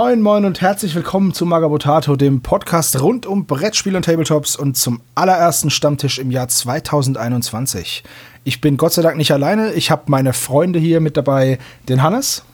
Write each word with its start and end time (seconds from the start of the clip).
Moin, 0.00 0.22
moin 0.22 0.44
und 0.44 0.60
herzlich 0.60 0.94
willkommen 0.94 1.34
zu 1.34 1.44
Magabotato, 1.44 2.14
dem 2.14 2.40
Podcast 2.40 3.00
rund 3.02 3.26
um 3.26 3.46
Brettspiel 3.46 3.96
und 3.96 4.04
Tabletops 4.04 4.54
und 4.54 4.76
zum 4.76 5.00
allerersten 5.16 5.70
Stammtisch 5.70 6.20
im 6.20 6.30
Jahr 6.30 6.46
2021. 6.46 8.04
Ich 8.44 8.60
bin 8.60 8.76
Gott 8.76 8.92
sei 8.92 9.02
Dank 9.02 9.16
nicht 9.16 9.32
alleine. 9.32 9.72
Ich 9.72 9.90
habe 9.90 10.04
meine 10.06 10.34
Freunde 10.34 10.78
hier 10.78 11.00
mit 11.00 11.16
dabei, 11.16 11.58
den 11.88 12.00
Hannes. 12.00 12.44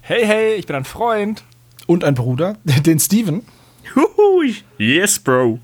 Hey, 0.00 0.24
hey, 0.24 0.54
ich 0.54 0.66
bin 0.68 0.76
ein 0.76 0.84
Freund. 0.84 1.42
Und 1.88 2.04
ein 2.04 2.14
Bruder, 2.14 2.56
den 2.64 3.00
Steven. 3.00 3.42
Huhui. 3.96 4.54
Yes, 4.78 5.18
Bro. 5.18 5.58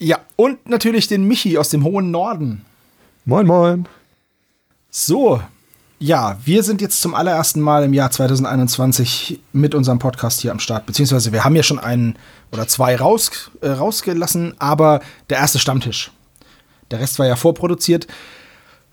Ja, 0.00 0.18
und 0.34 0.68
natürlich 0.68 1.06
den 1.06 1.22
Michi 1.28 1.56
aus 1.56 1.68
dem 1.68 1.84
hohen 1.84 2.10
Norden. 2.10 2.64
Moin, 3.24 3.46
moin. 3.46 3.86
So, 4.90 5.40
ja, 6.02 6.36
wir 6.44 6.64
sind 6.64 6.80
jetzt 6.80 7.00
zum 7.00 7.14
allerersten 7.14 7.60
Mal 7.60 7.84
im 7.84 7.92
Jahr 7.92 8.10
2021 8.10 9.38
mit 9.52 9.72
unserem 9.72 10.00
Podcast 10.00 10.40
hier 10.40 10.50
am 10.50 10.58
Start. 10.58 10.84
Beziehungsweise 10.84 11.32
wir 11.32 11.44
haben 11.44 11.54
ja 11.54 11.62
schon 11.62 11.78
einen 11.78 12.18
oder 12.50 12.66
zwei 12.66 12.96
raus, 12.96 13.52
äh, 13.60 13.68
rausgelassen, 13.68 14.54
aber 14.58 15.00
der 15.30 15.38
erste 15.38 15.60
Stammtisch. 15.60 16.10
Der 16.90 16.98
Rest 16.98 17.20
war 17.20 17.26
ja 17.26 17.36
vorproduziert. 17.36 18.08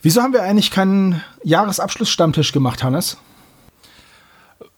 Wieso 0.03 0.21
haben 0.21 0.33
wir 0.33 0.43
eigentlich 0.43 0.69
keinen 0.69 1.23
Jahresabschluss-Stammtisch 1.43 2.51
gemacht, 2.51 2.83
Hannes? 2.83 3.17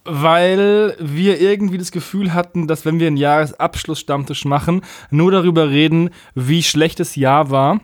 Weil 0.05 0.95
wir 1.01 1.41
irgendwie 1.41 1.79
das 1.79 1.91
Gefühl 1.91 2.33
hatten, 2.33 2.65
dass 2.65 2.85
wenn 2.85 3.01
wir 3.01 3.07
einen 3.07 3.17
Jahresabschluss-Stammtisch 3.17 4.45
machen, 4.45 4.83
nur 5.09 5.31
darüber 5.31 5.69
reden, 5.69 6.11
wie 6.33 6.63
schlecht 6.63 7.01
das 7.01 7.17
Jahr 7.17 7.49
war. 7.49 7.81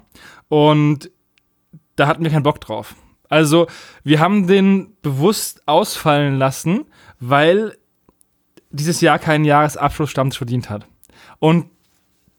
Und 0.47 1.11
da 1.97 2.07
hatten 2.07 2.23
wir 2.23 2.31
keinen 2.31 2.43
Bock 2.43 2.61
drauf. 2.61 2.95
Also, 3.29 3.67
wir 4.03 4.19
haben 4.19 4.47
den 4.47 4.95
bewusst 5.01 5.67
ausfallen 5.67 6.37
lassen, 6.37 6.85
weil 7.19 7.77
dieses 8.69 9.01
Jahr 9.01 9.19
keinen 9.19 9.45
Jahresabschluss-Stammtisch 9.45 10.37
verdient 10.37 10.69
hat. 10.69 10.85
Und 11.39 11.65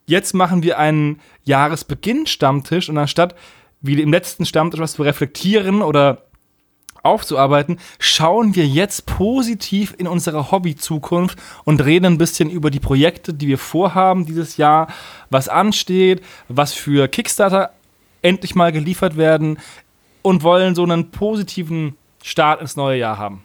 jetzt 0.07 0.35
machen 0.35 0.63
wir 0.63 0.79
einen 0.79 1.21
Jahresbeginn-Stammtisch 1.45 2.89
und 2.89 2.99
anstatt 2.99 3.35
wie 3.81 4.01
im 4.01 4.13
letzten 4.13 4.45
Stammtisch 4.45 4.81
was 4.81 4.95
zu 4.95 5.03
reflektieren 5.03 5.83
oder 5.83 6.25
aufzuarbeiten, 7.03 7.79
schauen 7.99 8.57
wir 8.57 8.67
jetzt 8.67 9.07
positiv 9.07 9.95
in 9.99 10.09
unsere 10.09 10.51
Hobby-Zukunft 10.51 11.39
und 11.65 11.85
reden 11.85 12.07
ein 12.07 12.19
bisschen 12.19 12.51
über 12.51 12.71
die 12.71 12.81
Projekte, 12.81 13.33
die 13.35 13.49
wir 13.49 13.59
vorhaben 13.59 14.27
dieses 14.27 14.57
Jahr, 14.57 14.89
was 15.31 15.49
ansteht, 15.49 16.23
was 16.49 16.73
für 16.73 17.09
Kickstarter 17.09 17.71
endlich 18.21 18.55
mal 18.55 18.73
geliefert 18.73 19.17
werden, 19.17 19.59
und 20.23 20.43
wollen 20.43 20.75
so 20.75 20.83
einen 20.83 21.11
positiven 21.11 21.97
Start 22.23 22.61
ins 22.61 22.77
neue 22.77 22.99
Jahr 22.99 23.19
haben. 23.19 23.43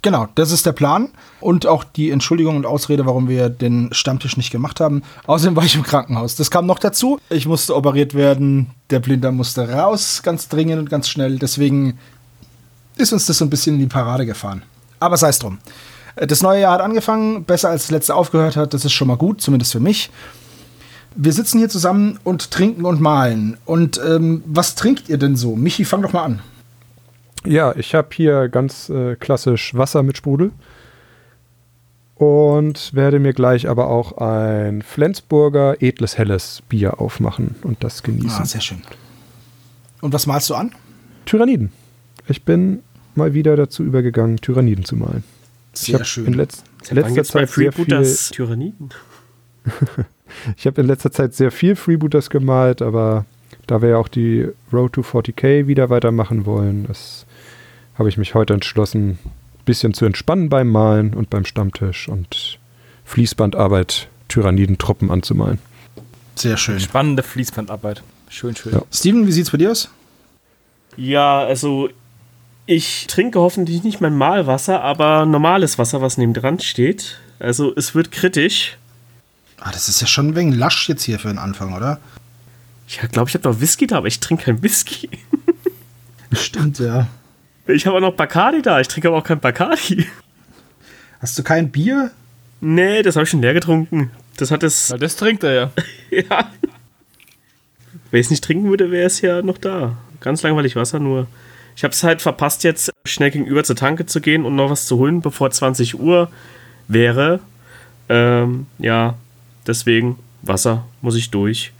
Genau, 0.00 0.28
das 0.36 0.52
ist 0.52 0.64
der 0.64 0.72
Plan 0.72 1.08
und 1.40 1.66
auch 1.66 1.82
die 1.82 2.10
Entschuldigung 2.10 2.54
und 2.54 2.66
Ausrede, 2.66 3.04
warum 3.04 3.28
wir 3.28 3.48
den 3.48 3.88
Stammtisch 3.92 4.36
nicht 4.36 4.52
gemacht 4.52 4.78
haben. 4.78 5.02
Außerdem 5.26 5.56
war 5.56 5.64
ich 5.64 5.74
im 5.74 5.82
Krankenhaus. 5.82 6.36
Das 6.36 6.52
kam 6.52 6.66
noch 6.66 6.78
dazu. 6.78 7.18
Ich 7.30 7.46
musste 7.46 7.74
operiert 7.74 8.14
werden. 8.14 8.70
Der 8.90 9.00
Blinder 9.00 9.32
musste 9.32 9.68
raus, 9.68 10.22
ganz 10.22 10.48
dringend 10.48 10.78
und 10.78 10.88
ganz 10.88 11.08
schnell. 11.08 11.40
Deswegen 11.40 11.98
ist 12.96 13.12
uns 13.12 13.26
das 13.26 13.38
so 13.38 13.44
ein 13.44 13.50
bisschen 13.50 13.74
in 13.74 13.80
die 13.80 13.86
Parade 13.86 14.24
gefahren. 14.24 14.62
Aber 15.00 15.16
sei 15.16 15.30
es 15.30 15.40
drum. 15.40 15.58
Das 16.14 16.42
neue 16.42 16.60
Jahr 16.60 16.74
hat 16.74 16.80
angefangen, 16.80 17.44
besser 17.44 17.70
als 17.70 17.82
das 17.82 17.90
letzte 17.90 18.14
aufgehört 18.14 18.56
hat. 18.56 18.74
Das 18.74 18.84
ist 18.84 18.92
schon 18.92 19.08
mal 19.08 19.16
gut, 19.16 19.40
zumindest 19.40 19.72
für 19.72 19.80
mich 19.80 20.10
wir 21.16 21.32
sitzen 21.32 21.58
hier 21.58 21.68
zusammen 21.68 22.18
und 22.24 22.50
trinken 22.50 22.84
und 22.84 23.00
malen. 23.00 23.56
Und 23.64 24.00
ähm, 24.04 24.42
was 24.46 24.74
trinkt 24.74 25.08
ihr 25.08 25.18
denn 25.18 25.36
so? 25.36 25.56
Michi, 25.56 25.84
fang 25.84 26.02
doch 26.02 26.12
mal 26.12 26.24
an. 26.24 26.40
Ja, 27.44 27.74
ich 27.76 27.94
habe 27.94 28.08
hier 28.12 28.48
ganz 28.48 28.88
äh, 28.88 29.16
klassisch 29.16 29.74
Wasser 29.74 30.02
mit 30.02 30.16
Sprudel 30.16 30.50
und 32.16 32.92
werde 32.94 33.20
mir 33.20 33.32
gleich 33.32 33.68
aber 33.68 33.88
auch 33.88 34.18
ein 34.18 34.82
Flensburger 34.82 35.80
edles 35.80 36.18
helles 36.18 36.62
Bier 36.68 37.00
aufmachen 37.00 37.54
und 37.62 37.84
das 37.84 38.02
genießen. 38.02 38.42
Ah, 38.42 38.44
sehr 38.44 38.60
schön. 38.60 38.82
Und 40.00 40.12
was 40.12 40.26
malst 40.26 40.50
du 40.50 40.54
an? 40.54 40.72
Tyranniden. 41.26 41.70
Ich 42.26 42.44
bin 42.44 42.82
mal 43.14 43.34
wieder 43.34 43.56
dazu 43.56 43.84
übergegangen, 43.84 44.36
Tyranniden 44.38 44.84
zu 44.84 44.96
malen. 44.96 45.24
Sehr 45.72 46.04
schön. 46.04 46.26
In 46.26 46.34
letz 46.34 46.64
letzter 46.90 47.24
Zeit 47.24 47.50
sehr 47.50 47.72
viel 47.72 48.02
Tyranniden. 48.32 48.90
Ich 50.56 50.66
habe 50.66 50.80
in 50.80 50.86
letzter 50.86 51.10
Zeit 51.10 51.34
sehr 51.34 51.50
viel 51.50 51.76
Freebooters 51.76 52.30
gemalt, 52.30 52.82
aber 52.82 53.24
da 53.66 53.82
wir 53.82 53.90
ja 53.90 53.96
auch 53.96 54.08
die 54.08 54.48
Road 54.72 54.94
to 54.94 55.02
40k 55.02 55.66
wieder 55.66 55.90
weitermachen 55.90 56.46
wollen, 56.46 56.86
das 56.86 57.26
habe 57.98 58.08
ich 58.08 58.16
mich 58.16 58.34
heute 58.34 58.54
entschlossen, 58.54 59.18
ein 59.24 59.64
bisschen 59.64 59.94
zu 59.94 60.04
entspannen 60.04 60.48
beim 60.48 60.68
Malen 60.68 61.14
und 61.14 61.30
beim 61.30 61.44
Stammtisch 61.44 62.08
und 62.08 62.58
Fließbandarbeit 63.04 64.08
Tyrannidentruppen 64.28 65.10
anzumalen. 65.10 65.58
Sehr 66.34 66.56
schön. 66.56 66.78
Spannende 66.78 67.22
Fließbandarbeit. 67.22 68.02
Schön, 68.28 68.54
schön. 68.54 68.72
Ja. 68.72 68.82
Steven, 68.92 69.26
wie 69.26 69.32
sieht's 69.32 69.50
bei 69.50 69.58
dir 69.58 69.70
aus? 69.70 69.90
Ja, 70.96 71.40
also 71.40 71.88
ich 72.66 73.06
trinke 73.06 73.40
hoffentlich 73.40 73.82
nicht 73.82 74.00
mein 74.00 74.16
Malwasser, 74.16 74.82
aber 74.82 75.24
normales 75.26 75.78
Wasser, 75.78 76.02
was 76.02 76.18
neben 76.18 76.34
dran 76.34 76.60
steht. 76.60 77.18
Also 77.38 77.72
es 77.74 77.94
wird 77.94 78.12
kritisch. 78.12 78.76
Ah, 79.60 79.70
das 79.72 79.88
ist 79.88 80.00
ja 80.00 80.06
schon 80.06 80.28
ein 80.28 80.36
wenig 80.36 80.56
lasch 80.56 80.88
jetzt 80.88 81.02
hier 81.02 81.18
für 81.18 81.28
den 81.28 81.38
Anfang, 81.38 81.74
oder? 81.74 82.00
Ich 82.86 82.98
glaube, 82.98 83.28
ich 83.28 83.34
habe 83.34 83.48
noch 83.48 83.60
Whisky 83.60 83.86
da, 83.86 83.98
aber 83.98 84.06
ich 84.06 84.20
trinke 84.20 84.44
kein 84.44 84.62
Whisky. 84.62 85.10
Stimmt, 86.32 86.78
ja. 86.78 87.08
Ich 87.66 87.86
habe 87.86 87.96
auch 87.96 88.00
noch 88.00 88.14
Bacardi 88.14 88.62
da, 88.62 88.80
ich 88.80 88.88
trinke 88.88 89.08
aber 89.08 89.18
auch 89.18 89.24
kein 89.24 89.40
Bacardi. 89.40 90.06
Hast 91.20 91.38
du 91.38 91.42
kein 91.42 91.70
Bier? 91.70 92.10
Nee, 92.60 93.02
das 93.02 93.16
habe 93.16 93.24
ich 93.24 93.30
schon 93.30 93.42
leer 93.42 93.54
getrunken. 93.54 94.10
Das 94.36 94.50
hat 94.50 94.62
es. 94.62 94.88
Ja, 94.88 94.96
das 94.96 95.16
trinkt 95.16 95.42
er 95.44 95.52
ja. 95.52 95.70
ja. 96.10 96.50
Wenn 98.10 98.20
ich 98.20 98.26
es 98.26 98.30
nicht 98.30 98.44
trinken 98.44 98.68
würde, 98.70 98.90
wäre 98.90 99.06
es 99.06 99.20
ja 99.20 99.42
noch 99.42 99.58
da. 99.58 99.96
Ganz 100.20 100.42
langweilig 100.42 100.76
Wasser, 100.76 100.98
nur. 100.98 101.26
Ich 101.76 101.84
habe 101.84 101.92
es 101.92 102.02
halt 102.02 102.22
verpasst, 102.22 102.64
jetzt 102.64 102.90
schnell 103.04 103.30
gegenüber 103.30 103.62
zur 103.62 103.76
Tanke 103.76 104.06
zu 104.06 104.20
gehen 104.20 104.44
und 104.44 104.56
noch 104.56 104.70
was 104.70 104.86
zu 104.86 104.96
holen, 104.96 105.20
bevor 105.20 105.50
20 105.50 106.00
Uhr 106.00 106.30
wäre. 106.88 107.40
Ähm, 108.08 108.66
ja, 108.78 109.14
Deswegen 109.68 110.18
Wasser 110.42 110.86
muss 111.02 111.14
ich 111.14 111.30
durch. 111.30 111.72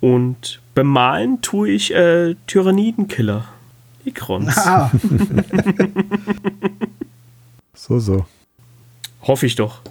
Und 0.00 0.60
bemalen 0.74 1.40
tue 1.40 1.70
ich 1.70 1.94
äh, 1.94 2.34
Tyrannidenkiller. 2.48 3.44
Ikrons. 4.04 4.58
Ah. 4.58 4.90
so, 7.74 8.00
so. 8.00 8.26
Hoffe 9.22 9.46
ich 9.46 9.54
doch. 9.54 9.82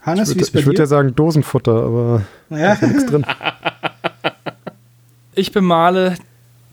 Hannes, 0.00 0.34
ich 0.34 0.52
würde 0.52 0.66
würd 0.66 0.78
ja 0.80 0.86
sagen 0.86 1.14
Dosenfutter, 1.14 1.84
aber 1.84 2.24
ja. 2.50 2.56
da 2.56 2.72
ist 2.72 2.82
nichts 2.82 3.06
drin. 3.06 3.24
Ich 5.34 5.52
bemale 5.52 6.16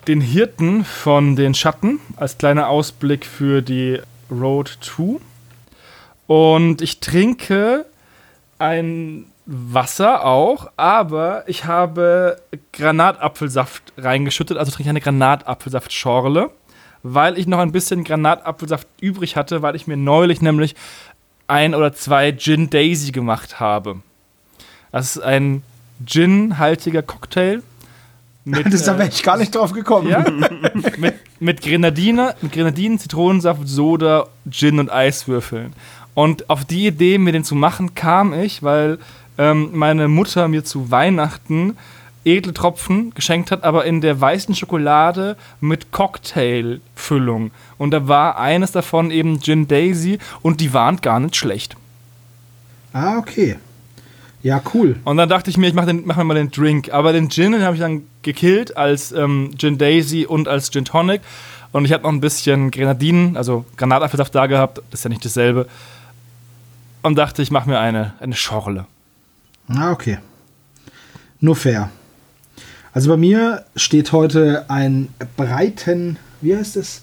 den 0.08 0.22
Hirten 0.22 0.86
von 0.86 1.36
den 1.36 1.54
Schatten 1.54 2.00
als 2.16 2.40
kleiner 2.40 2.68
Ausblick 2.68 3.24
für 3.24 3.62
die 3.62 4.02
Road 4.32 4.80
2. 4.82 5.20
Und 6.26 6.82
ich 6.82 7.00
trinke 7.00 7.86
ein 8.58 9.26
Wasser 9.46 10.26
auch, 10.26 10.72
aber 10.76 11.44
ich 11.48 11.66
habe 11.66 12.42
Granatapfelsaft 12.74 13.94
reingeschüttet, 13.98 14.58
also 14.58 14.72
trinke 14.72 14.84
ich 14.84 14.90
eine 14.90 15.02
Granatapfelsaftschorle, 15.02 16.50
weil 17.04 17.38
ich 17.38 17.46
noch 17.46 17.60
ein 17.60 17.72
bisschen 17.72 18.04
Granatapfelsaft 18.04 18.88
übrig 19.00 19.36
hatte, 19.36 19.62
weil 19.62 19.76
ich 19.76 19.86
mir 19.86 19.98
neulich 19.98 20.42
nämlich 20.42 20.76
ein 21.48 21.76
oder 21.76 21.94
zwei 21.94 22.32
Gin 22.32 22.72
Daisy 22.72 23.12
gemacht 23.12 23.60
habe. 23.60 23.98
Das 24.92 25.16
ist 25.16 25.22
ein 25.22 25.62
Gin-haltiger 26.04 27.04
Cocktail. 27.04 27.62
Mit, 28.46 28.74
das, 28.74 28.84
da 28.86 28.98
wäre 28.98 29.10
ich 29.10 29.22
gar 29.22 29.38
nicht 29.38 29.54
drauf 29.54 29.74
gekommen. 29.74 30.10
Ja, 30.10 30.26
mit, 30.98 31.16
mit 31.40 31.62
Grenadine, 31.62 32.36
mit 32.42 32.52
Grenadinen, 32.52 32.98
Zitronensaft, 32.98 33.68
Soda, 33.68 34.28
Gin 34.50 34.80
und 34.80 34.92
Eiswürfeln. 34.92 35.74
Und 36.16 36.50
auf 36.50 36.64
die 36.66 36.88
Idee, 36.88 37.18
mir 37.18 37.34
den 37.34 37.44
zu 37.44 37.56
machen, 37.56 37.94
kam 37.94 38.34
ich, 38.34 38.64
weil 38.64 39.00
ähm, 39.38 39.70
meine 39.74 40.08
Mutter 40.08 40.48
mir 40.48 40.64
zu 40.64 40.92
Weihnachten 40.92 41.78
edle 42.26 42.54
Tropfen 42.54 43.14
geschenkt 43.14 43.52
hat, 43.52 43.64
aber 43.64 43.86
in 43.86 44.02
der 44.02 44.20
weißen 44.20 44.56
Schokolade 44.56 45.38
mit 45.62 45.92
Cocktailfüllung. 45.92 47.52
Und 47.78 47.92
da 47.92 48.08
war 48.08 48.40
eines 48.40 48.72
davon 48.72 49.12
eben 49.12 49.40
Gin 49.42 49.68
Daisy 49.68 50.18
und 50.42 50.60
die 50.60 50.74
waren 50.74 50.98
gar 50.98 51.20
nicht 51.20 51.36
schlecht. 51.36 51.78
Ah, 52.94 53.18
okay. 53.18 53.58
Ja, 54.42 54.62
cool. 54.74 54.96
Und 55.06 55.18
dann 55.18 55.30
dachte 55.30 55.50
ich 55.50 55.58
mir, 55.58 55.68
ich 55.68 55.74
mache 55.74 55.94
mach 55.94 56.18
mir 56.18 56.24
mal 56.24 56.36
den 56.36 56.52
Drink. 56.52 56.92
Aber 56.94 57.14
den 57.14 57.30
Gin, 57.30 57.52
den 57.52 57.64
habe 57.64 57.76
ich 57.76 57.82
dann 57.82 58.04
gekillt 58.22 58.78
als 58.78 59.12
ähm, 59.12 59.52
Gin 59.58 59.78
Daisy 59.78 60.26
und 60.26 60.48
als 60.48 60.72
Gin 60.72 60.86
Tonic. 60.86 61.22
Und 61.72 61.86
ich 61.86 61.92
habe 61.92 62.04
noch 62.04 62.12
ein 62.12 62.22
bisschen 62.22 62.72
Grenadinen, 62.72 63.38
also 63.38 63.66
Granatapfelsaft 63.76 64.34
da 64.34 64.48
gehabt. 64.48 64.78
Das 64.92 65.00
ist 65.00 65.04
ja 65.04 65.10
nicht 65.10 65.26
dasselbe. 65.26 65.68
Und 67.02 67.16
dachte, 67.16 67.42
ich 67.42 67.52
mache 67.52 67.70
mir 67.70 67.80
eine, 67.80 68.14
eine 68.20 68.36
Schorle. 68.36 68.86
Ah, 69.68 69.92
okay. 69.92 70.20
Nur 71.40 71.56
fair. 71.56 71.90
Also 72.94 73.10
bei 73.10 73.18
mir 73.18 73.66
steht 73.76 74.12
heute 74.12 74.66
ein 74.70 75.10
breiten, 75.36 76.18
wie 76.42 76.56
heißt 76.56 76.78
es? 76.78 77.02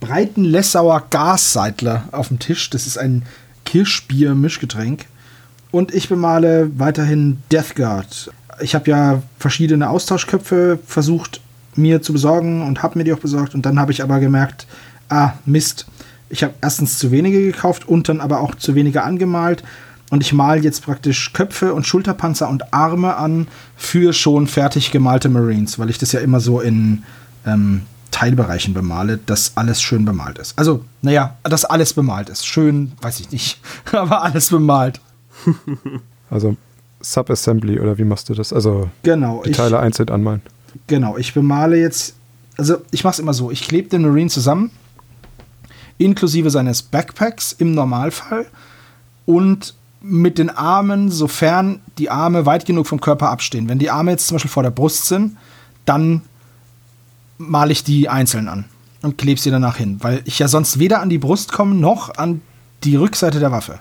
Breiten 0.00 0.44
Lessauer 0.44 1.06
Gasseitler 1.08 2.08
auf 2.12 2.28
dem 2.28 2.38
Tisch. 2.38 2.68
Das 2.70 2.86
ist 2.86 2.98
ein 2.98 3.22
Kirschbier-Mischgetränk. 3.64 5.06
Und 5.70 5.94
ich 5.94 6.08
bemale 6.08 6.70
weiterhin 6.78 7.38
Death 7.50 7.74
Guard. 7.74 8.30
Ich 8.60 8.74
habe 8.74 8.90
ja 8.90 9.22
verschiedene 9.38 9.88
Austauschköpfe 9.88 10.78
versucht 10.86 11.40
mir 11.74 12.02
zu 12.02 12.12
besorgen 12.12 12.62
und 12.62 12.82
habe 12.82 12.98
mir 12.98 13.04
die 13.04 13.12
auch 13.12 13.18
besorgt. 13.18 13.54
Und 13.54 13.66
dann 13.66 13.80
habe 13.80 13.90
ich 13.90 14.02
aber 14.02 14.20
gemerkt, 14.20 14.66
ah, 15.08 15.32
Mist. 15.46 15.86
Ich 16.28 16.42
habe 16.42 16.54
erstens 16.60 16.98
zu 16.98 17.10
wenige 17.10 17.40
gekauft 17.40 17.88
und 17.88 18.08
dann 18.08 18.20
aber 18.20 18.40
auch 18.40 18.54
zu 18.54 18.74
wenige 18.74 19.02
angemalt. 19.02 19.64
Und 20.14 20.20
ich 20.20 20.32
male 20.32 20.60
jetzt 20.60 20.84
praktisch 20.84 21.32
Köpfe 21.32 21.74
und 21.74 21.88
Schulterpanzer 21.88 22.48
und 22.48 22.72
Arme 22.72 23.16
an 23.16 23.48
für 23.76 24.12
schon 24.12 24.46
fertig 24.46 24.92
gemalte 24.92 25.28
Marines, 25.28 25.76
weil 25.80 25.90
ich 25.90 25.98
das 25.98 26.12
ja 26.12 26.20
immer 26.20 26.38
so 26.38 26.60
in 26.60 27.02
ähm, 27.44 27.82
Teilbereichen 28.12 28.74
bemale, 28.74 29.18
dass 29.18 29.56
alles 29.56 29.82
schön 29.82 30.04
bemalt 30.04 30.38
ist. 30.38 30.56
Also, 30.56 30.84
naja, 31.02 31.36
dass 31.42 31.64
alles 31.64 31.94
bemalt 31.94 32.28
ist. 32.28 32.46
Schön, 32.46 32.92
weiß 33.02 33.18
ich 33.18 33.32
nicht, 33.32 33.60
aber 33.92 34.22
alles 34.22 34.50
bemalt. 34.50 35.00
Also 36.30 36.56
Subassembly 37.00 37.80
oder 37.80 37.98
wie 37.98 38.04
machst 38.04 38.28
du 38.28 38.34
das? 38.34 38.52
Also 38.52 38.90
genau, 39.02 39.42
die 39.42 39.50
Teile 39.50 39.78
einzeln 39.78 40.10
anmalen. 40.10 40.42
Genau, 40.86 41.16
ich 41.16 41.34
bemale 41.34 41.76
jetzt, 41.76 42.14
also 42.56 42.76
ich 42.92 43.02
mache 43.02 43.14
es 43.14 43.18
immer 43.18 43.34
so, 43.34 43.50
ich 43.50 43.62
klebe 43.62 43.88
den 43.88 44.02
Marine 44.02 44.30
zusammen, 44.30 44.70
inklusive 45.98 46.50
seines 46.50 46.82
Backpacks 46.82 47.52
im 47.52 47.72
Normalfall 47.72 48.46
und 49.26 49.74
mit 50.06 50.38
den 50.38 50.50
Armen, 50.50 51.10
sofern 51.10 51.80
die 51.96 52.10
Arme 52.10 52.44
weit 52.44 52.66
genug 52.66 52.86
vom 52.86 53.00
Körper 53.00 53.30
abstehen. 53.30 53.68
Wenn 53.70 53.78
die 53.78 53.90
Arme 53.90 54.10
jetzt 54.10 54.26
zum 54.26 54.34
Beispiel 54.34 54.50
vor 54.50 54.62
der 54.62 54.70
Brust 54.70 55.06
sind, 55.06 55.36
dann 55.86 56.20
male 57.38 57.72
ich 57.72 57.84
die 57.84 58.08
einzeln 58.08 58.48
an 58.48 58.66
und 59.00 59.16
klebe 59.16 59.40
sie 59.40 59.50
danach 59.50 59.76
hin, 59.76 59.96
weil 60.00 60.20
ich 60.26 60.38
ja 60.38 60.48
sonst 60.48 60.78
weder 60.78 61.00
an 61.00 61.08
die 61.08 61.18
Brust 61.18 61.52
komme 61.52 61.74
noch 61.74 62.16
an 62.16 62.42
die 62.84 62.96
Rückseite 62.96 63.40
der 63.40 63.50
Waffe. 63.50 63.80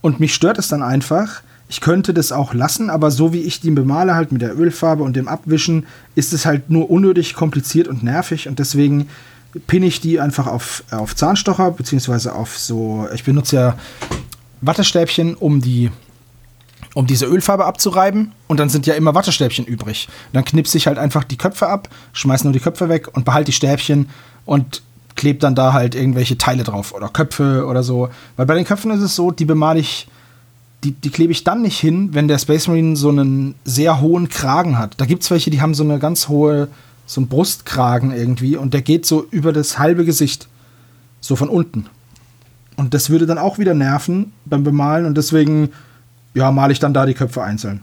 Und 0.00 0.18
mich 0.18 0.34
stört 0.34 0.58
es 0.58 0.68
dann 0.68 0.82
einfach, 0.82 1.42
ich 1.68 1.80
könnte 1.80 2.12
das 2.12 2.32
auch 2.32 2.52
lassen, 2.52 2.90
aber 2.90 3.12
so 3.12 3.32
wie 3.32 3.42
ich 3.42 3.60
die 3.60 3.70
bemale, 3.70 4.14
halt 4.14 4.32
mit 4.32 4.42
der 4.42 4.58
Ölfarbe 4.58 5.04
und 5.04 5.14
dem 5.14 5.28
Abwischen, 5.28 5.86
ist 6.16 6.32
es 6.32 6.44
halt 6.44 6.70
nur 6.70 6.90
unnötig 6.90 7.34
kompliziert 7.34 7.86
und 7.86 8.02
nervig 8.02 8.48
und 8.48 8.58
deswegen 8.58 9.08
pinne 9.66 9.86
ich 9.86 10.00
die 10.00 10.20
einfach 10.20 10.48
auf, 10.48 10.82
auf 10.90 11.14
Zahnstocher, 11.14 11.70
beziehungsweise 11.70 12.34
auf 12.34 12.58
so, 12.58 13.08
ich 13.14 13.24
benutze 13.24 13.56
ja 13.56 13.76
Wattestäbchen, 14.66 15.34
um 15.34 15.60
die 15.60 15.90
um 16.94 17.06
diese 17.06 17.26
Ölfarbe 17.26 17.66
abzureiben 17.66 18.32
und 18.46 18.58
dann 18.58 18.70
sind 18.70 18.86
ja 18.86 18.94
immer 18.94 19.14
Wattestäbchen 19.14 19.66
übrig. 19.66 20.08
dann 20.32 20.46
knipse 20.46 20.78
ich 20.78 20.86
halt 20.86 20.98
einfach 20.98 21.24
die 21.24 21.36
Köpfe 21.36 21.68
ab, 21.68 21.90
schmeiß 22.14 22.44
nur 22.44 22.54
die 22.54 22.60
Köpfe 22.60 22.88
weg 22.88 23.08
und 23.14 23.26
behalte 23.26 23.46
die 23.46 23.52
Stäbchen 23.52 24.08
und 24.46 24.82
klebe 25.14 25.38
dann 25.38 25.54
da 25.54 25.72
halt 25.72 25.94
irgendwelche 25.94 26.38
Teile 26.38 26.62
drauf 26.62 26.94
oder 26.94 27.08
Köpfe 27.08 27.66
oder 27.66 27.82
so. 27.82 28.08
Weil 28.36 28.46
bei 28.46 28.54
den 28.54 28.64
Köpfen 28.64 28.90
ist 28.92 29.02
es 29.02 29.16
so, 29.16 29.30
die 29.30 29.44
bemale 29.44 29.80
ich, 29.80 30.08
die, 30.84 30.92
die 30.92 31.10
klebe 31.10 31.32
ich 31.32 31.44
dann 31.44 31.62
nicht 31.62 31.78
hin, 31.78 32.10
wenn 32.12 32.28
der 32.28 32.38
Space 32.38 32.68
Marine 32.68 32.96
so 32.96 33.08
einen 33.08 33.54
sehr 33.64 34.00
hohen 34.00 34.28
Kragen 34.28 34.78
hat. 34.78 34.94
Da 34.98 35.06
gibt 35.06 35.22
es 35.22 35.30
welche, 35.30 35.50
die 35.50 35.60
haben 35.60 35.74
so 35.74 35.84
eine 35.84 35.98
ganz 35.98 36.28
hohe, 36.28 36.68
so 37.06 37.20
einen 37.20 37.28
Brustkragen 37.28 38.10
irgendwie 38.10 38.56
und 38.56 38.72
der 38.74 38.82
geht 38.82 39.04
so 39.04 39.26
über 39.30 39.52
das 39.52 39.78
halbe 39.78 40.04
Gesicht. 40.04 40.48
So 41.20 41.34
von 41.34 41.48
unten. 41.48 41.88
Und 42.76 42.94
das 42.94 43.10
würde 43.10 43.26
dann 43.26 43.38
auch 43.38 43.58
wieder 43.58 43.74
nerven 43.74 44.32
beim 44.44 44.64
Bemalen 44.64 45.06
und 45.06 45.16
deswegen 45.16 45.70
ja, 46.34 46.50
male 46.50 46.72
ich 46.72 46.78
dann 46.78 46.92
da 46.92 47.06
die 47.06 47.14
Köpfe 47.14 47.42
einzeln. 47.42 47.82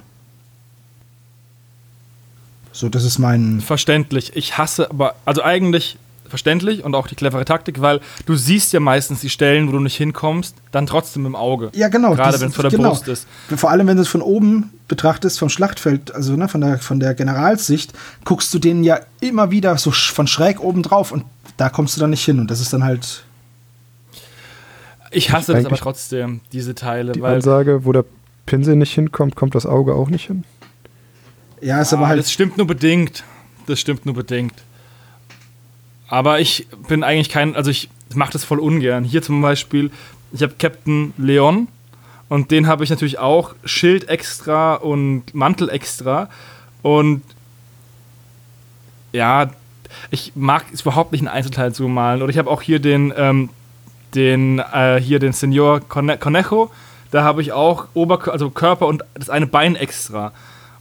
So, 2.71 2.89
das 2.89 3.03
ist 3.03 3.19
mein. 3.19 3.61
Verständlich. 3.61 4.35
Ich 4.35 4.57
hasse 4.57 4.89
aber, 4.89 5.15
also 5.25 5.43
eigentlich 5.43 5.97
verständlich 6.27 6.83
und 6.83 6.95
auch 6.95 7.05
die 7.05 7.13
clevere 7.13 7.45
Taktik, 7.45 7.79
weil 7.81 8.01
du 8.25 8.35
siehst 8.35 8.73
ja 8.73 8.79
meistens 8.79 9.21
die 9.21 9.29
Stellen, 9.29 9.67
wo 9.67 9.73
du 9.73 9.79
nicht 9.79 9.95
hinkommst, 9.95 10.55
dann 10.71 10.87
trotzdem 10.87 11.27
im 11.27 11.35
Auge. 11.35 11.69
Ja, 11.75 11.89
genau. 11.89 12.15
Gerade 12.15 12.41
wenn 12.41 12.49
es 12.49 12.55
vor 12.55 12.63
der 12.63 12.71
genau. 12.71 12.89
Brust 12.89 13.07
ist. 13.07 13.27
Vor 13.55 13.69
allem, 13.69 13.85
wenn 13.85 13.97
du 13.97 14.01
es 14.01 14.07
von 14.07 14.23
oben 14.23 14.71
betrachtest, 14.87 15.37
vom 15.37 15.49
Schlachtfeld, 15.49 16.13
also 16.15 16.35
ne, 16.35 16.47
von, 16.47 16.61
der, 16.61 16.79
von 16.79 16.99
der 16.99 17.13
Generalssicht, 17.13 17.93
guckst 18.25 18.51
du 18.51 18.57
denen 18.57 18.83
ja 18.83 18.99
immer 19.21 19.51
wieder 19.51 19.77
so 19.77 19.91
von 19.91 20.25
schräg 20.25 20.59
oben 20.59 20.81
drauf 20.81 21.11
und 21.11 21.23
da 21.57 21.69
kommst 21.69 21.95
du 21.95 22.01
dann 22.01 22.09
nicht 22.09 22.25
hin 22.25 22.39
und 22.39 22.49
das 22.49 22.59
ist 22.59 22.73
dann 22.73 22.83
halt. 22.83 23.23
Ich 25.13 25.31
hasse 25.31 25.53
das 25.53 25.65
aber 25.65 25.77
trotzdem, 25.77 26.41
diese 26.51 26.75
Teile. 26.75 27.13
Die 27.13 27.21
weil 27.21 27.35
Ansage, 27.35 27.85
wo 27.85 27.91
der 27.91 28.05
Pinsel 28.45 28.75
nicht 28.75 28.93
hinkommt, 28.93 29.35
kommt 29.35 29.55
das 29.55 29.65
Auge 29.65 29.95
auch 29.95 30.09
nicht 30.09 30.27
hin? 30.27 30.43
Ja, 31.61 31.81
ist 31.81 31.93
ah, 31.93 31.97
aber 31.97 32.07
halt. 32.07 32.19
Das 32.19 32.31
stimmt 32.31 32.57
nur 32.57 32.67
bedingt. 32.67 33.23
Das 33.67 33.79
stimmt 33.79 34.05
nur 34.05 34.15
bedingt. 34.15 34.53
Aber 36.07 36.39
ich 36.39 36.67
bin 36.87 37.03
eigentlich 37.03 37.29
kein, 37.29 37.55
also 37.55 37.71
ich 37.71 37.89
mache 38.13 38.33
das 38.33 38.43
voll 38.43 38.59
ungern. 38.59 39.03
Hier 39.03 39.21
zum 39.21 39.41
Beispiel, 39.41 39.89
ich 40.31 40.43
habe 40.43 40.53
Captain 40.59 41.13
Leon 41.17 41.67
und 42.29 42.51
den 42.51 42.67
habe 42.67 42.83
ich 42.83 42.89
natürlich 42.89 43.19
auch 43.19 43.55
Schild 43.63 44.09
extra 44.09 44.75
und 44.75 45.33
Mantel 45.33 45.69
extra. 45.69 46.29
Und 46.81 47.21
ja, 49.11 49.51
ich 50.11 50.33
mag 50.35 50.65
es 50.73 50.81
überhaupt 50.81 51.11
nicht 51.11 51.21
ein 51.21 51.27
Einzelteil 51.27 51.73
zu 51.73 51.87
malen. 51.87 52.21
Oder 52.21 52.31
ich 52.31 52.37
habe 52.37 52.49
auch 52.49 52.61
hier 52.61 52.79
den, 52.79 53.13
ähm, 53.15 53.49
den, 54.15 54.59
äh, 54.59 54.99
hier 54.99 55.19
den 55.19 55.33
Senor 55.33 55.81
Conejo 55.81 56.71
da 57.13 57.23
habe 57.23 57.43
ich 57.43 57.51
auch 57.51 57.85
Oberkörper, 57.93 58.33
also 58.33 58.49
Körper 58.49 58.87
und 58.87 59.03
das 59.13 59.29
eine 59.29 59.45
Bein 59.45 59.75
extra. 59.75 60.31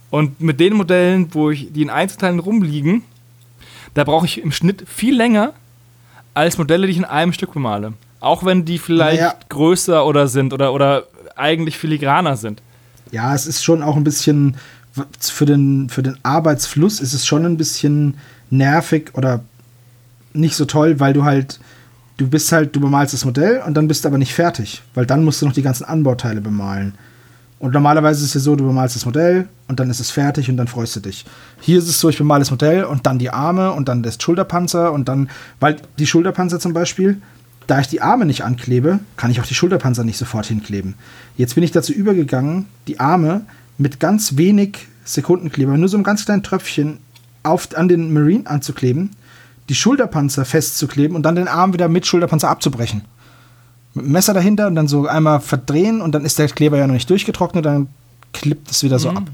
Und 0.09 0.41
mit 0.41 0.61
den 0.61 0.73
Modellen, 0.73 1.29
wo 1.35 1.51
ich 1.51 1.75
die 1.75 1.83
in 1.83 1.91
Einzelteilen 1.91 2.39
rumliegen, 2.39 3.03
da 3.93 4.05
brauche 4.05 4.25
ich 4.25 4.43
im 4.43 4.51
Schnitt 4.51 4.85
viel 4.89 5.15
länger 5.15 5.53
als 6.33 6.57
Modelle, 6.57 6.87
die 6.87 6.93
ich 6.93 6.99
in 6.99 7.05
einem 7.05 7.35
Stück 7.35 7.53
bemale. 7.53 7.93
Auch 8.21 8.47
wenn 8.47 8.65
die 8.65 8.79
vielleicht 8.79 9.21
naja. 9.21 9.35
größer 9.51 10.07
oder 10.07 10.27
sind 10.27 10.55
oder, 10.55 10.73
oder 10.73 11.05
eigentlich 11.37 11.77
filigraner 11.77 12.39
sind. 12.39 12.63
Ja, 13.11 13.35
es 13.35 13.47
ist 13.47 13.63
schon 13.63 13.83
auch 13.83 13.97
ein 13.97 14.05
bisschen 14.05 14.57
für 15.21 15.45
den, 15.45 15.91
für 15.91 16.03
den 16.03 16.17
Arbeitsfluss 16.23 17.01
ist 17.01 17.13
es 17.13 17.27
schon 17.27 17.45
ein 17.45 17.59
bisschen 17.59 18.15
nervig 18.49 19.11
oder 19.13 19.45
nicht 20.33 20.57
so 20.57 20.65
toll, 20.65 20.99
weil 20.99 21.13
du 21.13 21.25
halt 21.25 21.61
du 22.17 22.29
bist 22.29 22.53
halt, 22.53 22.75
du 22.75 22.81
bemalst 22.81 23.15
das 23.15 23.25
Modell 23.25 23.63
und 23.67 23.75
dann 23.75 23.89
bist 23.89 24.05
du 24.05 24.09
aber 24.09 24.19
nicht 24.19 24.35
fertig, 24.35 24.83
weil 24.95 25.07
dann 25.07 25.25
musst 25.25 25.43
du 25.43 25.47
noch 25.47 25.53
die 25.53 25.63
ganzen 25.63 25.85
Anbauteile 25.85 26.41
bemalen. 26.41 26.95
Und 27.59 27.75
normalerweise 27.75 28.23
ist 28.23 28.31
es 28.31 28.35
ja 28.35 28.41
so, 28.41 28.57
du 28.57 28.67
bemalst 28.67 28.97
das 28.97 29.07
Modell 29.07 29.49
und 29.69 29.79
dann 29.79 29.89
ist 29.89 30.01
es 30.01 30.11
fertig 30.11 30.51
und 30.51 30.57
dann 30.57 30.67
freust 30.67 30.97
du 30.97 31.01
dich. 31.01 31.25
Hier 31.61 31.79
ist 31.79 31.89
es 31.89 32.01
so, 32.01 32.09
ich 32.09 32.19
bemale 32.19 32.41
das 32.41 32.51
Modell 32.51 32.85
und 32.85 33.07
dann 33.07 33.21
die 33.21 33.31
Arme 33.31 33.71
und 33.73 33.89
dann 33.89 34.03
das 34.03 34.19
Schulterpanzer 34.21 34.93
und 34.93 35.09
dann, 35.09 35.31
weil 35.61 35.77
die 35.99 36.07
Schulterpanzer 36.07 36.59
zum 36.59 36.73
Beispiel, 36.73 37.23
da 37.69 37.79
ich 37.79 37.87
die 37.87 38.03
Arme 38.03 38.27
nicht 38.27 38.43
anklebe, 38.43 38.99
kann 39.17 39.31
ich 39.31 39.41
auch 39.41 39.47
die 39.47 39.55
Schulterpanzer 39.55 40.03
nicht 40.03 40.19
sofort 40.19 40.47
hinkleben. 40.47 40.95
Jetzt 41.37 41.55
bin 41.55 41.63
ich 41.63 41.71
dazu 41.71 41.93
übergegangen, 41.93 42.67
die 42.89 42.99
Arme 42.99 43.43
mit 43.79 44.01
ganz 44.01 44.37
wenig 44.37 44.89
Sekundenkleber, 45.05 45.77
nur 45.77 45.89
so 45.89 45.97
einem 45.97 46.05
ganz 46.05 46.25
kleinen 46.25 46.43
Tröpfchen 46.43 46.99
auf, 47.45 47.69
an 47.77 47.87
den 47.89 48.13
Marine 48.13 48.49
anzukleben 48.49 49.11
die 49.69 49.75
Schulterpanzer 49.75 50.45
festzukleben 50.45 51.17
und 51.17 51.23
dann 51.23 51.37
den 51.37 51.49
Arm 51.49 51.73
wieder 51.73 51.89
mit 51.89 52.07
Schulterpanzer 52.07 52.49
abzubrechen. 52.49 53.03
Mit 53.95 54.07
dem 54.07 54.13
Messer 54.13 54.35
dahinter 54.35 54.67
und 54.67 54.75
dann 54.75 54.89
so 54.89 55.07
einmal 55.07 55.41
verdrehen 55.41 56.01
und 56.01 56.15
dann 56.15 56.25
ist 56.25 56.39
der 56.39 56.49
Kleber 56.49 56.79
ja 56.79 56.87
noch 56.87 56.95
nicht 56.95 57.09
durchgetrocknet, 57.09 57.65
dann 57.65 57.89
klippt 58.33 58.71
es 58.71 58.83
wieder 58.83 58.99
so 58.99 59.11
mhm. 59.11 59.17
ab. 59.19 59.25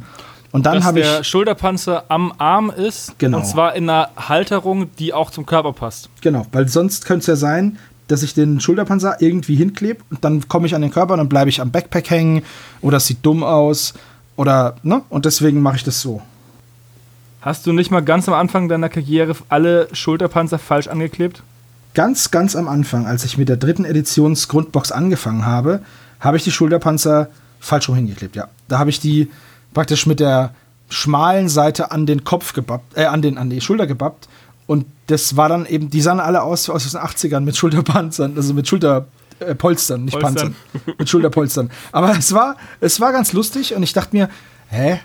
Und 0.51 0.67
dann 0.67 0.85
habe 0.85 1.01
ich. 1.01 1.07
der 1.07 1.25
Schulterpanzer 1.25 2.05
am 2.09 2.33
Arm 2.39 2.71
ist. 2.71 3.19
Genau. 3.19 3.39
Und 3.39 3.47
zwar 3.47 3.75
in 3.75 3.89
einer 3.89 4.09
Halterung, 4.17 4.91
die 4.99 5.13
auch 5.13 5.31
zum 5.31 5.45
Körper 5.45 5.73
passt. 5.73 6.09
Genau, 6.23 6.47
weil 6.53 6.69
sonst 6.69 7.05
könnte 7.05 7.21
es 7.21 7.27
ja 7.27 7.37
sein, 7.37 7.79
dass 8.09 8.23
ich 8.23 8.33
den 8.33 8.59
Schulterpanzer 8.59 9.21
irgendwie 9.21 9.55
hinklebe 9.55 10.01
und 10.11 10.25
dann 10.25 10.49
komme 10.49 10.67
ich 10.67 10.75
an 10.75 10.81
den 10.81 10.91
Körper 10.91 11.13
und 11.13 11.19
dann 11.19 11.29
bleibe 11.29 11.51
ich 11.51 11.61
am 11.61 11.71
Backpack 11.71 12.09
hängen 12.11 12.43
oder 12.81 12.97
es 12.97 13.07
sieht 13.07 13.19
dumm 13.23 13.45
aus 13.45 13.93
oder, 14.37 14.77
ne? 14.83 15.03
Und 15.11 15.27
deswegen 15.27 15.61
mache 15.61 15.77
ich 15.77 15.85
das 15.85 16.01
so. 16.01 16.23
Hast 17.41 17.67
du 17.67 17.73
nicht 17.73 17.91
mal 17.91 18.01
ganz 18.01 18.29
am 18.29 18.35
Anfang 18.35 18.69
deiner 18.69 18.89
Karriere 18.89 19.35
alle 19.49 19.89
Schulterpanzer 19.93 20.59
falsch 20.59 20.89
angeklebt? 20.89 21.43
Ganz, 21.95 22.31
ganz 22.31 22.57
am 22.57 22.69
Anfang, 22.69 23.07
als 23.07 23.25
ich 23.25 23.39
mit 23.39 23.49
der 23.49 23.57
dritten 23.57 23.85
Editionsgrundbox 23.85 24.93
angefangen 24.93 25.47
habe, 25.47 25.81
habe 26.21 26.37
ich 26.37 26.45
die 26.45 26.51
Schulterpanzer 26.51 27.29
falsch 27.61 27.89
rum 27.89 27.97
hingeklebt, 27.97 28.37
ja. 28.37 28.49
Da 28.67 28.79
habe 28.79 28.91
ich 28.91 29.01
die 29.01 29.31
praktisch 29.73 30.07
mit 30.07 30.21
der 30.21 30.55
schmalen 30.91 31.49
Seite 31.49 31.91
an 31.91 32.07
den 32.07 32.25
Kopf 32.25 32.53
gebappt, 32.53 32.97
äh, 32.97 33.05
an, 33.05 33.23
den, 33.23 33.39
an 33.39 33.51
die 33.51 33.61
Schulter 33.61 33.87
gebappt. 33.87 34.29
Und 34.67 34.87
das 35.07 35.37
war 35.37 35.49
dann 35.49 35.67
eben, 35.67 35.91
die 35.91 36.01
sahen 36.01 36.21
alle 36.21 36.43
aus 36.43 36.69
aus 36.69 36.91
den 36.91 37.01
80ern 37.01 37.41
mit 37.41 37.57
Schulterpanzern, 37.57 38.35
also 38.37 38.53
mit 38.53 38.69
Schulterpolstern, 38.69 40.01
äh, 40.01 40.05
nicht 40.05 40.19
Polstern. 40.19 40.55
Panzern, 40.55 40.57
mit 40.99 41.09
Schulterpolstern. 41.09 41.71
Aber 41.93 42.17
es 42.17 42.33
war, 42.33 42.57
es 42.81 43.01
war 43.01 43.13
ganz 43.13 43.33
lustig 43.33 43.75
und 43.75 43.83
ich 43.83 43.93
dachte 43.93 44.17
mir, 44.17 44.29
hä, 44.69 45.01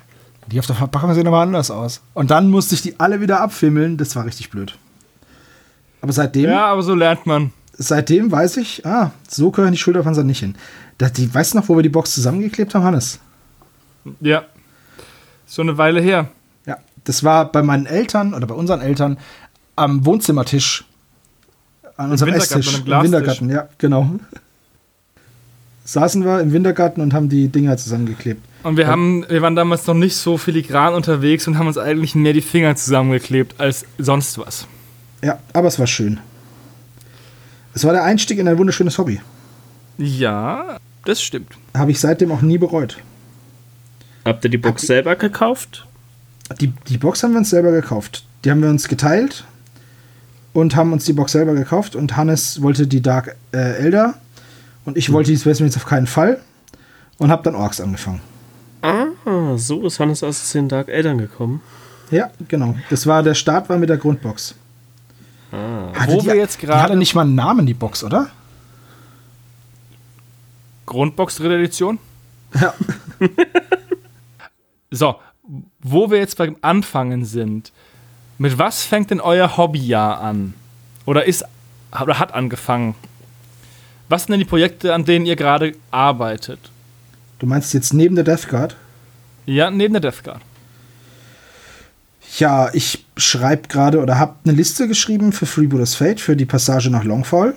die 0.47 0.59
auf 0.59 0.65
der 0.65 0.75
Verpackung 0.75 1.13
sehen 1.13 1.27
aber 1.27 1.39
anders 1.39 1.71
aus. 1.71 2.01
Und 2.13 2.31
dann 2.31 2.49
musste 2.49 2.75
ich 2.75 2.81
die 2.81 2.99
alle 2.99 3.21
wieder 3.21 3.41
abfimmeln. 3.41 3.97
Das 3.97 4.15
war 4.15 4.25
richtig 4.25 4.49
blöd. 4.49 4.77
Aber 6.01 6.11
seitdem. 6.11 6.49
Ja, 6.49 6.65
aber 6.65 6.83
so 6.83 6.95
lernt 6.95 7.25
man. 7.25 7.51
Seitdem 7.75 8.31
weiß 8.31 8.57
ich, 8.57 8.85
ah, 8.85 9.11
so 9.27 9.51
gehören 9.51 9.71
die 9.71 9.77
Schulterpanzer 9.77 10.23
nicht 10.23 10.39
hin. 10.39 10.55
Das, 10.97 11.13
die, 11.13 11.33
weißt 11.33 11.53
du 11.53 11.57
noch, 11.57 11.69
wo 11.69 11.75
wir 11.75 11.83
die 11.83 11.89
Box 11.89 12.13
zusammengeklebt 12.13 12.75
haben, 12.75 12.83
Hannes? 12.83 13.19
Ja. 14.19 14.43
So 15.45 15.61
eine 15.61 15.77
Weile 15.77 16.01
her. 16.01 16.29
Ja, 16.65 16.77
das 17.03 17.23
war 17.23 17.51
bei 17.51 17.63
meinen 17.63 17.85
Eltern 17.85 18.33
oder 18.33 18.45
bei 18.45 18.53
unseren 18.53 18.81
Eltern 18.81 19.17
am 19.75 20.05
Wohnzimmertisch. 20.05 20.85
An 21.97 22.11
unserem 22.11 22.33
Esstisch. 22.33 22.79
Im 22.79 22.85
Wintergarten, 22.85 23.49
ja, 23.49 23.67
genau. 23.77 24.19
Saßen 25.85 26.23
wir 26.23 26.39
im 26.39 26.53
Wintergarten 26.53 27.01
und 27.01 27.13
haben 27.13 27.29
die 27.29 27.49
Dinger 27.49 27.77
zusammengeklebt. 27.77 28.41
Und 28.63 28.77
wir, 28.77 28.87
haben, 28.87 29.25
wir 29.27 29.41
waren 29.41 29.55
damals 29.55 29.85
noch 29.87 29.93
nicht 29.93 30.15
so 30.15 30.37
filigran 30.37 30.93
unterwegs 30.93 31.47
und 31.47 31.57
haben 31.57 31.67
uns 31.67 31.77
eigentlich 31.77 32.15
mehr 32.15 32.33
die 32.33 32.41
Finger 32.41 32.75
zusammengeklebt 32.75 33.59
als 33.59 33.85
sonst 33.97 34.37
was. 34.37 34.67
Ja, 35.21 35.39
aber 35.51 35.67
es 35.67 35.79
war 35.79 35.87
schön. 35.87 36.19
Es 37.73 37.83
war 37.83 37.91
der 37.91 38.03
Einstieg 38.03 38.39
in 38.39 38.47
ein 38.47 38.57
wunderschönes 38.57 38.97
Hobby. 38.97 39.19
Ja, 39.97 40.77
das 41.05 41.21
stimmt. 41.21 41.49
Habe 41.73 41.91
ich 41.91 41.99
seitdem 41.99 42.31
auch 42.31 42.41
nie 42.41 42.57
bereut. 42.57 42.97
Habt 44.25 44.43
ihr 44.45 44.49
die 44.49 44.57
Box 44.57 44.83
selber 44.83 45.15
gekauft? 45.15 45.85
Die, 46.61 46.67
die 46.87 46.97
Box 46.97 47.23
haben 47.23 47.31
wir 47.31 47.39
uns 47.39 47.49
selber 47.49 47.71
gekauft. 47.71 48.25
Die 48.45 48.51
haben 48.51 48.61
wir 48.61 48.69
uns 48.69 48.87
geteilt 48.87 49.45
und 50.53 50.75
haben 50.75 50.93
uns 50.93 51.05
die 51.05 51.13
Box 51.13 51.33
selber 51.33 51.53
gekauft. 51.53 51.95
Und 51.95 52.15
Hannes 52.15 52.61
wollte 52.61 52.87
die 52.87 53.01
Dark 53.01 53.35
äh, 53.51 53.77
Elder 53.77 54.15
und 54.85 54.97
ich 54.97 55.11
wollte 55.11 55.31
die 55.31 55.37
Space 55.37 55.59
Marines 55.59 55.77
auf 55.77 55.85
keinen 55.85 56.07
Fall 56.07 56.41
und 57.17 57.31
habe 57.31 57.43
dann 57.43 57.55
Orks 57.55 57.79
angefangen. 57.81 58.21
Ah, 58.81 59.07
so 59.55 59.85
ist 59.85 59.99
Hannes 59.99 60.23
aus 60.23 60.51
den 60.51 60.67
Dark 60.67 60.89
Eltern 60.89 61.17
gekommen. 61.17 61.61
Ja, 62.11 62.29
genau. 62.47 62.75
Das 62.89 63.07
war 63.07 63.23
der 63.23 63.33
Start 63.33 63.69
war 63.69 63.77
mit 63.77 63.89
der 63.89 63.97
Grundbox. 63.97 64.55
Hatte 65.51 66.13
Wo 66.13 66.19
die, 66.19 66.27
wir 66.27 66.35
jetzt 66.35 66.61
die 66.61 66.67
hatte 66.67 66.77
gerade 66.77 66.95
nicht 66.95 67.15
mal 67.15 67.21
einen 67.21 67.35
Namen, 67.35 67.65
die 67.65 67.73
Box, 67.73 68.03
oder? 68.03 68.29
Grundbox 70.85 71.37
dritte 71.37 71.55
Edition. 71.55 71.99
Ja. 72.59 72.73
So, 74.95 75.15
wo 75.81 76.11
wir 76.11 76.19
jetzt 76.19 76.37
beim 76.37 76.55
Anfangen 76.61 77.25
sind, 77.25 77.71
mit 78.37 78.59
was 78.59 78.83
fängt 78.83 79.09
denn 79.09 79.19
euer 79.19 79.57
Hobbyjahr 79.57 80.21
an? 80.21 80.53
Oder 81.07 81.25
ist 81.25 81.43
oder 81.99 82.19
hat 82.19 82.35
angefangen? 82.35 82.93
Was 84.13 84.25
sind 84.25 84.33
denn 84.33 84.41
die 84.41 84.45
Projekte, 84.45 84.93
an 84.93 85.05
denen 85.05 85.25
ihr 85.25 85.35
gerade 85.35 85.73
arbeitet? 85.89 86.59
Du 87.39 87.47
meinst 87.47 87.73
jetzt 87.73 87.95
neben 87.95 88.13
der 88.13 88.23
Death 88.23 88.47
Guard? 88.47 88.75
Ja, 89.47 89.71
neben 89.71 89.91
der 89.91 90.01
Death 90.01 90.23
Guard. 90.23 90.41
Ja, 92.37 92.69
ich 92.73 93.07
schreibe 93.17 93.69
gerade 93.69 93.99
oder 93.99 94.19
habe 94.19 94.35
eine 94.45 94.53
Liste 94.53 94.87
geschrieben 94.87 95.31
für 95.31 95.47
Freebooters 95.47 95.95
Fate 95.95 96.21
für 96.21 96.35
die 96.35 96.45
Passage 96.45 96.91
nach 96.91 97.03
Longfall. 97.03 97.55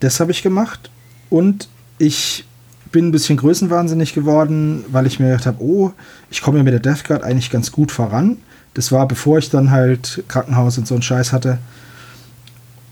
Das 0.00 0.18
habe 0.18 0.32
ich 0.32 0.42
gemacht. 0.42 0.90
Und 1.30 1.68
ich 1.98 2.44
bin 2.90 3.06
ein 3.06 3.12
bisschen 3.12 3.36
größenwahnsinnig 3.36 4.12
geworden, 4.12 4.84
weil 4.88 5.06
ich 5.06 5.20
mir 5.20 5.26
gedacht 5.26 5.46
habe, 5.46 5.62
oh, 5.62 5.92
ich 6.32 6.42
komme 6.42 6.58
ja 6.58 6.64
mit 6.64 6.72
der 6.72 6.80
Death 6.80 7.04
Guard 7.04 7.22
eigentlich 7.22 7.52
ganz 7.52 7.70
gut 7.70 7.92
voran. 7.92 8.38
Das 8.74 8.90
war 8.90 9.06
bevor 9.06 9.38
ich 9.38 9.50
dann 9.50 9.70
halt 9.70 10.24
Krankenhaus 10.26 10.78
und 10.78 10.88
so 10.88 10.96
einen 10.96 11.02
Scheiß 11.02 11.32
hatte. 11.32 11.58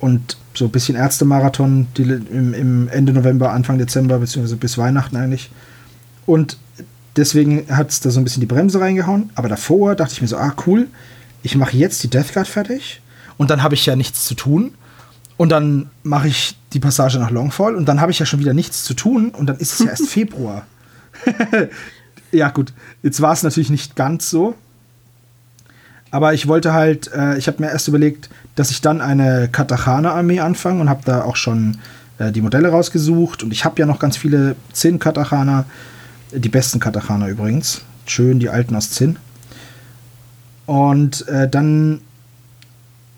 Und 0.03 0.37
so 0.53 0.65
ein 0.65 0.73
bisschen 0.73 0.97
Ärztemarathon 0.97 1.87
die, 1.97 2.03
im, 2.03 2.55
im 2.55 2.89
Ende 2.89 3.13
November, 3.13 3.53
Anfang 3.53 3.79
Dezember, 3.79 4.19
beziehungsweise 4.19 4.57
bis 4.57 4.77
Weihnachten 4.77 5.17
eigentlich. 5.17 5.53
Und 6.27 6.57
deswegen 7.15 7.69
hat 7.71 7.91
es 7.91 8.01
da 8.01 8.11
so 8.11 8.21
ein 8.21 8.25
bisschen 8.25 8.41
die 8.41 8.47
Bremse 8.47 8.81
reingehauen. 8.81 9.31
Aber 9.37 9.49
davor 9.49 9.95
dachte 9.95 10.13
ich 10.15 10.21
mir 10.21 10.27
so, 10.27 10.39
ah, 10.39 10.55
cool, 10.67 10.89
ich 11.45 11.55
mache 11.55 11.77
jetzt 11.77 12.03
die 12.03 12.09
Death 12.09 12.35
Guard 12.35 12.49
fertig. 12.49 13.01
Und 13.39 13.51
dann 13.51 13.63
habe 13.63 13.77
ich 13.77 13.87
ja 13.87 13.95
nichts 13.95 14.27
zu 14.27 14.35
tun. 14.35 14.75
Und 15.37 15.51
dann 15.51 15.89
mache 16.03 16.27
ich 16.27 16.57
die 16.73 16.81
Passage 16.81 17.21
nach 17.21 17.31
Longfall. 17.31 17.77
Und 17.77 17.87
dann 17.87 18.01
habe 18.01 18.11
ich 18.11 18.19
ja 18.19 18.27
schon 18.27 18.41
wieder 18.41 18.55
nichts 18.55 18.83
zu 18.83 18.95
tun. 18.95 19.31
Und 19.31 19.47
dann 19.47 19.59
ist 19.59 19.73
es 19.73 19.79
ja 19.79 19.91
erst 19.91 20.09
Februar. 20.09 20.67
ja, 22.33 22.49
gut. 22.49 22.73
Jetzt 23.05 23.21
war 23.21 23.33
es 23.33 23.45
natürlich 23.45 23.71
nicht 23.71 23.95
ganz 23.95 24.29
so. 24.29 24.57
Aber 26.11 26.35
ich 26.35 26.49
wollte 26.49 26.73
halt, 26.73 27.11
äh, 27.15 27.39
ich 27.39 27.47
habe 27.47 27.63
mir 27.63 27.71
erst 27.71 27.87
überlegt, 27.87 28.29
dass 28.55 28.71
ich 28.71 28.81
dann 28.81 29.01
eine 29.01 29.49
Katachana-Armee 29.51 30.41
anfange 30.41 30.81
und 30.81 30.89
habe 30.89 31.03
da 31.05 31.23
auch 31.23 31.37
schon 31.37 31.79
äh, 32.19 32.33
die 32.33 32.43
Modelle 32.43 32.69
rausgesucht. 32.69 33.43
Und 33.43 33.53
ich 33.53 33.65
habe 33.65 33.81
ja 33.81 33.87
noch 33.87 33.99
ganz 33.99 34.17
viele 34.17 34.57
Zinn-Katachana. 34.73 35.65
Die 36.33 36.49
besten 36.49 36.81
Katachana 36.81 37.29
übrigens. 37.29 37.83
Schön, 38.07 38.41
die 38.41 38.49
alten 38.49 38.75
aus 38.75 38.91
Zinn. 38.91 39.17
Und 40.67 41.27
äh, 41.29 41.49
dann 41.49 42.01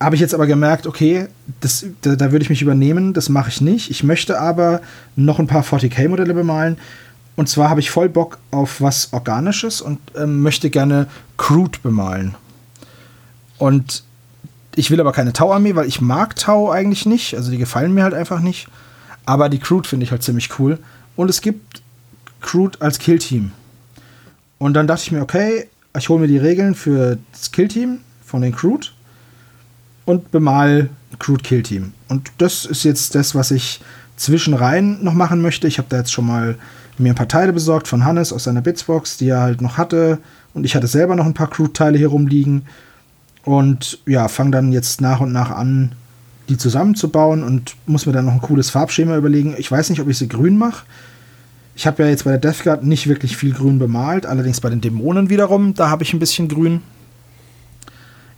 habe 0.01 0.17
ich 0.17 0.21
jetzt 0.21 0.35
aber 0.35 0.47
gemerkt, 0.47 0.87
okay, 0.87 1.29
das, 1.61 1.87
da, 2.03 2.17
da 2.17 2.33
würde 2.33 2.43
ich 2.43 2.51
mich 2.51 2.63
übernehmen, 2.63 3.13
das 3.15 3.29
mache 3.29 3.49
ich 3.49 3.61
nicht. 3.61 3.91
Ich 3.91 4.03
möchte 4.03 4.41
aber 4.41 4.81
noch 5.17 5.39
ein 5.39 5.47
paar 5.47 5.63
40k-Modelle 5.63 6.35
bemalen. 6.35 6.77
Und 7.37 7.49
zwar 7.49 7.71
habe 7.71 7.81
ich 7.81 7.91
voll 7.91 8.09
Bock 8.09 8.39
auf 8.51 8.81
was 8.81 9.13
Organisches 9.13 9.81
und 9.81 9.99
ähm, 10.17 10.43
möchte 10.43 10.71
gerne 10.71 11.07
Crude 11.37 11.79
bemalen. 11.83 12.35
Und 13.59 14.05
ich 14.77 14.91
will 14.91 15.01
aber 15.01 15.13
keine 15.13 15.33
Tau-Armee, 15.33 15.75
weil 15.75 15.87
ich 15.87 16.01
mag 16.01 16.37
Tau 16.37 16.71
eigentlich 16.71 17.07
nicht. 17.07 17.37
Also 17.37 17.51
die 17.51 17.59
gefallen 17.59 17.95
mir 17.95 18.03
halt 18.03 18.15
einfach 18.15 18.41
nicht. 18.41 18.69
Aber 19.27 19.49
die 19.49 19.59
Crude 19.59 19.89
finde 19.89 20.05
ich 20.05 20.11
halt 20.11 20.23
ziemlich 20.23 20.59
cool. 20.59 20.79
Und 21.17 21.31
es 21.31 21.41
gibt 21.41 21.83
Crude 22.41 22.81
als 22.81 22.99
Killteam. 22.99 23.53
Und 24.59 24.75
dann 24.75 24.87
dachte 24.87 25.03
ich 25.05 25.13
mir, 25.13 25.23
okay, 25.23 25.69
ich 25.97 26.09
hole 26.09 26.21
mir 26.21 26.27
die 26.27 26.39
Regeln 26.39 26.75
für 26.75 27.19
das 27.33 27.53
Killteam 27.53 28.01
von 28.25 28.43
den 28.43 28.55
Crude 28.55 28.89
und 30.05 30.31
bemal 30.31 30.91
Crude 31.19 31.43
Killteam. 31.43 31.93
Und 32.09 32.33
das 32.39 32.65
ist 32.65 32.85
jetzt 32.85 33.15
das, 33.15 33.35
was 33.35 33.51
ich 33.51 33.81
zwischenrein 34.17 35.03
noch 35.03 35.15
machen 35.15 35.41
möchte. 35.41 35.67
Ich 35.67 35.79
habe 35.79 35.89
da 35.89 35.99
jetzt 35.99 36.13
schon 36.13 36.27
mal 36.27 36.57
mir 36.99 37.13
ein 37.13 37.17
paar 37.17 37.29
Teile 37.29 37.53
besorgt 37.53 37.89
von 37.89 38.05
Hannes 38.05 38.33
aus 38.33 38.45
seiner 38.45 38.61
Bitsbox, 38.61 39.17
die 39.17 39.29
er 39.29 39.41
halt 39.41 39.61
noch 39.61 39.79
hatte. 39.79 40.19
Und 40.53 40.65
ich 40.65 40.77
hatte 40.77 40.87
selber 40.87 41.17
noch 41.17 41.27
ein 41.27 41.35
paar 41.35 41.51
Crude-Teile 41.51 41.99
hier 41.99 42.09
rumliegen. 42.09 42.67
Und 43.45 43.99
ja, 44.07 44.29
fange 44.29 44.53
dann 44.53 44.73
jetzt 44.73 45.01
nach 45.01 45.21
und 45.21 45.33
nach 45.33 45.51
an, 45.51 45.93
die 46.49 46.57
zusammenzubauen 46.57 47.43
und 47.43 47.77
muss 47.87 48.07
mir 48.07 48.13
dann 48.13 48.27
noch 48.27 48.35
ein 48.35 48.41
cooles 48.41 48.71
Farbschema 48.71 49.17
überlegen. 49.17 49.55
Ich 49.59 49.71
weiß 49.71 49.91
nicht, 49.91 50.01
ob 50.01 50.09
ich 50.09 50.19
sie 50.19 50.29
grün 50.29 50.57
mache. 50.57 50.85
Ich 51.77 51.87
habe 51.87 52.03
ja 52.03 52.09
jetzt 52.09 52.25
bei 52.25 52.31
der 52.31 52.41
Death 52.41 52.63
Guard 52.63 52.85
nicht 52.85 53.09
wirklich 53.09 53.37
viel 53.37 53.53
grün 53.53 53.79
bemalt, 53.79 54.27
allerdings 54.27 54.61
bei 54.61 54.71
den 54.71 54.81
Dämonen 54.81 55.29
wiederum, 55.29 55.75
da 55.75 55.91
habe 55.91 56.05
ich 56.05 56.13
ein 56.13 56.21
bisschen 56.21 56.49
grün. 56.49 56.83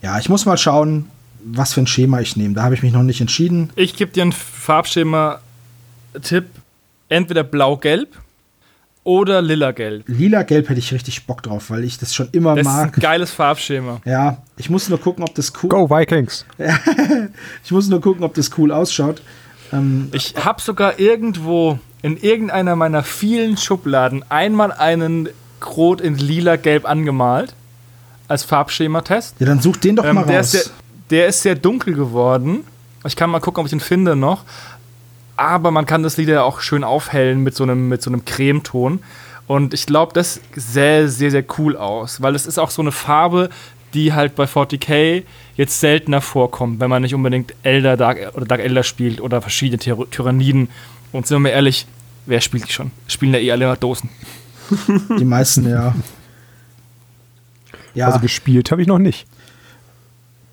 Ja, 0.03 0.19
ich 0.19 0.29
muss 0.29 0.47
mal 0.47 0.57
schauen, 0.57 1.11
was 1.45 1.75
für 1.75 1.81
ein 1.81 1.87
Schema 1.87 2.21
ich 2.21 2.37
nehme. 2.37 2.55
Da 2.55 2.63
habe 2.63 2.75
ich 2.75 2.83
mich 2.83 2.93
noch 2.93 3.03
nicht 3.03 3.21
entschieden. 3.21 3.71
Ich 3.77 3.97
gebe 3.97 4.13
dir 4.13 4.23
einen 4.23 4.33
Farbschema-Tipp. 4.33 6.47
Entweder 7.09 7.45
blau-gelb 7.45 8.09
oder 9.07 9.41
lila-gelb. 9.41 10.05
Lila-gelb 10.09 10.69
hätte 10.69 10.81
ich 10.81 10.93
richtig 10.93 11.27
Bock 11.27 11.43
drauf, 11.43 11.71
weil 11.71 11.85
ich 11.85 11.97
das 11.99 12.15
schon 12.15 12.29
immer 12.33 12.55
Das 12.57 12.65
mag. 12.65 12.89
ist 12.91 12.97
ein 12.97 13.01
geiles 13.01 13.31
Farbschema. 13.31 14.01
Ja, 14.05 14.39
ich 14.57 14.69
muss 14.69 14.89
nur 14.89 15.01
gucken, 15.01 15.23
ob 15.25 15.35
das 15.35 15.53
cool. 15.63 15.69
Go 15.71 15.89
Vikings! 15.89 16.45
Ich 17.65 17.71
muss 17.71 17.89
nur 17.89 18.01
gucken, 18.01 18.25
ob 18.25 18.35
das 18.35 18.51
cool 18.59 18.73
ausschaut. 18.73 19.23
Ähm, 19.73 20.09
Ich 20.13 20.35
habe 20.45 20.61
sogar 20.61 20.99
irgendwo 20.99 21.79
in 22.03 22.17
irgendeiner 22.17 22.77
meiner 22.77 23.03
vielen 23.03 23.57
Schubladen 23.57 24.25
einmal 24.29 24.73
einen 24.73 25.29
Rot 25.77 26.01
in 26.01 26.17
lila-gelb 26.17 26.85
angemalt. 26.89 27.55
Als 28.29 28.43
Farbschema-Test. 28.43 29.37
ja, 29.39 29.47
dann 29.47 29.61
such 29.61 29.77
den 29.77 29.95
doch 29.97 30.05
Ähm, 30.05 30.17
mal 30.17 30.25
der, 30.27 30.39
raus. 30.41 30.53
ist 30.55 30.65
sehr, 30.65 30.73
der 31.11 31.27
ist 31.29 31.43
sehr 31.43 31.55
dunkel 31.55 31.95
geworden. 31.95 32.65
Ich 33.07 33.15
kann 33.15 33.31
mal 33.31 33.39
gucken, 33.39 33.61
ob 33.61 33.67
ich 33.69 33.73
ihn 33.73 33.79
finde 33.79 34.17
noch. 34.17 34.43
Aber 35.37 35.71
man 35.71 35.87
kann 35.87 36.03
das 36.03 36.17
Lied 36.17 36.29
ja 36.29 36.43
auch 36.43 36.61
schön 36.61 36.85
aufhellen 36.85 37.43
mit 37.43 37.55
so 37.55 37.65
einem, 37.65 37.89
mit 37.89 38.03
so 38.03 38.11
einem 38.11 38.25
Cremeton. 38.25 39.01
Und 39.47 39.75
ich 39.75 39.87
glaube, 39.87 40.13
das 40.15 40.41
sähe 40.55 41.09
sehr, 41.09 41.31
sehr 41.31 41.45
cool 41.59 41.77
aus. 41.77 42.23
Weil 42.23 42.35
es 42.35 42.47
ist 42.47 42.59
auch 42.59 42.71
so 42.71 42.83
eine 42.83 42.93
Farbe, 42.93 43.51
die 43.95 44.13
halt 44.13 44.35
bei 44.35 44.45
40k 44.45 45.23
jetzt 45.57 45.81
seltener 45.81 46.21
vorkommt, 46.21 46.81
wenn 46.81 46.91
man 46.91 47.03
nicht 47.03 47.15
unbedingt 47.15 47.55
Elder 47.63 47.97
Dark 47.97 48.35
oder 48.35 48.45
Dark 48.45 48.61
Elder 48.61 48.83
spielt 48.83 49.21
oder 49.21 49.41
verschiedene 49.41 49.79
Tyr 49.79 50.11
Tyranniden. 50.11 50.69
Und 51.13 51.27
sind 51.27 51.37
wir 51.37 51.41
mal 51.41 51.49
ehrlich, 51.51 51.87
wer 52.27 52.41
spielt 52.41 52.69
die 52.69 52.73
schon? 52.73 52.91
Spielen 53.07 53.33
ja 53.33 53.41
eh 53.41 53.53
alle 53.53 53.77
Dosen. 53.77 54.11
Die 55.19 55.25
meisten, 55.25 55.69
ja. 55.69 55.95
Ja, 57.95 58.07
Also 58.09 58.19
gespielt 58.19 58.71
habe 58.71 58.83
ich 58.83 58.89
noch 58.89 58.99
nicht. 58.99 59.27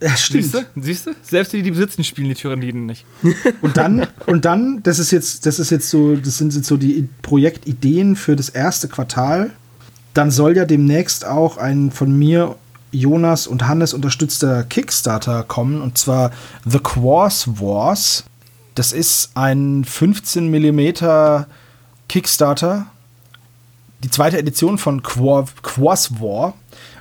Ja, 0.04 0.18
stimmt. 0.18 0.44
Siehst 0.44 0.54
du? 0.54 0.82
Siehst 0.82 1.08
du? 1.08 1.12
Selbst 1.22 1.54
die, 1.54 1.62
die 1.62 1.72
besitzen, 1.72 2.04
spielen 2.04 2.30
die 2.30 2.36
Tyranniden 2.36 2.86
nicht. 2.86 3.06
Und 3.62 3.78
dann, 3.78 4.08
und 4.28 4.46
dann, 4.46 4.84
das 4.84 5.00
ist 5.00 5.12
jetzt, 5.12 5.46
das 5.46 5.60
ist 5.60 5.70
jetzt 5.70 5.90
so, 5.90 6.16
das 6.16 6.38
sind 6.38 6.54
jetzt 6.54 6.68
so 6.68 6.78
die 6.78 7.08
Projektideen 7.22 8.16
für 8.16 8.36
das 8.36 8.50
erste 8.50 8.88
Quartal. 8.88 9.52
Dann 10.14 10.32
soll 10.32 10.58
ja 10.58 10.66
demnächst 10.66 11.26
auch 11.26 11.58
ein 11.58 11.92
von 11.92 12.18
mir, 12.18 12.56
Jonas 12.92 13.48
und 13.48 13.68
Hannes 13.68 13.94
unterstützter 13.94 14.64
Kickstarter 14.64 15.44
kommen, 15.44 15.82
und 15.82 15.98
zwar 15.98 16.32
The 16.66 16.80
Quars 16.80 17.60
Wars. 17.60 18.24
Das 18.76 18.92
ist 18.92 19.32
ein 19.36 19.84
15 19.84 20.50
mm 20.50 21.46
Kickstarter, 22.08 22.88
die 24.04 24.10
zweite 24.10 24.38
Edition 24.38 24.78
von 24.78 25.02
Quar 25.02 25.48
Quars 25.62 26.20
War. 26.22 26.54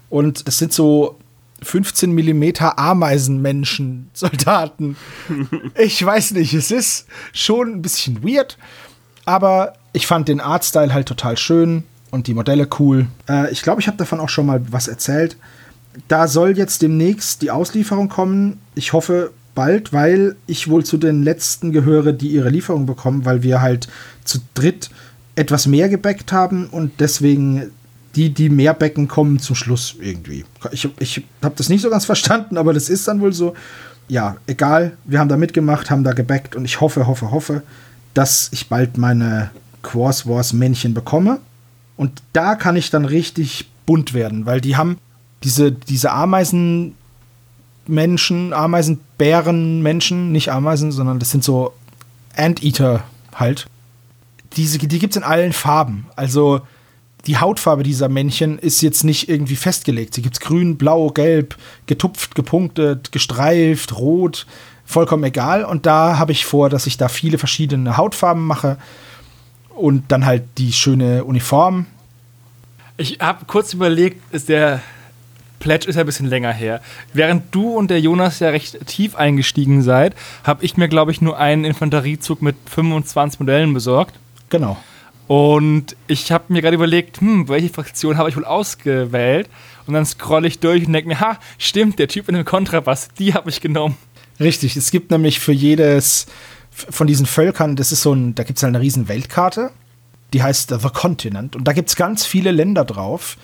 Und 0.09 0.45
es 0.47 0.59
sind 0.59 0.73
so 0.73 1.19
15 1.63 2.13
mm 2.13 2.45
Ameisenmenschen, 2.77 4.11
Soldaten. 4.13 4.97
Ich 5.79 6.05
weiß 6.05 6.33
nicht, 6.33 6.55
es 6.55 6.71
ist 6.71 7.07
schon 7.33 7.75
ein 7.75 7.83
bisschen 7.83 8.23
weird, 8.23 8.59
aber 9.25 9.75
ich 9.93 10.07
fand 10.07 10.29
den 10.29 10.41
Artstyle 10.41 10.93
halt 10.93 11.07
total 11.07 11.37
schön 11.37 11.85
und 12.11 12.27
die 12.27 12.35
Modelle 12.35 12.69
cool. 12.79 13.07
Äh, 13.29 13.51
ich 13.53 13.63
glaube, 13.63 13.81
ich 13.81 13.87
habe 13.87 13.97
davon 13.97 14.21
auch 14.21 14.29
schon 14.29 14.47
mal 14.47 14.63
was 14.71 14.89
erzählt. 14.89 15.37
Da 16.09 16.27
soll 16.29 16.57
jetzt 16.57 16.83
demnächst 16.83 17.43
die 17.43 17.51
Auslieferung 17.51 18.09
kommen. 18.09 18.61
Ich 18.75 18.93
hoffe 18.93 19.33
bald, 19.55 19.93
weil 19.93 20.37
ich 20.47 20.69
wohl 20.69 20.85
zu 20.85 20.97
den 20.97 21.23
letzten 21.23 21.73
gehöre, 21.73 22.13
die 22.13 22.29
ihre 22.29 22.49
Lieferung 22.49 22.87
bekommen, 22.87 23.25
weil 23.25 23.43
wir 23.43 23.61
halt 23.61 23.89
zu 24.25 24.39
dritt 24.55 24.91
etwas 25.35 25.67
mehr 25.67 25.89
gebackt 25.89 26.33
haben 26.33 26.67
und 26.67 26.93
deswegen 27.01 27.71
die, 28.15 28.31
die 28.31 28.49
mehr 28.49 28.75
backen, 28.75 29.09
kommen 29.09 29.39
zum 29.39 29.57
Schluss 29.57 29.97
irgendwie. 30.01 30.45
Ich, 30.71 30.89
ich 30.99 31.25
habe 31.43 31.55
das 31.57 31.69
nicht 31.69 31.83
so 31.83 31.91
ganz 31.91 32.05
verstanden, 32.05 32.57
aber 32.59 32.73
das 32.73 32.89
ist 32.89 33.09
dann 33.09 33.21
wohl 33.21 33.33
so. 33.33 33.55
Ja, 34.09 34.37
egal, 34.47 34.97
wir 35.05 35.19
haben 35.19 35.29
da 35.29 35.37
mitgemacht, 35.37 35.91
haben 35.91 36.05
da 36.05 36.13
gebackt 36.13 36.57
und 36.57 36.65
ich 36.65 36.81
hoffe, 36.81 37.07
hoffe, 37.07 37.31
hoffe, 37.31 37.63
dass 38.15 38.51
ich 38.53 38.69
bald 38.69 38.99
meine 38.99 39.51
Quartz 39.83 40.27
Wars 40.27 40.53
Männchen 40.53 40.93
bekomme. 40.93 41.39
Und 41.97 42.23
da 42.33 42.55
kann 42.57 42.77
ich 42.77 42.91
dann 42.91 43.05
richtig 43.05 43.71
bunt 43.87 44.13
werden, 44.13 44.45
weil 44.45 44.61
die 44.61 44.77
haben 44.77 44.99
diese, 45.45 45.73
diese 45.73 46.11
Ameisen 46.13 46.95
Menschen, 47.87 48.53
Ameisenbären 48.53 49.83
Menschen, 49.83 50.33
nicht 50.33 50.51
Ameisen, 50.51 50.93
sondern 50.93 51.19
das 51.19 51.31
sind 51.31 51.45
so 51.45 51.73
Anteater 52.37 53.05
halt. 53.35 53.67
Diese, 54.57 54.79
die 54.79 54.99
gibt 54.99 55.15
es 55.15 55.17
in 55.17 55.25
allen 55.25 55.53
Farben. 55.53 56.07
Also 56.17 56.61
die 57.27 57.39
Hautfarbe 57.39 57.83
dieser 57.83 58.09
Männchen 58.09 58.59
ist 58.59 58.83
jetzt 58.83 59.05
nicht 59.05 59.29
irgendwie 59.29 59.57
festgelegt. 59.57 60.15
Sie 60.15 60.23
gibt 60.23 60.35
es 60.35 60.41
grün, 60.41 60.77
blau, 60.77 61.11
gelb, 61.11 61.57
getupft, 61.87 62.35
gepunktet, 62.35 63.13
gestreift, 63.13 63.97
rot, 63.97 64.47
vollkommen 64.85 65.25
egal. 65.25 65.65
Und 65.65 65.87
da 65.87 66.19
habe 66.19 66.33
ich 66.33 66.45
vor, 66.45 66.69
dass 66.69 66.87
ich 66.87 66.97
da 66.97 67.09
viele 67.09 67.39
verschiedene 67.39 67.97
Hautfarben 67.97 68.45
mache 68.45 68.77
und 69.71 70.11
dann 70.11 70.27
halt 70.27 70.45
die 70.59 70.73
schöne 70.73 71.25
Uniform. 71.25 71.87
Ich 72.97 73.19
habe 73.21 73.45
kurz 73.47 73.73
überlegt, 73.73 74.21
ist 74.35 74.49
der 74.49 74.83
Pledge 75.61 75.89
ist 75.89 75.95
ja 75.95 76.03
ein 76.03 76.07
bisschen 76.07 76.27
länger 76.27 76.53
her. 76.53 76.81
Während 77.13 77.55
du 77.55 77.77
und 77.77 77.89
der 77.89 78.01
Jonas 78.01 78.41
ja 78.41 78.49
recht 78.49 78.85
tief 78.87 79.15
eingestiegen 79.15 79.83
seid, 79.83 80.17
habe 80.43 80.65
ich 80.65 80.77
mir, 80.77 80.89
glaube 80.89 81.13
ich, 81.13 81.21
nur 81.21 81.39
einen 81.39 81.65
Infanteriezug 81.65 82.43
mit 82.43 82.57
25 82.67 83.39
Modellen 83.39 83.73
besorgt. 83.73 84.19
Genau. 84.51 84.77
Und 85.27 85.97
ich 86.09 86.33
habe 86.33 86.53
mir 86.53 86.63
gerade 86.63 86.75
überlegt, 86.75 87.21
hm, 87.21 87.49
welche 87.49 87.69
Fraktion 87.69 88.19
habe 88.19 88.29
ich 88.29 88.37
wohl 88.37 88.45
ausgewählt? 88.45 89.49
Und 89.87 89.95
dann 89.95 90.05
scrolle 90.05 90.49
ich 90.49 90.59
durch 90.59 90.87
und 90.87 90.93
denke 90.93 91.09
mir, 91.09 91.21
ha, 91.21 91.39
stimmt, 91.59 91.99
der 91.99 92.09
Typ 92.09 92.29
in 92.29 92.35
dem 92.35 92.45
Kontrabass, 92.45 93.09
die 93.19 93.35
habe 93.35 93.51
ich 93.51 93.61
genommen. 93.61 93.97
Richtig, 94.41 94.77
es 94.77 94.91
gibt 94.91 95.11
nämlich 95.11 95.41
für 95.41 95.53
jedes 95.53 96.27
von 96.73 97.07
diesen 97.07 97.27
Völkern, 97.27 97.77
das 97.77 97.93
ist 97.93 98.03
so 98.03 98.15
ein, 98.15 98.35
da 98.35 98.45
gibt 98.45 98.57
es 98.57 98.63
halt 98.63 98.75
eine 98.75 98.83
riesen 98.83 99.09
Weltkarte, 99.09 99.71
die 100.33 100.43
heißt 100.43 100.71
The 100.71 100.89
Continent 100.89 101.55
und 101.55 101.65
da 101.69 101.73
gibt 101.73 101.91
es 101.91 101.97
ganz 101.97 102.25
viele 102.25 102.51
Länder 102.51 102.85
drauf. 102.85 103.37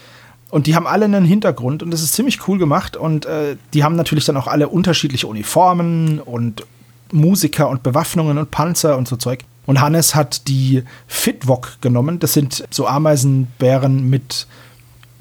Und 0.51 0.67
die 0.67 0.75
haben 0.75 0.87
alle 0.87 1.05
einen 1.05 1.27
Hintergrund 1.27 1.83
und 1.83 1.91
das 1.91 2.03
ist 2.03 2.15
ziemlich 2.15 2.49
cool 2.49 2.59
gemacht. 2.59 2.97
Und 2.97 3.27
äh, 3.27 3.57
die 3.75 3.85
haben 3.85 3.97
natürlich 3.97 4.25
dann 4.25 4.39
auch 4.39 4.47
alle 4.47 4.69
unterschiedliche 4.71 5.27
Uniformen 5.27 6.21
und 6.21 6.65
Musiker 7.13 7.69
und 7.69 7.83
Bewaffnungen 7.83 8.39
und 8.39 8.51
Panzer 8.51 8.97
und 8.97 9.07
so 9.07 9.17
Zeug. 9.17 9.41
Und 9.69 9.83
Hannes 9.83 10.15
hat 10.15 10.49
die 10.49 10.83
Fitwok 11.09 11.83
genommen. 11.83 12.19
Das 12.21 12.33
sind 12.33 12.65
so 12.71 12.87
Ameisenbären 12.87 14.09
mit, 14.09 14.47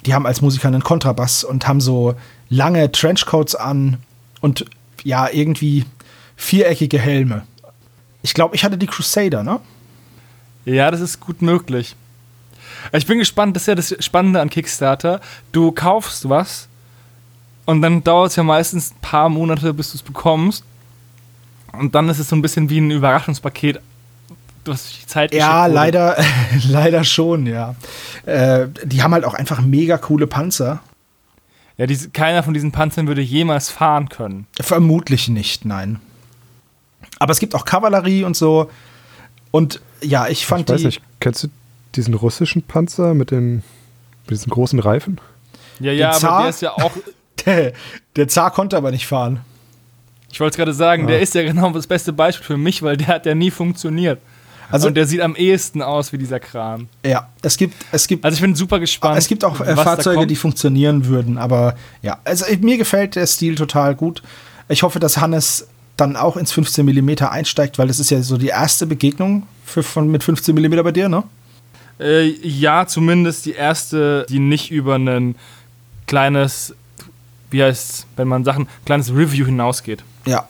die 0.06 0.13
haben 0.13 0.25
als 0.25 0.39
Musiker 0.39 0.70
einen 0.70 0.86
Kontrabass 0.86 1.44
und 1.44 1.68
haben 1.68 1.82
so 1.82 2.16
lange 2.48 2.89
Trenchcoats 2.89 3.56
an 3.56 3.98
und 4.39 4.63
ja, 5.04 5.27
irgendwie 5.30 5.84
viereckige 6.38 6.98
Helme. 6.98 7.46
Ich 8.22 8.34
glaube, 8.34 8.56
ich 8.56 8.63
hatte 8.63 8.77
die 8.77 8.88
Crusader, 8.88 9.44
ne? 9.44 9.60
Ja, 10.63 10.92
das 10.92 11.01
ist 11.01 11.20
gut 11.20 11.42
möglich. 11.42 11.98
Ich 12.94 13.06
bin 13.06 13.20
gespannt, 13.20 13.54
das 13.54 13.63
ist 13.63 13.68
ja 13.68 13.75
das 13.75 13.96
Spannende 14.00 14.39
an 14.39 14.50
Kickstarter. 14.50 15.19
Du 15.52 15.74
kaufst 15.74 16.30
was 16.30 16.69
und 17.65 17.82
dann 17.82 18.02
dauert 18.02 18.30
es 18.30 18.38
ja 18.38 18.43
meistens 18.43 18.91
ein 18.91 19.02
paar 19.02 19.28
Monate, 19.28 19.74
bis 19.74 19.91
du 19.91 19.98
es 19.98 20.04
bekommst. 20.04 20.63
Und 21.74 21.95
dann 21.95 22.08
ist 22.08 22.19
es 22.19 22.30
so 22.30 22.36
ein 22.38 22.41
bisschen 22.41 22.69
wie 22.69 22.80
ein 22.80 22.91
Überraschungspaket, 22.91 23.82
was 24.67 24.91
die 25.01 25.06
Zeit 25.08 25.34
Ja, 25.34 25.65
leider, 25.67 26.17
leider 26.67 27.03
schon, 27.03 27.45
ja. 27.45 27.75
Äh, 28.25 28.67
die 28.84 29.01
haben 29.03 29.13
halt 29.13 29.25
auch 29.25 29.34
einfach 29.34 29.62
mega 29.62 29.97
coole 29.97 30.27
Panzer. 30.27 30.80
Ja, 31.77 31.86
diese, 31.86 32.10
keiner 32.10 32.41
von 32.43 32.53
diesen 32.53 32.71
Panzern 32.71 33.08
würde 33.08 33.21
jemals 33.21 33.69
fahren 33.69 34.10
können. 34.10 34.47
Vermutlich 34.60 35.27
nicht, 35.30 35.63
nein. 35.65 35.99
Aber 37.19 37.32
es 37.32 37.39
gibt 37.39 37.53
auch 37.56 37.65
Kavallerie 37.65 38.23
und 38.23 38.36
so. 38.36 38.69
Und 39.51 39.82
ja, 40.01 40.27
ich 40.27 40.45
fand 40.45 40.69
ich 40.69 40.73
weiß 40.73 40.82
die. 40.82 40.86
Nicht, 40.88 41.01
kennst 41.19 41.43
du 41.43 41.47
diesen 41.95 42.13
russischen 42.13 42.63
Panzer 42.63 43.13
mit 43.13 43.32
den 43.32 43.63
mit 44.23 44.32
diesen 44.32 44.49
großen 44.49 44.80
Reifen? 44.80 45.19
Ja, 45.80 45.91
ja, 45.91 46.08
Den 46.12 46.15
aber 46.15 46.19
Zar? 46.19 46.41
der 46.41 46.49
ist 46.49 46.62
ja 46.62 46.71
auch. 46.73 46.91
Der, 47.45 47.71
der 48.15 48.27
Zar 48.27 48.51
konnte 48.51 48.75
aber 48.75 48.89
nicht 48.91 49.06
fahren. 49.08 49.39
Ich 50.32 50.39
wollte 50.39 50.53
es 50.53 50.58
gerade 50.58 50.73
sagen, 50.73 51.03
Ja. 51.03 51.10
der 51.10 51.21
ist 51.21 51.34
ja 51.36 51.43
genau 51.43 51.69
das 51.69 51.86
beste 51.88 52.12
Beispiel 52.12 52.45
für 52.45 52.58
mich, 52.58 52.82
weil 52.82 52.97
der 52.97 53.08
hat 53.08 53.25
ja 53.27 53.36
nie 53.36 53.51
funktioniert. 53.51 54.19
Also- 54.69 54.88
und 54.88 54.95
der 54.95 55.06
sieht 55.08 55.21
am 55.21 55.36
ehesten 55.36 55.82
aus 55.82 56.12
wie 56.13 56.17
dieser 56.17 56.39
Kram. 56.39 56.88
Ja, 57.06 57.30
es 57.41 57.58
gibt, 57.58 57.75
es 57.91 58.08
gibt, 58.08 58.25
Also 58.25 58.36
ich 58.36 58.41
bin 58.41 58.56
super 58.56 58.80
gespannt. 58.80 59.17
es 59.17 59.27
gibt 59.27 59.43
auch 59.45 59.62
äh, 59.62 59.75
Fahrzeuge, 59.75 60.27
die 60.27 60.36
funktionieren 60.36 61.06
würden. 61.06 61.38
Aber 61.38 61.75
ja, 62.01 62.17
also 62.25 62.45
mir 62.62 62.77
gefällt 62.77 63.15
der 63.15 63.27
Stil 63.27 63.56
total 63.56 63.95
gut. 63.95 64.21
Ich 64.69 64.84
hoffe, 64.84 64.99
dass 64.99 65.17
Hannes 65.17 65.67
dann 65.95 66.15
auch 66.15 66.38
ins 66.38 66.51
15 66.51 66.86
mm 66.86 67.10
einsteigt, 67.23 67.80
weil 67.80 67.88
das 67.88 67.99
ist 67.99 68.12
ja 68.12 68.21
so 68.21 68.38
die 68.38 68.47
erste 68.47 68.86
Begegnung 68.86 69.43
für, 69.65 69.84
von, 69.84 70.10
mit 70.12 70.23
15 70.23 70.53
mm 70.56 70.84
bei 70.84 70.91
dir, 70.91 71.10
ne? 71.10 71.23
Äh, 71.99 72.27
ja, 72.47 72.86
zumindest 72.86 73.45
die 73.45 73.53
erste, 73.53 74.25
die 74.30 74.39
nicht 74.39 74.69
über 74.69 74.95
ein 74.95 75.36
kleines, 76.06 76.75
wie 77.49 77.63
heißt 77.63 78.06
wenn 78.15 78.27
man 78.27 78.43
Sachen, 78.43 78.67
kleines 78.86 79.10
Review 79.12 79.45
hinausgeht. 79.45 80.03
Ja. 80.25 80.47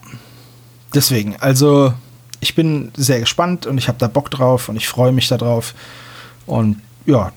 Deswegen, 0.94 1.36
also 1.36 1.94
ich 2.40 2.54
bin 2.54 2.92
sehr 2.96 3.20
gespannt 3.20 3.66
und 3.66 3.78
ich 3.78 3.88
habe 3.88 3.98
da 3.98 4.08
Bock 4.08 4.30
drauf 4.30 4.68
und 4.68 4.76
ich 4.76 4.88
freue 4.88 5.12
mich 5.12 5.28
darauf. 5.28 5.74
Und 6.46 6.80
ja, 7.06 7.32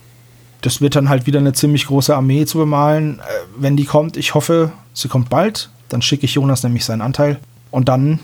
das 0.62 0.82
wird 0.82 0.96
dann 0.96 1.10
halt 1.10 1.26
wieder 1.26 1.40
eine 1.40 1.54
ziemlich 1.54 1.88
große 1.88 2.16
Armee 2.16 2.46
zu 2.46 2.60
bemalen, 2.60 3.20
äh, 3.20 3.24
wenn 3.58 3.78
die 3.78 3.86
kommt. 3.86 4.18
Ich 4.18 4.34
hoffe, 4.34 4.72
sie 4.94 5.08
kommt 5.08 5.30
bald. 5.30 5.70
Dann 5.90 6.02
schicke 6.02 6.26
ich 6.26 6.36
Jonas 6.36 6.64
nämlich 6.64 6.86
seinen 6.86 7.02
Anteil. 7.02 7.40
Und 7.72 7.90
dann 7.90 8.20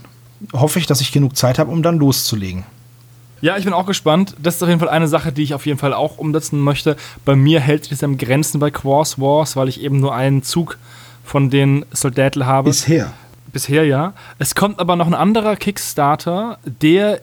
hoffe 0.53 0.79
ich, 0.79 0.85
dass 0.85 1.01
ich 1.01 1.11
genug 1.11 1.35
Zeit 1.35 1.59
habe, 1.59 1.71
um 1.71 1.81
dann 1.81 1.97
loszulegen. 1.97 2.63
Ja, 3.41 3.57
ich 3.57 3.65
bin 3.65 3.73
auch 3.73 3.85
gespannt. 3.85 4.35
Das 4.41 4.55
ist 4.55 4.63
auf 4.63 4.69
jeden 4.69 4.79
Fall 4.79 4.89
eine 4.89 5.07
Sache, 5.07 5.31
die 5.31 5.43
ich 5.43 5.53
auf 5.53 5.65
jeden 5.65 5.77
Fall 5.77 5.93
auch 5.93 6.17
umsetzen 6.17 6.59
möchte. 6.59 6.95
Bei 7.23 7.35
mir 7.35 7.59
hält 7.59 7.83
sich 7.83 7.91
das 7.91 8.03
am 8.03 8.17
Grenzen 8.17 8.59
bei 8.59 8.71
Quartz 8.71 9.19
Wars, 9.19 9.55
weil 9.55 9.69
ich 9.69 9.81
eben 9.81 9.99
nur 9.99 10.15
einen 10.15 10.43
Zug 10.43 10.77
von 11.23 11.49
den 11.49 11.85
Soldaten 11.91 12.45
habe. 12.45 12.69
Bisher. 12.69 13.13
Bisher 13.57 13.85
ja. 13.85 14.13
Es 14.37 14.53
kommt 14.53 14.79
aber 14.79 14.95
noch 14.95 15.07
ein 15.07 15.15
anderer 15.15 15.55
Kickstarter, 15.55 16.59
der 16.63 17.21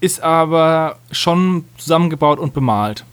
ist 0.00 0.22
aber 0.22 0.96
schon 1.12 1.66
zusammengebaut 1.76 2.38
und 2.38 2.54
bemalt. 2.54 3.04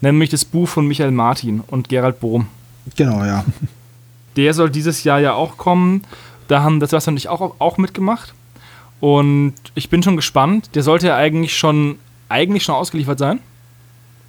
Nämlich 0.00 0.30
das 0.30 0.44
Buch 0.44 0.68
von 0.68 0.86
Michael 0.86 1.10
Martin 1.10 1.60
und 1.66 1.88
Gerald 1.88 2.20
Bohm. 2.20 2.46
Genau, 2.94 3.24
ja. 3.24 3.44
Der 4.36 4.54
soll 4.54 4.70
dieses 4.70 5.02
Jahr 5.02 5.18
ja 5.18 5.32
auch 5.32 5.56
kommen. 5.56 6.04
Da 6.46 6.62
haben 6.62 6.78
das 6.78 6.92
Wasser 6.92 7.10
und 7.10 7.16
ich 7.16 7.28
auch, 7.28 7.56
auch 7.58 7.78
mitgemacht. 7.78 8.32
Und 9.00 9.54
ich 9.74 9.90
bin 9.90 10.04
schon 10.04 10.14
gespannt. 10.14 10.76
Der 10.76 10.84
sollte 10.84 11.08
ja 11.08 11.16
eigentlich 11.16 11.58
schon, 11.58 11.98
eigentlich 12.28 12.62
schon 12.62 12.76
ausgeliefert 12.76 13.18
sein. 13.18 13.40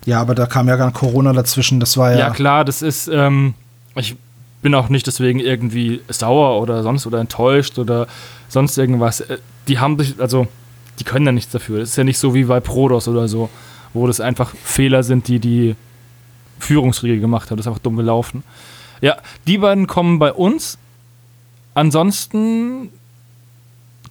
Ja, 0.05 0.19
aber 0.19 0.33
da 0.33 0.47
kam 0.47 0.67
ja 0.67 0.75
gar 0.75 0.91
Corona 0.91 1.33
dazwischen. 1.33 1.79
Das 1.79 1.97
war 1.97 2.13
ja. 2.13 2.17
Ja, 2.17 2.29
klar, 2.31 2.65
das 2.65 2.81
ist. 2.81 3.07
Ähm, 3.09 3.53
ich 3.93 4.15
bin 4.61 4.75
auch 4.75 4.89
nicht 4.89 5.07
deswegen 5.07 5.39
irgendwie 5.39 6.01
sauer 6.09 6.61
oder 6.61 6.83
sonst 6.83 7.07
oder 7.07 7.19
enttäuscht 7.19 7.79
oder 7.79 8.07
sonst 8.49 8.77
irgendwas. 8.77 9.21
Äh, 9.21 9.37
Die 9.67 9.79
haben 9.79 9.97
sich, 9.99 10.19
also, 10.19 10.47
die 10.99 11.03
können 11.03 11.25
ja 11.25 11.31
nichts 11.31 11.51
dafür. 11.51 11.79
Das 11.79 11.89
ist 11.89 11.95
ja 11.95 12.03
nicht 12.03 12.17
so 12.17 12.33
wie 12.33 12.43
bei 12.43 12.59
Prodos 12.59 13.07
oder 13.07 13.27
so, 13.27 13.49
wo 13.93 14.07
das 14.07 14.19
einfach 14.19 14.53
Fehler 14.63 15.03
sind, 15.03 15.27
die 15.27 15.39
die 15.39 15.75
Führungsriege 16.59 17.19
gemacht 17.19 17.49
hat. 17.51 17.57
Das 17.57 17.65
ist 17.65 17.67
einfach 17.67 17.81
dumm 17.81 17.95
gelaufen. 17.95 18.43
Ja, 19.01 19.17
die 19.47 19.57
beiden 19.59 19.87
kommen 19.87 20.19
bei 20.19 20.33
uns. 20.33 20.77
Ansonsten 21.73 22.89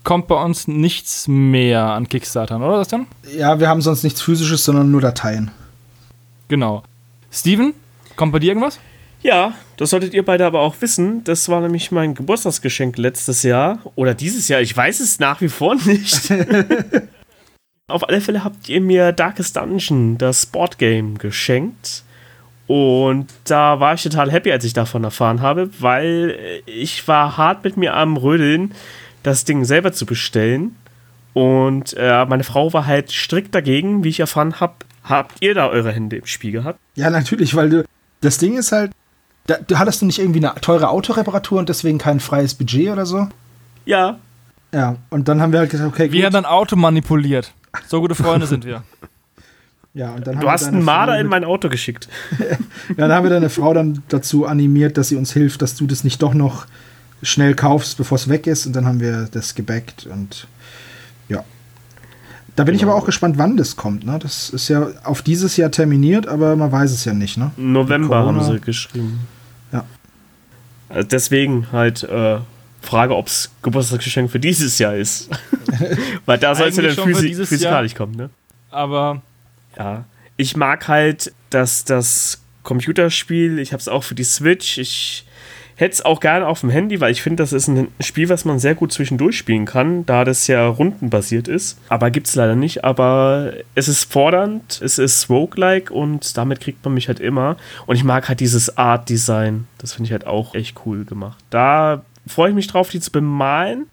kommt 0.04 0.28
bei 0.28 0.42
uns 0.42 0.66
nichts 0.66 1.28
mehr 1.28 1.82
an 1.90 2.08
Kickstartern, 2.08 2.62
oder 2.62 2.78
das 2.78 2.88
dann? 2.88 3.06
ja, 3.36 3.60
wir 3.60 3.68
haben 3.68 3.82
sonst 3.82 4.04
nichts 4.04 4.22
Physisches, 4.22 4.64
sondern 4.64 4.90
nur 4.90 5.02
Dateien. 5.02 5.50
Genau. 6.48 6.82
Steven, 7.30 7.74
kommt 8.16 8.32
bei 8.32 8.38
dir 8.38 8.48
irgendwas? 8.52 8.78
Ja, 9.22 9.54
das 9.76 9.90
solltet 9.90 10.14
ihr 10.14 10.24
beide 10.24 10.46
aber 10.46 10.60
auch 10.60 10.76
wissen. 10.80 11.24
Das 11.24 11.48
war 11.48 11.60
nämlich 11.60 11.90
mein 11.90 12.14
Geburtstagsgeschenk 12.14 12.98
letztes 12.98 13.42
Jahr 13.42 13.80
oder 13.96 14.14
dieses 14.14 14.48
Jahr. 14.48 14.60
Ich 14.60 14.76
weiß 14.76 15.00
es 15.00 15.18
nach 15.18 15.40
wie 15.40 15.48
vor 15.48 15.74
nicht. 15.74 16.32
Auf 17.88 18.08
alle 18.08 18.20
Fälle 18.20 18.44
habt 18.44 18.68
ihr 18.68 18.80
mir 18.80 19.12
Darkest 19.12 19.56
Dungeon, 19.56 20.18
das 20.18 20.46
Boardgame, 20.46 21.14
geschenkt. 21.14 22.04
Und 22.66 23.28
da 23.44 23.80
war 23.80 23.94
ich 23.94 24.02
total 24.02 24.30
happy, 24.30 24.52
als 24.52 24.64
ich 24.64 24.74
davon 24.74 25.02
erfahren 25.02 25.40
habe, 25.40 25.70
weil 25.80 26.62
ich 26.66 27.08
war 27.08 27.38
hart 27.38 27.64
mit 27.64 27.78
mir 27.78 27.94
am 27.94 28.18
Rödeln, 28.18 28.74
das 29.22 29.46
Ding 29.46 29.64
selber 29.64 29.92
zu 29.92 30.04
bestellen. 30.04 30.76
Und 31.32 31.94
äh, 31.96 32.26
meine 32.26 32.44
Frau 32.44 32.72
war 32.74 32.86
halt 32.86 33.10
strikt 33.10 33.54
dagegen, 33.54 34.04
wie 34.04 34.10
ich 34.10 34.20
erfahren 34.20 34.60
habe. 34.60 34.74
Habt 35.02 35.36
ihr 35.40 35.54
da 35.54 35.68
eure 35.68 35.92
Hände 35.92 36.16
im 36.16 36.26
Spiel 36.26 36.52
gehabt? 36.52 36.78
Ja, 36.94 37.08
natürlich, 37.08 37.54
weil 37.54 37.70
du. 37.70 37.84
Das 38.20 38.36
Ding 38.36 38.58
ist 38.58 38.72
halt. 38.72 38.92
Da, 39.48 39.56
du 39.66 39.78
hattest 39.78 40.00
du 40.02 40.06
nicht 40.06 40.18
irgendwie 40.20 40.38
eine 40.46 40.54
teure 40.60 40.88
Autoreparatur 40.90 41.58
und 41.58 41.68
deswegen 41.68 41.98
kein 41.98 42.20
freies 42.20 42.54
Budget 42.54 42.90
oder 42.90 43.04
so? 43.06 43.26
Ja, 43.84 44.18
Ja, 44.72 44.96
und 45.10 45.26
dann 45.28 45.40
haben 45.40 45.52
wir 45.52 45.60
halt 45.60 45.70
gesagt, 45.70 45.88
okay, 45.92 46.12
Wir 46.12 46.26
haben 46.26 46.36
ein 46.36 46.44
Auto 46.44 46.76
manipuliert. 46.76 47.52
So 47.88 48.00
gute 48.00 48.14
Freunde 48.14 48.46
sind 48.46 48.64
wir. 48.66 48.82
Ja, 49.94 50.10
und 50.12 50.26
dann 50.26 50.34
haben 50.36 50.40
Du 50.42 50.46
wir 50.46 50.52
hast 50.52 50.66
einen 50.68 50.84
Marder 50.84 51.14
Frau 51.14 51.20
in 51.20 51.26
mein 51.28 51.44
Auto 51.44 51.68
geschickt. 51.68 52.08
Ja, 52.38 52.56
dann 52.96 53.12
haben 53.12 53.24
wir 53.24 53.30
deine 53.30 53.48
Frau 53.50 53.72
dann 53.74 54.02
dazu 54.08 54.46
animiert, 54.46 54.96
dass 54.98 55.08
sie 55.08 55.16
uns 55.16 55.32
hilft, 55.32 55.60
dass 55.62 55.74
du 55.74 55.86
das 55.86 56.04
nicht 56.04 56.22
doch 56.22 56.34
noch 56.34 56.66
schnell 57.22 57.54
kaufst, 57.54 57.96
bevor 57.98 58.16
es 58.16 58.28
weg 58.28 58.46
ist. 58.46 58.66
Und 58.66 58.74
dann 58.76 58.84
haben 58.86 59.00
wir 59.00 59.28
das 59.32 59.54
gebackt 59.54 60.06
und 60.06 60.46
ja. 61.28 61.42
Da 62.56 62.64
bin 62.64 62.74
ich 62.74 62.80
Genau. 62.82 62.92
aber 62.92 63.02
auch 63.02 63.06
gespannt, 63.06 63.38
wann 63.38 63.56
das 63.56 63.76
kommt. 63.76 64.04
Ne? 64.04 64.18
Das 64.20 64.50
ist 64.50 64.68
ja 64.68 64.88
auf 65.04 65.22
dieses 65.22 65.56
Jahr 65.56 65.70
terminiert, 65.70 66.26
aber 66.28 66.54
man 66.56 66.70
weiß 66.70 66.92
es 66.92 67.04
ja 67.06 67.14
nicht. 67.14 67.36
Ne? 67.38 67.50
November 67.56 68.24
haben 68.26 68.42
sie 68.44 68.60
geschrieben. 68.60 69.20
Also 70.88 71.08
deswegen 71.08 71.70
halt 71.72 72.02
äh, 72.04 72.38
Frage, 72.80 73.16
ob 73.16 73.26
es 73.26 73.50
Geburtstagsgeschenk 73.62 74.30
für 74.30 74.40
dieses 74.40 74.78
Jahr 74.78 74.94
ist. 74.94 75.28
Weil 76.26 76.38
da 76.38 76.54
soll 76.54 76.68
es 76.68 76.76
ja 76.76 76.82
dann 76.82 76.94
physi 76.94 77.34
physikalisch 77.34 77.94
kommen, 77.94 78.14
ne? 78.14 78.30
Aber 78.70 79.22
Ja. 79.76 80.04
Ich 80.36 80.56
mag 80.56 80.86
halt, 80.88 81.32
dass 81.50 81.84
das 81.84 82.40
Computerspiel, 82.62 83.58
ich 83.58 83.72
habe 83.72 83.80
es 83.80 83.88
auch 83.88 84.04
für 84.04 84.14
die 84.14 84.24
Switch, 84.24 84.78
ich 84.78 85.24
hätte 85.78 85.94
es 85.94 86.04
auch 86.04 86.18
gerne 86.18 86.46
auf 86.46 86.60
dem 86.60 86.70
Handy, 86.70 87.00
weil 87.00 87.12
ich 87.12 87.22
finde, 87.22 87.42
das 87.42 87.52
ist 87.52 87.68
ein 87.68 87.88
Spiel, 88.00 88.28
was 88.28 88.44
man 88.44 88.58
sehr 88.58 88.74
gut 88.74 88.92
zwischendurch 88.92 89.38
spielen 89.38 89.64
kann, 89.64 90.04
da 90.06 90.24
das 90.24 90.48
ja 90.48 90.66
rundenbasiert 90.66 91.46
ist. 91.46 91.78
Aber 91.88 92.10
gibt 92.10 92.26
es 92.26 92.34
leider 92.34 92.56
nicht. 92.56 92.84
Aber 92.84 93.52
es 93.76 93.86
ist 93.86 94.12
fordernd, 94.12 94.80
es 94.82 94.98
ist 94.98 95.30
roguelike 95.30 95.94
und 95.94 96.36
damit 96.36 96.60
kriegt 96.60 96.84
man 96.84 96.94
mich 96.94 97.06
halt 97.06 97.20
immer. 97.20 97.56
Und 97.86 97.94
ich 97.94 98.02
mag 98.02 98.28
halt 98.28 98.40
dieses 98.40 98.76
Art-Design. 98.76 99.68
Das 99.78 99.92
finde 99.92 100.08
ich 100.08 100.12
halt 100.12 100.26
auch 100.26 100.56
echt 100.56 100.80
cool 100.84 101.04
gemacht. 101.04 101.38
Da 101.50 102.02
freue 102.26 102.50
ich 102.50 102.56
mich 102.56 102.66
drauf, 102.66 102.90
die 102.90 103.00
zu 103.00 103.12
bemalen 103.12 103.86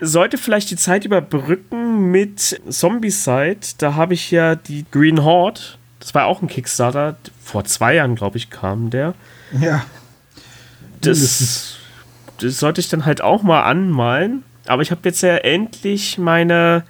sollte 0.00 0.36
vielleicht 0.36 0.70
die 0.70 0.76
Zeit 0.76 1.06
überbrücken 1.06 2.10
mit 2.10 2.60
Zombicide. 2.68 3.56
Da 3.78 3.94
habe 3.94 4.12
ich 4.12 4.30
ja 4.30 4.54
die 4.54 4.84
Green 4.90 5.24
Horde. 5.24 5.60
Das 6.00 6.14
war 6.14 6.26
auch 6.26 6.42
ein 6.42 6.48
Kickstarter. 6.48 7.16
Vor 7.42 7.64
zwei 7.64 7.94
Jahren, 7.94 8.14
glaube 8.14 8.36
ich, 8.36 8.50
kam 8.50 8.90
der. 8.90 9.14
Ja. 9.58 9.86
Das, 11.00 11.76
das 12.40 12.58
sollte 12.58 12.80
ich 12.80 12.88
dann 12.88 13.04
halt 13.06 13.20
auch 13.20 13.42
mal 13.42 13.62
anmalen. 13.62 14.42
Aber 14.66 14.82
ich 14.82 14.90
habe 14.90 15.00
jetzt 15.04 15.22
ja 15.22 15.36
endlich 15.36 16.18
meine 16.18 16.84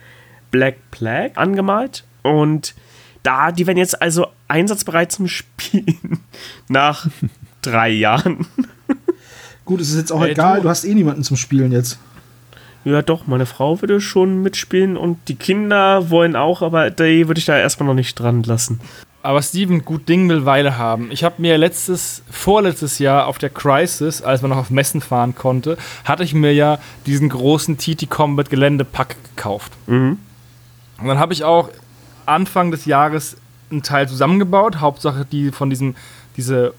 Black 0.51 0.77
Plague 0.91 1.37
angemalt. 1.37 2.05
Und 2.23 2.75
da, 3.23 3.53
die 3.53 3.67
werden 3.67 3.79
jetzt 3.79 4.01
also 4.01 4.27
einsatzbereit 4.49 5.13
zum 5.13 5.29
Spielen. 5.29 6.21
Nach 6.69 7.07
drei 7.63 7.91
Jahren. 7.91 8.47
Gut, 9.65 9.81
es 9.81 9.91
ist 9.91 9.97
jetzt 9.97 10.13
auch 10.13 10.23
Ey, 10.23 10.31
egal, 10.33 10.59
du- 10.59 10.63
du 10.65 10.69
hast 10.69 10.85
eh 10.85 10.95
niemanden 10.95 11.25
zum 11.25 11.37
Spielen 11.37 11.73
jetzt. 11.73 11.99
Ja, 12.85 13.03
doch, 13.03 13.27
meine 13.27 13.47
Frau 13.47 13.81
würde 13.81 14.01
schon 14.01 14.43
mitspielen 14.43 14.97
und 14.97 15.19
die 15.27 15.35
Kinder 15.35 16.09
wollen 16.09 16.37
auch, 16.37 16.63
aber 16.63 16.91
die 16.91 17.27
würde 17.27 17.41
ich 17.41 17.45
da 17.45 17.59
erstmal 17.59 17.89
noch 17.89 17.95
nicht 17.97 18.15
dran 18.15 18.45
lassen. 18.45 18.81
Aber 19.27 19.43
Steven, 19.43 19.85
gut 19.85 20.09
Ding 20.09 20.29
will 20.29 20.47
Weile 20.47 20.79
haben. 20.79 21.11
Ich 21.11 21.25
habe 21.25 21.43
mir 21.43 21.59
letztes, 21.59 22.23
vorletztes 22.31 23.01
Jahr 23.01 23.27
auf 23.27 23.39
der 23.39 23.51
Crisis, 23.51 24.23
als 24.23 24.41
man 24.41 24.53
noch 24.53 24.57
auf 24.57 24.71
Messen 24.71 25.01
fahren 25.01 25.35
konnte, 25.35 25.79
hatte 26.05 26.23
ich 26.23 26.33
mir 26.33 26.55
ja 26.55 26.79
diesen 27.07 27.29
großen 27.29 27.77
TT 27.77 28.09
Combat 28.09 28.49
Geländepack 28.51 29.17
gekauft. 29.35 29.73
Mhm. 29.89 30.19
Und 31.01 31.09
dann 31.09 31.19
habe 31.19 31.33
ich 31.33 31.43
auch 31.43 31.71
Anfang 32.25 32.71
des 32.71 32.85
Jahres 32.85 33.37
einen 33.69 33.83
Teil 33.83 34.09
zusammengebaut, 34.09 34.77
Hauptsache 34.81 35.25
die 35.25 35.51
von 35.51 35.71
diesen 35.71 35.97
diese 36.37 36.73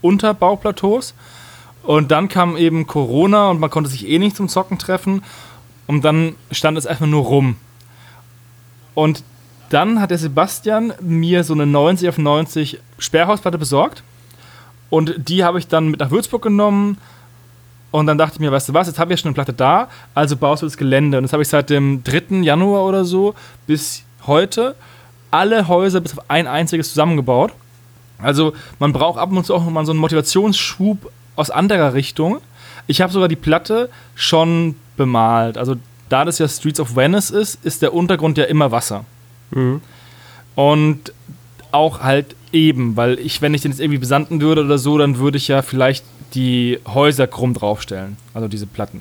Unterbauplateaus. 0.00 1.14
Und 1.82 2.12
dann 2.12 2.28
kam 2.28 2.56
eben 2.56 2.86
Corona 2.86 3.50
und 3.50 3.58
man 3.58 3.70
konnte 3.70 3.90
sich 3.90 4.08
eh 4.08 4.20
nicht 4.20 4.36
zum 4.36 4.48
Zocken 4.48 4.78
treffen. 4.78 5.24
Und 5.88 6.04
dann 6.04 6.36
stand 6.52 6.78
es 6.78 6.86
einfach 6.86 7.06
nur 7.06 7.24
rum. 7.24 7.56
Und 8.94 9.24
dann 9.70 10.00
hat 10.00 10.10
der 10.10 10.18
Sebastian 10.18 10.92
mir 11.00 11.44
so 11.44 11.54
eine 11.54 11.66
90 11.66 12.08
auf 12.08 12.18
90 12.18 12.80
Sperrhausplatte 12.98 13.58
besorgt. 13.58 14.02
Und 14.90 15.28
die 15.28 15.44
habe 15.44 15.58
ich 15.58 15.68
dann 15.68 15.88
mit 15.88 16.00
nach 16.00 16.10
Würzburg 16.10 16.42
genommen. 16.42 16.98
Und 17.90 18.06
dann 18.06 18.18
dachte 18.18 18.34
ich 18.34 18.40
mir, 18.40 18.52
weißt 18.52 18.68
du 18.68 18.74
was, 18.74 18.86
jetzt 18.86 18.98
habe 18.98 19.12
ich 19.12 19.18
ja 19.18 19.22
schon 19.22 19.28
eine 19.28 19.34
Platte 19.34 19.52
da, 19.52 19.88
also 20.14 20.36
baust 20.36 20.62
du 20.62 20.66
das 20.66 20.76
Gelände. 20.76 21.18
Und 21.18 21.22
das 21.22 21.32
habe 21.32 21.42
ich 21.42 21.48
seit 21.48 21.70
dem 21.70 22.04
3. 22.04 22.42
Januar 22.42 22.84
oder 22.84 23.04
so 23.04 23.34
bis 23.66 24.04
heute 24.26 24.74
alle 25.30 25.68
Häuser 25.68 26.00
bis 26.00 26.16
auf 26.16 26.24
ein 26.28 26.46
einziges 26.46 26.90
zusammengebaut. 26.90 27.52
Also 28.18 28.52
man 28.78 28.92
braucht 28.92 29.18
ab 29.18 29.30
und 29.30 29.44
zu 29.44 29.54
auch 29.54 29.64
mal 29.64 29.86
so 29.86 29.92
einen 29.92 30.00
Motivationsschub 30.00 31.10
aus 31.36 31.50
anderer 31.50 31.94
Richtung. 31.94 32.38
Ich 32.86 33.00
habe 33.00 33.12
sogar 33.12 33.28
die 33.28 33.36
Platte 33.36 33.88
schon 34.14 34.74
bemalt. 34.96 35.56
Also 35.56 35.76
da 36.08 36.24
das 36.24 36.38
ja 36.38 36.48
Streets 36.48 36.80
of 36.80 36.96
Venice 36.96 37.30
ist, 37.30 37.64
ist 37.64 37.82
der 37.82 37.94
Untergrund 37.94 38.38
ja 38.38 38.44
immer 38.44 38.72
Wasser. 38.72 39.04
Und 40.54 41.12
auch 41.70 42.00
halt 42.00 42.34
eben, 42.52 42.96
weil 42.96 43.18
ich, 43.18 43.42
wenn 43.42 43.54
ich 43.54 43.62
den 43.62 43.70
jetzt 43.70 43.80
irgendwie 43.80 43.98
besanden 43.98 44.40
würde 44.40 44.64
oder 44.64 44.78
so, 44.78 44.98
dann 44.98 45.18
würde 45.18 45.36
ich 45.36 45.48
ja 45.48 45.62
vielleicht 45.62 46.04
die 46.34 46.78
Häuser 46.86 47.26
krumm 47.26 47.54
draufstellen, 47.54 48.16
also 48.34 48.48
diese 48.48 48.66
Platten. 48.66 49.00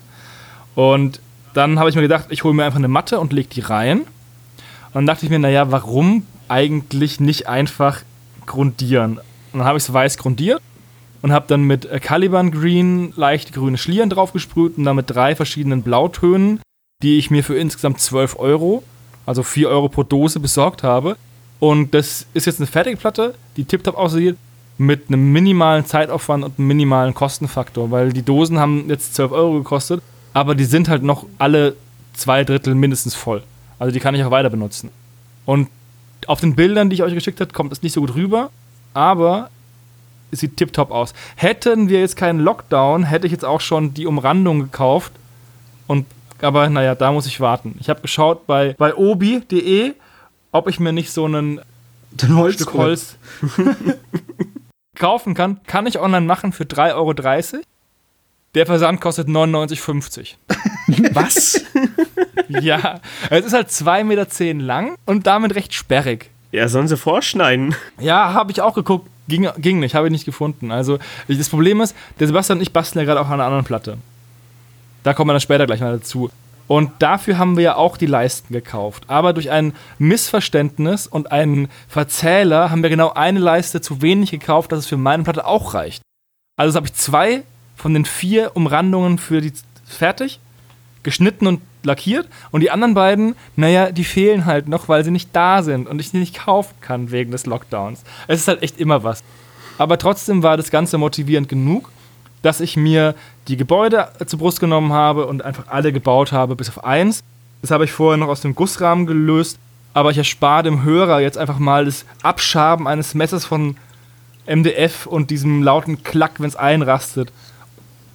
Und 0.76 1.20
dann 1.54 1.80
habe 1.80 1.90
ich 1.90 1.96
mir 1.96 2.02
gedacht, 2.02 2.28
ich 2.30 2.44
hole 2.44 2.54
mir 2.54 2.66
einfach 2.66 2.78
eine 2.78 2.88
Matte 2.88 3.20
und 3.20 3.34
lege 3.34 3.50
die 3.50 3.62
rein. 3.62 4.02
Und 4.02 4.94
dann 4.94 5.06
dachte 5.08 5.26
ich 5.26 5.30
mir, 5.30 5.40
naja, 5.40 5.72
warum 5.72 6.26
eigentlich 6.48 7.20
nicht 7.20 7.48
einfach 7.48 8.02
grundieren? 8.46 9.20
Und 9.52 9.60
dann 9.60 9.66
habe 9.66 9.78
ich 9.78 9.84
es 9.84 9.92
weiß 9.92 10.18
grundiert 10.18 10.62
und 11.22 11.32
habe 11.32 11.46
dann 11.48 11.64
mit 11.64 11.86
äh, 11.86 12.00
Caliban 12.00 12.52
Green 12.52 13.14
leicht 13.16 13.54
grüne 13.54 13.78
Schlieren 13.78 14.10
draufgesprüht 14.10 14.78
und 14.78 14.84
dann 14.84 14.96
mit 14.96 15.10
drei 15.10 15.36
verschiedenen 15.36 15.82
Blautönen, 15.82 16.60
die 17.04 17.18
ich 17.18 17.32
mir 17.32 17.44
für 17.44 17.58
insgesamt 17.58 18.00
12 18.00 18.38
Euro, 18.40 18.84
also 19.28 19.44
4 19.44 19.70
Euro 19.70 19.90
pro 19.90 20.02
Dose 20.02 20.40
besorgt 20.40 20.82
habe. 20.82 21.18
Und 21.60 21.94
das 21.94 22.26
ist 22.34 22.46
jetzt 22.46 22.60
eine 22.60 22.68
fertige 22.68 22.98
Platte, 22.98 23.36
die 23.56 23.66
tiptop 23.66 23.96
aussieht, 23.96 24.38
mit 24.80 25.08
einem 25.08 25.32
minimalen 25.32 25.86
Zeitaufwand 25.86 26.44
und 26.44 26.58
einem 26.58 26.68
minimalen 26.68 27.14
Kostenfaktor, 27.14 27.92
weil 27.92 28.14
die 28.14 28.24
Dosen 28.24 28.60
haben 28.60 28.90
jetzt 28.90 29.16
12 29.16 29.32
Euro 29.32 29.54
gekostet, 29.54 30.02
aber 30.34 30.56
die 30.56 30.66
sind 30.66 30.88
halt 30.88 31.04
noch 31.04 31.26
alle 31.40 31.76
zwei 32.14 32.44
Drittel 32.44 32.76
mindestens 32.76 33.16
voll. 33.16 33.44
Also 33.80 33.92
die 33.92 34.00
kann 34.00 34.16
ich 34.16 34.24
auch 34.24 34.32
weiter 34.32 34.50
benutzen. 34.50 34.90
Und 35.46 35.70
auf 36.28 36.42
den 36.42 36.56
Bildern, 36.56 36.90
die 36.90 36.96
ich 36.96 37.04
euch 37.04 37.14
geschickt 37.14 37.42
habe, 37.42 37.54
kommt 37.54 37.72
es 37.72 37.82
nicht 37.82 37.94
so 37.94 38.02
gut 38.02 38.16
rüber, 38.16 38.50
aber 38.94 39.50
es 40.32 40.40
sieht 40.40 40.58
tiptop 40.58 40.92
aus. 40.92 41.14
Hätten 41.36 41.90
wir 41.90 42.00
jetzt 42.00 42.18
keinen 42.18 42.40
Lockdown, 42.40 43.04
hätte 43.04 43.28
ich 43.28 43.32
jetzt 43.32 43.46
auch 43.46 43.62
schon 43.62 43.94
die 43.94 44.06
Umrandung 44.06 44.60
gekauft. 44.60 45.14
Und, 45.88 46.06
aber 46.42 46.70
naja, 46.70 46.96
da 46.96 47.12
muss 47.12 47.26
ich 47.28 47.40
warten. 47.40 47.76
Ich 47.80 47.90
habe 47.90 48.02
geschaut 48.02 48.48
bei, 48.48 48.76
bei 48.78 48.96
obi.de, 48.96 49.94
ob 50.52 50.68
ich 50.68 50.80
mir 50.80 50.94
nicht 50.94 51.12
so 51.12 51.26
einen 51.26 51.62
Den 52.12 52.36
Holz 52.36 52.56
Stück 52.56 52.74
Holz 52.74 53.18
kaufen 54.96 55.34
kann. 55.34 55.60
Kann 55.66 55.86
ich 55.88 56.00
online 56.00 56.26
machen 56.26 56.52
für 56.54 56.64
3,30 56.64 56.96
Euro. 56.96 57.14
Der 58.56 58.66
Versand 58.66 59.02
kostet 59.02 59.28
99,50. 59.28 60.36
Was? 61.14 61.62
ja, 62.48 63.00
es 63.30 63.46
ist 63.46 63.54
halt 63.54 63.68
2,10 63.70 64.04
Meter 64.06 64.54
lang 64.66 64.96
und 65.06 65.28
damit 65.28 65.54
recht 65.56 65.74
sperrig. 65.74 66.32
ja, 66.52 66.68
sollen 66.68 66.88
sie 66.88 66.98
vorschneiden. 66.98 67.76
Ja, 68.00 68.34
habe 68.34 68.52
ich 68.52 68.62
auch 68.62 68.74
geguckt. 68.74 69.10
Ging, 69.28 69.48
ging 69.58 69.80
nicht, 69.82 69.94
habe 69.94 70.08
ich 70.08 70.12
nicht 70.12 70.24
gefunden. 70.26 70.72
Also, 70.72 71.00
das 71.28 71.50
Problem 71.50 71.82
ist, 71.82 71.94
der 72.20 72.28
Sebastian 72.28 72.60
und 72.60 72.62
ich 72.62 72.72
basteln 72.72 73.02
ja 73.02 73.06
gerade 73.06 73.20
auch 73.20 73.28
an 73.28 73.34
einer 73.34 73.44
anderen 73.46 73.66
Platte. 73.66 73.98
Da 75.08 75.14
kommen 75.14 75.30
wir 75.30 75.36
dann 75.36 75.40
später 75.40 75.66
gleich 75.66 75.80
mal 75.80 75.94
dazu. 75.94 76.30
Und 76.68 76.92
dafür 77.00 77.38
haben 77.38 77.56
wir 77.56 77.64
ja 77.64 77.76
auch 77.78 77.96
die 77.96 78.08
Leisten 78.08 78.54
gekauft. 78.54 79.06
Aber 79.08 79.32
durch 79.32 79.50
ein 79.52 79.72
Missverständnis 80.00 81.08
und 81.08 81.32
einen 81.32 81.70
Verzähler 81.88 82.72
haben 82.72 82.84
wir 82.84 82.90
genau 82.90 83.14
eine 83.14 83.40
Leiste 83.40 83.80
zu 83.80 84.02
wenig 84.02 84.32
gekauft, 84.32 84.74
dass 84.74 84.80
es 84.80 84.86
für 84.86 84.98
meine 84.98 85.24
Platte 85.24 85.46
auch 85.46 85.74
reicht. 85.74 86.02
Also 86.58 86.76
habe 86.76 86.88
ich 86.88 86.94
zwei 86.94 87.44
von 87.78 87.94
den 87.94 88.04
vier 88.04 88.52
Umrandungen 88.56 89.18
für 89.18 89.40
die 89.40 89.54
fertig, 89.86 90.42
geschnitten 91.04 91.48
und 91.48 91.62
lackiert. 91.84 92.28
Und 92.52 92.60
die 92.60 92.72
anderen 92.72 92.94
beiden, 92.94 93.38
naja, 93.56 93.94
die 93.94 94.04
fehlen 94.04 94.46
halt 94.46 94.68
noch, 94.68 94.90
weil 94.90 95.06
sie 95.06 95.12
nicht 95.12 95.30
da 95.32 95.64
sind 95.64 95.88
und 95.88 96.02
ich 96.02 96.12
die 96.12 96.18
nicht 96.18 96.38
kaufen 96.38 96.76
kann 96.82 97.12
wegen 97.12 97.32
des 97.32 97.46
Lockdowns. 97.46 98.04
Es 98.28 98.42
ist 98.42 98.50
halt 98.50 98.62
echt 98.62 98.78
immer 98.78 99.06
was. 99.06 99.24
Aber 99.78 99.98
trotzdem 99.98 100.44
war 100.44 100.58
das 100.58 100.70
Ganze 100.70 100.98
motivierend 100.98 101.48
genug, 101.48 101.94
dass 102.42 102.60
ich 102.60 102.76
mir 102.76 103.16
die 103.48 103.58
Gebäude 103.58 104.10
zur 104.26 104.40
Brust 104.40 104.60
genommen 104.60 104.94
habe 104.94 105.26
und 105.26 105.44
einfach 105.44 105.68
alle 105.68 105.94
gebaut 105.94 106.32
habe, 106.32 106.56
bis 106.56 106.70
auf 106.70 106.84
eins. 106.84 107.24
Das 107.62 107.72
habe 107.72 107.86
ich 107.86 107.92
vorher 107.92 108.18
noch 108.18 108.28
aus 108.28 108.42
dem 108.42 108.56
Gussrahmen 108.56 109.06
gelöst, 109.06 109.58
aber 109.94 110.12
ich 110.12 110.18
erspare 110.18 110.64
dem 110.64 110.84
Hörer 110.84 111.22
jetzt 111.22 111.38
einfach 111.38 111.60
mal 111.60 111.86
das 111.86 112.06
Abschaben 112.22 112.88
eines 112.88 113.16
Messers 113.16 113.46
von 113.46 113.78
MDF 114.46 115.06
und 115.08 115.30
diesem 115.30 115.64
lauten 115.64 116.04
Klack, 116.04 116.40
wenn 116.40 116.48
es 116.48 116.56
einrastet. 116.56 117.32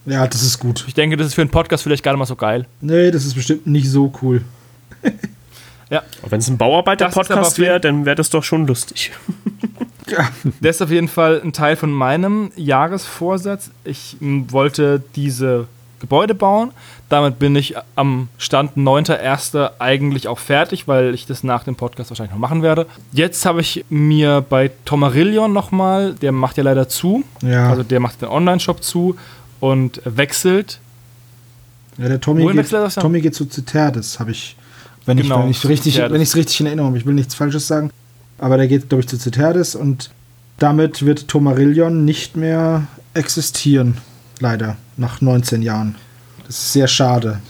Ja, 0.06 0.26
das 0.26 0.42
ist 0.42 0.58
gut. 0.58 0.84
Ich 0.86 0.94
denke, 0.94 1.16
das 1.16 1.28
ist 1.28 1.34
für 1.34 1.42
einen 1.42 1.50
Podcast 1.50 1.84
vielleicht 1.84 2.02
gar 2.02 2.12
nicht 2.12 2.18
mal 2.18 2.26
so 2.26 2.36
geil. 2.36 2.66
Nee, 2.80 3.10
das 3.10 3.24
ist 3.24 3.34
bestimmt 3.34 3.66
nicht 3.66 3.88
so 3.88 4.12
cool. 4.22 4.42
Wenn 6.28 6.40
es 6.40 6.48
ein 6.48 6.56
Bauarbeiter-Podcast 6.56 7.58
wäre, 7.58 7.78
dann 7.78 8.06
wäre 8.06 8.16
das 8.16 8.30
doch 8.30 8.42
schon 8.42 8.66
lustig. 8.66 9.12
Das 10.60 10.76
ist 10.76 10.82
auf 10.82 10.90
jeden 10.90 11.08
Fall 11.08 11.40
ein 11.44 11.52
Teil 11.52 11.76
von 11.76 11.90
meinem 11.92 12.50
Jahresvorsatz. 12.56 13.70
Ich 13.84 14.16
wollte 14.20 15.02
diese 15.16 15.66
Gebäude 16.00 16.34
bauen. 16.34 16.70
Damit 17.08 17.38
bin 17.38 17.54
ich 17.54 17.74
am 17.94 18.28
Stand 18.38 18.76
9.1. 18.76 19.70
eigentlich 19.78 20.26
auch 20.28 20.38
fertig, 20.38 20.88
weil 20.88 21.14
ich 21.14 21.26
das 21.26 21.44
nach 21.44 21.62
dem 21.64 21.76
Podcast 21.76 22.10
wahrscheinlich 22.10 22.32
noch 22.32 22.40
machen 22.40 22.62
werde. 22.62 22.86
Jetzt 23.12 23.44
habe 23.46 23.60
ich 23.60 23.84
mir 23.88 24.40
bei 24.48 24.70
Tomarillion 24.84 25.52
nochmal, 25.52 26.14
der 26.14 26.32
macht 26.32 26.56
ja 26.56 26.64
leider 26.64 26.88
zu, 26.88 27.22
Ja. 27.42 27.68
also 27.70 27.82
der 27.82 28.00
macht 28.00 28.20
den 28.22 28.28
Online-Shop 28.30 28.82
zu 28.82 29.16
und 29.60 30.00
wechselt. 30.04 30.80
ja, 31.98 32.08
der 32.08 32.20
Tommy 32.20 32.42
Wohin 32.42 32.56
geht, 32.56 32.64
wechselt 32.64 32.80
er 32.80 32.84
das 32.84 32.94
dann? 32.94 33.02
Tommy 33.02 33.20
geht 33.20 33.34
zu 33.34 33.44
Citerdes, 33.46 34.18
habe 34.18 34.30
ich, 34.32 34.56
wenn 35.06 35.18
ich 35.18 35.24
Genau, 35.24 35.46
ich 35.48 35.60
zu 35.60 35.68
richtig, 35.68 35.94
Citerdes. 35.94 36.14
wenn 36.14 36.22
ich 36.22 36.28
es 36.30 36.36
richtig 36.36 36.58
in 36.60 36.66
Erinnerung 36.66 36.88
habe. 36.90 36.98
Ich 36.98 37.06
will 37.06 37.14
nichts 37.14 37.34
Falsches 37.34 37.66
sagen, 37.68 37.90
aber 38.42 38.56
der 38.56 38.66
geht, 38.66 38.88
glaube 38.88 39.02
ich, 39.02 39.08
zu 39.08 39.16
Citerdes 39.16 39.76
und 39.76 40.10
damit 40.58 41.06
wird 41.06 41.28
Tomarillion 41.28 42.04
nicht 42.04 42.36
mehr 42.36 42.88
existieren. 43.14 43.98
Leider, 44.40 44.76
nach 44.96 45.20
19 45.20 45.62
Jahren. 45.62 45.94
Das 46.48 46.58
ist 46.58 46.72
sehr 46.72 46.88
schade. 46.88 47.40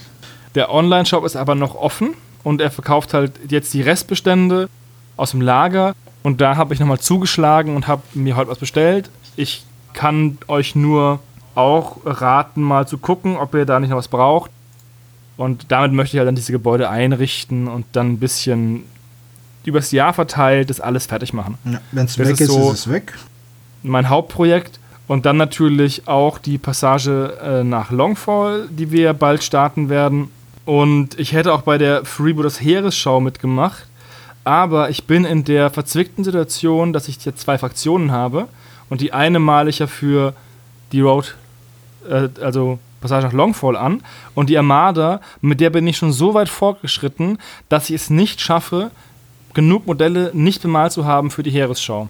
Der 0.53 0.71
Online-Shop 0.71 1.25
ist 1.25 1.35
aber 1.35 1.55
noch 1.55 1.73
offen 1.73 2.13
und 2.43 2.61
er 2.61 2.69
verkauft 2.69 3.15
halt 3.15 3.31
jetzt 3.49 3.73
die 3.73 3.81
Restbestände 3.81 4.69
aus 5.17 5.31
dem 5.31 5.41
Lager. 5.41 5.95
Und 6.21 6.41
da 6.41 6.57
habe 6.57 6.75
ich 6.75 6.79
nochmal 6.79 6.99
zugeschlagen 6.99 7.75
und 7.75 7.87
habe 7.87 8.03
mir 8.13 8.35
heute 8.35 8.51
was 8.51 8.59
bestellt. 8.59 9.09
Ich 9.35 9.65
kann 9.93 10.37
euch 10.47 10.75
nur 10.75 11.21
auch 11.55 11.97
raten, 12.05 12.61
mal 12.61 12.87
zu 12.87 12.99
gucken, 12.99 13.35
ob 13.37 13.55
ihr 13.55 13.65
da 13.65 13.79
nicht 13.79 13.89
noch 13.89 13.97
was 13.97 14.09
braucht. 14.09 14.51
Und 15.37 15.71
damit 15.71 15.91
möchte 15.91 16.15
ich 16.15 16.19
halt 16.19 16.27
dann 16.27 16.35
diese 16.35 16.51
Gebäude 16.51 16.87
einrichten 16.87 17.67
und 17.67 17.87
dann 17.93 18.11
ein 18.11 18.19
bisschen 18.19 18.83
übers 19.69 19.91
Jahr 19.91 20.13
verteilt 20.13 20.69
das 20.69 20.79
alles 20.81 21.05
fertig 21.05 21.33
machen. 21.33 21.57
Ja, 21.65 21.79
wenn 21.91 22.05
es 22.05 22.17
weg 22.17 22.29
ist 22.29 22.41
ist, 22.41 22.47
so- 22.51 22.71
ist 22.71 22.79
es 22.79 22.89
weg. 22.91 23.13
mein 23.83 24.09
Hauptprojekt 24.09 24.79
und 25.07 25.25
dann 25.25 25.37
natürlich 25.37 26.07
auch 26.07 26.37
die 26.37 26.57
Passage 26.57 27.37
äh, 27.43 27.63
nach 27.63 27.91
Longfall, 27.91 28.67
die 28.69 28.91
wir 28.91 29.13
bald 29.13 29.43
starten 29.43 29.89
werden. 29.89 30.29
Und 30.65 31.19
ich 31.19 31.33
hätte 31.33 31.53
auch 31.53 31.61
bei 31.63 31.77
der 31.77 32.05
Freebooters 32.05 32.61
Heeresschau 32.61 33.19
mitgemacht, 33.19 33.85
aber 34.45 34.89
ich 34.89 35.05
bin 35.05 35.25
in 35.25 35.43
der 35.43 35.69
verzwickten 35.69 36.23
Situation, 36.23 36.93
dass 36.93 37.07
ich 37.09 37.17
hier 37.21 37.35
zwei 37.35 37.57
Fraktionen 37.57 38.11
habe 38.11 38.47
und 38.89 39.01
die 39.01 39.11
eine 39.13 39.39
male 39.39 39.69
ich 39.69 39.79
ja 39.79 39.87
für 39.87 40.33
die 40.93 41.01
Road, 41.01 41.35
äh, 42.09 42.29
also 42.41 42.79
Passage 43.01 43.25
nach 43.27 43.33
Longfall 43.33 43.75
an 43.75 44.01
und 44.35 44.49
die 44.49 44.57
Armada, 44.57 45.19
mit 45.41 45.59
der 45.59 45.69
bin 45.69 45.85
ich 45.87 45.97
schon 45.97 46.13
so 46.13 46.33
weit 46.33 46.47
fortgeschritten, 46.47 47.37
dass 47.67 47.89
ich 47.89 47.95
es 47.97 48.09
nicht 48.09 48.39
schaffe, 48.39 48.91
genug 49.53 49.87
Modelle 49.87 50.31
nicht 50.33 50.61
bemalt 50.61 50.91
zu 50.91 51.05
haben 51.05 51.31
für 51.31 51.43
die 51.43 51.51
Heeresschau. 51.51 52.09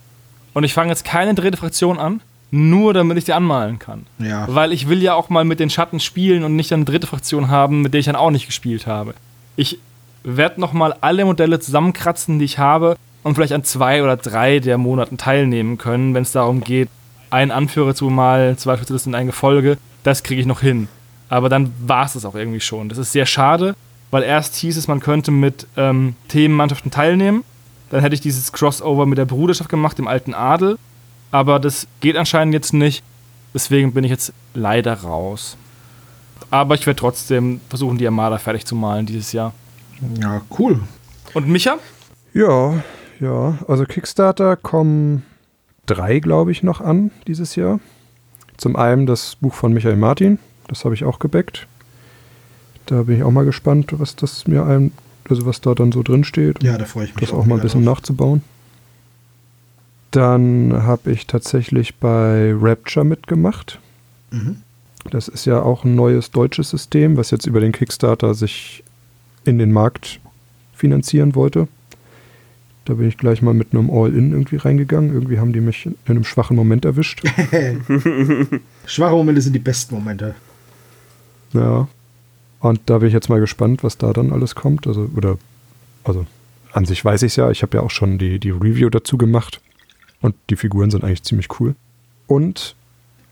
Und 0.54 0.64
ich 0.64 0.74
fange 0.74 0.90
jetzt 0.90 1.06
keine 1.06 1.34
dritte 1.34 1.58
Fraktion 1.58 2.00
an, 2.00 2.22
nur 2.52 2.94
damit 2.94 3.18
ich 3.18 3.26
die 3.26 3.34
anmalen 3.34 3.80
kann. 3.80 4.06
Ja. 4.20 4.46
Weil 4.48 4.72
ich 4.72 4.88
will 4.88 5.02
ja 5.02 5.16
auch 5.16 5.30
mal 5.30 5.44
mit 5.44 5.60
den 5.60 5.70
Schatten 5.70 6.00
spielen 6.00 6.44
und 6.44 6.56
nicht 6.56 6.72
eine 6.72 6.86
dritte 6.86 7.08
Fraktion 7.08 7.50
haben, 7.50 7.82
mit 7.82 7.94
der 7.94 8.00
ich 8.00 8.06
dann 8.06 8.16
auch 8.16 8.30
nicht 8.30 8.46
gespielt 8.46 8.86
habe. 8.86 9.16
Ich 9.56 9.80
werde 10.24 10.62
nochmal 10.62 10.96
alle 11.02 11.26
Modelle 11.26 11.60
zusammenkratzen, 11.60 12.40
die 12.40 12.46
ich 12.46 12.60
habe 12.60 12.96
und 13.24 13.36
vielleicht 13.36 13.54
an 13.54 13.64
zwei 13.64 14.04
oder 14.04 14.18
drei 14.18 14.60
der 14.60 14.78
Monaten 14.78 15.18
teilnehmen 15.18 15.78
können, 15.78 16.14
wenn 16.14 16.24
es 16.24 16.32
darum 16.32 16.62
geht, 16.62 16.90
einen 17.30 17.52
Anführer 17.52 17.96
zu 17.96 18.10
malen, 18.10 18.58
zwei 18.58 18.78
Spezialisten 18.78 19.10
in 19.10 19.16
ein 19.16 19.26
Gefolge. 19.28 19.78
Das 20.04 20.22
kriege 20.22 20.40
ich 20.40 20.48
noch 20.48 20.62
hin. 20.62 20.88
Aber 21.30 21.50
dann 21.50 21.74
war 21.80 22.06
es 22.06 22.14
das 22.14 22.26
auch 22.26 22.36
irgendwie 22.36 22.60
schon. 22.60 22.90
Das 22.90 23.00
ist 23.00 23.12
sehr 23.12 23.26
schade, 23.26 23.76
weil 24.14 24.22
erst 24.22 24.56
hieß 24.58 24.78
es, 24.78 24.88
man 24.88 25.00
könnte 25.00 25.32
mit 25.32 25.66
ähm, 25.76 26.16
Themenmannschaften 26.28 26.92
teilnehmen. 26.92 27.44
Dann 27.90 28.02
hätte 28.02 28.14
ich 28.14 28.22
dieses 28.22 28.54
Crossover 28.54 29.08
mit 29.08 29.18
der 29.18 29.26
Bruderschaft 29.26 29.72
gemacht, 29.72 29.98
dem 29.98 30.08
alten 30.08 30.36
Adel. 30.36 30.78
Aber 31.32 31.60
das 31.60 31.88
geht 32.00 32.16
anscheinend 32.16 32.54
jetzt 32.54 32.76
nicht. 32.76 33.04
Deswegen 33.56 33.92
bin 33.92 34.04
ich 34.04 34.12
jetzt 34.12 34.32
leider 34.54 34.94
raus. 34.94 35.58
Aber 36.52 36.76
ich 36.76 36.86
werde 36.86 37.00
trotzdem 37.00 37.60
versuchen, 37.70 37.98
die 37.98 38.06
Armada 38.06 38.38
fertig 38.38 38.68
zu 38.68 38.76
malen 38.76 39.08
dieses 39.08 39.32
Jahr. 39.32 39.52
Ja, 40.22 40.42
cool. 40.60 40.80
Und 41.34 41.48
Micha? 41.48 41.78
Ja, 42.36 42.84
ja. 43.20 43.58
Also 43.68 43.86
Kickstarter 43.86 44.58
kommen 44.58 45.24
drei, 45.88 46.20
glaube 46.20 46.52
ich, 46.52 46.62
noch 46.62 46.82
an 46.82 47.10
dieses 47.26 47.56
Jahr. 47.56 47.80
Zum 48.58 48.76
einen 48.76 49.08
das 49.08 49.38
Buch 49.38 49.56
von 49.56 49.74
Michael 49.74 49.96
Martin, 49.96 50.38
das 50.68 50.86
habe 50.86 50.94
ich 50.94 51.04
auch 51.04 51.18
gebackt. 51.18 51.68
Da 52.86 53.04
bin 53.04 53.18
ich 53.18 53.24
auch 53.24 53.32
mal 53.32 53.46
gespannt, 53.46 53.94
was 53.98 54.16
das 54.16 54.48
mir 54.48 54.66
einem, 54.66 54.92
also 55.30 55.46
was 55.46 55.62
da 55.62 55.74
dann 55.74 55.92
so 55.92 56.04
drin 56.04 56.24
steht. 56.24 56.64
Ja, 56.64 56.78
da 56.78 56.86
freue 56.86 57.06
ich 57.06 57.16
mich 57.16 57.30
das 57.30 57.34
auch 57.34 57.46
mal 57.46 57.56
ein 57.56 57.62
bisschen 57.62 57.86
drauf. 57.86 57.98
nachzubauen. 57.98 58.42
Dann 60.12 60.84
habe 60.84 61.12
ich 61.12 61.26
tatsächlich 61.26 61.96
bei 61.96 62.54
Rapture 62.56 63.06
mitgemacht. 63.06 63.80
Mhm. 64.32 64.58
Das 65.10 65.28
ist 65.28 65.46
ja 65.46 65.62
auch 65.62 65.84
ein 65.84 65.96
neues 65.96 66.32
deutsches 66.32 66.70
System, 66.70 67.18
was 67.18 67.32
jetzt 67.32 67.46
über 67.46 67.60
den 67.60 67.72
Kickstarter 67.72 68.34
sich 68.34 68.84
in 69.44 69.58
den 69.58 69.72
Markt 69.72 70.20
finanzieren 70.74 71.36
wollte. 71.36 71.68
Da 72.86 72.96
bin 72.96 73.08
ich 73.08 73.18
gleich 73.18 73.42
mal 73.42 73.54
mit 73.54 73.74
einem 73.74 73.90
All-In 73.90 74.32
irgendwie 74.32 74.58
reingegangen. 74.58 75.14
Irgendwie 75.14 75.40
haben 75.40 75.54
die 75.54 75.62
mich 75.62 75.86
in 75.86 75.96
einem 76.06 76.26
schwachen 76.26 76.56
Moment 76.56 76.84
erwischt. 76.84 77.24
Schwache 78.86 79.16
Momente 79.16 79.42
sind 79.42 79.54
die 79.54 79.60
besten 79.60 79.96
Momente. 79.96 80.36
Ja. 81.54 81.88
Und 82.64 82.80
da 82.86 83.00
bin 83.00 83.10
ich 83.10 83.14
jetzt 83.14 83.28
mal 83.28 83.42
gespannt, 83.42 83.84
was 83.84 83.98
da 83.98 84.14
dann 84.14 84.32
alles 84.32 84.56
kommt. 84.56 84.88
Also, 84.88 85.10
oder, 85.18 85.38
also 86.06 86.26
an 86.72 86.86
sich 86.86 87.04
weiß 87.04 87.22
ich 87.24 87.34
es 87.34 87.36
ja. 87.36 87.52
Ich 87.52 87.62
habe 87.62 87.76
ja 87.76 87.84
auch 87.84 87.92
schon 87.92 88.18
die, 88.18 88.40
die 88.40 88.52
Review 88.52 88.90
dazu 88.90 89.18
gemacht. 89.18 89.60
Und 90.22 90.34
die 90.50 90.56
Figuren 90.56 90.90
sind 90.90 91.04
eigentlich 91.04 91.24
ziemlich 91.24 91.60
cool. 91.60 91.76
Und 92.26 92.78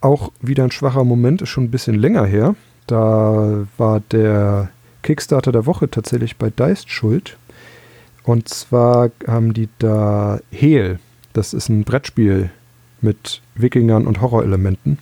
auch 0.01 0.33
wieder 0.41 0.65
ein 0.65 0.71
schwacher 0.71 1.05
Moment, 1.05 1.41
ist 1.41 1.47
schon 1.47 1.63
ein 1.63 1.71
bisschen 1.71 1.95
länger 1.95 2.25
her. 2.25 2.55
Da 2.87 3.65
war 3.77 4.01
der 4.11 4.69
Kickstarter 5.01 5.53
der 5.53 5.65
Woche 5.65 5.89
tatsächlich 5.89 6.35
bei 6.35 6.49
Deist 6.49 6.89
schuld. 6.89 7.37
Und 8.23 8.49
zwar 8.49 9.11
haben 9.25 9.53
die 9.53 9.69
da 9.79 10.41
Hehl. 10.51 10.99
Das 11.31 11.53
ist 11.53 11.69
ein 11.69 11.85
Brettspiel 11.85 12.49
mit 12.99 13.41
Wikingern 13.55 14.07
und 14.07 14.19
Horrorelementen. 14.19 14.99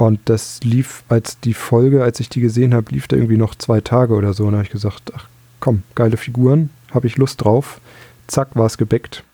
Und 0.00 0.18
das 0.24 0.60
lief 0.64 1.04
als 1.10 1.40
die 1.40 1.52
Folge, 1.52 2.02
als 2.02 2.20
ich 2.20 2.30
die 2.30 2.40
gesehen 2.40 2.72
habe, 2.72 2.90
lief 2.90 3.06
da 3.06 3.16
irgendwie 3.16 3.36
noch 3.36 3.54
zwei 3.54 3.82
Tage 3.82 4.14
oder 4.14 4.32
so. 4.32 4.46
Und 4.46 4.52
da 4.52 4.56
habe 4.56 4.64
ich 4.64 4.72
gesagt, 4.72 5.12
ach 5.14 5.26
komm, 5.60 5.82
geile 5.94 6.16
Figuren, 6.16 6.70
habe 6.90 7.06
ich 7.06 7.18
Lust 7.18 7.44
drauf. 7.44 7.82
Zack, 8.26 8.56
war 8.56 8.64
es 8.64 8.78
gebackt. 8.78 9.24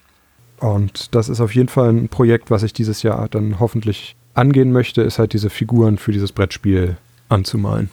Und 0.58 1.14
das 1.14 1.28
ist 1.28 1.40
auf 1.40 1.54
jeden 1.54 1.68
Fall 1.68 1.90
ein 1.90 2.08
Projekt, 2.08 2.50
was 2.50 2.64
ich 2.64 2.72
dieses 2.72 3.04
Jahr 3.04 3.28
dann 3.28 3.60
hoffentlich 3.60 4.16
angehen 4.34 4.72
möchte, 4.72 5.02
ist 5.02 5.20
halt 5.20 5.34
diese 5.34 5.50
Figuren 5.50 5.98
für 5.98 6.10
dieses 6.10 6.32
Brettspiel 6.32 6.96
anzumalen. 7.28 7.88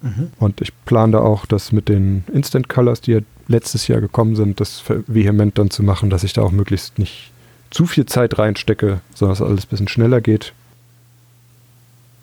Mhm. 0.00 0.30
Und 0.38 0.60
ich 0.60 0.72
plane 0.84 1.14
da 1.14 1.18
auch, 1.18 1.46
das 1.46 1.72
mit 1.72 1.88
den 1.88 2.22
Instant 2.32 2.68
Colors, 2.68 3.00
die 3.00 3.10
ja 3.10 3.20
letztes 3.48 3.88
Jahr 3.88 4.00
gekommen 4.00 4.36
sind, 4.36 4.60
das 4.60 4.84
vehement 5.08 5.58
dann 5.58 5.70
zu 5.70 5.82
machen, 5.82 6.10
dass 6.10 6.22
ich 6.22 6.32
da 6.32 6.42
auch 6.42 6.52
möglichst 6.52 7.00
nicht 7.00 7.32
zu 7.70 7.86
viel 7.86 8.06
Zeit 8.06 8.38
reinstecke, 8.38 9.00
sondern 9.16 9.36
dass 9.36 9.44
alles 9.44 9.64
ein 9.64 9.70
bisschen 9.70 9.88
schneller 9.88 10.20
geht. 10.20 10.52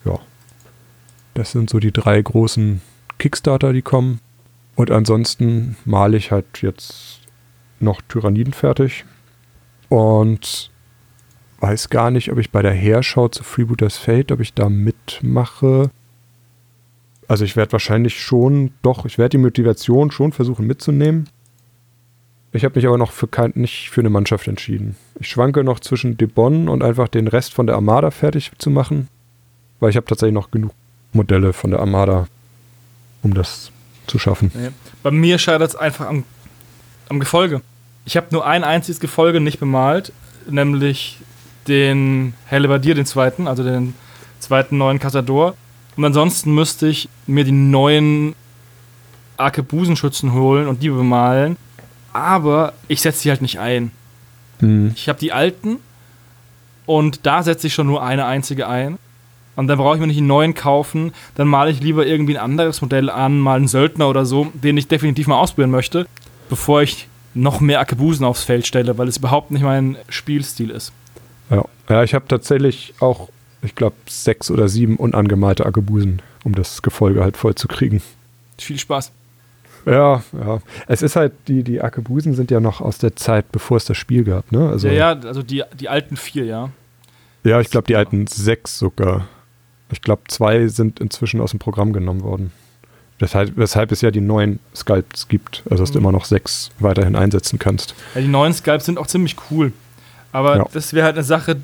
Ja. 0.05 0.19
Das 1.35 1.51
sind 1.51 1.69
so 1.69 1.79
die 1.79 1.91
drei 1.91 2.19
großen 2.19 2.81
Kickstarter, 3.19 3.73
die 3.73 3.81
kommen. 3.81 4.19
Und 4.75 4.89
ansonsten 4.89 5.75
male 5.85 6.17
ich 6.17 6.31
halt 6.31 6.61
jetzt 6.61 7.19
noch 7.79 8.01
Tyranniden 8.01 8.53
fertig. 8.53 9.05
Und 9.89 10.71
weiß 11.59 11.89
gar 11.89 12.09
nicht, 12.09 12.31
ob 12.31 12.37
ich 12.37 12.51
bei 12.51 12.61
der 12.61 12.73
Heerschau 12.73 13.27
zu 13.27 13.43
Freebooters 13.43 13.97
Fate, 13.97 14.31
ob 14.31 14.39
ich 14.39 14.53
da 14.53 14.69
mitmache. 14.69 15.91
Also 17.27 17.43
ich 17.43 17.57
werde 17.57 17.73
wahrscheinlich 17.73 18.21
schon, 18.21 18.71
doch, 18.81 19.05
ich 19.05 19.17
werde 19.17 19.37
die 19.37 19.43
Motivation 19.43 20.11
schon 20.11 20.31
versuchen 20.31 20.65
mitzunehmen. 20.65 21.27
Ich 22.53 22.63
habe 22.63 22.75
mich 22.75 22.87
aber 22.87 22.97
noch 22.97 23.11
für 23.11 23.27
kein, 23.27 23.51
nicht 23.55 23.89
für 23.89 23.99
eine 23.99 24.09
Mannschaft 24.09 24.47
entschieden. 24.47 24.95
Ich 25.19 25.27
schwanke 25.27 25.65
noch 25.65 25.81
zwischen 25.81 26.15
Debon 26.15 26.69
und 26.69 26.81
einfach 26.81 27.09
den 27.09 27.27
Rest 27.27 27.53
von 27.53 27.67
der 27.67 27.75
Armada 27.75 28.11
fertig 28.11 28.53
zu 28.57 28.69
machen, 28.69 29.09
weil 29.81 29.89
ich 29.89 29.97
habe 29.97 30.05
tatsächlich 30.05 30.33
noch 30.33 30.51
genug 30.51 30.71
Modelle 31.15 31.53
von 31.53 31.71
der 31.71 31.79
Armada, 31.79 32.27
um 33.23 33.33
das 33.33 33.71
zu 34.07 34.19
schaffen. 34.19 34.51
Nee. 34.53 34.69
Bei 35.01 35.11
mir 35.11 35.39
scheitert 35.39 35.69
es 35.69 35.75
einfach 35.75 36.07
am, 36.07 36.23
am 37.09 37.19
Gefolge. 37.19 37.61
Ich 38.05 38.17
habe 38.17 38.27
nur 38.31 38.45
ein 38.45 38.63
einziges 38.63 38.99
Gefolge 38.99 39.39
nicht 39.39 39.59
bemalt, 39.59 40.11
nämlich 40.49 41.17
den 41.67 42.33
Hellebardier, 42.45 42.93
den 42.93 43.05
zweiten, 43.05 43.47
also 43.47 43.63
den 43.63 43.95
zweiten 44.39 44.77
neuen 44.77 44.99
Casador. 44.99 45.55
Und 45.95 46.05
ansonsten 46.05 46.53
müsste 46.53 46.87
ich 46.87 47.09
mir 47.25 47.43
die 47.43 47.51
neuen 47.51 48.35
Arkebusenschützen 49.37 50.33
holen 50.33 50.67
und 50.67 50.83
die 50.83 50.89
bemalen. 50.89 51.57
Aber 52.13 52.73
ich 52.87 53.01
setze 53.01 53.23
die 53.23 53.29
halt 53.29 53.41
nicht 53.41 53.59
ein. 53.59 53.91
Hm. 54.59 54.91
Ich 54.95 55.09
habe 55.09 55.19
die 55.19 55.33
alten 55.33 55.77
und 56.85 57.25
da 57.25 57.43
setze 57.43 57.67
ich 57.67 57.73
schon 57.73 57.87
nur 57.87 58.03
eine 58.03 58.25
einzige 58.25 58.67
ein. 58.67 58.97
Und 59.55 59.67
dann 59.67 59.77
brauche 59.77 59.95
ich 59.95 60.01
mir 60.01 60.07
nicht 60.07 60.17
einen 60.17 60.27
neuen 60.27 60.53
kaufen. 60.53 61.13
Dann 61.35 61.47
male 61.47 61.71
ich 61.71 61.81
lieber 61.81 62.05
irgendwie 62.05 62.37
ein 62.37 62.43
anderes 62.43 62.81
Modell 62.81 63.09
an, 63.09 63.39
mal 63.39 63.57
einen 63.57 63.67
Söldner 63.67 64.09
oder 64.09 64.25
so, 64.25 64.51
den 64.53 64.77
ich 64.77 64.87
definitiv 64.87 65.27
mal 65.27 65.39
ausprobieren 65.39 65.71
möchte, 65.71 66.07
bevor 66.49 66.81
ich 66.81 67.07
noch 67.33 67.59
mehr 67.59 67.79
Arkebusen 67.79 68.25
aufs 68.25 68.43
Feld 68.43 68.65
stelle, 68.65 68.97
weil 68.97 69.07
es 69.07 69.17
überhaupt 69.17 69.51
nicht 69.51 69.63
mein 69.63 69.97
Spielstil 70.09 70.69
ist. 70.69 70.93
Ja, 71.49 71.63
ja 71.89 72.03
ich 72.03 72.13
habe 72.13 72.27
tatsächlich 72.27 72.93
auch 72.99 73.29
ich 73.65 73.75
glaube, 73.75 73.95
sechs 74.07 74.49
oder 74.51 74.69
sieben 74.69 74.95
unangemalte 74.95 75.65
Arkebusen, 75.65 76.21
um 76.43 76.55
das 76.55 76.81
Gefolge 76.81 77.23
halt 77.23 77.35
voll 77.35 77.55
zu 77.55 77.67
kriegen. 77.67 78.01
Viel 78.57 78.79
Spaß. 78.79 79.11
Ja, 79.85 80.23
ja. 80.33 80.61
Es 80.87 81.01
ist 81.01 81.15
halt, 81.15 81.33
die, 81.47 81.63
die 81.63 81.81
Arkebusen 81.81 82.33
sind 82.33 82.49
ja 82.49 82.59
noch 82.59 82.81
aus 82.81 82.97
der 82.97 83.15
Zeit, 83.15 83.51
bevor 83.51 83.77
es 83.77 83.85
das 83.85 83.97
Spiel 83.97 84.23
gab, 84.23 84.51
ne? 84.51 84.69
Also, 84.69 84.87
ja, 84.87 84.93
ja, 84.93 85.09
also 85.11 85.43
die, 85.43 85.63
die 85.79 85.89
alten 85.89 86.17
vier, 86.17 86.45
ja. 86.45 86.69
ja, 87.43 87.59
ich 87.59 87.69
glaube, 87.69 87.87
die 87.87 87.95
alten 87.95 88.25
sechs 88.27 88.79
sogar. 88.79 89.27
Ich 89.91 90.01
glaube, 90.01 90.23
zwei 90.27 90.67
sind 90.67 90.99
inzwischen 90.99 91.41
aus 91.41 91.51
dem 91.51 91.59
Programm 91.59 91.93
genommen 91.93 92.23
worden. 92.23 92.51
Weshalb, 93.19 93.55
weshalb 93.55 93.91
es 93.91 94.01
ja 94.01 94.11
die 94.11 94.19
neuen 94.21 94.59
Sculpts 94.75 95.27
gibt, 95.29 95.63
also 95.69 95.83
dass 95.83 95.91
du 95.91 95.99
Mhm. 95.99 96.03
immer 96.05 96.11
noch 96.11 96.25
sechs 96.25 96.71
weiterhin 96.79 97.15
einsetzen 97.15 97.59
kannst. 97.59 97.95
ja 98.13 98.21
die 98.21 98.27
neuen 98.27 98.53
Sculpts 98.53 98.85
sind 98.87 98.97
auch 98.97 99.07
ziemlich 99.07 99.35
cool. 99.51 99.71
Aber 100.33 100.57
Ja. 100.57 100.65
das 100.73 100.91
wäre 100.93 101.05
halt 101.05 101.15
eine 101.15 101.23
Sache, 101.23 101.57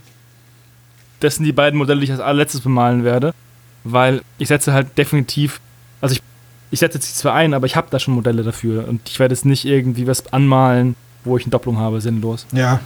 dessen 1.21 1.43
die 1.43 1.51
beiden 1.51 1.77
Modelle, 1.77 1.99
die 1.99 2.05
ich 2.05 2.11
als 2.11 2.21
allerletztes 2.21 2.61
bemalen 2.61 3.03
werde. 3.03 3.33
Weil 3.83 4.21
ich 4.37 4.47
setze 4.47 4.73
halt 4.73 4.97
definitiv, 4.97 5.59
also 5.99 6.13
ich, 6.13 6.21
ich 6.69 6.79
setze 6.79 6.97
jetzt 6.99 7.09
die 7.09 7.15
zwar 7.15 7.33
ein, 7.33 7.53
aber 7.53 7.65
ich 7.65 7.75
habe 7.75 7.87
da 7.89 7.99
schon 7.99 8.13
Modelle 8.13 8.43
dafür. 8.43 8.87
Und 8.87 9.01
ich 9.09 9.19
werde 9.19 9.33
jetzt 9.33 9.45
nicht 9.45 9.65
irgendwie 9.65 10.07
was 10.07 10.31
anmalen, 10.31 10.95
wo 11.25 11.35
ich 11.37 11.43
eine 11.43 11.51
Doppelung 11.51 11.77
habe, 11.79 11.99
sinnlos. 11.99 12.45
Ja, 12.53 12.79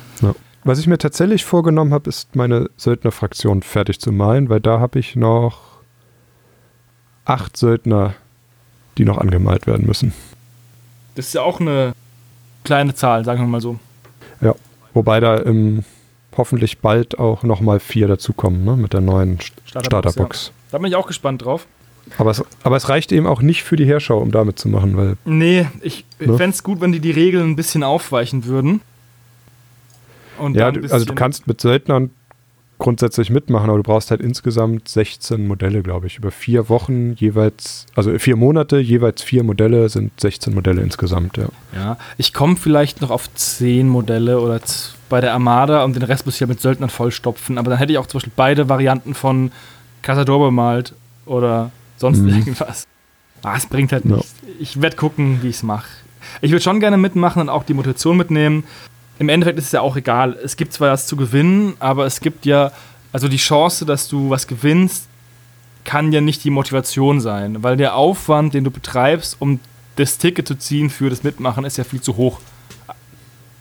Was 0.67 0.80
ich 0.80 0.88
mir 0.88 0.97
tatsächlich 0.97 1.45
vorgenommen 1.45 1.93
habe, 1.93 2.10
ist 2.10 2.36
meine 2.36 2.69
Söldnerfraktion 2.75 3.62
fertig 3.62 3.99
zu 3.99 4.12
malen, 4.12 4.49
weil 4.49 4.60
da 4.60 4.80
habe 4.80 4.97
ich 4.99 5.15
noch 5.15 5.60
acht 7.23 7.56
Söldner, 7.56 8.15
die 8.97 9.06
noch 9.06 9.17
angemalt 9.19 9.67
werden 9.67 9.86
müssen. 9.86 10.12
Das 11.15 11.28
ist 11.28 11.34
ja 11.34 11.43
auch 11.43 11.60
eine 11.60 11.93
kleine 12.63 12.95
Zahl, 12.95 13.23
sagen 13.25 13.41
wir 13.41 13.47
mal 13.47 13.62
so. 13.62 13.80
Wobei 14.93 15.19
da 15.19 15.43
ähm, 15.43 15.84
hoffentlich 16.38 16.80
bald 16.80 17.19
auch 17.19 17.43
nochmal 17.43 17.82
vier 17.82 18.08
dazukommen, 18.08 18.63
ne, 18.63 18.78
mit 18.78 18.93
der 18.93 19.01
neuen 19.01 19.39
St- 19.39 19.51
Starterbox, 19.65 19.86
Starterbox. 20.13 20.51
Da 20.71 20.78
bin 20.78 20.88
ich 20.88 20.95
auch 20.95 21.06
gespannt 21.08 21.43
drauf. 21.43 21.67
Aber, 22.17 22.32
es, 22.32 22.41
aber 22.63 22.78
es 22.78 22.88
reicht 22.88 23.12
eben 23.12 23.28
auch 23.28 23.41
nicht 23.41 23.63
für 23.63 23.75
die 23.75 23.86
Herschau, 23.86 24.19
um 24.19 24.32
damit 24.32 24.58
zu 24.58 24.69
machen, 24.69 24.95
weil 24.95 25.17
Nee, 25.25 25.67
ich 25.82 26.06
Ne? 26.19 26.38
fände 26.38 26.56
es 26.56 26.63
gut, 26.63 26.80
wenn 26.80 26.93
die 26.93 27.01
die 27.01 27.12
Regeln 27.12 27.49
ein 27.51 27.56
bisschen 27.58 27.84
aufweichen 27.84 28.45
würden. 28.45 28.80
Und 30.39 30.56
ja, 30.56 30.71
du, 30.71 30.82
also 30.91 31.06
du 31.06 31.13
kannst 31.15 31.48
mit 31.48 31.62
Söldnern 31.62 32.10
grundsätzlich 32.78 33.30
mitmachen, 33.30 33.69
aber 33.69 33.78
du 33.78 33.84
brauchst 33.84 34.12
halt 34.12 34.19
insgesamt 34.21 34.89
16 34.89 35.48
Modelle, 35.48 35.82
glaube 35.82 36.08
ich. 36.08 36.17
Über 36.17 36.30
vier 36.32 36.67
Wochen 36.67 37.13
jeweils, 37.13 37.86
also 37.95 38.17
vier 38.19 38.36
Monate, 38.36 38.78
jeweils 38.80 39.24
vier 39.24 39.43
Modelle 39.43 39.88
sind 39.88 40.12
16 40.19 40.54
Modelle 40.54 40.82
insgesamt, 40.82 41.38
ja. 41.38 41.45
Ja, 41.74 41.98
ich 42.17 42.34
komme 42.34 42.58
vielleicht 42.58 43.02
noch 43.02 43.12
auf 43.12 43.34
10 43.34 43.88
Modelle 43.88 44.41
oder 44.41 44.60
bei 45.10 45.21
der 45.21 45.34
Armada 45.34 45.84
und 45.86 45.95
den 45.95 46.04
Rest 46.04 46.26
muss 46.26 46.36
ich 46.36 46.41
ja 46.41 46.48
mit 46.48 46.60
Söldnern 46.60 46.89
vollstopfen. 46.89 47.58
Aber 47.58 47.69
dann 47.69 47.80
hätte 47.80 47.93
ich 47.93 47.98
auch 47.98 48.08
zum 48.08 48.17
Beispiel 48.17 48.34
beide 48.36 48.67
Varianten 48.67 49.13
von 49.13 49.52
Casador 50.02 50.39
bemalt 50.48 50.93
oder 51.26 51.71
sonst 51.98 52.19
Mhm. 52.19 52.30
irgendwas. 52.30 52.86
Ah, 53.41 53.56
es 53.56 53.67
bringt 53.67 53.91
halt 53.93 54.06
nichts. 54.06 54.36
Ich 54.60 54.82
werde 54.82 54.95
gucken, 54.98 55.39
wie 55.43 55.50
ich 55.50 55.56
es 55.58 55.63
mache. 55.63 55.88
Ich 56.41 56.52
würde 56.52 56.63
schon 56.63 56.80
gerne 56.80 56.98
mitmachen 56.98 57.41
und 57.43 57.50
auch 57.50 57.63
die 57.63 57.74
Motivation 57.76 58.17
mitnehmen. 58.17 58.63
Im 59.19 59.30
Endeffekt 59.30 59.58
ist 59.58 59.65
es 59.65 59.71
ja 59.71 59.82
auch 59.82 59.95
egal. 59.95 60.38
Es 60.43 60.58
gibt 60.58 60.73
zwar 60.73 60.91
was 60.91 61.08
zu 61.08 61.15
gewinnen, 61.15 61.75
aber 61.80 62.06
es 62.06 62.19
gibt 62.19 62.45
ja, 62.45 62.71
also 63.12 63.28
die 63.28 63.38
Chance, 63.38 63.86
dass 63.86 64.08
du 64.08 64.30
was 64.30 64.47
gewinnst, 64.47 65.08
kann 65.84 66.12
ja 66.12 66.19
nicht 66.19 66.43
die 66.43 66.49
Motivation 66.49 67.21
sein, 67.21 67.63
weil 67.63 67.78
der 67.78 67.95
Aufwand, 67.95 68.54
den 68.54 68.63
du 68.63 68.71
betreibst, 68.71 69.38
um 69.39 69.60
das 69.95 70.17
Ticket 70.17 70.47
zu 70.47 70.56
ziehen 70.56 70.89
für 70.89 71.10
das 71.10 71.23
Mitmachen, 71.23 71.63
ist 71.63 71.78
ja 71.78 71.84
viel 71.84 72.01
zu 72.01 72.17
hoch. 72.17 72.39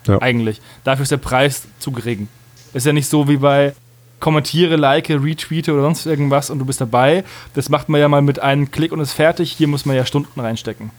Ja. 0.06 0.20
Eigentlich. 0.20 0.60
Dafür 0.82 1.04
ist 1.04 1.12
der 1.12 1.18
Preis 1.18 1.68
zu 1.78 1.92
gering. 1.92 2.28
Ist 2.72 2.86
ja 2.86 2.92
nicht 2.92 3.08
so 3.08 3.28
wie 3.28 3.36
bei 3.36 3.74
kommentiere, 4.20 4.76
like, 4.76 5.10
retweete 5.10 5.72
oder 5.72 5.82
sonst 5.82 6.06
irgendwas 6.06 6.50
und 6.50 6.58
du 6.58 6.64
bist 6.64 6.80
dabei. 6.80 7.24
Das 7.54 7.68
macht 7.68 7.88
man 7.88 8.00
ja 8.00 8.08
mal 8.08 8.22
mit 8.22 8.40
einem 8.40 8.70
Klick 8.70 8.90
und 8.90 9.00
ist 9.00 9.12
fertig. 9.12 9.52
Hier 9.52 9.68
muss 9.68 9.84
man 9.84 9.96
ja 9.96 10.04
Stunden 10.04 10.40
reinstecken. 10.40 10.90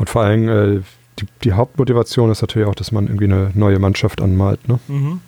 Und 0.00 0.08
vor 0.08 0.22
allem 0.22 0.48
äh, 0.48 0.80
die, 1.20 1.26
die 1.44 1.52
Hauptmotivation 1.52 2.30
ist 2.30 2.40
natürlich 2.42 2.68
auch, 2.68 2.74
dass 2.74 2.92
man 2.92 3.06
irgendwie 3.06 3.24
eine 3.24 3.50
neue 3.54 3.78
Mannschaft 3.78 4.20
anmalt, 4.20 4.66
ne? 4.68 4.78
Mhm. 4.88 5.20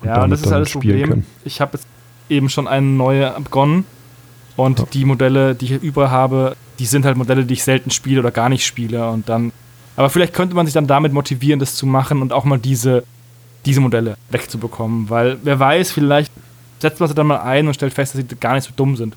Und 0.00 0.06
Ja, 0.06 0.22
und 0.24 0.30
das 0.30 0.42
ist 0.42 0.52
halt 0.52 0.62
das 0.62 0.70
spielen 0.70 1.00
Problem. 1.00 1.08
kann. 1.24 1.26
Ich 1.44 1.60
habe 1.60 1.72
jetzt 1.76 1.86
eben 2.28 2.48
schon 2.48 2.68
eine 2.68 2.86
neue 2.86 3.34
begonnen. 3.40 3.84
Und 4.56 4.78
Ja. 4.80 4.86
die 4.92 5.04
Modelle, 5.04 5.54
die 5.54 5.66
ich 5.66 5.82
über 5.82 6.10
habe, 6.10 6.56
die 6.78 6.86
sind 6.86 7.04
halt 7.04 7.16
Modelle, 7.16 7.44
die 7.44 7.54
ich 7.54 7.62
selten 7.62 7.90
spiele 7.90 8.20
oder 8.20 8.30
gar 8.32 8.48
nicht 8.48 8.66
spiele. 8.66 9.08
Und 9.10 9.28
dann. 9.28 9.52
Aber 9.96 10.10
vielleicht 10.10 10.34
könnte 10.34 10.54
man 10.54 10.66
sich 10.66 10.72
dann 10.74 10.86
damit 10.86 11.12
motivieren, 11.12 11.58
das 11.60 11.74
zu 11.74 11.86
machen 11.86 12.22
und 12.22 12.32
auch 12.32 12.44
mal 12.44 12.58
diese, 12.58 13.04
diese 13.66 13.80
Modelle 13.80 14.16
wegzubekommen. 14.30 15.10
Weil 15.10 15.38
wer 15.42 15.58
weiß, 15.58 15.90
vielleicht 15.92 16.32
setzt 16.80 17.00
man 17.00 17.08
sie 17.08 17.14
dann 17.14 17.26
mal 17.26 17.38
ein 17.40 17.66
und 17.66 17.74
stellt 17.74 17.92
fest, 17.94 18.14
dass 18.14 18.20
sie 18.20 18.36
gar 18.36 18.54
nicht 18.54 18.64
so 18.64 18.72
dumm 18.76 18.96
sind. 18.96 19.14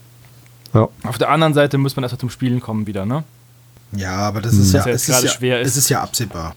Ja. 0.73 0.87
Auf 1.03 1.17
der 1.17 1.29
anderen 1.29 1.53
Seite 1.53 1.77
muss 1.77 1.95
man 1.95 2.03
erstmal 2.03 2.19
zum 2.19 2.29
Spielen 2.29 2.59
kommen 2.61 2.87
wieder, 2.87 3.05
ne? 3.05 3.23
Ja, 3.95 4.15
aber 4.17 4.41
das 4.41 4.53
ist 4.53 4.73
ja, 4.73 4.79
Was 4.79 4.85
ja 4.85 4.91
es 4.93 5.01
ist 5.03 5.07
gerade 5.09 5.25
ja, 5.27 5.31
schwer 5.33 5.61
ist. 5.61 5.67
es 5.69 5.77
ist 5.77 5.89
ja 5.89 6.01
absehbar. 6.01 6.55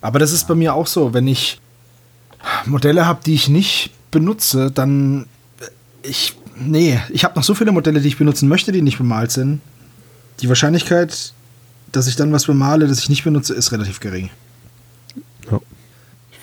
Aber 0.00 0.18
das 0.18 0.32
ist 0.32 0.46
bei 0.48 0.54
mir 0.54 0.74
auch 0.74 0.86
so, 0.86 1.12
wenn 1.14 1.26
ich 1.26 1.60
Modelle 2.64 3.06
habe, 3.06 3.20
die 3.24 3.34
ich 3.34 3.48
nicht 3.48 3.90
benutze, 4.10 4.70
dann 4.70 5.26
äh, 5.60 6.08
ich 6.08 6.36
nee, 6.58 7.00
ich 7.10 7.24
habe 7.24 7.34
noch 7.36 7.42
so 7.44 7.54
viele 7.54 7.72
Modelle, 7.72 8.00
die 8.00 8.08
ich 8.08 8.18
benutzen 8.18 8.48
möchte, 8.48 8.72
die 8.72 8.82
nicht 8.82 8.98
bemalt 8.98 9.30
sind. 9.32 9.60
Die 10.40 10.48
Wahrscheinlichkeit, 10.48 11.32
dass 11.92 12.06
ich 12.06 12.16
dann 12.16 12.32
was 12.32 12.46
bemale, 12.46 12.86
das 12.86 12.98
ich 13.00 13.08
nicht 13.08 13.24
benutze, 13.24 13.54
ist 13.54 13.72
relativ 13.72 14.00
gering. 14.00 14.30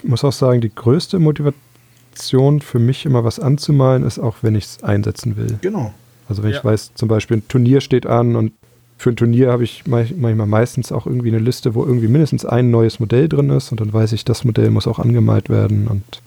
Ich 0.04 0.10
muss 0.10 0.24
auch 0.26 0.34
sagen, 0.34 0.60
die 0.60 0.74
größte 0.74 1.18
Motivation 1.20 2.60
für 2.62 2.80
mich 2.80 3.06
immer 3.06 3.24
was 3.24 3.40
anzumalen 3.40 4.04
ist 4.06 4.20
auch, 4.20 4.36
wenn 4.42 4.56
ich 4.56 4.66
es 4.66 4.84
einsetzen 4.84 5.38
will. 5.38 5.58
Genau. 5.62 5.94
Also 6.28 6.44
wenn 6.44 6.52
Ja. 6.52 6.58
ich 6.58 6.64
weiß, 6.66 6.92
zum 6.96 7.08
Beispiel 7.08 7.38
ein 7.38 7.48
Turnier 7.48 7.80
steht 7.80 8.06
an 8.06 8.36
und 8.36 8.52
für 8.98 9.10
ein 9.10 9.16
Turnier 9.16 9.52
habe 9.52 9.64
ich 9.64 9.86
manchmal 9.86 10.36
meistens 10.36 10.92
auch 10.92 11.06
irgendwie 11.06 11.30
eine 11.30 11.40
Liste, 11.40 11.76
wo 11.76 11.84
irgendwie 11.84 12.08
mindestens 12.08 12.46
ein 12.46 12.72
neues 12.72 13.00
Modell 13.00 13.28
drin 13.28 13.50
ist 13.50 13.72
und 13.72 13.82
dann 13.82 13.92
weiß 13.92 14.14
ich, 14.14 14.24
das 14.26 14.44
Modell 14.44 14.70
muss 14.70 14.88
auch 14.88 15.00
angemalt 15.00 15.50
werden 15.50 15.88
und 15.88 16.22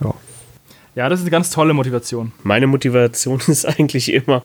ja. 0.00 0.14
Ja, 0.94 1.08
das 1.08 1.20
ist 1.20 1.24
eine 1.24 1.30
ganz 1.30 1.50
tolle 1.50 1.74
Motivation. 1.74 2.32
Meine 2.42 2.66
Motivation 2.66 3.40
ist 3.46 3.66
eigentlich 3.66 4.12
immer 4.12 4.44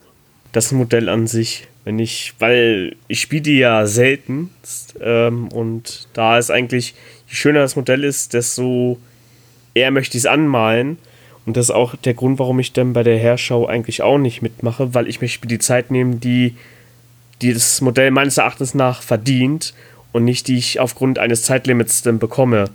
das 0.52 0.72
Modell 0.72 1.10
an 1.10 1.28
sich. 1.28 1.68
Wenn 1.84 2.00
ich, 2.00 2.34
weil 2.40 2.96
ich 3.08 3.22
spiele 3.22 3.44
die 3.44 3.60
ja 3.60 3.86
selten 3.86 4.50
ähm, 5.00 5.48
und 5.50 6.08
da 6.14 6.38
ist 6.38 6.52
eigentlich, 6.52 6.96
je 7.28 7.36
schöner 7.36 7.60
das 7.60 7.76
Modell 7.76 8.04
ist, 8.04 8.34
desto 8.34 8.98
eher 9.74 9.92
möchte 9.92 10.18
ich 10.18 10.24
es 10.24 10.30
anmalen. 10.30 10.98
Und 11.46 11.56
das 11.56 11.68
ist 11.68 11.76
auch 11.76 11.96
der 11.96 12.14
Grund, 12.14 12.40
warum 12.40 12.60
ich 12.60 12.74
dann 12.74 12.92
bei 12.92 13.04
der 13.04 13.18
Herschau 13.18 13.68
eigentlich 13.68 14.02
auch 14.02 14.18
nicht 14.18 14.42
mitmache, 14.42 14.94
weil 14.94 15.08
ich 15.08 15.22
möchte 15.22 15.46
mir 15.46 15.48
die 15.48 15.60
Zeit 15.60 15.92
nehmen, 15.92 16.20
die, 16.20 16.56
die 17.42 17.54
das 17.54 17.82
Modell 17.82 18.12
meines 18.12 18.38
Erachtens 18.38 18.74
nach 18.74 19.02
verdient 19.02 19.74
und 20.12 20.24
nicht 20.24 20.48
die 20.48 20.58
ich 20.58 20.80
aufgrund 20.80 21.20
eines 21.20 21.44
Zeitlimits 21.44 22.02
dann 22.02 22.20
bekomme. 22.20 22.66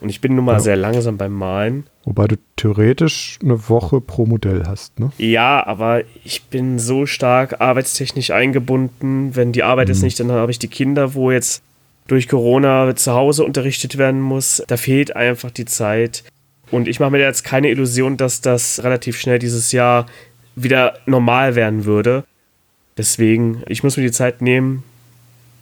Und 0.00 0.08
ich 0.08 0.20
bin 0.20 0.34
nun 0.34 0.44
mal 0.44 0.54
Ja. 0.54 0.60
sehr 0.60 0.76
langsam 0.76 1.16
beim 1.16 1.32
Malen. 1.32 1.86
Wobei 2.04 2.26
du 2.26 2.36
theoretisch 2.56 3.38
eine 3.42 3.68
Woche 3.68 4.00
pro 4.00 4.26
Modell 4.26 4.64
hast, 4.66 4.98
ne? 4.98 5.12
Ja, 5.18 5.64
aber 5.64 6.02
ich 6.24 6.42
bin 6.44 6.80
so 6.80 7.06
stark 7.06 7.60
arbeitstechnisch 7.60 8.32
eingebunden. 8.32 9.36
Wenn 9.36 9.52
die 9.52 9.62
Arbeit 9.62 9.88
ist 9.90 10.02
nicht, 10.02 10.18
dann 10.18 10.32
habe 10.32 10.50
ich 10.50 10.58
die 10.58 10.66
Kinder, 10.68 11.14
wo 11.14 11.30
jetzt 11.30 11.62
durch 12.08 12.28
Corona 12.28 12.96
zu 12.96 13.12
Hause 13.12 13.44
unterrichtet 13.44 13.96
werden 13.96 14.20
muss. 14.20 14.62
Da 14.66 14.76
fehlt 14.76 15.14
einfach 15.14 15.52
die 15.52 15.66
Zeit. 15.66 16.24
Und 16.72 16.88
ich 16.88 16.98
mache 16.98 17.12
mir 17.12 17.20
jetzt 17.20 17.44
keine 17.44 17.68
Illusion, 17.68 18.16
dass 18.16 18.40
das 18.40 18.82
relativ 18.82 19.20
schnell 19.20 19.38
dieses 19.38 19.70
Jahr 19.70 20.06
wieder 20.56 20.94
normal 21.06 21.54
werden 21.54 21.84
würde. 21.84 22.24
Deswegen, 22.96 23.62
ich 23.68 23.82
muss 23.82 23.96
mir 23.96 24.02
die 24.02 24.12
Zeit 24.12 24.42
nehmen, 24.42 24.82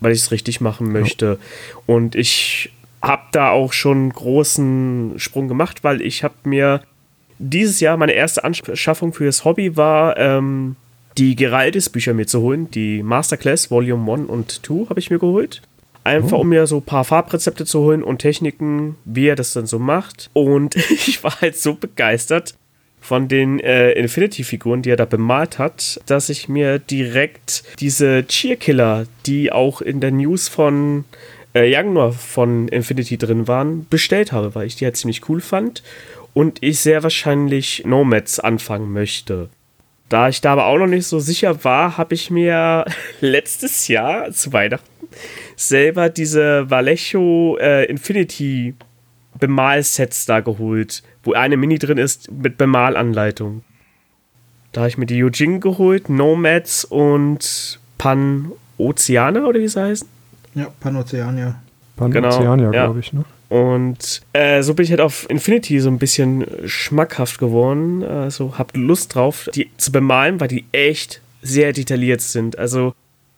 weil 0.00 0.12
ich 0.12 0.20
es 0.20 0.30
richtig 0.30 0.60
machen 0.60 0.92
möchte. 0.92 1.38
Und 1.86 2.14
ich 2.14 2.72
habe 3.02 3.22
da 3.32 3.50
auch 3.50 3.72
schon 3.72 3.96
einen 3.96 4.12
großen 4.12 5.14
Sprung 5.16 5.48
gemacht, 5.48 5.84
weil 5.84 6.02
ich 6.02 6.24
habe 6.24 6.34
mir 6.44 6.82
dieses 7.38 7.80
Jahr 7.80 7.96
meine 7.96 8.12
erste 8.12 8.44
Anschaffung 8.44 9.12
für 9.12 9.24
das 9.24 9.44
Hobby 9.44 9.76
war, 9.76 10.16
ähm, 10.18 10.76
die 11.16 11.36
Geraldis-Bücher 11.36 12.14
mir 12.14 12.26
zu 12.26 12.40
holen. 12.40 12.70
Die 12.70 13.02
Masterclass 13.02 13.70
Volume 13.70 14.12
1 14.12 14.28
und 14.28 14.66
2 14.66 14.90
habe 14.90 15.00
ich 15.00 15.10
mir 15.10 15.18
geholt. 15.18 15.62
Einfach 16.02 16.38
um 16.38 16.48
mir 16.48 16.66
so 16.66 16.78
ein 16.78 16.82
paar 16.82 17.04
Farbrezepte 17.04 17.66
zu 17.66 17.80
holen 17.80 18.02
und 18.02 18.18
Techniken, 18.18 18.96
wie 19.04 19.26
er 19.26 19.36
das 19.36 19.52
dann 19.52 19.66
so 19.66 19.78
macht. 19.78 20.30
Und 20.32 20.76
ich 20.90 21.22
war 21.22 21.40
halt 21.40 21.56
so 21.56 21.74
begeistert 21.74 22.54
von 23.10 23.26
den 23.26 23.58
äh, 23.58 23.90
Infinity-Figuren, 23.90 24.82
die 24.82 24.90
er 24.90 24.96
da 24.96 25.04
bemalt 25.04 25.58
hat, 25.58 26.00
dass 26.06 26.28
ich 26.28 26.48
mir 26.48 26.78
direkt 26.78 27.64
diese 27.80 28.24
Cheerkiller, 28.24 29.04
die 29.26 29.50
auch 29.50 29.80
in 29.80 29.98
der 29.98 30.12
News 30.12 30.46
von 30.46 31.04
äh, 31.52 31.68
Januar 31.68 32.12
von 32.12 32.68
Infinity 32.68 33.18
drin 33.18 33.48
waren, 33.48 33.84
bestellt 33.90 34.30
habe, 34.30 34.54
weil 34.54 34.68
ich 34.68 34.76
die 34.76 34.84
halt 34.84 34.96
ziemlich 34.96 35.28
cool 35.28 35.40
fand 35.40 35.82
und 36.34 36.62
ich 36.62 36.78
sehr 36.78 37.02
wahrscheinlich 37.02 37.82
Nomads 37.84 38.38
anfangen 38.38 38.92
möchte. 38.92 39.48
Da 40.08 40.28
ich 40.28 40.40
da 40.40 40.52
aber 40.52 40.66
auch 40.66 40.78
noch 40.78 40.86
nicht 40.86 41.08
so 41.08 41.18
sicher 41.18 41.64
war, 41.64 41.98
habe 41.98 42.14
ich 42.14 42.30
mir 42.30 42.84
letztes 43.20 43.88
Jahr 43.88 44.30
zu 44.30 44.52
Weihnachten 44.52 44.86
selber 45.56 46.10
diese 46.10 46.70
Vallejo 46.70 47.58
äh, 47.60 47.86
Infinity 47.86 48.76
Bemalsets 49.40 50.26
da 50.26 50.38
geholt, 50.38 51.02
wo 51.22 51.32
eine 51.32 51.56
Mini 51.56 51.78
drin 51.78 51.98
ist 51.98 52.30
mit 52.30 52.56
Bemalanleitung. 52.58 53.62
Da 54.72 54.82
habe 54.82 54.88
ich 54.88 54.98
mir 54.98 55.06
die 55.06 55.16
Yujing 55.16 55.60
geholt, 55.60 56.08
Nomads 56.08 56.84
und 56.84 57.80
Pan-Ozeaner 57.98 59.46
oder 59.46 59.60
wie 59.60 59.68
sie 59.68 59.80
heißen. 59.82 60.08
Ja, 60.54 60.68
Panoceania. 60.80 61.60
Panoceania, 61.96 62.56
Genau, 62.56 62.72
ja. 62.72 62.84
glaube 62.86 63.00
ich, 63.00 63.12
ne? 63.12 63.24
Und 63.48 64.22
äh, 64.32 64.62
so 64.62 64.74
bin 64.74 64.84
ich 64.84 64.90
halt 64.90 65.00
auf 65.00 65.28
Infinity 65.28 65.80
so 65.80 65.90
ein 65.90 65.98
bisschen 65.98 66.46
schmackhaft 66.66 67.38
geworden. 67.40 68.04
Also 68.04 68.56
hab 68.58 68.76
Lust 68.76 69.16
drauf, 69.16 69.50
die 69.54 69.70
zu 69.76 69.90
bemalen, 69.90 70.38
weil 70.38 70.46
die 70.46 70.64
echt 70.70 71.20
sehr 71.42 71.72
detailliert 71.72 72.20
sind. 72.20 72.56
Also 72.58 72.94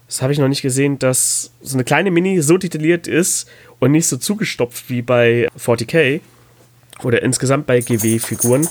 das 0.07 0.20
habe 0.20 0.35
ich 0.35 0.39
noch 0.39 0.49
nicht 0.49 0.61
gesehen, 0.61 0.99
dass 0.99 1.51
so 1.62 1.76
eine 1.76 1.85
kleine 1.85 2.11
Mini 2.11 2.43
so 2.43 2.59
detailliert 2.59 3.07
ist 3.07 3.49
und 3.78 3.93
nicht 3.93 4.07
so 4.07 4.18
zugestopft 4.18 4.91
wie 4.91 5.01
bei 5.01 5.49
40k 5.59 6.20
oder 7.05 7.22
insgesamt 7.22 7.66
bei 7.66 7.80
GW-Figuren. 7.80 8.66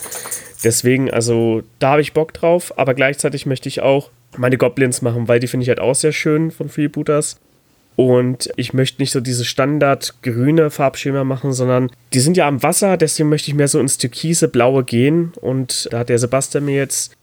Deswegen, 0.63 1.11
also 1.11 1.63
da 1.79 1.91
habe 1.91 2.01
ich 2.01 2.13
Bock 2.13 2.33
drauf, 2.33 2.77
aber 2.77 2.93
gleichzeitig 2.93 3.45
möchte 3.45 3.67
ich 3.69 3.81
auch 3.81 4.09
meine 4.37 4.57
Goblins 4.57 5.01
machen, 5.01 5.27
weil 5.27 5.39
die 5.39 5.47
finde 5.47 5.63
ich 5.63 5.69
halt 5.69 5.79
auch 5.79 5.95
sehr 5.95 6.11
schön 6.11 6.51
von 6.51 6.69
Freebooters. 6.69 7.39
Und 7.95 8.49
ich 8.55 8.73
möchte 8.73 9.01
nicht 9.01 9.11
so 9.11 9.19
diese 9.19 9.43
standard 9.43 10.15
grüne 10.23 10.71
Farbschema 10.71 11.23
machen, 11.23 11.51
sondern 11.51 11.91
die 12.13 12.19
sind 12.19 12.37
ja 12.37 12.47
am 12.47 12.63
Wasser, 12.63 12.97
deswegen 12.97 13.29
möchte 13.29 13.51
ich 13.51 13.55
mehr 13.55 13.67
so 13.67 13.79
ins 13.79 13.97
türkise 13.97 14.47
Blaue 14.47 14.83
gehen. 14.83 15.33
Und 15.41 15.89
da 15.91 15.99
hat 15.99 16.09
der 16.09 16.19
Sebastian 16.19 16.65
mir 16.65 16.77
jetzt 16.77 17.15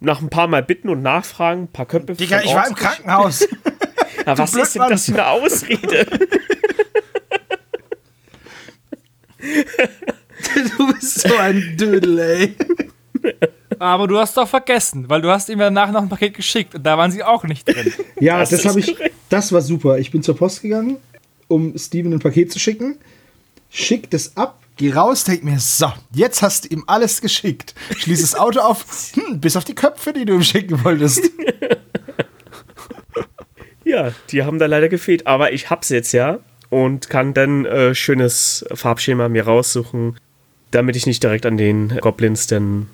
nach 0.00 0.20
ein 0.20 0.28
paar 0.28 0.48
Mal 0.48 0.62
bitten 0.62 0.88
und 0.88 1.02
nachfragen, 1.02 1.62
ein 1.62 1.68
paar 1.68 1.86
Köpfe 1.86 2.14
Digga, 2.14 2.42
ich 2.42 2.52
war 2.52 2.68
im 2.68 2.74
Krankenhaus. 2.74 3.40
ja, 4.26 4.36
was 4.36 4.54
ist 4.54 4.74
denn 4.74 4.82
das 4.88 5.06
für 5.06 5.12
eine 5.12 5.26
Ausrede? 5.28 6.06
du 10.78 10.92
bist 10.92 11.20
so 11.20 11.36
ein 11.36 11.76
Dödel, 11.76 12.18
ey. 12.18 12.56
Aber 13.78 14.06
du 14.06 14.18
hast 14.18 14.36
doch 14.36 14.48
vergessen, 14.48 15.08
weil 15.08 15.22
du 15.22 15.30
hast 15.30 15.48
ihm 15.48 15.58
danach 15.58 15.90
noch 15.90 16.02
ein 16.02 16.08
Paket 16.08 16.34
geschickt 16.34 16.74
und 16.74 16.82
da 16.84 16.96
waren 16.98 17.10
sie 17.10 17.22
auch 17.22 17.44
nicht 17.44 17.66
drin. 17.66 17.92
Ja, 18.20 18.38
Das 18.40 18.50
das, 18.50 18.64
habe 18.64 18.80
ich. 18.80 18.96
Das 19.28 19.52
war 19.52 19.60
super. 19.60 19.98
Ich 19.98 20.10
bin 20.10 20.22
zur 20.22 20.36
Post 20.36 20.62
gegangen, 20.62 20.98
um 21.48 21.76
Steven 21.76 22.12
ein 22.12 22.18
Paket 22.20 22.52
zu 22.52 22.58
schicken. 22.58 22.96
Schick 23.70 24.10
das 24.10 24.36
ab, 24.36 24.60
geh 24.76 24.92
raus, 24.92 25.24
denk 25.24 25.44
mir, 25.44 25.58
so, 25.58 25.90
jetzt 26.14 26.42
hast 26.42 26.64
du 26.64 26.68
ihm 26.68 26.84
alles 26.86 27.20
geschickt. 27.20 27.74
Schließ 27.96 28.20
das 28.20 28.34
Auto 28.34 28.60
auf, 28.60 28.84
hm, 29.14 29.40
bis 29.40 29.56
auf 29.56 29.64
die 29.64 29.74
Köpfe, 29.74 30.12
die 30.12 30.24
du 30.24 30.34
ihm 30.34 30.42
schicken 30.42 30.84
wolltest. 30.84 31.30
Ja, 33.84 34.12
die 34.30 34.42
haben 34.44 34.58
da 34.58 34.66
leider 34.66 34.88
gefehlt. 34.88 35.26
Aber 35.26 35.52
ich 35.52 35.70
hab's 35.70 35.88
jetzt 35.88 36.12
ja 36.12 36.38
und 36.70 37.10
kann 37.10 37.34
dann 37.34 37.64
äh, 37.66 37.94
schönes 37.94 38.64
Farbschema 38.72 39.28
mir 39.28 39.44
raussuchen, 39.44 40.16
damit 40.72 40.96
ich 40.96 41.06
nicht 41.06 41.22
direkt 41.22 41.46
an 41.46 41.56
den 41.56 41.96
Goblins 42.00 42.48
dann 42.48 42.88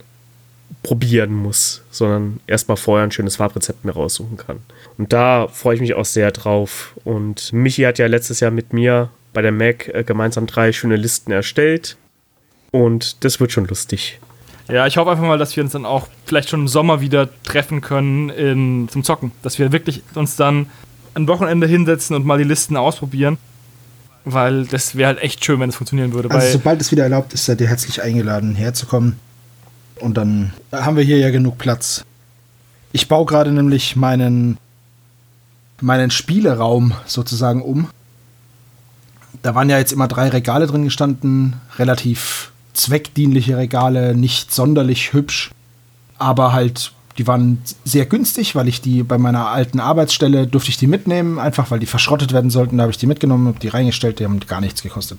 probieren 0.83 1.33
muss, 1.33 1.83
sondern 1.91 2.41
erstmal 2.47 2.77
vorher 2.77 3.05
ein 3.07 3.11
schönes 3.11 3.37
Farbrezept 3.37 3.85
mir 3.85 3.93
raussuchen 3.93 4.37
kann. 4.37 4.61
Und 4.97 5.13
da 5.13 5.49
freue 5.49 5.75
ich 5.75 5.81
mich 5.81 5.95
auch 5.95 6.05
sehr 6.05 6.31
drauf. 6.31 6.95
Und 7.05 7.53
Michi 7.53 7.83
hat 7.83 7.99
ja 7.99 8.07
letztes 8.07 8.41
Jahr 8.41 8.51
mit 8.51 8.73
mir 8.73 9.11
bei 9.33 9.43
der 9.43 9.53
Mac 9.53 9.89
äh, 9.89 10.05
gemeinsam 10.05 10.47
drei 10.47 10.73
schöne 10.73 10.97
Listen 10.97 11.33
erstellt. 11.33 11.97
Und 12.71 13.25
das 13.25 13.41
wird 13.41 13.53
schon 13.53 13.67
lustig. 13.67 14.21
Ja, 14.69 14.87
ich 14.87 14.99
hoffe 14.99 15.11
einfach 15.11 15.25
mal, 15.25 15.39
dass 15.39 15.57
wir 15.57 15.65
uns 15.65 15.73
dann 15.73 15.87
auch 15.87 16.09
vielleicht 16.27 16.51
schon 16.51 16.61
im 16.61 16.69
Sommer 16.69 17.01
wieder 17.01 17.29
treffen 17.43 17.81
können 17.81 18.29
in, 18.29 18.89
zum 18.91 19.03
Zocken. 19.03 19.33
Dass 19.43 19.59
wir 19.59 19.73
wirklich 19.73 20.03
uns 20.15 20.37
dann 20.37 20.67
ein 21.15 21.27
Wochenende 21.27 21.67
hinsetzen 21.67 22.15
und 22.15 22.27
mal 22.27 22.39
die 22.39 22.45
Listen 22.45 22.77
ausprobieren. 22.77 23.39
Weil 24.31 24.67
das 24.67 24.95
wäre 24.95 25.09
halt 25.09 25.23
echt 25.23 25.43
schön, 25.43 25.59
wenn 25.61 25.71
es 25.71 25.77
funktionieren 25.77 26.13
würde. 26.13 26.31
Also 26.31 26.53
sobald 26.53 26.81
es 26.83 26.93
wieder 26.93 27.05
erlaubt 27.05 27.33
ist, 27.33 27.47
seid 27.47 27.61
ihr 27.63 27.69
herzlich 27.69 28.03
eingeladen, 28.03 28.55
herzukommen. 28.55 29.17
Und 30.01 30.19
dann 30.19 30.53
haben 30.71 30.97
wir 30.97 31.05
hier 31.05 31.19
ja 31.19 31.31
genug 31.31 31.57
Platz. 31.57 32.05
Ich 32.93 33.09
baue 33.09 33.25
gerade 33.25 33.53
nämlich 33.53 33.97
meinen, 33.97 34.59
meinen 35.81 36.11
Spieleraum 36.11 36.93
sozusagen 37.07 37.63
um. 37.63 37.89
Da 39.43 39.55
waren 39.55 39.71
ja 39.71 39.79
jetzt 39.79 39.93
immer 39.93 40.09
drei 40.09 40.29
Regale 40.29 40.67
drin 40.67 40.85
gestanden, 40.85 41.57
relativ 41.79 42.53
zweckdienliche 42.75 43.57
Regale, 43.57 44.15
nicht 44.15 44.53
sonderlich 44.53 45.13
hübsch, 45.13 45.51
aber 46.19 46.53
halt, 46.53 46.93
die 47.19 47.27
waren 47.27 47.61
sehr 47.85 48.07
günstig, 48.07 48.55
weil 48.55 48.69
ich 48.69 48.81
die 48.81 49.03
bei 49.03 49.19
meiner 49.19 49.49
alten 49.49 49.81
Arbeitsstelle 49.81 50.47
durfte 50.47 50.71
ich 50.71 50.77
die 50.77 50.87
mitnehmen, 50.87 51.41
einfach 51.41 51.71
weil 51.73 51.81
die 51.81 51.87
verschrottet 51.87 52.33
werden 52.33 52.51
sollten. 52.51 52.79
Da 52.79 52.83
habe 52.83 52.93
ich 52.93 52.99
die 52.99 53.09
mitgenommen 53.09 53.49
und 53.49 53.63
die 53.63 53.69
reingestellt, 53.69 54.21
die 54.21 54.25
haben 54.25 54.39
gar 54.41 54.61
nichts 54.61 54.83
gekostet. 54.83 55.19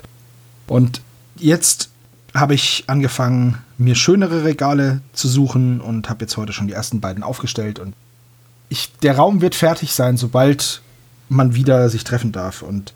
Und 0.67 1.01
jetzt 1.35 1.89
habe 2.33 2.53
ich 2.53 2.85
angefangen, 2.87 3.57
mir 3.77 3.95
schönere 3.95 4.45
Regale 4.45 5.01
zu 5.11 5.27
suchen 5.27 5.81
und 5.81 6.09
habe 6.09 6.21
jetzt 6.21 6.37
heute 6.37 6.53
schon 6.53 6.67
die 6.67 6.73
ersten 6.73 7.01
beiden 7.01 7.21
aufgestellt. 7.21 7.79
Und 7.79 7.93
ich, 8.69 8.91
der 9.01 9.17
Raum 9.17 9.41
wird 9.41 9.55
fertig 9.55 9.93
sein, 9.93 10.15
sobald 10.15 10.81
man 11.27 11.53
wieder 11.53 11.89
sich 11.89 12.05
treffen 12.05 12.31
darf. 12.31 12.61
Und 12.61 12.93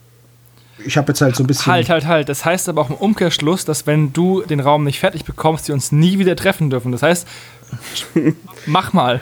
ich 0.85 0.95
habe 0.97 1.09
jetzt 1.09 1.21
halt 1.21 1.35
so 1.35 1.43
ein 1.43 1.47
bisschen. 1.47 1.73
Halt, 1.73 1.89
halt, 1.89 2.05
halt. 2.05 2.29
Das 2.29 2.45
heißt 2.45 2.69
aber 2.69 2.81
auch 2.81 2.89
im 2.89 2.95
Umkehrschluss, 2.95 3.65
dass 3.65 3.85
wenn 3.85 4.13
du 4.13 4.43
den 4.43 4.61
Raum 4.61 4.83
nicht 4.83 4.99
fertig 4.99 5.25
bekommst, 5.25 5.67
wir 5.67 5.75
uns 5.75 5.91
nie 5.91 6.19
wieder 6.19 6.35
treffen 6.35 6.69
dürfen. 6.69 6.91
Das 6.91 7.03
heißt, 7.03 7.27
mach 8.65 8.93
mal. 8.93 9.21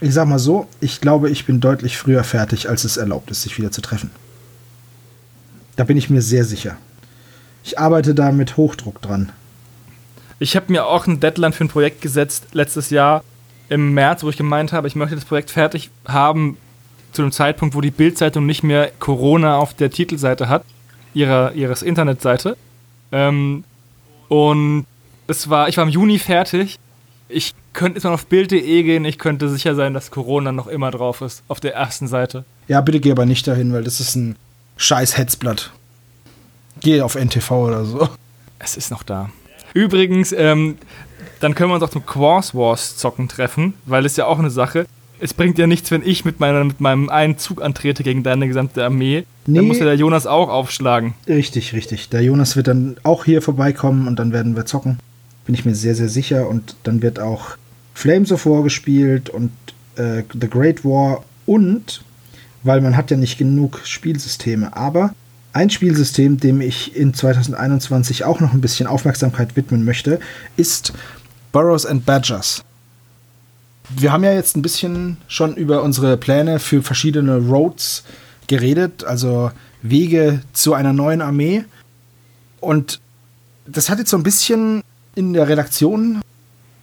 Ich 0.00 0.14
sag 0.14 0.26
mal 0.26 0.38
so, 0.38 0.66
ich 0.80 1.00
glaube, 1.00 1.30
ich 1.30 1.46
bin 1.46 1.60
deutlich 1.60 1.96
früher 1.96 2.24
fertig, 2.24 2.68
als 2.68 2.84
es 2.84 2.96
erlaubt 2.96 3.30
ist, 3.30 3.42
sich 3.42 3.56
wieder 3.56 3.70
zu 3.70 3.80
treffen. 3.80 4.10
Da 5.76 5.84
bin 5.84 5.96
ich 5.96 6.10
mir 6.10 6.22
sehr 6.22 6.44
sicher. 6.44 6.76
Ich 7.64 7.78
arbeite 7.78 8.14
da 8.14 8.32
mit 8.32 8.56
Hochdruck 8.56 9.00
dran. 9.00 9.30
Ich 10.38 10.56
habe 10.56 10.72
mir 10.72 10.86
auch 10.86 11.06
ein 11.06 11.20
Deadline 11.20 11.52
für 11.52 11.64
ein 11.64 11.68
Projekt 11.68 12.02
gesetzt 12.02 12.48
letztes 12.52 12.90
Jahr 12.90 13.22
im 13.68 13.94
März, 13.94 14.24
wo 14.24 14.28
ich 14.28 14.36
gemeint 14.36 14.72
habe, 14.72 14.88
ich 14.88 14.96
möchte 14.96 15.14
das 15.14 15.24
Projekt 15.24 15.50
fertig 15.50 15.90
haben 16.04 16.56
zu 17.12 17.22
dem 17.22 17.30
Zeitpunkt, 17.30 17.74
wo 17.74 17.80
die 17.80 17.90
Bildzeitung 17.90 18.44
nicht 18.44 18.62
mehr 18.62 18.90
Corona 18.98 19.56
auf 19.56 19.74
der 19.74 19.90
Titelseite 19.90 20.48
hat, 20.48 20.64
ihrer, 21.14 21.52
ihres 21.52 21.82
Internetseite. 21.82 22.56
Ähm, 23.12 23.64
und 24.28 24.86
es 25.26 25.48
war, 25.48 25.68
ich 25.68 25.76
war 25.76 25.84
im 25.84 25.90
Juni 25.90 26.18
fertig. 26.18 26.78
Ich 27.32 27.54
könnte 27.72 27.96
jetzt 27.96 28.04
mal 28.04 28.12
auf 28.12 28.26
Bild.de 28.26 28.82
gehen, 28.82 29.04
ich 29.04 29.18
könnte 29.18 29.48
sicher 29.48 29.74
sein, 29.74 29.94
dass 29.94 30.10
Corona 30.10 30.52
noch 30.52 30.66
immer 30.66 30.90
drauf 30.90 31.22
ist, 31.22 31.42
auf 31.48 31.60
der 31.60 31.74
ersten 31.74 32.06
Seite. 32.06 32.44
Ja, 32.68 32.80
bitte 32.80 33.00
geh 33.00 33.10
aber 33.10 33.26
nicht 33.26 33.46
dahin, 33.46 33.72
weil 33.72 33.84
das 33.84 34.00
ist 34.00 34.14
ein 34.16 34.36
scheiß 34.76 35.16
Hetzblatt. 35.16 35.72
Geh 36.80 37.00
auf 37.00 37.14
NTV 37.14 37.50
oder 37.50 37.84
so. 37.84 38.08
Es 38.58 38.76
ist 38.76 38.90
noch 38.90 39.02
da. 39.02 39.30
Übrigens, 39.74 40.32
ähm, 40.32 40.76
dann 41.40 41.54
können 41.54 41.70
wir 41.70 41.74
uns 41.74 41.84
auch 41.84 41.90
zum 41.90 42.06
Quars 42.06 42.54
Wars 42.54 42.96
zocken 42.96 43.28
treffen, 43.28 43.74
weil 43.86 44.04
es 44.06 44.16
ja 44.16 44.26
auch 44.26 44.38
eine 44.38 44.50
Sache. 44.50 44.86
Es 45.18 45.34
bringt 45.34 45.58
ja 45.58 45.66
nichts, 45.66 45.90
wenn 45.90 46.02
ich 46.04 46.24
mit, 46.24 46.40
meiner, 46.40 46.64
mit 46.64 46.80
meinem 46.80 47.08
einen 47.08 47.38
Zug 47.38 47.62
antrete 47.62 48.02
gegen 48.02 48.22
deine 48.22 48.48
gesamte 48.48 48.84
Armee. 48.84 49.24
Nee. 49.46 49.56
Dann 49.56 49.66
muss 49.66 49.78
ja 49.78 49.84
der 49.84 49.96
Jonas 49.96 50.26
auch 50.26 50.48
aufschlagen. 50.48 51.14
Richtig, 51.26 51.72
richtig. 51.72 52.08
Der 52.08 52.22
Jonas 52.22 52.56
wird 52.56 52.68
dann 52.68 52.96
auch 53.04 53.24
hier 53.24 53.40
vorbeikommen 53.40 54.08
und 54.08 54.18
dann 54.18 54.32
werden 54.32 54.56
wir 54.56 54.66
zocken. 54.66 54.98
Bin 55.44 55.54
ich 55.54 55.64
mir 55.64 55.74
sehr, 55.74 55.94
sehr 55.94 56.08
sicher. 56.08 56.48
Und 56.48 56.76
dann 56.84 57.02
wird 57.02 57.18
auch 57.18 57.56
Flames 57.94 58.32
of 58.32 58.46
War 58.46 58.62
gespielt 58.62 59.28
und 59.30 59.50
äh, 59.96 60.22
The 60.32 60.48
Great 60.48 60.84
War 60.84 61.24
und, 61.46 62.02
weil 62.62 62.80
man 62.80 62.96
hat 62.96 63.10
ja 63.10 63.16
nicht 63.16 63.38
genug 63.38 63.80
Spielsysteme, 63.84 64.76
aber 64.76 65.14
ein 65.52 65.68
Spielsystem, 65.68 66.38
dem 66.38 66.60
ich 66.60 66.96
in 66.96 67.12
2021 67.12 68.24
auch 68.24 68.40
noch 68.40 68.54
ein 68.54 68.60
bisschen 68.60 68.86
Aufmerksamkeit 68.86 69.54
widmen 69.54 69.84
möchte, 69.84 70.18
ist 70.56 70.92
Burrows 71.52 71.84
and 71.84 72.06
Badgers. 72.06 72.64
Wir 73.90 74.12
haben 74.12 74.24
ja 74.24 74.32
jetzt 74.32 74.56
ein 74.56 74.62
bisschen 74.62 75.18
schon 75.28 75.54
über 75.56 75.82
unsere 75.82 76.16
Pläne 76.16 76.58
für 76.58 76.82
verschiedene 76.82 77.36
Roads 77.36 78.04
geredet, 78.46 79.04
also 79.04 79.50
Wege 79.82 80.40
zu 80.54 80.72
einer 80.72 80.94
neuen 80.94 81.20
Armee. 81.20 81.64
Und 82.60 83.00
das 83.66 83.90
hat 83.90 83.98
jetzt 83.98 84.10
so 84.10 84.16
ein 84.16 84.22
bisschen 84.22 84.82
in 85.14 85.32
der 85.32 85.48
Redaktion 85.48 86.20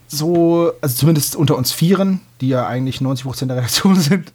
so, 0.08 0.74
also 0.82 0.96
zumindest 0.96 1.36
unter 1.36 1.56
uns 1.56 1.72
Vieren, 1.72 2.22
die 2.42 2.50
ja 2.50 2.68
eigentlich 2.68 2.98
90% 2.98 3.46
der 3.46 3.58
Redaktion 3.58 3.96
sind, 4.00 4.34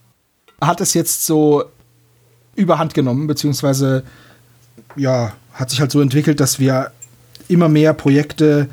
hat 0.61 0.81
es 0.81 0.95
jetzt 0.95 1.27
so 1.27 1.65
überhand 2.55 2.95
genommen, 2.95 3.27
beziehungsweise 3.27 4.05
ja, 4.97 5.33
hat 5.53 5.71
sich 5.71 5.81
halt 5.81 5.91
so 5.91 6.01
entwickelt, 6.01 6.41
dass 6.41 6.59
wir 6.59 6.93
immer 7.49 7.69
mehr 7.69 7.93
Projekte 7.93 8.69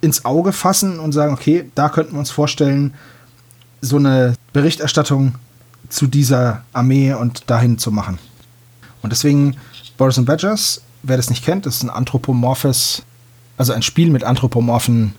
ins 0.00 0.24
Auge 0.24 0.52
fassen 0.52 0.98
und 0.98 1.12
sagen, 1.12 1.34
okay, 1.34 1.70
da 1.74 1.88
könnten 1.88 2.12
wir 2.12 2.18
uns 2.18 2.30
vorstellen, 2.30 2.94
so 3.80 3.96
eine 3.96 4.34
Berichterstattung 4.52 5.34
zu 5.88 6.06
dieser 6.06 6.64
Armee 6.72 7.12
und 7.12 7.50
dahin 7.50 7.78
zu 7.78 7.90
machen. 7.90 8.18
Und 9.02 9.10
deswegen 9.10 9.56
Boris 9.98 10.18
and 10.18 10.26
Badgers, 10.26 10.82
wer 11.02 11.16
das 11.16 11.30
nicht 11.30 11.44
kennt, 11.44 11.66
ist 11.66 11.82
ein 11.82 11.90
anthropomorphes, 11.90 13.02
also 13.56 13.72
ein 13.72 13.82
Spiel 13.82 14.10
mit 14.10 14.24
anthropomorphen 14.24 15.14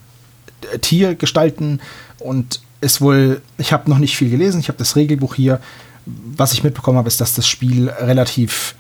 äh, 0.72 0.80
Tiergestalten 0.80 1.82
und 2.20 2.62
ist 2.82 3.02
wohl, 3.02 3.42
ich 3.58 3.74
habe 3.74 3.90
noch 3.90 3.98
nicht 3.98 4.16
viel 4.18 4.30
gelesen, 4.30 4.60
ich 4.60 4.68
habe 4.68 4.78
das 4.78 4.96
Regelbuch 4.96 5.36
hier. 5.36 5.60
Was 6.06 6.54
ich 6.54 6.64
mitbekommen 6.64 6.98
habe, 6.98 7.08
ist, 7.08 7.20
dass 7.20 7.34
das 7.34 7.48
Spiel 7.48 7.90
relativ 7.90 8.76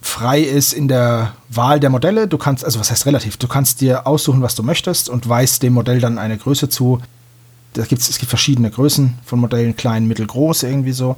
frei 0.00 0.40
ist 0.40 0.72
in 0.72 0.88
der 0.88 1.34
Wahl 1.48 1.78
der 1.78 1.90
Modelle. 1.90 2.26
Du 2.26 2.36
kannst, 2.36 2.64
also 2.64 2.80
was 2.80 2.90
heißt 2.90 3.06
relativ, 3.06 3.36
du 3.36 3.46
kannst 3.46 3.80
dir 3.80 4.06
aussuchen, 4.06 4.42
was 4.42 4.56
du 4.56 4.64
möchtest 4.64 5.08
und 5.08 5.28
weist 5.28 5.62
dem 5.62 5.74
Modell 5.74 6.00
dann 6.00 6.18
eine 6.18 6.36
Größe 6.36 6.68
zu. 6.68 7.00
Da 7.74 7.84
gibt's, 7.84 8.10
es 8.10 8.18
gibt 8.18 8.28
verschiedene 8.28 8.70
Größen 8.70 9.14
von 9.24 9.38
Modellen, 9.38 9.76
klein, 9.76 10.06
mittel, 10.06 10.26
groß, 10.26 10.64
irgendwie 10.64 10.92
so. 10.92 11.16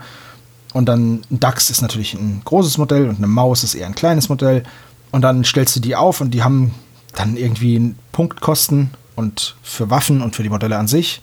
Und 0.75 0.87
dann 0.87 1.23
ein 1.31 1.41
DAX 1.41 1.71
ist 1.71 1.81
natürlich 1.81 2.15
ein 2.15 2.43
großes 2.45 2.79
Modell 2.79 3.09
und 3.09 3.17
eine 3.17 3.27
Maus 3.27 3.65
ist 3.65 3.75
eher 3.75 3.87
ein 3.87 3.95
kleines 3.95 4.29
Modell. 4.29 4.65
Und 5.11 5.23
dann 5.23 5.45
stellst 5.45 5.75
du 5.77 5.81
die 5.81 5.97
auf 5.97 6.21
und 6.21 6.33
die 6.33 6.43
haben 6.43 6.75
dann 7.15 7.37
irgendwie 7.37 7.95
Punktkosten 8.13 8.91
und 9.17 9.57
für 9.63 9.91
Waffen 9.91 10.23
und 10.23 10.37
für 10.37 10.43
die 10.43 10.49
Modelle 10.49 10.79
an 10.79 10.89
sich. 10.89 11.21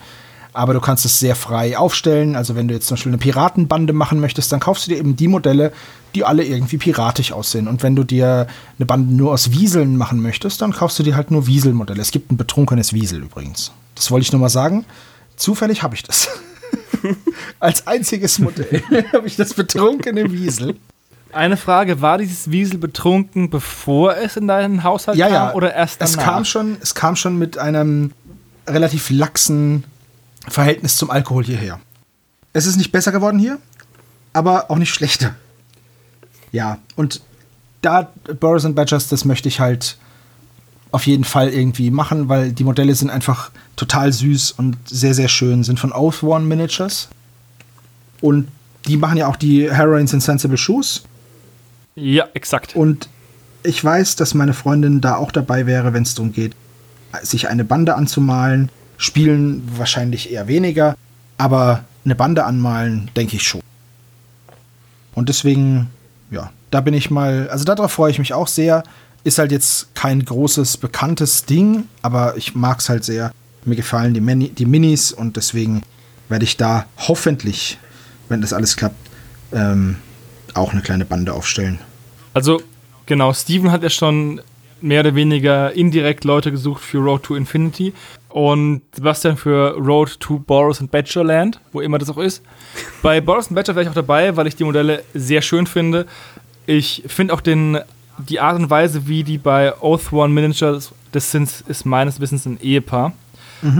Aber 0.53 0.73
du 0.73 0.81
kannst 0.81 1.05
es 1.05 1.19
sehr 1.19 1.35
frei 1.35 1.77
aufstellen. 1.77 2.35
Also 2.35 2.55
wenn 2.55 2.67
du 2.67 2.73
jetzt 2.73 2.87
zum 2.87 2.95
Beispiel 2.95 3.11
eine 3.11 3.19
Piratenbande 3.19 3.93
machen 3.93 4.19
möchtest, 4.19 4.51
dann 4.51 4.59
kaufst 4.59 4.85
du 4.85 4.91
dir 4.91 4.97
eben 4.97 5.15
die 5.15 5.29
Modelle, 5.29 5.71
die 6.13 6.25
alle 6.25 6.43
irgendwie 6.43 6.77
piratisch 6.77 7.31
aussehen. 7.31 7.67
Und 7.69 7.83
wenn 7.83 7.95
du 7.95 8.03
dir 8.03 8.47
eine 8.77 8.85
Bande 8.85 9.13
nur 9.13 9.31
aus 9.31 9.51
Wieseln 9.51 9.95
machen 9.95 10.21
möchtest, 10.21 10.61
dann 10.61 10.73
kaufst 10.73 10.99
du 10.99 11.03
dir 11.03 11.15
halt 11.15 11.31
nur 11.31 11.47
Wieselmodelle. 11.47 12.01
Es 12.01 12.11
gibt 12.11 12.31
ein 12.31 12.37
betrunkenes 12.37 12.91
Wiesel 12.91 13.21
übrigens. 13.23 13.71
Das 13.95 14.11
wollte 14.11 14.23
ich 14.23 14.31
nur 14.33 14.41
mal 14.41 14.49
sagen. 14.49 14.85
Zufällig 15.37 15.83
habe 15.83 15.95
ich 15.95 16.03
das. 16.03 16.27
Als 17.59 17.87
einziges 17.87 18.39
Modell 18.39 18.83
habe 19.13 19.27
ich 19.27 19.37
das 19.37 19.53
betrunkene 19.53 20.31
Wiesel. 20.31 20.75
Eine 21.33 21.57
Frage, 21.57 22.01
war 22.01 22.17
dieses 22.17 22.51
Wiesel 22.51 22.77
betrunken, 22.77 23.49
bevor 23.49 24.15
es 24.17 24.37
in 24.37 24.47
deinen 24.47 24.83
Haushalt 24.83 25.17
Ja, 25.17 25.27
kam 25.27 25.33
ja. 25.33 25.53
oder 25.53 25.73
erst 25.73 26.01
danach? 26.01 26.11
Es 26.11 26.17
kam 26.17 26.45
schon, 26.45 26.77
es 26.81 26.95
kam 26.95 27.15
schon 27.15 27.37
mit 27.37 27.57
einem 27.57 28.11
relativ 28.67 29.09
laxen 29.09 29.83
Verhältnis 30.47 30.95
zum 30.95 31.09
Alkohol 31.09 31.43
hierher. 31.43 31.79
Es 32.53 32.65
ist 32.65 32.77
nicht 32.77 32.91
besser 32.91 33.11
geworden 33.11 33.39
hier, 33.39 33.59
aber 34.33 34.69
auch 34.69 34.77
nicht 34.77 34.93
schlechter. 34.93 35.35
Ja, 36.51 36.79
und 36.95 37.21
da 37.81 38.11
Boris 38.39 38.65
and 38.65 38.75
Badgers, 38.75 39.07
das 39.07 39.25
möchte 39.25 39.47
ich 39.47 39.59
halt 39.59 39.97
auf 40.91 41.07
jeden 41.07 41.23
Fall 41.23 41.49
irgendwie 41.49 41.89
machen, 41.89 42.27
weil 42.27 42.51
die 42.51 42.63
Modelle 42.63 42.93
sind 42.95 43.09
einfach 43.09 43.51
total 43.75 44.11
süß 44.11 44.51
und 44.51 44.77
sehr, 44.85 45.13
sehr 45.13 45.29
schön, 45.29 45.63
sind 45.63 45.79
von 45.79 45.93
Oathworn 45.93 46.47
Miniatures. 46.47 47.07
Und 48.19 48.49
die 48.87 48.97
machen 48.97 49.17
ja 49.17 49.27
auch 49.27 49.37
die 49.37 49.71
Heroines 49.71 50.13
Insensible 50.13 50.57
Shoes. 50.57 51.03
Ja, 51.95 52.27
exakt. 52.33 52.75
Und 52.75 53.09
ich 53.63 53.83
weiß, 53.83 54.15
dass 54.15 54.33
meine 54.33 54.53
Freundin 54.53 55.01
da 55.01 55.15
auch 55.15 55.31
dabei 55.31 55.65
wäre, 55.65 55.93
wenn 55.93 56.03
es 56.03 56.15
darum 56.15 56.31
geht, 56.31 56.55
sich 57.21 57.49
eine 57.49 57.63
Bande 57.63 57.95
anzumalen. 57.95 58.69
Spielen 58.97 59.63
wahrscheinlich 59.75 60.31
eher 60.31 60.47
weniger, 60.47 60.95
aber 61.37 61.83
eine 62.05 62.15
Bande 62.15 62.45
anmalen, 62.45 63.09
denke 63.15 63.35
ich 63.35 63.43
schon. 63.43 63.61
Und 65.13 65.29
deswegen, 65.29 65.89
ja, 66.29 66.51
da 66.69 66.81
bin 66.81 66.93
ich 66.93 67.11
mal, 67.11 67.49
also 67.49 67.65
darauf 67.65 67.91
freue 67.91 68.11
ich 68.11 68.19
mich 68.19 68.33
auch 68.33 68.47
sehr. 68.47 68.83
Ist 69.23 69.37
halt 69.37 69.51
jetzt 69.51 69.93
kein 69.93 70.23
großes, 70.23 70.77
bekanntes 70.77 71.45
Ding, 71.45 71.87
aber 72.01 72.37
ich 72.37 72.55
mag 72.55 72.79
es 72.79 72.89
halt 72.89 73.03
sehr. 73.03 73.31
Mir 73.65 73.75
gefallen 73.75 74.13
die, 74.13 74.21
Mini, 74.21 74.49
die 74.49 74.65
Minis 74.65 75.11
und 75.11 75.35
deswegen 75.35 75.83
werde 76.29 76.45
ich 76.45 76.57
da 76.57 76.85
hoffentlich, 76.97 77.77
wenn 78.29 78.41
das 78.41 78.53
alles 78.53 78.77
klappt, 78.77 78.95
ähm, 79.51 79.97
auch 80.55 80.71
eine 80.71 80.81
kleine 80.81 81.05
Bande 81.05 81.33
aufstellen. 81.33 81.79
Also, 82.33 82.61
genau, 83.05 83.33
Steven 83.33 83.71
hat 83.71 83.83
ja 83.83 83.89
schon 83.89 84.41
mehr 84.81 85.01
oder 85.01 85.15
weniger 85.15 85.73
indirekt 85.73 86.23
Leute 86.23 86.51
gesucht 86.51 86.81
für 86.83 86.97
Road 86.97 87.23
to 87.23 87.35
Infinity 87.35 87.93
und 88.29 88.81
Sebastian 88.93 89.37
für 89.37 89.75
Road 89.77 90.19
to 90.19 90.39
Boros 90.39 90.81
and 90.81 90.91
Badgerland, 90.91 91.59
wo 91.71 91.81
immer 91.81 91.97
das 91.97 92.09
auch 92.09 92.17
ist. 92.17 92.41
Bei 93.01 93.21
Boros 93.21 93.47
and 93.47 93.55
Badger 93.55 93.75
wäre 93.75 93.83
ich 93.83 93.89
auch 93.89 93.95
dabei, 93.95 94.35
weil 94.35 94.47
ich 94.47 94.55
die 94.55 94.63
Modelle 94.63 95.03
sehr 95.13 95.41
schön 95.41 95.67
finde. 95.67 96.05
Ich 96.65 97.03
finde 97.07 97.33
auch 97.33 97.41
den, 97.41 97.79
die 98.17 98.39
Art 98.39 98.57
und 98.57 98.69
Weise, 98.69 99.07
wie 99.07 99.23
die 99.23 99.37
bei 99.37 99.73
Oath 99.81 100.11
One 100.13 100.33
Miniatures, 100.33 100.93
das 101.11 101.31
sind, 101.31 101.63
ist 101.67 101.85
meines 101.85 102.19
Wissens 102.19 102.45
ein 102.45 102.59
Ehepaar, 102.61 103.13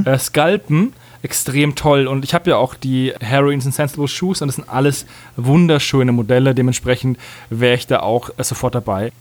äh, 0.06 0.18
scalpen, 0.18 0.94
extrem 1.24 1.76
toll. 1.76 2.08
Und 2.08 2.24
ich 2.24 2.34
habe 2.34 2.50
ja 2.50 2.58
auch 2.58 2.76
die 2.76 3.14
Heroines 3.20 3.66
and 3.66 3.76
Sensible 3.76 4.08
Shoes 4.08 4.42
und 4.42 4.48
das 4.48 4.56
sind 4.56 4.70
alles 4.70 5.06
wunderschöne 5.36 6.12
Modelle. 6.12 6.56
Dementsprechend 6.56 7.18
wäre 7.50 7.76
ich 7.76 7.88
da 7.88 8.00
auch 8.00 8.30
äh, 8.38 8.44
sofort 8.44 8.76
dabei. 8.76 9.12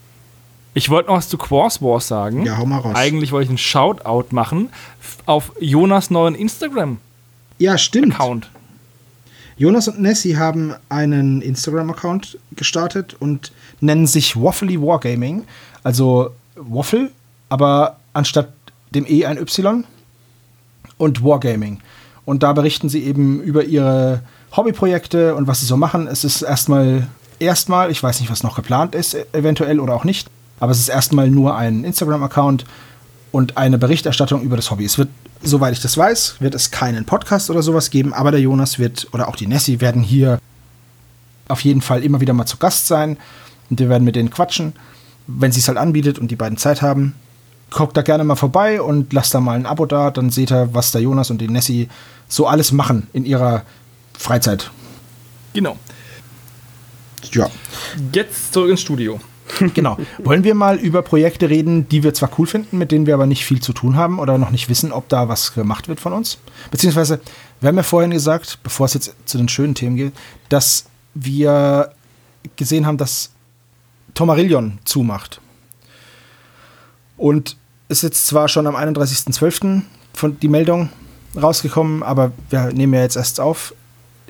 Ich 0.72 0.88
wollte 0.88 1.08
noch 1.08 1.16
was 1.16 1.28
zu 1.28 1.36
Quartz 1.36 1.82
Wars 1.82 2.06
sagen. 2.06 2.44
Ja, 2.46 2.56
hau 2.56 2.64
mal 2.64 2.78
raus. 2.78 2.94
Eigentlich 2.94 3.32
wollte 3.32 3.44
ich 3.44 3.50
einen 3.50 3.58
Shoutout 3.58 4.26
machen 4.30 4.70
auf 5.26 5.52
Jonas 5.60 6.10
neuen 6.10 6.34
Instagram-Account. 6.34 7.00
Ja, 7.58 7.76
stimmt. 7.76 8.16
Jonas 9.56 9.88
und 9.88 10.00
Nessie 10.00 10.36
haben 10.36 10.74
einen 10.88 11.42
Instagram-Account 11.42 12.38
gestartet 12.52 13.16
und 13.18 13.52
nennen 13.80 14.06
sich 14.06 14.40
Waffly 14.40 14.80
Wargaming. 14.80 15.44
Also 15.82 16.30
Waffle, 16.54 17.10
aber 17.48 17.98
anstatt 18.12 18.52
dem 18.94 19.04
E 19.06 19.26
ein 19.26 19.38
Y 19.38 19.84
und 21.00 21.24
Wargaming. 21.24 21.80
Und 22.26 22.42
da 22.42 22.52
berichten 22.52 22.88
sie 22.88 23.02
eben 23.04 23.40
über 23.40 23.64
ihre 23.64 24.20
Hobbyprojekte 24.54 25.34
und 25.34 25.46
was 25.46 25.60
sie 25.60 25.66
so 25.66 25.76
machen. 25.76 26.06
Es 26.06 26.24
ist 26.24 26.42
erstmal, 26.42 27.08
erstmal, 27.38 27.90
ich 27.90 28.02
weiß 28.02 28.20
nicht, 28.20 28.30
was 28.30 28.42
noch 28.42 28.54
geplant 28.54 28.94
ist, 28.94 29.14
e- 29.14 29.24
eventuell 29.32 29.80
oder 29.80 29.94
auch 29.94 30.04
nicht, 30.04 30.28
aber 30.60 30.72
es 30.72 30.78
ist 30.78 30.88
erstmal 30.88 31.30
nur 31.30 31.56
ein 31.56 31.84
Instagram-Account 31.84 32.66
und 33.32 33.56
eine 33.56 33.78
Berichterstattung 33.78 34.42
über 34.42 34.56
das 34.56 34.70
Hobby. 34.70 34.84
Es 34.84 34.98
wird, 34.98 35.08
soweit 35.42 35.72
ich 35.72 35.80
das 35.80 35.96
weiß, 35.96 36.36
wird 36.40 36.54
es 36.54 36.70
keinen 36.70 37.06
Podcast 37.06 37.48
oder 37.48 37.62
sowas 37.62 37.88
geben, 37.88 38.12
aber 38.12 38.30
der 38.30 38.40
Jonas 38.40 38.78
wird 38.78 39.08
oder 39.12 39.28
auch 39.28 39.36
die 39.36 39.46
Nessie 39.46 39.80
werden 39.80 40.02
hier 40.02 40.38
auf 41.48 41.62
jeden 41.64 41.80
Fall 41.80 42.04
immer 42.04 42.20
wieder 42.20 42.34
mal 42.34 42.46
zu 42.46 42.58
Gast 42.58 42.86
sein 42.86 43.16
und 43.70 43.80
wir 43.80 43.88
werden 43.88 44.04
mit 44.04 44.16
denen 44.16 44.30
quatschen, 44.30 44.74
wenn 45.26 45.50
sie 45.50 45.60
es 45.60 45.68
halt 45.68 45.78
anbietet 45.78 46.18
und 46.18 46.30
die 46.30 46.36
beiden 46.36 46.58
Zeit 46.58 46.82
haben. 46.82 47.14
Guckt 47.70 47.96
da 47.96 48.02
gerne 48.02 48.24
mal 48.24 48.36
vorbei 48.36 48.82
und 48.82 49.12
lasst 49.12 49.34
da 49.34 49.40
mal 49.40 49.54
ein 49.54 49.66
Abo 49.66 49.86
da, 49.86 50.10
dann 50.10 50.30
seht 50.30 50.50
ihr, 50.50 50.74
was 50.74 50.92
der 50.92 51.02
Jonas 51.02 51.30
und 51.30 51.38
die 51.38 51.48
Nessie 51.48 51.88
so 52.28 52.46
alles 52.46 52.72
machen 52.72 53.06
in 53.12 53.24
ihrer 53.24 53.62
Freizeit. 54.18 54.70
Genau. 55.52 55.76
Ja, 57.32 57.50
Jetzt 58.12 58.52
zurück 58.52 58.70
ins 58.70 58.80
Studio. 58.80 59.20
genau. 59.74 59.96
Wollen 60.18 60.44
wir 60.44 60.54
mal 60.54 60.76
über 60.76 61.02
Projekte 61.02 61.50
reden, 61.50 61.88
die 61.88 62.02
wir 62.02 62.14
zwar 62.14 62.30
cool 62.38 62.46
finden, 62.46 62.78
mit 62.78 62.92
denen 62.92 63.06
wir 63.06 63.14
aber 63.14 63.26
nicht 63.26 63.44
viel 63.44 63.60
zu 63.60 63.72
tun 63.72 63.96
haben 63.96 64.18
oder 64.18 64.38
noch 64.38 64.50
nicht 64.50 64.68
wissen, 64.68 64.92
ob 64.92 65.08
da 65.08 65.28
was 65.28 65.54
gemacht 65.54 65.88
wird 65.88 66.00
von 66.00 66.12
uns? 66.12 66.38
Beziehungsweise, 66.70 67.20
wir 67.60 67.68
haben 67.68 67.76
ja 67.76 67.82
vorhin 67.82 68.10
gesagt, 68.10 68.58
bevor 68.62 68.86
es 68.86 68.94
jetzt 68.94 69.14
zu 69.24 69.38
den 69.38 69.48
schönen 69.48 69.74
Themen 69.74 69.96
geht, 69.96 70.12
dass 70.48 70.86
wir 71.14 71.92
gesehen 72.56 72.86
haben, 72.86 72.96
dass 72.96 73.30
Tomarillion 74.14 74.78
zumacht. 74.84 75.40
Und 77.16 77.56
ist 77.90 78.02
jetzt 78.02 78.26
zwar 78.26 78.48
schon 78.48 78.66
am 78.66 78.76
31.12. 78.76 79.82
von 80.14 80.38
die 80.38 80.48
Meldung 80.48 80.90
rausgekommen, 81.36 82.02
aber 82.02 82.32
wir 82.48 82.72
nehmen 82.72 82.94
ja 82.94 83.00
jetzt 83.00 83.16
erst 83.16 83.40
auf. 83.40 83.74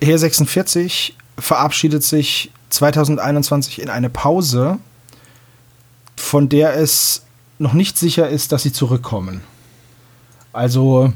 Her 0.03 0.19
46 0.19 1.15
verabschiedet 1.39 2.03
sich 2.03 2.51
2021 2.71 3.83
in 3.83 3.91
eine 3.91 4.09
Pause, 4.09 4.79
von 6.17 6.49
der 6.49 6.77
es 6.77 7.23
noch 7.59 7.75
nicht 7.75 7.99
sicher 7.99 8.29
ist, 8.29 8.53
dass 8.53 8.63
sie 8.63 8.73
zurückkommen. 8.73 9.43
Also, 10.53 11.13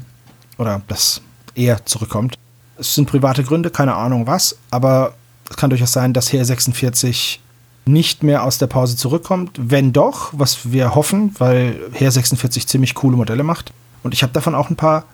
oder 0.57 0.81
dass 0.87 1.21
er 1.55 1.83
zurückkommt. 1.85 2.35
Es 2.77 2.93
sind 2.93 3.09
private 3.09 3.43
Gründe, 3.43 3.71
keine 3.71 3.95
Ahnung 3.95 4.27
was, 4.27 4.55
aber 4.69 5.15
es 5.49 5.57
kann 5.57 5.71
durchaus 5.71 5.93
sein, 5.93 6.13
dass 6.13 6.31
Her 6.31 6.45
46 6.45 7.41
nicht 7.85 8.23
mehr 8.23 8.43
aus 8.43 8.57
der 8.57 8.67
Pause 8.67 8.95
zurückkommt. 8.97 9.51
Wenn 9.57 9.93
doch, 9.93 10.29
was 10.33 10.71
wir 10.71 10.95
hoffen, 10.95 11.35
weil 11.37 11.79
Her 11.93 12.11
46 12.11 12.67
ziemlich 12.67 12.95
coole 12.95 13.15
Modelle 13.15 13.43
macht. 13.43 13.71
Und 14.03 14.13
ich 14.13 14.23
habe 14.23 14.33
davon 14.33 14.55
auch 14.55 14.69
ein 14.69 14.75
paar. 14.75 15.05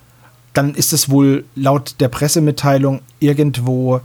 Dann 0.53 0.75
ist 0.75 0.91
es 0.91 1.09
wohl 1.09 1.45
laut 1.55 1.95
der 1.99 2.09
Pressemitteilung 2.09 3.01
irgendwo 3.19 4.01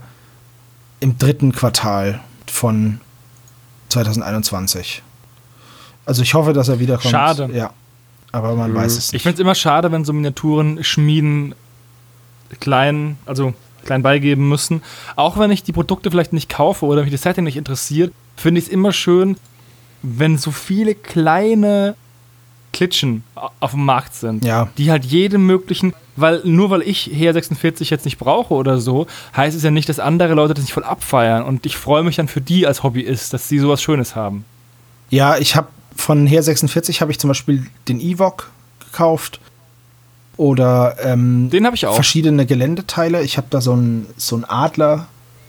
im 0.99 1.17
dritten 1.17 1.51
Quartal 1.51 2.21
von 2.45 3.01
2021. 3.89 5.03
Also 6.05 6.21
ich 6.21 6.33
hoffe, 6.33 6.53
dass 6.53 6.69
er 6.69 6.79
wiederkommt. 6.79 7.11
Schade. 7.11 7.49
Ja. 7.53 7.71
Aber 8.31 8.55
man 8.55 8.73
weiß 8.73 8.97
es 8.97 9.07
Ich 9.07 9.13
nicht. 9.13 9.23
finde 9.23 9.35
es 9.35 9.39
immer 9.41 9.55
schade, 9.55 9.91
wenn 9.91 10.05
so 10.05 10.13
Miniaturen 10.13 10.83
Schmieden 10.83 11.55
klein, 12.59 13.17
also 13.25 13.53
klein 13.87 14.03
beigeben 14.03 14.47
müssen. 14.47 14.83
Auch 15.15 15.39
wenn 15.39 15.49
ich 15.49 15.63
die 15.63 15.71
Produkte 15.73 16.11
vielleicht 16.11 16.33
nicht 16.33 16.49
kaufe 16.49 16.85
oder 16.85 17.01
mich 17.03 17.11
das 17.11 17.23
Setting 17.23 17.43
nicht 17.45 17.57
interessiert, 17.57 18.13
finde 18.35 18.59
ich 18.59 18.67
es 18.67 18.71
immer 18.71 18.91
schön, 18.93 19.37
wenn 20.03 20.37
so 20.37 20.51
viele 20.51 20.93
kleine 20.93 21.95
Klitschen 22.73 23.23
au- 23.35 23.49
auf 23.59 23.71
dem 23.71 23.85
Markt 23.85 24.13
sind. 24.13 24.45
Ja. 24.45 24.69
Die 24.77 24.91
halt 24.91 25.05
jedem 25.05 25.45
möglichen, 25.47 25.93
weil 26.15 26.41
nur 26.43 26.69
weil 26.69 26.81
ich 26.83 27.09
Her 27.11 27.33
46 27.33 27.89
jetzt 27.89 28.05
nicht 28.05 28.17
brauche 28.19 28.53
oder 28.53 28.77
so, 28.79 29.07
heißt 29.35 29.57
es 29.57 29.63
ja 29.63 29.71
nicht, 29.71 29.89
dass 29.89 29.99
andere 29.99 30.33
Leute 30.35 30.53
das 30.53 30.63
nicht 30.63 30.73
voll 30.73 30.83
abfeiern. 30.83 31.43
Und 31.43 31.65
ich 31.65 31.77
freue 31.77 32.03
mich 32.03 32.17
dann 32.17 32.27
für 32.27 32.41
die 32.41 32.67
als 32.67 32.83
Hobbyist, 32.83 33.33
dass 33.33 33.49
sie 33.49 33.57
sowas 33.59 33.81
Schönes 33.81 34.15
haben. 34.15 34.45
Ja, 35.09 35.37
ich 35.37 35.55
habe 35.55 35.67
von 35.95 36.27
Her 36.27 36.43
46 36.43 37.01
habe 37.01 37.11
ich 37.11 37.17
zum 37.19 37.29
Beispiel 37.29 37.65
den 37.87 37.99
Evok 37.99 38.51
gekauft. 38.85 39.39
Oder 40.37 40.95
ähm, 41.01 41.49
Den 41.49 41.65
habe 41.65 41.75
ich 41.75 41.87
auch. 41.87 41.95
verschiedene 41.95 42.45
Geländeteile. 42.45 43.23
Ich 43.23 43.37
habe 43.37 43.47
da 43.49 43.59
so 43.59 43.73
einen 43.73 44.05
so 44.17 44.35
einen 44.35 44.45
Adler, 44.45 45.07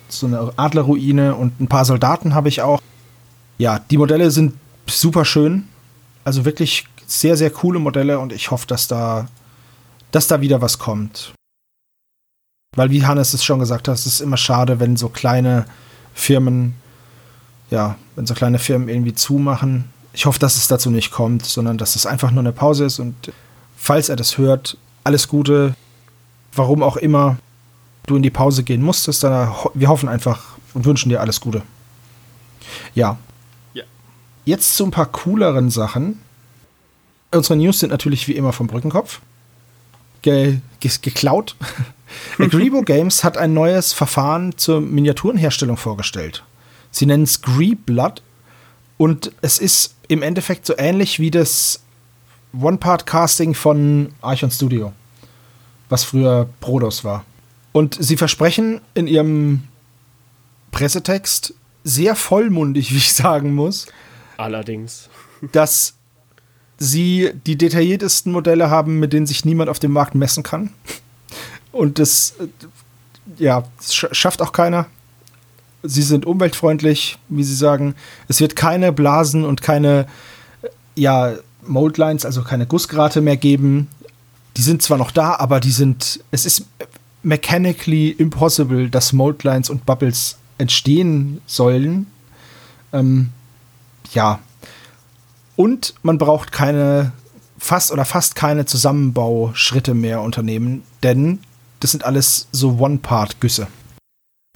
so 0.08 0.26
eine 0.26 0.52
Adlerruine 0.56 1.34
und 1.34 1.60
ein 1.60 1.68
paar 1.68 1.84
Soldaten 1.84 2.34
habe 2.34 2.48
ich 2.48 2.62
auch. 2.62 2.80
ja, 3.58 3.78
die 3.78 3.98
Modelle 3.98 4.30
sind 4.30 4.54
super 4.86 5.24
schön. 5.26 5.68
Also 6.24 6.44
wirklich 6.44 6.86
sehr, 7.06 7.36
sehr 7.36 7.50
coole 7.50 7.78
Modelle 7.78 8.18
und 8.18 8.32
ich 8.32 8.50
hoffe, 8.50 8.66
dass 8.66 8.88
da, 8.88 9.28
dass 10.10 10.26
da 10.26 10.40
wieder 10.40 10.60
was 10.60 10.78
kommt. 10.78 11.32
Weil, 12.76 12.90
wie 12.90 13.04
Hannes 13.04 13.32
es 13.34 13.44
schon 13.44 13.58
gesagt 13.58 13.88
hat, 13.88 13.94
es 13.94 14.06
ist 14.06 14.20
immer 14.20 14.36
schade, 14.36 14.78
wenn 14.78 14.96
so 14.96 15.08
kleine 15.08 15.64
Firmen, 16.14 16.74
ja, 17.70 17.96
wenn 18.14 18.26
so 18.26 18.34
kleine 18.34 18.58
Firmen 18.58 18.88
irgendwie 18.88 19.14
zumachen. 19.14 19.84
Ich 20.12 20.26
hoffe, 20.26 20.38
dass 20.38 20.56
es 20.56 20.68
dazu 20.68 20.90
nicht 20.90 21.10
kommt, 21.10 21.44
sondern 21.46 21.78
dass 21.78 21.96
es 21.96 22.06
einfach 22.06 22.30
nur 22.30 22.40
eine 22.40 22.52
Pause 22.52 22.84
ist 22.84 22.98
und 22.98 23.32
falls 23.78 24.08
er 24.08 24.16
das 24.16 24.36
hört, 24.36 24.76
alles 25.04 25.28
Gute, 25.28 25.74
warum 26.52 26.82
auch 26.82 26.96
immer 26.96 27.38
du 28.06 28.16
in 28.16 28.22
die 28.22 28.30
Pause 28.30 28.64
gehen 28.64 28.82
musstest, 28.82 29.22
dann 29.22 29.54
wir 29.74 29.88
hoffen 29.88 30.08
einfach 30.08 30.58
und 30.74 30.84
wünschen 30.84 31.08
dir 31.08 31.20
alles 31.20 31.40
Gute. 31.40 31.62
Ja. 32.94 33.18
Ja. 33.74 33.84
Jetzt 34.44 34.76
zu 34.76 34.84
ein 34.84 34.90
paar 34.90 35.06
cooleren 35.06 35.70
Sachen. 35.70 36.20
Unsere 37.30 37.56
News 37.56 37.80
sind 37.80 37.90
natürlich 37.90 38.28
wie 38.28 38.32
immer 38.32 38.52
vom 38.52 38.66
Brückenkopf. 38.66 39.20
Ge 40.22 40.58
ge 40.80 40.90
geklaut. 41.00 41.54
Agreebo 42.38 42.82
Games 42.82 43.22
hat 43.22 43.36
ein 43.36 43.52
neues 43.54 43.92
Verfahren 43.92 44.56
zur 44.56 44.80
Miniaturenherstellung 44.80 45.76
vorgestellt. 45.76 46.42
Sie 46.90 47.06
nennen 47.06 47.24
es 47.24 47.40
Blood 47.84 48.22
und 48.96 49.32
es 49.42 49.58
ist 49.58 49.94
im 50.08 50.22
Endeffekt 50.22 50.64
so 50.66 50.74
ähnlich 50.78 51.20
wie 51.20 51.30
das 51.30 51.80
One-Part-Casting 52.52 53.54
von 53.54 54.12
Archon 54.20 54.50
Studio, 54.50 54.92
was 55.88 56.04
früher 56.04 56.48
Prodos 56.60 57.04
war. 57.04 57.24
Und 57.72 57.96
sie 58.00 58.16
versprechen 58.16 58.80
in 58.94 59.06
ihrem 59.06 59.64
Pressetext 60.70 61.54
sehr 61.84 62.16
vollmundig, 62.16 62.90
wie 62.92 62.98
ich 62.98 63.12
sagen 63.12 63.54
muss. 63.54 63.86
Allerdings. 64.36 65.08
Dass 65.52 65.94
sie 66.78 67.32
die 67.46 67.58
detailliertesten 67.58 68.32
Modelle 68.32 68.70
haben, 68.70 68.98
mit 68.98 69.12
denen 69.12 69.26
sich 69.26 69.44
niemand 69.44 69.68
auf 69.68 69.78
dem 69.78 69.92
Markt 69.92 70.14
messen 70.14 70.42
kann. 70.42 70.70
Und 71.72 71.98
das, 71.98 72.34
äh, 72.40 72.46
ja, 73.42 73.64
das 73.76 73.94
schafft 73.94 74.40
auch 74.40 74.52
keiner. 74.52 74.86
Sie 75.82 76.02
sind 76.02 76.26
umweltfreundlich, 76.26 77.18
wie 77.28 77.44
sie 77.44 77.54
sagen. 77.54 77.94
Es 78.26 78.40
wird 78.40 78.56
keine 78.56 78.92
Blasen 78.92 79.44
und 79.44 79.62
keine, 79.62 80.06
äh, 80.62 80.68
ja, 80.94 81.34
Moldlines, 81.68 82.24
also 82.24 82.42
keine 82.42 82.66
Gussgrate 82.66 83.20
mehr 83.20 83.36
geben. 83.36 83.88
Die 84.56 84.62
sind 84.62 84.82
zwar 84.82 84.98
noch 84.98 85.10
da, 85.10 85.36
aber 85.36 85.60
die 85.60 85.70
sind, 85.70 86.20
es 86.30 86.46
ist 86.46 86.64
mechanically 87.22 88.10
impossible, 88.10 88.90
dass 88.90 89.12
Moldlines 89.12 89.70
und 89.70 89.86
Bubbles 89.86 90.38
entstehen 90.58 91.40
sollen. 91.46 92.06
Ähm, 92.92 93.30
ja. 94.12 94.40
Und 95.56 95.94
man 96.02 96.18
braucht 96.18 96.52
keine, 96.52 97.12
fast 97.58 97.92
oder 97.92 98.04
fast 98.04 98.34
keine 98.34 98.66
Zusammenbauschritte 98.66 99.94
mehr 99.94 100.22
unternehmen, 100.22 100.82
denn 101.02 101.40
das 101.80 101.92
sind 101.92 102.04
alles 102.04 102.48
so 102.52 102.78
One-Part-Güsse. 102.78 103.68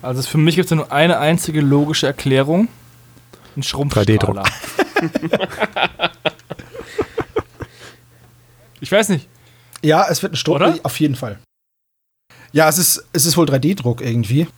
Also 0.02 0.22
für 0.22 0.38
mich 0.38 0.56
gibt 0.56 0.66
es 0.66 0.76
nur 0.76 0.90
eine 0.90 1.18
einzige 1.18 1.60
logische 1.60 2.06
Erklärung. 2.06 2.68
Ein 3.56 3.62
Schrumpfstrahler. 3.62 4.44
ich 8.82 8.90
weiß 8.90 9.08
nicht. 9.10 9.28
Ja, 9.80 10.06
es 10.10 10.22
wird 10.22 10.34
ein 10.34 10.52
Oder? 10.52 10.78
auf 10.82 10.98
jeden 11.00 11.14
Fall. 11.14 11.38
Ja, 12.52 12.68
es 12.68 12.78
ist, 12.78 13.04
es 13.12 13.24
ist 13.24 13.36
wohl 13.36 13.46
3D-Druck 13.46 14.00
irgendwie. 14.00 14.48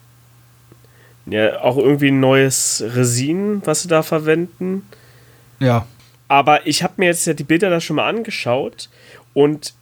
Ja, 1.27 1.61
auch 1.61 1.77
irgendwie 1.77 2.09
ein 2.09 2.21
neues 2.21 2.83
Resin, 2.85 3.63
was 3.65 3.83
sie 3.83 3.89
da 3.89 4.03
verwenden. 4.03 4.87
Ja. 5.61 5.87
Aber 6.27 6.67
ich 6.67 6.83
habe 6.83 6.95
mir 6.97 7.07
jetzt 7.07 7.27
ja 7.27 7.35
die 7.35 7.45
Bilder 7.45 7.71
da 7.71 7.81
schon 7.81 7.97
mal 7.97 8.09
angeschaut 8.09 8.89
und 9.35 9.75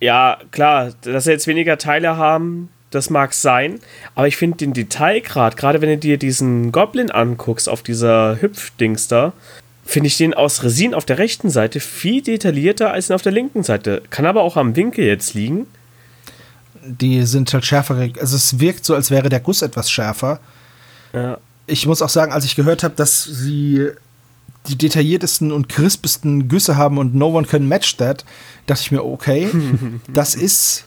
ja, 0.00 0.38
klar, 0.52 0.92
dass 1.02 1.24
sie 1.24 1.32
jetzt 1.32 1.46
weniger 1.46 1.76
Teile 1.76 2.16
haben, 2.16 2.70
das 2.90 3.10
mag 3.10 3.34
sein, 3.34 3.80
aber 4.14 4.28
ich 4.28 4.36
finde 4.36 4.58
den 4.58 4.72
Detailgrad, 4.74 5.56
gerade 5.56 5.80
wenn 5.80 5.88
du 5.88 5.98
dir 5.98 6.18
diesen 6.18 6.70
Goblin 6.70 7.10
anguckst 7.10 7.68
auf 7.68 7.82
dieser 7.82 8.40
Hüpfdings 8.40 9.08
da, 9.08 9.32
finde 9.86 10.08
ich 10.08 10.16
den 10.18 10.34
aus 10.34 10.62
Resin 10.64 10.94
auf 10.94 11.04
der 11.04 11.18
rechten 11.18 11.48
Seite 11.48 11.80
viel 11.80 12.20
detaillierter 12.20 12.92
als 12.92 13.10
auf 13.10 13.22
der 13.22 13.32
linken 13.32 13.62
Seite. 13.62 14.02
Kann 14.10 14.26
aber 14.26 14.42
auch 14.42 14.56
am 14.56 14.74
Winkel 14.74 15.04
jetzt 15.06 15.34
liegen. 15.34 15.66
Die 16.84 17.22
sind 17.22 17.52
halt 17.54 17.64
schärfer. 17.64 18.08
Also 18.20 18.36
es 18.36 18.58
wirkt 18.58 18.84
so, 18.84 18.94
als 18.94 19.10
wäre 19.10 19.28
der 19.28 19.40
Guss 19.40 19.62
etwas 19.62 19.90
schärfer. 19.90 20.40
Ja. 21.14 21.38
Ich 21.66 21.86
muss 21.86 22.02
auch 22.02 22.08
sagen, 22.08 22.32
als 22.32 22.44
ich 22.44 22.56
gehört 22.56 22.82
habe, 22.82 22.94
dass 22.94 23.24
sie 23.24 23.90
die 24.66 24.76
detailliertesten 24.76 25.52
und 25.52 25.68
crispesten 25.68 26.48
Güsse 26.48 26.76
haben 26.76 26.98
und 26.98 27.14
no 27.14 27.28
one 27.28 27.46
can 27.46 27.66
match 27.66 27.96
that, 27.96 28.24
dachte 28.66 28.82
ich 28.82 28.90
mir, 28.90 29.04
okay, 29.04 29.48
das 30.12 30.34
ist 30.34 30.84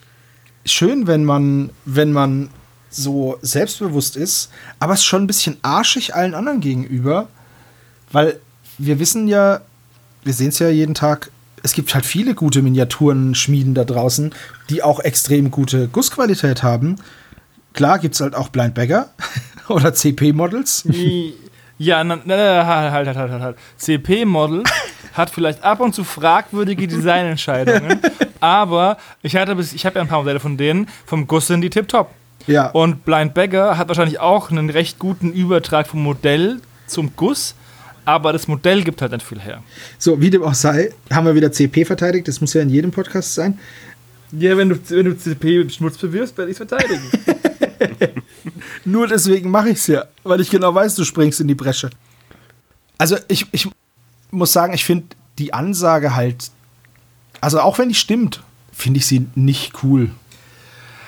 schön, 0.66 1.08
wenn 1.08 1.24
man, 1.24 1.70
wenn 1.86 2.12
man 2.12 2.50
so 2.90 3.38
selbstbewusst 3.42 4.18
ist, 4.18 4.52
aber 4.80 4.94
es 4.94 5.00
ist 5.00 5.06
schon 5.06 5.24
ein 5.24 5.28
bisschen 5.28 5.58
arschig 5.62 6.16
allen 6.16 6.34
anderen 6.34 6.60
gegenüber, 6.60 7.30
weil 8.12 8.40
wir 8.80 9.00
wissen 9.00 9.28
ja, 9.28 9.62
wir 10.24 10.34
sehen 10.34 10.50
es 10.50 10.60
ja 10.60 10.70
jeden 10.70 10.96
Tag, 10.96 11.30
es 11.62 11.74
gibt 11.74 11.94
halt 11.94 12.06
viele 12.06 12.34
gute 12.34 12.62
Miniaturenschmieden 12.62 13.76
da 13.76 13.84
draußen, 13.84 14.34
die 14.70 14.82
auch 14.82 15.00
extrem 15.02 15.52
gute 15.52 15.88
Gussqualität 15.90 16.64
haben. 16.64 16.96
Klar 17.74 18.00
gibt 18.00 18.16
es 18.16 18.22
halt 18.22 18.34
auch 18.34 18.50
Blind 18.50 18.74
Bagger 18.74 19.10
oder 19.68 19.94
CP-Models. 19.94 20.88
Ja, 21.78 22.04
na, 22.04 22.20
na, 22.26 22.66
halt, 22.66 23.08
halt, 23.08 23.18
halt, 23.18 23.32
halt, 23.32 23.42
halt. 23.42 23.58
CP-Model 23.78 24.64
hat 25.14 25.30
vielleicht 25.30 25.64
ab 25.64 25.80
und 25.80 25.94
zu 25.94 26.04
fragwürdige 26.04 26.88
Designentscheidungen, 26.88 28.00
aber 28.40 28.98
ich 29.22 29.36
hatte 29.36 29.56
bis, 29.56 29.74
ich 29.74 29.86
habe 29.86 29.96
ja 29.96 30.02
ein 30.02 30.08
paar 30.08 30.20
Modelle 30.20 30.40
von 30.40 30.58
denen, 30.58 30.88
vom 31.06 31.28
Guss 31.28 31.48
sind 31.48 31.62
die 31.62 31.70
tipptopp. 31.70 32.10
Ja. 32.48 32.70
Und 32.72 33.06
Blind 33.06 33.34
Bagger 33.34 33.78
hat 33.78 33.90
wahrscheinlich 33.90 34.20
auch 34.20 34.50
einen 34.50 34.70
recht 34.70 34.98
guten 34.98 35.32
Übertrag 35.32 35.88
vom 35.88 36.02
Modell 36.02 36.62
zum 36.88 37.16
Guss, 37.16 37.56
aber 38.10 38.34
das 38.34 38.48
Modell 38.48 38.84
gibt 38.84 39.02
halt 39.02 39.12
nicht 39.12 39.26
viel 39.26 39.40
her. 39.40 39.64
So, 39.98 40.20
wie 40.20 40.30
dem 40.30 40.44
auch 40.44 40.54
sei, 40.54 40.92
haben 41.12 41.26
wir 41.26 41.36
wieder 41.36 41.52
CP 41.52 41.86
verteidigt. 41.86 42.28
Das 42.28 42.42
muss 42.42 42.54
ja 42.54 42.62
in 42.62 42.70
jedem 42.70 42.92
Podcast 42.92 43.36
sein. 43.36 43.60
Ja, 44.32 44.58
wenn 44.58 44.70
du, 44.70 44.76
wenn 44.90 45.06
du 45.06 45.18
CP 45.18 45.70
Schmutz 45.70 45.98
bewirfst, 45.98 46.38
werde 46.38 46.52
ich 46.52 46.60
es 46.60 46.68
verteidigen. 46.68 47.04
Nur 48.86 49.08
deswegen 49.08 49.50
mache 49.50 49.70
ich 49.70 49.78
es 49.78 49.88
ja, 49.88 50.06
weil 50.24 50.42
ich 50.42 50.50
genau 50.50 50.74
weiß, 50.74 50.96
du 50.96 51.04
springst 51.04 51.42
in 51.42 51.48
die 51.48 51.56
Bresche. 51.56 51.90
Also 52.98 53.18
ich, 53.28 53.46
ich 53.52 53.68
muss 54.32 54.54
sagen, 54.54 54.74
ich 54.74 54.86
finde 54.86 55.08
die 55.38 55.54
Ansage 55.54 56.16
halt, 56.16 56.52
also 57.42 57.62
auch 57.62 57.78
wenn 57.78 57.90
die 57.90 57.96
stimmt, 57.96 58.44
finde 58.72 59.00
ich 59.00 59.06
sie 59.06 59.28
nicht 59.36 59.84
cool. 59.84 60.12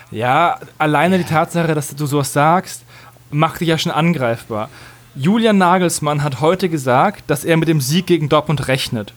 Ja, 0.09 0.59
alleine 0.77 1.17
die 1.17 1.23
Tatsache, 1.23 1.73
dass 1.73 1.95
du 1.95 2.05
sowas 2.05 2.33
sagst, 2.33 2.83
macht 3.29 3.61
dich 3.61 3.69
ja 3.69 3.77
schon 3.77 3.91
angreifbar. 3.91 4.69
Julian 5.15 5.57
Nagelsmann 5.57 6.23
hat 6.23 6.39
heute 6.39 6.69
gesagt, 6.69 7.23
dass 7.27 7.43
er 7.43 7.57
mit 7.57 7.67
dem 7.67 7.81
Sieg 7.81 8.07
gegen 8.07 8.29
Dortmund 8.29 8.67
rechnet. 8.67 9.13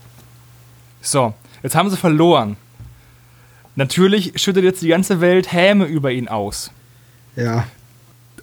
So, 1.01 1.35
jetzt 1.63 1.77
haben 1.77 1.91
sie 1.91 1.97
verloren. 1.97 2.57
Natürlich 3.77 4.33
schüttet 4.37 4.65
jetzt 4.65 4.83
die 4.83 4.89
ganze 4.89 5.21
Welt 5.21 5.53
Häme 5.53 5.85
über 5.85 6.11
ihn 6.11 6.29
aus. 6.29 6.71
Ja. 7.37 7.67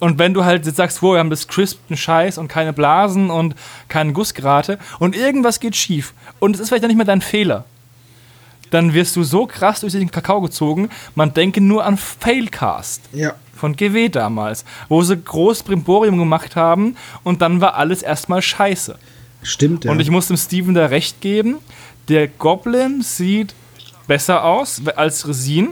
Und 0.00 0.18
wenn 0.18 0.34
du 0.34 0.44
halt 0.44 0.66
jetzt 0.66 0.76
sagst, 0.76 1.02
wo 1.02 1.12
wir 1.12 1.18
haben 1.18 1.30
das 1.30 1.46
crispten 1.46 1.96
Scheiß 1.96 2.38
und 2.38 2.48
keine 2.48 2.72
Blasen 2.72 3.30
und 3.30 3.54
keine 3.88 4.12
Gussgrate 4.12 4.78
und 4.98 5.14
irgendwas 5.14 5.60
geht 5.60 5.76
schief 5.76 6.12
und 6.40 6.56
es 6.56 6.60
ist 6.60 6.68
vielleicht 6.68 6.82
dann 6.82 6.88
nicht 6.88 6.96
mehr 6.96 7.06
dein 7.06 7.20
Fehler, 7.20 7.64
dann 8.72 8.92
wirst 8.94 9.14
du 9.14 9.22
so 9.22 9.46
krass 9.46 9.80
durch 9.80 9.92
den 9.92 10.10
Kakao 10.10 10.40
gezogen, 10.40 10.88
man 11.14 11.32
denke 11.32 11.60
nur 11.60 11.84
an 11.84 11.96
Failcast 11.96 13.02
Ja. 13.12 13.34
von 13.54 13.76
GW 13.76 14.08
damals, 14.08 14.64
wo 14.88 15.02
sie 15.02 15.16
groß 15.16 15.62
Brimborium 15.62 16.18
gemacht 16.18 16.56
haben 16.56 16.96
und 17.22 17.40
dann 17.42 17.60
war 17.60 17.76
alles 17.76 18.02
erstmal 18.02 18.42
scheiße. 18.42 18.98
Stimmt, 19.44 19.84
ja. 19.84 19.90
Und 19.92 20.00
ich 20.00 20.10
muss 20.10 20.26
dem 20.28 20.36
Steven 20.36 20.74
da 20.74 20.86
recht 20.86 21.20
geben, 21.20 21.58
der 22.08 22.26
Goblin 22.26 23.02
sieht 23.02 23.54
besser 24.08 24.44
aus 24.44 24.82
als 24.96 25.28
Resin. 25.28 25.68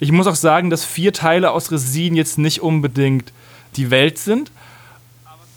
Ich 0.00 0.10
muss 0.12 0.26
auch 0.26 0.34
sagen, 0.34 0.70
dass 0.70 0.84
vier 0.84 1.12
Teile 1.12 1.50
aus 1.52 1.70
Resin 1.70 2.16
jetzt 2.16 2.38
nicht 2.38 2.60
unbedingt 2.62 3.32
die 3.76 3.90
Welt 3.90 4.18
sind. 4.18 4.50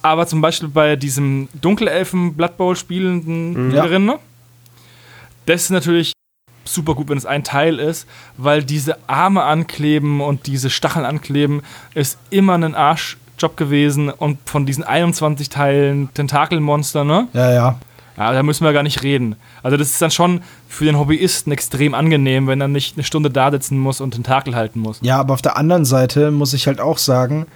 Aber 0.03 0.25
zum 0.25 0.41
Beispiel 0.41 0.67
bei 0.69 0.95
diesem 0.95 1.47
Dunkelelfen 1.61 2.33
Blood 2.33 2.57
Bowl 2.57 2.75
spielenden 2.75 3.71
Ja. 3.71 3.83
Rinder, 3.83 4.19
das 5.45 5.63
ist 5.63 5.69
natürlich 5.69 6.13
super 6.63 6.95
gut, 6.95 7.09
wenn 7.09 7.17
es 7.17 7.25
ein 7.25 7.43
Teil 7.43 7.79
ist, 7.79 8.07
weil 8.37 8.63
diese 8.63 8.97
Arme 9.07 9.43
ankleben 9.43 10.21
und 10.21 10.47
diese 10.47 10.69
Stacheln 10.69 11.05
ankleben 11.05 11.61
ist 11.93 12.17
immer 12.29 12.55
ein 12.55 12.75
Arschjob 12.75 13.57
gewesen 13.57 14.09
und 14.09 14.37
von 14.45 14.65
diesen 14.65 14.83
21 14.83 15.49
Teilen 15.49 16.13
Tentakelmonster, 16.13 17.03
ne? 17.03 17.27
ja, 17.33 17.51
ja. 17.51 17.79
Ja, 18.17 18.33
da 18.33 18.43
müssen 18.43 18.65
wir 18.65 18.73
gar 18.73 18.83
nicht 18.83 19.03
reden. 19.03 19.35
Also 19.63 19.77
das 19.77 19.89
ist 19.89 20.01
dann 20.01 20.11
schon 20.11 20.41
für 20.67 20.85
den 20.85 20.99
Hobbyisten 20.99 21.51
extrem 21.51 21.93
angenehm, 21.93 22.45
wenn 22.45 22.61
er 22.61 22.67
nicht 22.67 22.97
eine 22.97 23.03
Stunde 23.03 23.31
da 23.31 23.49
sitzen 23.49 23.79
muss 23.79 24.01
und 24.01 24.11
Tentakel 24.11 24.53
halten 24.53 24.79
muss. 24.79 24.99
Ja, 25.01 25.19
aber 25.19 25.33
auf 25.33 25.41
der 25.41 25.57
anderen 25.57 25.85
Seite 25.85 26.29
muss 26.29 26.53
ich 26.53 26.67
halt 26.67 26.79
auch 26.79 26.97
sagen, 26.97 27.47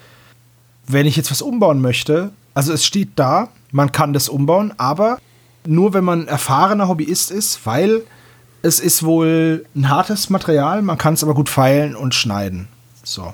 wenn 0.87 1.05
ich 1.05 1.17
jetzt 1.17 1.29
was 1.29 1.41
umbauen 1.41 1.81
möchte, 1.81 2.31
also 2.53 2.73
es 2.73 2.85
steht 2.85 3.09
da, 3.15 3.49
man 3.71 3.91
kann 3.91 4.13
das 4.13 4.29
umbauen, 4.29 4.73
aber 4.77 5.19
nur 5.67 5.93
wenn 5.93 6.03
man 6.03 6.27
erfahrener 6.27 6.87
Hobbyist 6.87 7.31
ist, 7.31 7.65
weil 7.65 8.03
es 8.65 8.79
ist 8.79 9.03
wohl 9.03 9.65
ein 9.75 9.89
hartes 9.89 10.31
Material, 10.31 10.81
man 10.81 10.97
kann 10.97 11.13
es 11.13 11.23
aber 11.23 11.35
gut 11.35 11.49
feilen 11.49 11.95
und 11.95 12.15
schneiden. 12.15 12.67
So. 13.03 13.33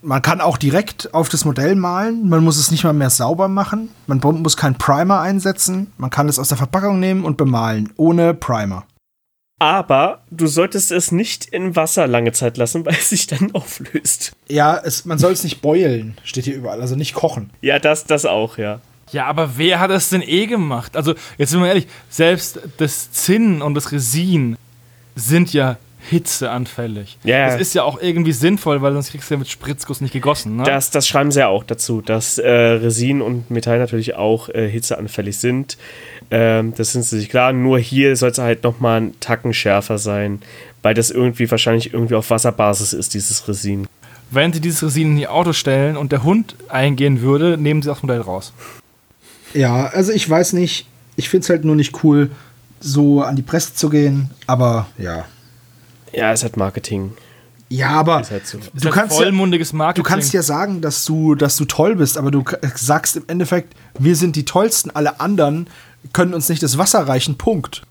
Man 0.00 0.22
kann 0.22 0.40
auch 0.40 0.56
direkt 0.56 1.12
auf 1.12 1.28
das 1.28 1.44
Modell 1.44 1.76
malen, 1.76 2.30
man 2.30 2.42
muss 2.42 2.56
es 2.56 2.70
nicht 2.70 2.84
mal 2.84 2.94
mehr 2.94 3.10
sauber 3.10 3.48
machen, 3.48 3.90
man 4.06 4.20
muss 4.20 4.56
keinen 4.56 4.78
Primer 4.78 5.20
einsetzen, 5.20 5.92
man 5.98 6.08
kann 6.08 6.30
es 6.30 6.38
aus 6.38 6.48
der 6.48 6.56
Verpackung 6.56 6.98
nehmen 6.98 7.24
und 7.24 7.36
bemalen, 7.36 7.92
ohne 7.96 8.32
Primer. 8.32 8.86
Aber 9.58 10.22
du 10.30 10.46
solltest 10.46 10.90
es 10.90 11.12
nicht 11.12 11.44
in 11.44 11.76
Wasser 11.76 12.06
lange 12.06 12.32
Zeit 12.32 12.56
lassen, 12.56 12.84
weil 12.86 12.94
es 12.94 13.10
sich 13.10 13.26
dann 13.26 13.54
auflöst. 13.54 14.32
Ja, 14.48 14.80
es, 14.82 15.04
man 15.04 15.18
soll 15.18 15.32
es 15.32 15.44
nicht 15.44 15.60
beulen, 15.60 16.16
steht 16.24 16.46
hier 16.46 16.56
überall, 16.56 16.80
also 16.80 16.96
nicht 16.96 17.12
kochen. 17.12 17.50
Ja, 17.60 17.78
das, 17.78 18.06
das 18.06 18.24
auch, 18.24 18.56
ja. 18.56 18.80
Ja, 19.12 19.26
aber 19.26 19.56
wer 19.56 19.80
hat 19.80 19.90
das 19.90 20.08
denn 20.10 20.22
eh 20.22 20.46
gemacht? 20.46 20.96
Also, 20.96 21.14
jetzt 21.38 21.50
sind 21.50 21.60
wir 21.60 21.68
ehrlich, 21.68 21.86
selbst 22.08 22.60
das 22.78 23.10
Zinn 23.12 23.62
und 23.62 23.74
das 23.74 23.92
Resin 23.92 24.56
sind 25.14 25.52
ja 25.52 25.76
hitzeanfällig. 26.08 27.18
Ja, 27.24 27.38
ja. 27.38 27.46
Das 27.50 27.60
ist 27.60 27.74
ja 27.74 27.82
auch 27.82 28.00
irgendwie 28.00 28.32
sinnvoll, 28.32 28.82
weil 28.82 28.92
sonst 28.92 29.10
kriegst 29.10 29.30
du 29.30 29.34
ja 29.34 29.38
mit 29.38 29.48
Spritzguss 29.48 30.00
nicht 30.00 30.12
gegossen. 30.12 30.56
Ne? 30.56 30.64
Das, 30.64 30.90
das 30.90 31.06
schreiben 31.06 31.30
sie 31.30 31.40
ja 31.40 31.48
auch 31.48 31.64
dazu, 31.64 32.00
dass 32.00 32.38
äh, 32.38 32.50
Resin 32.50 33.20
und 33.20 33.50
Metall 33.50 33.78
natürlich 33.78 34.14
auch 34.14 34.48
äh, 34.48 34.68
hitzeanfällig 34.68 35.38
sind. 35.38 35.76
Ähm, 36.30 36.74
das 36.76 36.92
sind 36.92 37.02
sie 37.02 37.18
sich 37.18 37.28
klar. 37.28 37.52
Nur 37.52 37.78
hier 37.78 38.16
soll 38.16 38.30
es 38.30 38.38
halt 38.38 38.64
nochmal 38.64 38.98
einen 38.98 39.20
Tacken 39.20 39.52
schärfer 39.52 39.98
sein, 39.98 40.40
weil 40.82 40.94
das 40.94 41.10
irgendwie 41.10 41.50
wahrscheinlich 41.50 41.92
irgendwie 41.92 42.14
auf 42.14 42.30
Wasserbasis 42.30 42.92
ist, 42.92 43.14
dieses 43.14 43.46
Resin. 43.46 43.86
Wenn 44.30 44.52
sie 44.52 44.60
dieses 44.60 44.82
Resin 44.82 45.12
in 45.12 45.18
ihr 45.18 45.32
Auto 45.32 45.52
stellen 45.52 45.96
und 45.96 46.12
der 46.12 46.22
Hund 46.22 46.54
eingehen 46.68 47.20
würde, 47.20 47.58
nehmen 47.58 47.82
sie 47.82 47.88
das 47.88 48.02
Modell 48.02 48.20
raus. 48.20 48.52
Ja, 49.54 49.86
also 49.86 50.12
ich 50.12 50.28
weiß 50.28 50.52
nicht, 50.52 50.86
ich 51.16 51.28
finde 51.28 51.44
es 51.44 51.50
halt 51.50 51.64
nur 51.64 51.76
nicht 51.76 52.04
cool, 52.04 52.30
so 52.80 53.22
an 53.22 53.36
die 53.36 53.42
Presse 53.42 53.74
zu 53.74 53.90
gehen, 53.90 54.30
aber 54.46 54.86
ja. 54.98 55.26
Ja, 56.12 56.32
es 56.32 56.44
hat 56.44 56.56
Marketing. 56.56 57.12
Ja, 57.68 57.90
aber 57.90 58.22
halt 58.28 58.46
so. 58.46 58.58
Du 58.58 58.84
halt 58.84 58.94
kannst 58.94 59.16
ja, 59.16 59.24
vollmundiges 59.24 59.72
Marketing. 59.72 60.02
du 60.02 60.08
kannst 60.08 60.32
ja 60.32 60.42
sagen, 60.42 60.80
dass 60.80 61.04
du, 61.04 61.36
dass 61.36 61.56
du 61.56 61.64
toll 61.66 61.94
bist, 61.96 62.18
aber 62.18 62.32
du 62.32 62.44
sagst 62.74 63.16
im 63.16 63.24
Endeffekt, 63.28 63.74
wir 63.98 64.16
sind 64.16 64.34
die 64.34 64.44
tollsten, 64.44 64.90
alle 64.90 65.20
anderen 65.20 65.68
können 66.12 66.34
uns 66.34 66.48
nicht 66.48 66.62
das 66.62 66.78
Wasser 66.78 67.06
reichen. 67.06 67.38
Punkt. 67.38 67.82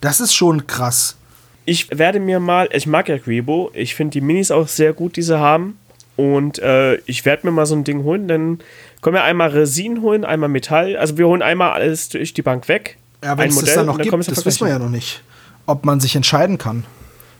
Das 0.00 0.20
ist 0.20 0.34
schon 0.34 0.66
krass. 0.66 1.16
Ich 1.64 1.98
werde 1.98 2.20
mir 2.20 2.40
mal, 2.40 2.68
ich 2.72 2.86
mag 2.86 3.08
ja 3.08 3.16
Grebo, 3.16 3.70
ich 3.72 3.94
finde 3.94 4.12
die 4.12 4.20
Minis 4.20 4.50
auch 4.50 4.68
sehr 4.68 4.92
gut, 4.92 5.16
die 5.16 5.22
sie 5.22 5.38
haben. 5.38 5.78
Und 6.16 6.58
äh, 6.58 6.96
ich 7.06 7.24
werde 7.24 7.46
mir 7.46 7.52
mal 7.52 7.66
so 7.66 7.74
ein 7.74 7.84
Ding 7.84 8.04
holen, 8.04 8.28
dann 8.28 8.58
können 9.04 9.16
wir 9.16 9.24
einmal 9.24 9.50
Resin 9.50 10.00
holen, 10.00 10.24
einmal 10.24 10.48
Metall. 10.48 10.96
Also 10.96 11.18
wir 11.18 11.28
holen 11.28 11.42
einmal 11.42 11.72
alles 11.72 12.08
durch 12.08 12.32
die 12.32 12.40
Bank 12.40 12.68
weg. 12.68 12.96
Ja, 13.22 13.36
wenn 13.36 13.44
ein 13.44 13.48
es 13.50 13.56
das 13.56 13.62
Modell 13.62 13.76
dann 13.76 13.86
noch 13.86 13.98
dann 13.98 14.08
gibt, 14.08 14.28
das 14.28 14.46
wissen 14.46 14.64
wir 14.64 14.72
ja 14.72 14.78
noch 14.78 14.88
nicht. 14.88 15.22
Ob 15.66 15.84
man 15.84 16.00
sich 16.00 16.16
entscheiden 16.16 16.56
kann, 16.56 16.84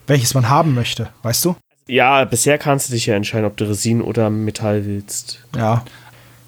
welches 0.06 0.34
man 0.34 0.50
haben 0.50 0.74
möchte, 0.74 1.08
weißt 1.22 1.42
du? 1.46 1.56
Ja, 1.86 2.26
bisher 2.26 2.58
kannst 2.58 2.90
du 2.90 2.92
dich 2.92 3.06
ja 3.06 3.14
entscheiden, 3.14 3.46
ob 3.46 3.56
du 3.56 3.66
Resin 3.66 4.02
oder 4.02 4.28
Metall 4.28 4.84
willst. 4.84 5.42
Ja. 5.56 5.86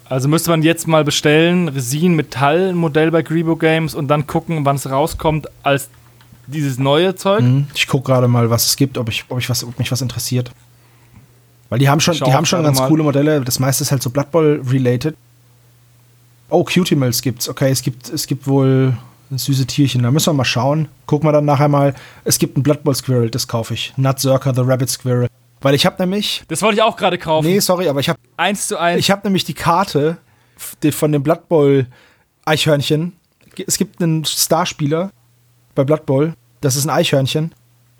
Also 0.05 0.27
müsste 0.27 0.51
man 0.51 0.61
jetzt 0.61 0.87
mal 0.87 1.03
bestellen, 1.03 1.67
Resin, 1.67 2.13
Metall, 2.15 2.69
ein 2.69 2.75
Modell 2.75 3.09
bei 3.09 3.23
Grebo 3.23 3.55
Games 3.55 3.95
und 3.95 4.09
dann 4.09 4.27
gucken, 4.27 4.65
wann 4.65 4.75
es 4.75 4.87
rauskommt 4.87 5.47
als 5.63 5.89
dieses 6.45 6.77
neue 6.77 7.15
Zeug. 7.15 7.41
Mhm. 7.41 7.67
Ich 7.73 7.87
gucke 7.87 8.05
gerade 8.05 8.27
mal, 8.27 8.51
was 8.51 8.67
es 8.67 8.77
gibt, 8.77 8.99
ob, 8.99 9.09
ich, 9.09 9.25
ob, 9.29 9.39
ich 9.39 9.49
was, 9.49 9.63
ob 9.63 9.79
mich 9.79 9.91
was 9.91 10.01
interessiert. 10.01 10.51
Weil 11.69 11.79
die 11.79 11.89
haben 11.89 11.99
schon, 11.99 12.15
die 12.15 12.33
haben 12.33 12.45
schon 12.45 12.63
ganz 12.63 12.79
mal. 12.79 12.87
coole 12.87 13.03
Modelle. 13.03 13.41
Das 13.41 13.59
meiste 13.59 13.83
ist 13.83 13.91
halt 13.91 14.01
so 14.01 14.09
Blood 14.09 14.31
Bowl-related. 14.31 15.15
Oh, 16.49 16.63
Cutie-Mills 16.63 17.21
gibt's. 17.21 17.49
Okay, 17.49 17.69
es 17.71 17.81
gibt, 17.81 18.09
es 18.09 18.25
gibt 18.25 18.47
wohl 18.47 18.97
süße 19.31 19.65
Tierchen. 19.65 20.03
Da 20.03 20.11
müssen 20.11 20.27
wir 20.27 20.33
mal 20.33 20.45
schauen. 20.45 20.87
Gucken 21.05 21.27
wir 21.27 21.33
dann 21.33 21.45
nachher 21.45 21.67
mal. 21.67 21.93
Es 22.23 22.39
gibt 22.39 22.57
ein 22.57 22.63
Blood 22.63 22.83
Bowl 22.83 22.95
Squirrel, 22.95 23.29
das 23.29 23.47
kaufe 23.47 23.73
ich. 23.73 23.93
Nutsurker, 23.97 24.53
the 24.55 24.61
Rabbit 24.61 24.89
Squirrel. 24.89 25.27
Weil 25.61 25.75
ich 25.75 25.85
habe 25.85 25.95
nämlich. 25.99 26.43
Das 26.47 26.61
wollte 26.61 26.77
ich 26.77 26.81
auch 26.83 26.95
gerade 26.95 27.17
kaufen. 27.17 27.45
Nee, 27.47 27.59
sorry, 27.59 27.89
aber 27.89 27.99
ich 27.99 28.07
habe 28.09 28.19
Eins 28.37 28.67
zu 28.67 28.79
eins. 28.79 28.99
ich 28.99 29.11
habe 29.11 29.21
nämlich 29.25 29.43
die 29.43 29.53
Karte 29.55 30.17
von 30.91 31.11
dem 31.11 31.23
Blood 31.23 31.49
Bowl 31.49 31.87
Eichhörnchen. 32.45 33.13
Es 33.65 33.77
gibt 33.77 34.01
einen 34.01 34.23
Starspieler 34.23 35.11
bei 35.75 35.83
Blood 35.83 36.05
Bowl. 36.05 36.33
Das 36.61 36.75
ist 36.75 36.85
ein 36.85 36.91
Eichhörnchen. 36.91 37.53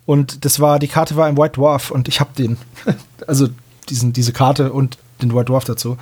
Und 0.07 0.45
das 0.45 0.61
war, 0.61 0.79
die 0.79 0.87
Karte 0.87 1.17
war 1.17 1.27
im 1.27 1.37
White 1.37 1.59
Dwarf 1.59 1.91
und 1.91 2.07
ich 2.07 2.19
habe 2.19 2.31
den. 2.35 2.57
Also 3.25 3.49
diesen, 3.89 4.13
diese 4.13 4.31
Karte 4.31 4.71
und 4.71 4.97
den 5.21 5.33
White 5.33 5.45
Dwarf 5.45 5.65
dazu. 5.65 5.97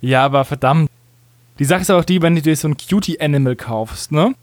Ja, 0.00 0.24
aber 0.24 0.44
verdammt. 0.44 0.88
Die 1.58 1.64
Sache 1.64 1.82
ist 1.82 1.90
auch 1.90 2.04
die, 2.04 2.22
wenn 2.22 2.36
du 2.36 2.42
dir 2.42 2.56
so 2.56 2.68
ein 2.68 2.76
Cutie-Animal 2.76 3.56
kaufst, 3.56 4.12
ne? 4.12 4.34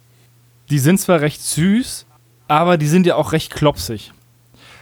Die 0.70 0.78
sind 0.78 1.00
zwar 1.00 1.22
recht 1.22 1.42
süß, 1.42 2.06
aber 2.48 2.78
die 2.78 2.88
sind 2.88 3.08
ja 3.08 3.16
auch 3.16 3.32
recht 3.32 3.56
klopsig. 3.56 4.12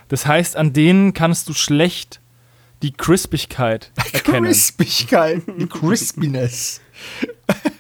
Das 0.10 0.26
heißt, 0.26 0.58
an 0.58 0.74
denen 0.74 1.14
kannst 1.14 1.48
du 1.48 1.54
schlecht 1.54 2.20
die 2.82 2.92
Crispigkeit 2.92 3.92
erkennen. 4.14 4.46
Crispigkeit, 4.46 5.44
die 5.58 5.68
Crispiness. 5.68 6.82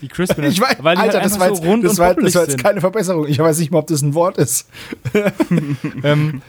Die 0.01 0.07
Crispiness. 0.07 0.53
Ich 0.53 0.61
weiß, 0.61 0.77
weil 0.79 0.95
die 0.95 1.01
Alter, 1.01 1.21
halt 1.21 1.25
das 1.25 1.39
war, 1.39 1.49
jetzt, 1.49 1.63
so 1.63 1.69
rund 1.69 1.83
das, 1.83 1.97
war, 1.97 2.15
das 2.15 2.35
war 2.35 2.43
jetzt 2.43 2.57
keine 2.57 2.81
Verbesserung. 2.81 3.27
Ich 3.27 3.39
weiß 3.39 3.59
nicht 3.59 3.71
mal, 3.71 3.79
ob 3.79 3.87
das 3.87 4.01
ein 4.01 4.13
Wort 4.13 4.37
ist. 4.37 4.69
ähm, 6.03 6.41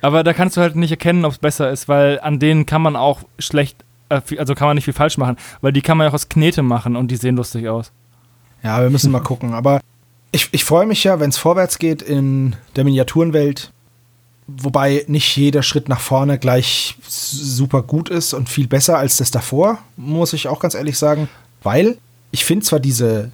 aber 0.00 0.24
da 0.24 0.32
kannst 0.32 0.56
du 0.56 0.60
halt 0.60 0.76
nicht 0.76 0.90
erkennen, 0.90 1.24
ob 1.24 1.32
es 1.32 1.38
besser 1.38 1.70
ist, 1.70 1.88
weil 1.88 2.20
an 2.20 2.38
denen 2.38 2.66
kann 2.66 2.82
man 2.82 2.96
auch 2.96 3.22
schlecht, 3.38 3.84
äh, 4.08 4.20
also 4.38 4.54
kann 4.54 4.68
man 4.68 4.76
nicht 4.76 4.84
viel 4.84 4.94
falsch 4.94 5.18
machen, 5.18 5.36
weil 5.60 5.72
die 5.72 5.82
kann 5.82 5.98
man 5.98 6.04
ja 6.04 6.10
auch 6.10 6.14
aus 6.14 6.28
Knete 6.28 6.62
machen 6.62 6.96
und 6.96 7.10
die 7.10 7.16
sehen 7.16 7.36
lustig 7.36 7.68
aus. 7.68 7.92
Ja, 8.62 8.80
wir 8.82 8.90
müssen 8.90 9.10
mal 9.10 9.20
gucken. 9.20 9.54
Aber 9.54 9.80
ich, 10.32 10.48
ich 10.52 10.64
freue 10.64 10.86
mich 10.86 11.04
ja, 11.04 11.20
wenn 11.20 11.30
es 11.30 11.38
vorwärts 11.38 11.78
geht 11.78 12.02
in 12.02 12.56
der 12.76 12.84
Miniaturenwelt. 12.84 13.72
Wobei 14.46 15.04
nicht 15.08 15.36
jeder 15.36 15.62
Schritt 15.62 15.90
nach 15.90 16.00
vorne 16.00 16.38
gleich 16.38 16.96
super 17.06 17.82
gut 17.82 18.08
ist 18.08 18.32
und 18.32 18.48
viel 18.48 18.66
besser 18.66 18.96
als 18.96 19.18
das 19.18 19.30
davor, 19.30 19.78
muss 19.96 20.32
ich 20.32 20.48
auch 20.48 20.58
ganz 20.58 20.74
ehrlich 20.74 20.96
sagen. 20.96 21.28
Weil 21.62 21.98
ich 22.30 22.44
finde 22.44 22.64
zwar 22.64 22.80
diese, 22.80 23.30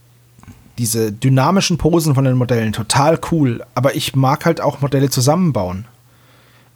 diese 0.79 1.13
dynamischen 1.13 1.79
Posen 1.79 2.15
von 2.15 2.25
den 2.25 2.37
Modellen 2.37 2.73
total 2.73 3.19
cool, 3.31 3.65
aber 3.75 3.95
ich 3.95 4.15
mag 4.15 4.45
halt 4.45 4.61
auch 4.61 4.81
Modelle 4.81 5.11
zusammenbauen. 5.11 5.87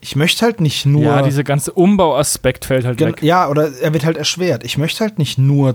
Ich 0.00 0.14
möchte 0.14 0.44
halt 0.44 0.60
nicht 0.60 0.86
nur. 0.86 1.02
Ja, 1.02 1.22
dieser 1.22 1.42
ganze 1.42 1.72
Umbauaspekt 1.72 2.64
fällt 2.64 2.84
halt 2.84 3.00
weg. 3.00 3.22
Ja, 3.22 3.48
oder 3.48 3.76
er 3.80 3.92
wird 3.92 4.04
halt 4.04 4.16
erschwert. 4.16 4.62
Ich 4.64 4.78
möchte 4.78 5.00
halt 5.00 5.18
nicht 5.18 5.38
nur 5.38 5.74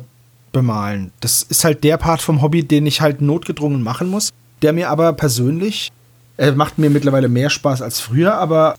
bemalen. 0.53 1.11
Das 1.19 1.41
ist 1.43 1.65
halt 1.65 1.83
der 1.83 1.97
Part 1.97 2.21
vom 2.21 2.41
Hobby, 2.41 2.63
den 2.63 2.85
ich 2.85 3.01
halt 3.01 3.21
notgedrungen 3.21 3.83
machen 3.83 4.07
muss, 4.07 4.29
der 4.61 4.71
mir 4.71 4.89
aber 4.89 5.11
persönlich, 5.11 5.91
er 6.37 6.53
macht 6.53 6.77
mir 6.77 6.89
mittlerweile 6.89 7.27
mehr 7.27 7.49
Spaß 7.49 7.81
als 7.81 7.99
früher, 7.99 8.35
aber 8.35 8.75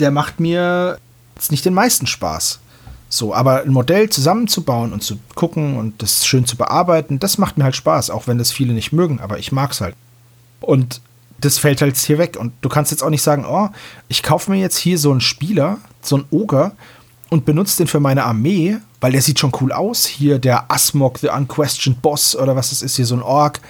der 0.00 0.10
macht 0.10 0.40
mir 0.40 0.98
jetzt 1.36 1.50
nicht 1.50 1.64
den 1.64 1.74
meisten 1.74 2.06
Spaß. 2.06 2.60
So, 3.08 3.34
aber 3.34 3.62
ein 3.62 3.72
Modell 3.72 4.10
zusammenzubauen 4.10 4.92
und 4.92 5.02
zu 5.02 5.18
gucken 5.34 5.78
und 5.78 6.02
das 6.02 6.26
schön 6.26 6.44
zu 6.44 6.56
bearbeiten, 6.56 7.18
das 7.18 7.38
macht 7.38 7.56
mir 7.56 7.64
halt 7.64 7.76
Spaß, 7.76 8.10
auch 8.10 8.26
wenn 8.26 8.38
das 8.38 8.50
viele 8.50 8.72
nicht 8.72 8.92
mögen, 8.92 9.20
aber 9.20 9.38
ich 9.38 9.52
mag's 9.52 9.80
halt. 9.80 9.94
Und 10.60 11.00
das 11.38 11.58
fällt 11.58 11.82
halt 11.82 11.96
hier 11.96 12.18
weg. 12.18 12.36
Und 12.38 12.52
du 12.60 12.68
kannst 12.68 12.90
jetzt 12.90 13.02
auch 13.02 13.10
nicht 13.10 13.22
sagen, 13.22 13.44
oh, 13.48 13.68
ich 14.08 14.22
kaufe 14.22 14.50
mir 14.50 14.58
jetzt 14.58 14.78
hier 14.78 14.98
so 14.98 15.10
einen 15.10 15.20
Spieler, 15.20 15.78
so 16.02 16.16
einen 16.16 16.24
Oger 16.30 16.72
und 17.28 17.44
benutze 17.44 17.78
den 17.78 17.86
für 17.86 18.00
meine 18.00 18.24
Armee, 18.24 18.78
weil 19.00 19.12
der 19.12 19.22
sieht 19.22 19.38
schon 19.38 19.52
cool 19.60 19.72
aus. 19.72 20.06
Hier 20.06 20.38
der 20.38 20.70
Asmok, 20.70 21.18
the 21.18 21.28
Unquestioned 21.28 22.00
Boss 22.02 22.34
oder 22.34 22.56
was 22.56 22.70
das 22.70 22.82
ist, 22.82 22.96
hier 22.96 23.06
so 23.06 23.14
ein 23.14 23.22
Ork. 23.22 23.60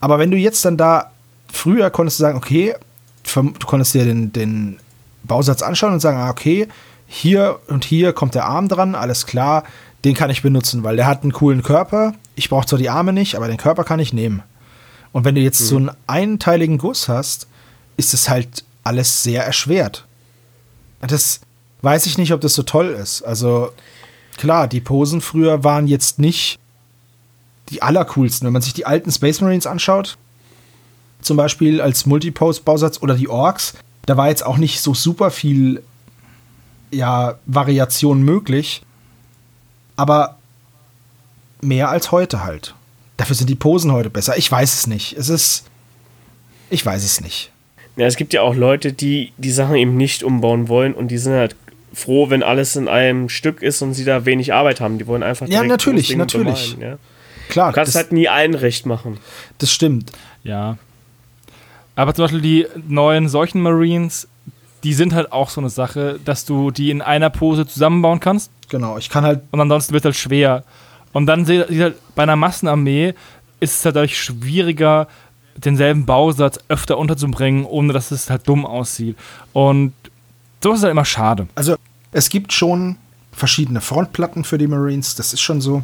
Aber 0.00 0.18
wenn 0.18 0.30
du 0.30 0.36
jetzt 0.36 0.64
dann 0.64 0.76
da, 0.76 1.10
früher 1.50 1.90
konntest 1.90 2.18
du 2.18 2.22
sagen, 2.22 2.38
okay, 2.38 2.74
du 3.34 3.66
konntest 3.66 3.94
dir 3.94 4.04
den, 4.04 4.32
den 4.32 4.78
Bausatz 5.24 5.62
anschauen 5.62 5.94
und 5.94 6.00
sagen, 6.00 6.18
ah, 6.18 6.30
okay, 6.30 6.68
hier 7.14 7.60
und 7.68 7.84
hier 7.84 8.14
kommt 8.14 8.34
der 8.34 8.46
Arm 8.46 8.68
dran, 8.68 8.94
alles 8.94 9.26
klar, 9.26 9.64
den 10.02 10.14
kann 10.14 10.30
ich 10.30 10.40
benutzen, 10.40 10.82
weil 10.82 10.96
der 10.96 11.06
hat 11.06 11.22
einen 11.22 11.32
coolen 11.32 11.62
Körper. 11.62 12.14
Ich 12.36 12.48
brauche 12.48 12.66
zwar 12.66 12.78
die 12.78 12.88
Arme 12.88 13.12
nicht, 13.12 13.34
aber 13.36 13.48
den 13.48 13.58
Körper 13.58 13.84
kann 13.84 14.00
ich 14.00 14.14
nehmen. 14.14 14.42
Und 15.12 15.26
wenn 15.26 15.34
du 15.34 15.42
jetzt 15.42 15.58
so 15.58 15.76
einen 15.76 15.90
einteiligen 16.06 16.78
Guss 16.78 17.08
hast, 17.08 17.46
ist 17.98 18.14
es 18.14 18.30
halt 18.30 18.64
alles 18.82 19.22
sehr 19.22 19.44
erschwert. 19.44 20.06
Das 21.02 21.40
weiß 21.82 22.06
ich 22.06 22.16
nicht, 22.16 22.32
ob 22.32 22.40
das 22.40 22.54
so 22.54 22.62
toll 22.62 22.88
ist. 22.88 23.22
Also 23.22 23.72
klar, 24.38 24.66
die 24.66 24.80
Posen 24.80 25.20
früher 25.20 25.64
waren 25.64 25.86
jetzt 25.86 26.18
nicht 26.18 26.58
die 27.68 27.82
allercoolsten. 27.82 28.46
Wenn 28.46 28.54
man 28.54 28.62
sich 28.62 28.72
die 28.72 28.86
alten 28.86 29.12
Space 29.12 29.42
Marines 29.42 29.66
anschaut, 29.66 30.16
zum 31.20 31.36
Beispiel 31.36 31.82
als 31.82 32.06
Multipose-Bausatz 32.06 33.02
oder 33.02 33.14
die 33.14 33.28
Orks, 33.28 33.74
da 34.06 34.16
war 34.16 34.30
jetzt 34.30 34.46
auch 34.46 34.56
nicht 34.56 34.80
so 34.80 34.94
super 34.94 35.30
viel 35.30 35.82
ja, 36.92 37.38
Variation 37.46 38.22
möglich. 38.22 38.82
Aber 39.96 40.36
mehr 41.60 41.88
als 41.90 42.12
heute 42.12 42.44
halt. 42.44 42.74
Dafür 43.16 43.36
sind 43.36 43.50
die 43.50 43.54
Posen 43.54 43.92
heute 43.92 44.10
besser. 44.10 44.36
Ich 44.36 44.50
weiß 44.50 44.72
es 44.74 44.86
nicht. 44.86 45.14
Es 45.16 45.28
ist. 45.28 45.64
Ich 46.70 46.84
weiß 46.84 47.04
es 47.04 47.20
nicht. 47.20 47.50
Ja, 47.96 48.06
es 48.06 48.16
gibt 48.16 48.32
ja 48.32 48.40
auch 48.42 48.54
Leute, 48.54 48.92
die 48.92 49.32
die 49.36 49.50
Sachen 49.52 49.76
eben 49.76 49.96
nicht 49.96 50.22
umbauen 50.22 50.68
wollen 50.68 50.94
und 50.94 51.08
die 51.08 51.18
sind 51.18 51.34
halt 51.34 51.54
froh, 51.92 52.30
wenn 52.30 52.42
alles 52.42 52.74
in 52.76 52.88
einem 52.88 53.28
Stück 53.28 53.60
ist 53.60 53.82
und 53.82 53.92
sie 53.92 54.04
da 54.04 54.24
wenig 54.24 54.54
Arbeit 54.54 54.80
haben. 54.80 54.98
Die 54.98 55.06
wollen 55.06 55.22
einfach 55.22 55.46
Ja, 55.48 55.62
natürlich, 55.62 56.16
natürlich. 56.16 56.76
bemalen, 56.76 56.92
ja. 56.92 56.98
Klar, 57.50 57.70
Du 57.70 57.74
kannst 57.74 57.94
das, 57.94 58.02
halt 58.02 58.12
nie 58.12 58.28
allen 58.28 58.54
recht 58.54 58.86
machen. 58.86 59.18
das 59.58 59.70
stimmt. 59.70 60.10
Ja. 60.42 60.78
Aber 61.94 62.14
zum 62.14 62.24
Beispiel 62.24 62.40
die 62.40 62.66
neuen 62.88 63.28
solchen 63.28 63.60
Marines, 63.60 64.26
die 64.84 64.94
sind 64.94 65.14
halt 65.14 65.32
auch 65.32 65.48
so 65.48 65.60
eine 65.60 65.70
Sache, 65.70 66.18
dass 66.24 66.44
du 66.44 66.70
die 66.70 66.90
in 66.90 67.02
einer 67.02 67.30
Pose 67.30 67.66
zusammenbauen 67.66 68.20
kannst 68.20 68.50
Genau, 68.72 68.96
ich 68.96 69.10
kann 69.10 69.22
halt 69.22 69.42
und 69.50 69.60
ansonsten 69.60 69.92
wird 69.92 70.00
es 70.00 70.06
halt 70.06 70.16
schwer. 70.16 70.64
Und 71.12 71.26
dann 71.26 71.44
sieht 71.44 71.68
halt, 71.68 71.96
bei 72.14 72.22
einer 72.22 72.36
Massenarmee 72.36 73.12
ist 73.60 73.78
es 73.78 73.84
halt 73.84 73.96
dadurch 73.96 74.18
schwieriger, 74.18 75.08
denselben 75.56 76.06
Bausatz 76.06 76.58
öfter 76.68 76.96
unterzubringen, 76.96 77.66
ohne 77.66 77.92
dass 77.92 78.10
es 78.10 78.30
halt 78.30 78.48
dumm 78.48 78.64
aussieht. 78.64 79.18
Und 79.52 79.92
so 80.62 80.72
ist 80.72 80.78
es 80.78 80.84
halt 80.84 80.92
immer 80.92 81.04
schade. 81.04 81.48
Also, 81.54 81.76
es 82.12 82.30
gibt 82.30 82.54
schon 82.54 82.96
verschiedene 83.30 83.82
Frontplatten 83.82 84.42
für 84.42 84.56
die 84.56 84.68
Marines, 84.68 85.16
das 85.16 85.34
ist 85.34 85.42
schon 85.42 85.60
so. 85.60 85.82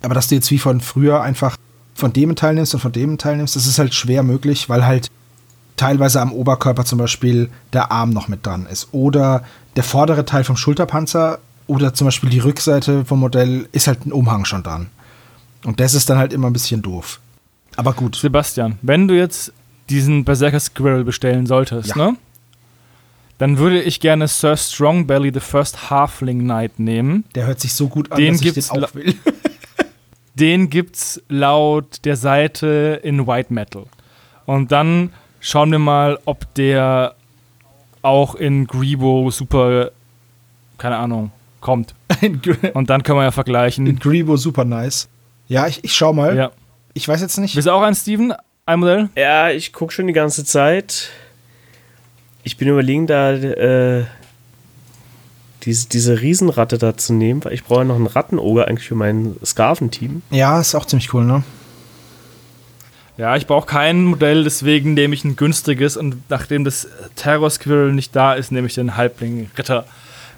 Aber 0.00 0.14
dass 0.14 0.28
du 0.28 0.34
jetzt 0.36 0.50
wie 0.50 0.58
von 0.58 0.80
früher 0.80 1.20
einfach 1.20 1.58
von 1.94 2.14
dem 2.14 2.34
teilnimmst 2.34 2.72
und 2.72 2.80
von 2.80 2.92
dem 2.92 3.18
teilnimmst, 3.18 3.54
das 3.54 3.66
ist 3.66 3.78
halt 3.78 3.92
schwer 3.92 4.22
möglich, 4.22 4.70
weil 4.70 4.86
halt 4.86 5.10
teilweise 5.76 6.20
am 6.20 6.32
Oberkörper 6.32 6.84
zum 6.84 6.98
Beispiel 6.98 7.50
der 7.72 7.90
Arm 7.92 8.10
noch 8.10 8.28
mit 8.28 8.44
dran 8.46 8.66
ist. 8.66 8.88
Oder 8.92 9.44
der 9.76 9.82
vordere 9.84 10.24
Teil 10.24 10.44
vom 10.44 10.56
Schulterpanzer 10.56 11.38
oder 11.66 11.94
zum 11.94 12.06
Beispiel 12.06 12.30
die 12.30 12.40
Rückseite 12.40 13.04
vom 13.04 13.20
Modell 13.20 13.68
ist 13.72 13.86
halt 13.86 14.04
ein 14.06 14.12
Umhang 14.12 14.44
schon 14.44 14.62
dran. 14.62 14.88
Und 15.64 15.80
das 15.80 15.94
ist 15.94 16.10
dann 16.10 16.18
halt 16.18 16.32
immer 16.32 16.48
ein 16.48 16.52
bisschen 16.52 16.82
doof. 16.82 17.20
Aber 17.76 17.92
gut. 17.92 18.16
Sebastian, 18.16 18.78
wenn 18.82 19.08
du 19.08 19.16
jetzt 19.16 19.52
diesen 19.88 20.24
Berserker 20.24 20.60
Squirrel 20.60 21.04
bestellen 21.04 21.46
solltest, 21.46 21.90
Ja. 21.90 21.96
ne? 21.96 22.16
Dann 23.38 23.58
würde 23.58 23.82
ich 23.82 23.98
gerne 24.00 24.28
Sir 24.28 24.56
Strongbelly 24.56 25.32
the 25.34 25.40
First 25.40 25.90
Halfling 25.90 26.40
Knight 26.40 26.78
nehmen. 26.78 27.24
Der 27.34 27.46
hört 27.46 27.60
sich 27.60 27.74
so 27.74 27.88
gut 27.88 28.12
an, 28.12 28.18
Den 28.18 28.34
dass 28.34 28.42
ich 28.42 28.54
gibt's 28.54 28.68
den 28.68 28.80
la- 28.80 28.86
auch 28.88 28.94
will. 28.94 29.14
Den 30.34 30.70
gibt's 30.70 31.20
laut 31.28 32.04
der 32.04 32.16
Seite 32.16 33.00
in 33.02 33.26
White 33.26 33.52
Metal. 33.52 33.84
Und 34.46 34.72
dann 34.72 35.10
schauen 35.42 35.70
wir 35.70 35.78
mal, 35.78 36.18
ob 36.24 36.54
der 36.54 37.14
auch 38.00 38.34
in 38.34 38.66
Grebo 38.66 39.30
super, 39.30 39.90
keine 40.78 40.96
Ahnung, 40.96 41.30
kommt. 41.60 41.94
In, 42.22 42.40
Und 42.72 42.88
dann 42.88 43.02
können 43.02 43.18
wir 43.18 43.22
ja 43.22 43.28
in 43.28 43.32
vergleichen. 43.32 43.98
Grebo 43.98 44.36
super 44.36 44.64
nice. 44.64 45.08
Ja, 45.48 45.66
ich, 45.66 45.82
ich 45.84 45.94
schau 45.94 46.12
mal. 46.12 46.36
Ja. 46.36 46.50
Ich 46.94 47.06
weiß 47.06 47.20
jetzt 47.20 47.38
nicht. 47.38 47.54
Bist 47.54 47.66
du 47.66 47.72
auch 47.72 47.82
ein 47.82 47.94
Steven? 47.94 48.32
Ein 48.66 48.80
Modell? 48.80 49.08
Ja, 49.16 49.50
ich 49.50 49.72
gucke 49.72 49.92
schon 49.92 50.06
die 50.06 50.12
ganze 50.12 50.44
Zeit. 50.44 51.10
Ich 52.44 52.56
bin 52.56 52.68
überlegen, 52.68 53.06
da 53.06 53.32
äh, 53.32 54.04
diese, 55.64 55.88
diese 55.88 56.20
Riesenratte 56.20 56.78
da 56.78 56.96
zu 56.96 57.12
nehmen, 57.12 57.44
weil 57.44 57.54
ich 57.54 57.64
brauche 57.64 57.80
ja 57.80 57.84
noch 57.84 57.96
einen 57.96 58.06
Rattenoger 58.06 58.68
eigentlich 58.68 58.88
für 58.88 58.94
mein 58.94 59.36
Skarventeam. 59.44 60.22
Ja, 60.30 60.60
ist 60.60 60.74
auch 60.74 60.84
ziemlich 60.84 61.12
cool, 61.14 61.24
ne? 61.24 61.42
Ja, 63.18 63.36
ich 63.36 63.46
brauche 63.46 63.66
kein 63.66 64.04
Modell, 64.04 64.44
deswegen 64.44 64.94
nehme 64.94 65.14
ich 65.14 65.24
ein 65.24 65.36
günstiges 65.36 65.96
und 65.96 66.30
nachdem 66.30 66.64
das 66.64 66.88
Terror 67.14 67.50
Squirrel 67.50 67.92
nicht 67.92 68.16
da 68.16 68.34
ist, 68.34 68.52
nehme 68.52 68.66
ich 68.66 68.74
den 68.74 68.96
Halbling 68.96 69.50
Ritter, 69.56 69.84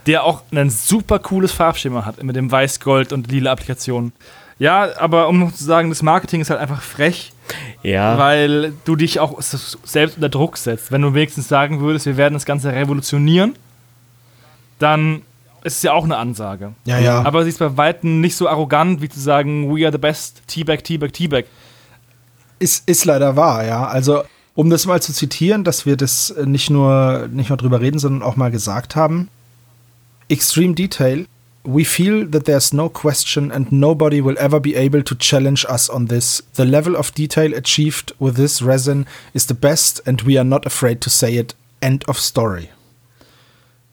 der 0.07 0.25
auch 0.25 0.43
ein 0.53 0.70
super 0.70 1.18
cooles 1.20 1.53
Farbschema 1.53 2.05
hat 2.05 2.22
mit 2.22 2.35
dem 2.37 2.51
Weiß-Gold 2.51 3.12
und 3.12 3.31
lila 3.31 3.53
Applikationen. 3.53 4.12
Ja, 4.59 4.89
aber 4.99 5.29
um 5.29 5.41
noch 5.41 5.53
zu 5.53 5.64
sagen, 5.64 5.89
das 5.89 6.03
Marketing 6.03 6.41
ist 6.41 6.51
halt 6.51 6.61
einfach 6.61 6.83
frech, 6.83 7.33
Ja, 7.83 8.18
weil 8.18 8.72
du 8.85 8.97
dich 8.97 9.18
auch 9.18 9.41
selbst 9.41 10.16
unter 10.16 10.29
Druck 10.29 10.57
setzt. 10.57 10.93
Wenn 10.93 11.03
du 11.03 11.14
wenigstens 11.14 11.49
sagen 11.49 11.81
würdest, 11.81 12.07
wir 12.07 12.16
werden 12.16 12.35
das 12.35 12.45
Ganze 12.45 12.72
revolutionieren, 12.72 13.55
dann 14.79 15.22
ist 15.64 15.79
es 15.79 15.83
ja 15.83 15.93
auch 15.93 16.05
eine 16.05 16.18
Ansage. 16.18 16.72
Ja, 16.85 16.99
ja. 16.99 17.22
Aber 17.25 17.43
sie 17.43 17.49
ist 17.49 17.59
bei 17.59 17.77
Weitem 17.77 18.20
nicht 18.20 18.37
so 18.37 18.49
arrogant, 18.49 19.01
wie 19.01 19.09
zu 19.09 19.18
sagen, 19.18 19.75
we 19.75 19.85
are 19.85 19.93
the 19.93 19.99
best, 19.99 20.43
Teabag, 20.47 20.85
Teabag, 20.85 21.12
Teabag. 21.12 21.47
Ist, 22.64 22.88
ist 22.88 23.04
leider 23.04 23.36
wahr, 23.36 23.66
ja. 23.66 23.86
Also, 23.86 24.24
um 24.54 24.70
das 24.70 24.86
mal 24.86 25.02
zu 25.02 25.12
zitieren, 25.12 25.64
dass 25.64 25.84
wir 25.84 25.98
das 25.98 26.34
nicht 26.46 26.70
nur, 26.70 27.28
nicht 27.30 27.50
nur 27.50 27.58
drüber 27.58 27.82
reden, 27.82 27.98
sondern 27.98 28.22
auch 28.22 28.36
mal 28.36 28.50
gesagt 28.50 28.96
haben. 28.96 29.28
Extreme 30.30 30.74
Detail. 30.74 31.26
We 31.64 31.84
feel 31.84 32.26
that 32.30 32.46
there's 32.46 32.72
no 32.72 32.88
question 32.88 33.52
and 33.52 33.70
nobody 33.70 34.24
will 34.24 34.38
ever 34.38 34.60
be 34.60 34.76
able 34.76 35.02
to 35.04 35.14
challenge 35.14 35.66
us 35.70 35.90
on 35.90 36.08
this. 36.08 36.42
The 36.54 36.64
level 36.64 36.96
of 36.96 37.10
detail 37.10 37.52
achieved 37.54 38.14
with 38.18 38.36
this 38.36 38.62
resin 38.62 39.04
is 39.34 39.46
the 39.46 39.54
best 39.54 40.00
and 40.06 40.22
we 40.22 40.38
are 40.38 40.44
not 40.44 40.64
afraid 40.64 41.02
to 41.02 41.10
say 41.10 41.36
it. 41.36 41.54
End 41.82 42.02
of 42.08 42.18
story. 42.18 42.70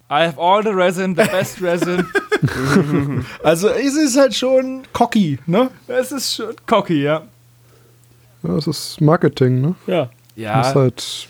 I 0.09 0.23
have 0.23 0.39
all 0.39 0.63
the 0.63 0.73
resin, 0.73 1.15
the 1.15 1.25
best 1.25 1.59
resin. 1.59 2.07
Also, 3.43 3.67
es 3.67 3.97
ist 3.97 4.17
halt 4.17 4.33
schon 4.33 4.83
cocky, 4.93 5.39
ne? 5.45 5.69
Es 5.87 6.13
ist 6.13 6.35
schon 6.35 6.55
cocky, 6.65 7.03
ja. 7.03 7.27
Ja, 8.43 8.55
es 8.55 8.67
ist 8.67 9.01
Marketing, 9.01 9.61
ne? 9.61 9.75
ja. 9.87 10.09
Ja, 10.35 10.61
Ist 10.61 10.75
halt, 10.75 11.27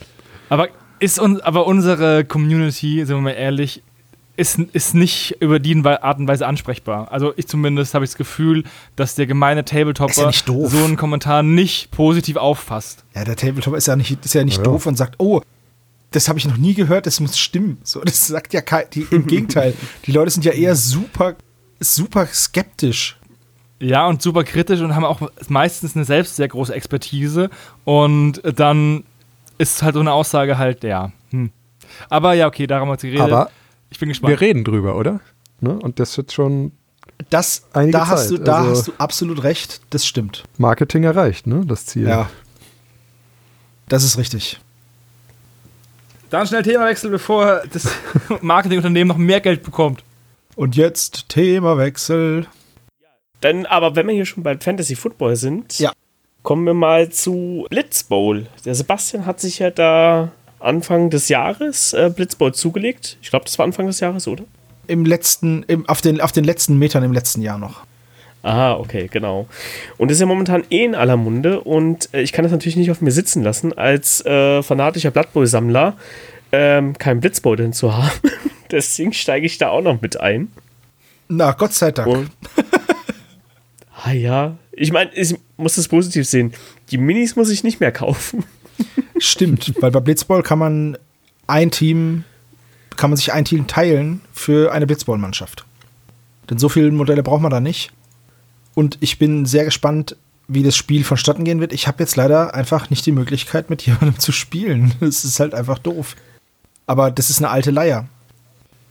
aber, 0.50 0.68
ist 1.00 1.20
un 1.20 1.42
aber 1.42 1.66
unsere 1.66 2.24
Community, 2.24 3.04
sind 3.04 3.16
wir 3.18 3.22
mal 3.22 3.32
ehrlich, 3.32 3.82
ist, 4.38 4.60
ist 4.60 4.94
nicht 4.94 5.38
über 5.40 5.60
die 5.60 5.76
Art 5.84 6.20
und 6.20 6.28
Weise 6.28 6.46
ansprechbar. 6.48 7.12
Also 7.12 7.34
ich 7.36 7.48
zumindest 7.48 7.94
habe 7.96 8.06
ich 8.06 8.12
das 8.12 8.18
Gefühl, 8.18 8.64
dass 8.96 9.16
der 9.16 9.26
gemeine 9.26 9.66
Ist 9.66 9.72
ja 10.46 10.78
so 10.80 10.84
einen 10.86 10.98
Kommentar 10.98 11.42
nicht 11.44 11.92
positiv 11.92 12.38
auffasst. 12.38 13.04
Ja, 13.16 13.24
der 13.24 13.36
Tabletop 13.36 13.76
ist 13.76 13.88
ja 13.88 13.96
nicht, 13.96 14.24
ist 14.24 14.34
ja 14.34 14.44
nicht 14.44 14.58
Ja. 14.58 14.64
doof 14.64 14.86
und 14.86 14.96
sagt, 14.98 15.16
oh, 15.18 15.42
das 16.12 16.30
habe 16.30 16.38
ich 16.40 16.46
noch 16.46 16.58
nie 16.58 16.74
gehört, 16.76 17.08
das 17.08 17.20
muss 17.20 17.38
stimmen. 17.40 17.80
So, 17.84 18.02
das 18.02 18.28
sagt 18.28 18.54
ja 18.54 18.62
kein, 18.62 18.86
die, 18.94 19.08
im 19.12 19.26
Gegenteil. 19.28 19.74
Die 20.06 20.12
Leute 20.12 20.30
sind 20.32 20.46
ja 20.46 20.52
eher 20.52 20.76
super, 20.76 21.36
super 21.80 22.28
skeptisch. 22.28 23.18
Ja, 23.82 24.06
und 24.08 24.22
super 24.22 24.44
kritisch 24.44 24.80
und 24.82 24.96
haben 24.96 25.04
auch 25.06 25.22
meistens 25.50 25.96
eine 25.96 26.06
selbst 26.06 26.36
sehr 26.36 26.48
große 26.48 26.74
Expertise. 26.74 27.50
Und 27.84 28.40
dann 28.44 29.04
ist 29.58 29.82
halt 29.82 29.96
so 29.96 30.00
eine 30.00 30.14
Aussage 30.14 30.58
halt, 30.60 30.84
ja. 30.84 31.12
Hm. 31.32 31.50
Aber 32.08 32.34
ja, 32.34 32.48
okay, 32.48 32.68
darum 32.68 32.90
hat 32.92 33.02
sie 33.02 33.10
geredet. 33.10 33.34
aber 33.34 33.50
ich 33.90 33.98
bin 34.00 34.10
gespannt. 34.10 34.30
wir 34.30 34.40
reden 34.40 34.64
drüber, 34.64 34.96
oder? 34.96 35.20
Ne? 35.62 35.72
Und 35.80 36.00
das 36.00 36.16
wird 36.16 36.32
schon 36.32 36.72
Das, 37.32 37.64
Einige 37.74 37.98
da, 37.98 38.08
hast 38.08 38.30
du, 38.30 38.38
Zeit, 38.38 38.48
da 38.48 38.58
also- 38.60 38.72
hast 38.72 38.88
du 38.88 38.92
absolut 39.00 39.44
recht, 39.44 39.82
das 39.90 40.06
stimmt. 40.06 40.44
Marketing 40.58 41.04
erreicht, 41.04 41.48
ne? 41.48 41.64
Das 41.66 41.88
Ziel. 41.88 42.08
Ja. 42.08 42.30
Das 43.90 44.04
ist 44.04 44.18
richtig. 44.18 44.60
Dann 46.30 46.48
schnell 46.48 46.64
Themawechsel, 46.64 47.10
bevor 47.10 47.64
das 47.74 47.90
Marketingunternehmen 48.42 49.08
noch 49.10 49.18
mehr 49.18 49.42
Geld 49.42 49.64
bekommt. 49.64 50.04
Und 50.56 50.76
jetzt 50.76 51.30
Themawechsel. 51.30 52.46
Dann, 53.42 53.66
aber 53.66 53.96
wenn 53.96 54.08
wir 54.08 54.14
hier 54.14 54.26
schon 54.26 54.44
bei 54.44 54.58
Fantasy 54.58 54.96
Football 54.96 55.36
sind, 55.36 55.80
Ja. 55.80 55.92
kommen 56.44 56.66
wir 56.66 56.74
mal 56.74 57.10
zu 57.10 57.66
Blitz 57.70 58.04
Bowl. 58.04 58.48
Der 58.66 58.76
Sebastian 58.76 59.26
hat 59.26 59.40
sich 59.40 59.60
ja 59.60 59.70
da 59.72 60.32
Anfang 60.60 61.10
des 61.10 61.28
Jahres 61.30 61.94
äh, 61.94 62.12
Blitz 62.16 62.36
Bowl 62.36 62.54
zugelegt. 62.54 63.18
Ich 63.22 63.30
glaube, 63.32 63.46
das 63.46 63.58
war 63.58 63.66
Anfang 63.66 63.88
des 63.88 64.00
Jahres, 64.00 64.28
oder? 64.28 64.44
Im 64.88 65.06
letzten, 65.06 65.64
im, 65.64 65.88
auf, 65.90 66.02
den, 66.02 66.22
auf 66.22 66.32
den 66.32 66.44
letzten 66.44 66.78
Metern 66.78 67.04
im 67.04 67.14
letzten 67.14 67.42
Jahr 67.42 67.58
noch. 67.58 67.82
Aha, 68.44 68.74
okay, 68.74 69.08
genau. 69.12 69.48
Und 69.98 70.10
das 70.10 70.16
ist 70.18 70.22
ja 70.22 70.26
momentan 70.28 70.64
eh 70.72 70.84
in 70.86 70.96
aller 70.96 71.16
Munde 71.18 71.62
und 71.62 72.12
äh, 72.14 72.22
ich 72.22 72.32
kann 72.34 72.44
das 72.44 72.52
natürlich 72.52 72.76
nicht 72.76 72.90
auf 72.92 73.00
mir 73.02 73.12
sitzen 73.12 73.44
lassen, 73.44 73.72
als 73.78 74.26
äh, 74.26 74.64
fanatischer 74.64 75.12
Blood 75.12 75.32
Bowl-Sammler 75.34 75.96
ähm, 76.52 76.98
kein 76.98 77.20
Blitzbowl 77.22 77.56
denn 77.56 77.72
zu 77.74 77.96
haben. 77.98 78.10
Deswegen 78.72 79.14
steige 79.14 79.46
ich 79.46 79.58
da 79.60 79.70
auch 79.70 79.82
noch 79.82 80.02
mit 80.02 80.20
ein. 80.20 80.52
Na, 81.28 81.52
Gott 81.52 81.74
sei 81.74 81.92
Dank. 81.92 82.08
Und 82.08 82.32
ah 84.04 84.12
ja, 84.12 84.58
ich 84.72 84.92
meine, 84.92 85.12
ich 85.14 85.36
muss 85.58 85.76
das 85.76 85.88
positiv 85.88 86.28
sehen. 86.28 86.54
Die 86.90 86.98
Minis 86.98 87.36
muss 87.36 87.50
ich 87.50 87.64
nicht 87.64 87.80
mehr 87.80 87.92
kaufen. 87.92 88.44
Stimmt, 89.20 89.74
weil 89.80 89.92
bei 89.92 90.00
Blitzball 90.00 90.44
kann 90.44 90.60
man 90.60 90.98
ein 91.48 91.72
Team, 91.72 92.24
kann 92.96 93.10
man 93.10 93.18
sich 93.18 93.34
ein 93.34 93.46
Team 93.46 93.68
teilen 93.68 94.22
für 94.34 94.72
eine 94.72 94.88
Blitzball-Mannschaft. 94.88 95.66
Denn 96.50 96.58
so 96.58 96.70
viele 96.70 96.92
Modelle 96.92 97.24
braucht 97.24 97.42
man 97.42 97.52
da 97.52 97.60
nicht. 97.60 97.92
Und 98.74 98.98
ich 99.02 99.20
bin 99.20 99.46
sehr 99.46 99.66
gespannt, 99.66 100.16
wie 100.48 100.64
das 100.64 100.76
Spiel 100.76 101.04
vonstatten 101.04 101.44
gehen 101.44 101.60
wird. 101.60 101.74
Ich 101.74 101.88
habe 101.88 102.04
jetzt 102.04 102.16
leider 102.16 102.56
einfach 102.56 102.90
nicht 102.90 103.06
die 103.06 103.12
Möglichkeit, 103.12 103.70
mit 103.70 103.82
jemandem 103.86 104.20
zu 104.20 104.32
spielen. 104.32 104.94
Das 105.00 105.24
ist 105.24 105.40
halt 105.40 105.54
einfach 105.54 105.80
doof. 105.80 106.16
Aber 106.88 107.12
das 107.12 107.30
ist 107.30 107.38
eine 107.38 107.50
alte 107.50 107.72
Leier. 107.72 108.08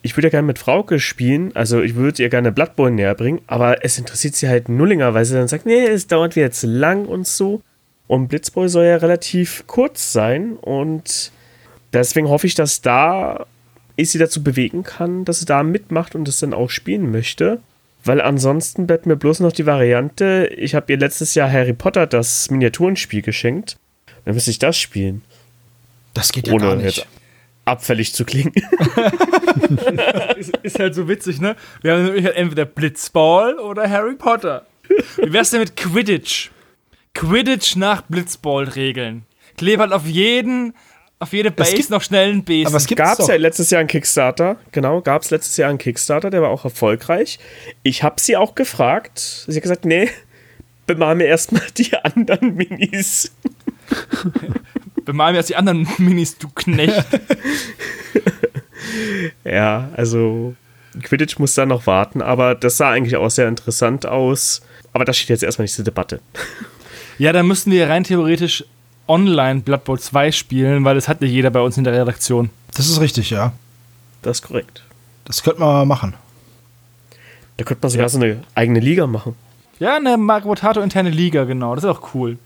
Ich 0.02 0.16
würde 0.16 0.28
ja 0.28 0.30
gerne 0.30 0.46
mit 0.46 0.58
Frauke 0.58 0.98
spielen, 0.98 1.54
also 1.54 1.82
ich 1.82 1.94
würde 1.94 2.22
ihr 2.22 2.30
gerne 2.30 2.52
Blood 2.52 2.74
Bowl 2.74 2.90
näher 2.90 3.14
bringen, 3.14 3.42
aber 3.46 3.84
es 3.84 3.98
interessiert 3.98 4.34
sie 4.34 4.48
halt 4.48 4.68
nullinger, 4.68 5.12
weil 5.12 5.24
sie 5.26 5.34
dann 5.34 5.48
sagt, 5.48 5.66
nee, 5.66 5.84
es 5.84 6.06
dauert 6.06 6.36
wieder 6.36 6.50
zu 6.50 6.66
lang 6.66 7.04
und 7.04 7.26
so. 7.26 7.60
Und 8.06 8.28
Blitzboy 8.28 8.68
soll 8.68 8.86
ja 8.86 8.96
relativ 8.96 9.64
kurz 9.66 10.12
sein 10.12 10.54
und 10.56 11.30
deswegen 11.92 12.28
hoffe 12.28 12.46
ich, 12.46 12.54
dass 12.54 12.80
da 12.80 13.46
ich 13.96 14.10
sie 14.10 14.18
dazu 14.18 14.42
bewegen 14.42 14.82
kann, 14.82 15.24
dass 15.24 15.40
sie 15.40 15.44
da 15.44 15.62
mitmacht 15.62 16.14
und 16.14 16.26
es 16.26 16.40
dann 16.40 16.54
auch 16.54 16.70
spielen 16.70 17.10
möchte. 17.10 17.60
Weil 18.02 18.22
ansonsten 18.22 18.86
bleibt 18.86 19.04
mir 19.04 19.16
bloß 19.16 19.40
noch 19.40 19.52
die 19.52 19.66
Variante, 19.66 20.50
ich 20.56 20.74
habe 20.74 20.90
ihr 20.90 20.98
letztes 20.98 21.34
Jahr 21.34 21.52
Harry 21.52 21.74
Potter 21.74 22.06
das 22.06 22.50
Miniaturenspiel 22.50 23.20
geschenkt. 23.20 23.76
Dann 24.24 24.34
müsste 24.34 24.50
ich 24.50 24.58
das 24.58 24.78
spielen. 24.78 25.22
Das 26.14 26.32
geht 26.32 26.48
ja 26.48 26.54
Ohne 26.54 26.64
gar 26.64 26.76
nicht. 26.76 26.96
jetzt 26.96 27.06
abfällig 27.70 28.12
zu 28.14 28.24
klingen. 28.24 28.52
ist, 30.36 30.56
ist 30.62 30.78
halt 30.78 30.94
so 30.94 31.08
witzig, 31.08 31.40
ne? 31.40 31.56
Wir 31.82 31.92
haben 31.94 32.04
nämlich 32.04 32.24
halt 32.24 32.36
entweder 32.36 32.64
Blitzball 32.64 33.58
oder 33.58 33.88
Harry 33.88 34.14
Potter. 34.16 34.66
Wie 35.16 35.32
wär's 35.32 35.50
denn 35.50 35.60
mit 35.60 35.76
Quidditch? 35.76 36.50
Quidditch 37.14 37.76
nach 37.76 38.02
Blitzball-Regeln. 38.02 39.24
Klebert 39.56 39.90
halt 39.90 39.92
auf 40.00 40.06
jeden, 40.06 40.74
auf 41.18 41.32
jede 41.32 41.50
Base 41.50 41.74
gibt- 41.76 41.90
noch 41.90 42.02
schnell 42.02 42.30
einen 42.30 42.44
Besen. 42.44 42.68
aber 42.68 42.76
es 42.76 42.86
Gab 42.86 43.12
es 43.12 43.18
doch. 43.18 43.28
ja 43.28 43.36
letztes 43.36 43.70
Jahr 43.70 43.80
einen 43.80 43.88
Kickstarter. 43.88 44.56
Genau, 44.72 45.00
gab 45.00 45.22
es 45.22 45.30
letztes 45.30 45.56
Jahr 45.56 45.68
einen 45.68 45.78
Kickstarter, 45.78 46.30
der 46.30 46.42
war 46.42 46.48
auch 46.50 46.64
erfolgreich. 46.64 47.38
Ich 47.82 48.02
habe 48.02 48.20
sie 48.20 48.36
auch 48.36 48.54
gefragt. 48.54 49.18
Sie 49.46 49.54
hat 49.54 49.62
gesagt, 49.62 49.84
nee, 49.84 50.08
bemal 50.86 51.14
mir 51.14 51.26
erstmal 51.26 51.62
die 51.76 51.92
anderen 52.02 52.54
Minis. 52.56 53.32
Bemal 55.10 55.32
mir 55.32 55.38
jetzt 55.38 55.50
die 55.50 55.56
anderen 55.56 55.88
Minis, 55.98 56.38
du 56.38 56.48
Knecht. 56.54 57.04
Ja, 59.44 59.88
also 59.96 60.54
Quidditch 61.02 61.38
muss 61.38 61.54
da 61.54 61.66
noch 61.66 61.86
warten, 61.86 62.22
aber 62.22 62.54
das 62.54 62.76
sah 62.76 62.90
eigentlich 62.90 63.16
auch 63.16 63.28
sehr 63.28 63.48
interessant 63.48 64.06
aus. 64.06 64.62
Aber 64.92 65.04
das 65.04 65.16
steht 65.16 65.30
jetzt 65.30 65.42
erstmal 65.42 65.64
nicht 65.64 65.74
zur 65.74 65.84
Debatte. 65.84 66.20
ja, 67.18 67.32
dann 67.32 67.46
müssten 67.48 67.72
wir 67.72 67.88
rein 67.88 68.04
theoretisch 68.04 68.64
online 69.08 69.60
Blood 69.60 69.84
Bowl 69.84 69.98
2 69.98 70.30
spielen, 70.30 70.84
weil 70.84 70.94
das 70.94 71.08
hat 71.08 71.20
ja 71.22 71.26
jeder 71.26 71.50
bei 71.50 71.60
uns 71.60 71.76
in 71.76 71.84
der 71.84 71.92
Redaktion. 71.92 72.50
Das 72.74 72.88
ist 72.88 73.00
richtig, 73.00 73.30
ja. 73.30 73.52
Das 74.22 74.38
ist 74.38 74.46
korrekt. 74.46 74.84
Das 75.24 75.42
könnte 75.42 75.60
man 75.60 75.88
machen. 75.88 76.14
Da 77.56 77.64
könnte 77.64 77.82
man 77.82 77.90
sogar 77.90 78.08
so 78.08 78.18
eine 78.18 78.42
eigene 78.54 78.78
Liga 78.78 79.08
machen. 79.08 79.34
Ja, 79.80 79.96
eine 79.96 80.16
Mario 80.16 80.54
Tato 80.54 80.80
interne 80.80 81.10
Liga, 81.10 81.44
genau. 81.44 81.74
Das 81.74 81.82
ist 81.84 81.90
auch 81.90 82.14
cool. 82.14 82.38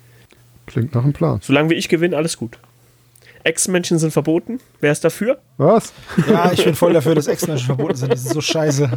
Klingt 0.66 0.94
nach 0.94 1.04
einem 1.04 1.12
Plan. 1.12 1.40
Solange 1.42 1.70
wie 1.70 1.74
ich 1.74 1.88
gewinne, 1.88 2.16
alles 2.16 2.36
gut. 2.36 2.58
Ex-Menschen 3.44 3.98
sind 3.98 4.10
verboten. 4.12 4.58
Wer 4.80 4.92
ist 4.92 5.04
dafür? 5.04 5.38
Was? 5.58 5.92
Ja, 6.28 6.50
ich 6.52 6.64
bin 6.64 6.74
voll 6.74 6.94
dafür, 6.94 7.14
dass 7.14 7.26
Ex-Menschen 7.26 7.66
verboten 7.66 7.94
sind. 7.96 8.12
Die 8.12 8.16
sind 8.18 8.32
so 8.32 8.40
scheiße. 8.40 8.90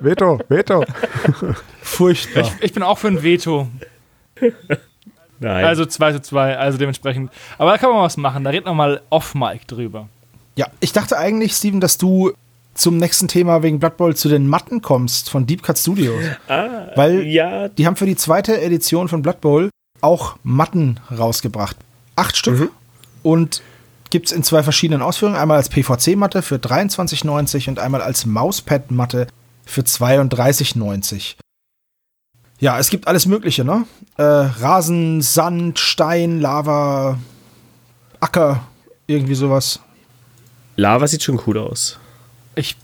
Veto, 0.00 0.38
Veto. 0.48 0.84
Furchtbar. 1.82 2.50
Ich 2.60 2.72
bin 2.74 2.82
auch 2.82 2.98
für 2.98 3.08
ein 3.08 3.22
Veto. 3.22 3.68
Nein. 5.40 5.64
Also 5.64 5.86
2 5.86 6.12
zu 6.12 6.22
2, 6.22 6.56
also 6.58 6.78
dementsprechend. 6.78 7.30
Aber 7.58 7.70
da 7.72 7.78
kann 7.78 7.90
man 7.90 8.02
was 8.02 8.16
machen. 8.16 8.44
Da 8.44 8.50
reden 8.50 8.66
wir 8.66 8.74
mal 8.74 9.00
off-Mic 9.10 9.66
drüber. 9.66 10.08
Ja, 10.56 10.66
ich 10.80 10.92
dachte 10.92 11.18
eigentlich, 11.18 11.52
Steven, 11.54 11.80
dass 11.80 11.98
du 11.98 12.32
zum 12.74 12.98
nächsten 12.98 13.28
Thema 13.28 13.62
wegen 13.62 13.78
Blood 13.78 13.96
Bowl 13.96 14.14
zu 14.16 14.28
den 14.28 14.46
Matten 14.46 14.82
kommst 14.82 15.30
von 15.30 15.46
Deep 15.46 15.62
Cut 15.62 15.78
Studios. 15.78 16.22
ah, 16.48 16.88
Weil 16.96 17.22
ja, 17.26 17.68
die 17.68 17.86
haben 17.86 17.96
für 17.96 18.06
die 18.06 18.16
zweite 18.16 18.60
Edition 18.60 19.08
von 19.08 19.22
Blood 19.22 19.40
Bowl 19.40 19.70
auch 20.04 20.36
Matten 20.42 21.00
rausgebracht. 21.10 21.76
Acht 22.14 22.36
Stück. 22.36 22.70
Und 23.22 23.62
gibt 24.10 24.26
es 24.26 24.32
in 24.32 24.44
zwei 24.44 24.62
verschiedenen 24.62 25.02
Ausführungen. 25.02 25.36
Einmal 25.36 25.56
als 25.56 25.68
PVC-Matte 25.70 26.42
für 26.42 26.56
23,90 26.56 27.68
und 27.68 27.78
einmal 27.80 28.02
als 28.02 28.26
Mauspad-Matte 28.26 29.26
für 29.64 29.80
32,90. 29.80 31.34
Ja, 32.60 32.78
es 32.78 32.90
gibt 32.90 33.08
alles 33.08 33.26
Mögliche, 33.26 33.64
ne? 33.64 33.86
Äh, 34.16 34.22
Rasen, 34.22 35.20
Sand, 35.20 35.78
Stein, 35.78 36.40
Lava, 36.40 37.18
Acker, 38.20 38.60
irgendwie 39.06 39.34
sowas. 39.34 39.80
Lava 40.76 41.06
sieht 41.08 41.22
schon 41.22 41.40
cool 41.46 41.58
aus. 41.58 41.98
Ich 42.54 42.76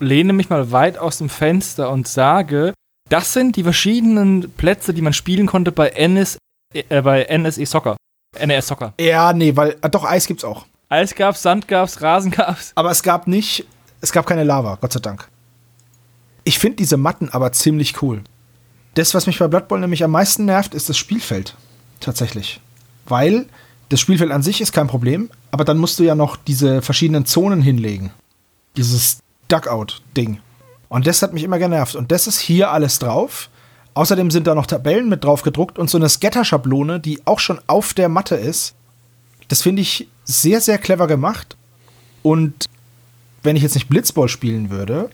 lehne 0.00 0.32
mich 0.32 0.50
mal 0.50 0.72
weit 0.72 0.98
aus 0.98 1.18
dem 1.18 1.28
Fenster 1.28 1.90
und 1.90 2.08
sage, 2.08 2.74
das 3.08 3.32
sind 3.32 3.56
die 3.56 3.62
verschiedenen 3.62 4.50
Plätze, 4.50 4.92
die 4.92 5.02
man 5.02 5.12
spielen 5.12 5.46
konnte 5.46 5.70
bei, 5.70 5.90
NS, 5.90 6.38
äh, 6.74 7.02
bei 7.02 7.24
NSE 7.24 7.66
Soccer. 7.66 7.96
NES 8.44 8.66
Soccer. 8.66 8.94
Ja, 8.98 9.32
nee, 9.32 9.54
weil, 9.56 9.76
äh, 9.82 9.90
doch, 9.90 10.04
Eis 10.04 10.26
gibt's 10.26 10.44
auch. 10.44 10.66
Eis 10.88 11.14
gab's, 11.14 11.42
Sand 11.42 11.68
gab's, 11.68 12.02
Rasen 12.02 12.30
gab's. 12.30 12.72
Aber 12.74 12.90
es 12.90 13.02
gab 13.02 13.26
nicht, 13.26 13.66
es 14.00 14.12
gab 14.12 14.26
keine 14.26 14.44
Lava, 14.44 14.78
Gott 14.80 14.92
sei 14.92 15.00
Dank. 15.00 15.28
Ich 16.44 16.58
finde 16.58 16.76
diese 16.76 16.96
Matten 16.96 17.28
aber 17.30 17.52
ziemlich 17.52 18.02
cool. 18.02 18.22
Das, 18.94 19.14
was 19.14 19.26
mich 19.26 19.38
bei 19.38 19.48
Blood 19.48 19.68
Bowl 19.68 19.80
nämlich 19.80 20.04
am 20.04 20.10
meisten 20.10 20.44
nervt, 20.44 20.74
ist 20.74 20.88
das 20.88 20.98
Spielfeld. 20.98 21.56
Tatsächlich. 22.00 22.60
Weil 23.06 23.46
das 23.88 24.00
Spielfeld 24.00 24.32
an 24.32 24.42
sich 24.42 24.60
ist 24.60 24.72
kein 24.72 24.86
Problem, 24.86 25.30
aber 25.50 25.64
dann 25.64 25.78
musst 25.78 25.98
du 25.98 26.02
ja 26.02 26.14
noch 26.14 26.36
diese 26.36 26.82
verschiedenen 26.82 27.26
Zonen 27.26 27.62
hinlegen. 27.62 28.10
Dieses 28.76 29.18
Duckout-Ding. 29.48 30.40
Und 30.88 31.06
das 31.06 31.22
hat 31.22 31.32
mich 31.32 31.42
immer 31.42 31.58
genervt. 31.58 31.94
Und 31.94 32.10
das 32.12 32.26
ist 32.26 32.38
hier 32.38 32.70
alles 32.70 32.98
drauf. 32.98 33.48
Außerdem 33.94 34.30
sind 34.30 34.46
da 34.46 34.54
noch 34.54 34.66
Tabellen 34.66 35.08
mit 35.08 35.24
drauf 35.24 35.42
gedruckt 35.42 35.78
und 35.78 35.90
so 35.90 35.98
eine 35.98 36.08
Scatter-Schablone, 36.08 37.00
die 37.00 37.20
auch 37.26 37.38
schon 37.38 37.60
auf 37.66 37.92
der 37.92 38.08
Matte 38.08 38.36
ist. 38.36 38.74
Das 39.48 39.62
finde 39.62 39.82
ich 39.82 40.08
sehr, 40.24 40.60
sehr 40.60 40.78
clever 40.78 41.06
gemacht. 41.06 41.56
Und 42.22 42.66
wenn 43.42 43.56
ich 43.56 43.62
jetzt 43.62 43.74
nicht 43.74 43.88
Blitzball 43.88 44.28
spielen 44.28 44.70
würde, 44.70 45.10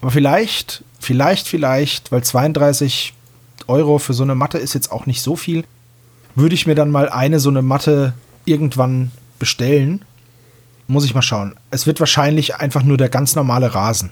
aber 0.00 0.10
vielleicht, 0.10 0.82
vielleicht, 0.98 1.46
vielleicht, 1.46 2.10
weil 2.10 2.24
32 2.24 3.14
Euro 3.68 3.98
für 3.98 4.14
so 4.14 4.22
eine 4.22 4.34
Matte 4.34 4.58
ist 4.58 4.74
jetzt 4.74 4.90
auch 4.90 5.06
nicht 5.06 5.22
so 5.22 5.36
viel, 5.36 5.64
würde 6.34 6.54
ich 6.54 6.66
mir 6.66 6.74
dann 6.74 6.90
mal 6.90 7.08
eine 7.08 7.40
so 7.40 7.50
eine 7.50 7.62
Matte 7.62 8.14
irgendwann 8.44 9.10
bestellen. 9.38 10.04
Muss 10.88 11.04
ich 11.04 11.14
mal 11.14 11.22
schauen. 11.22 11.54
Es 11.70 11.86
wird 11.86 12.00
wahrscheinlich 12.00 12.56
einfach 12.56 12.82
nur 12.82 12.96
der 12.96 13.08
ganz 13.08 13.34
normale 13.34 13.74
Rasen. 13.74 14.10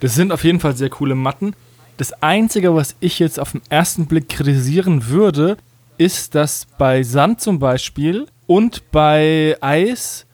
Das 0.00 0.14
sind 0.14 0.32
auf 0.32 0.44
jeden 0.44 0.60
Fall 0.60 0.76
sehr 0.76 0.90
coole 0.90 1.14
Matten. 1.14 1.54
Das 1.96 2.12
Einzige, 2.22 2.74
was 2.74 2.94
ich 3.00 3.18
jetzt 3.18 3.40
auf 3.40 3.52
den 3.52 3.62
ersten 3.70 4.06
Blick 4.06 4.28
kritisieren 4.28 5.08
würde, 5.08 5.56
ist, 5.98 6.34
dass 6.34 6.66
bei 6.78 7.02
Sand 7.02 7.40
zum 7.40 7.58
Beispiel 7.58 8.26
und 8.46 8.90
bei 8.90 9.56
Eis 9.60 10.26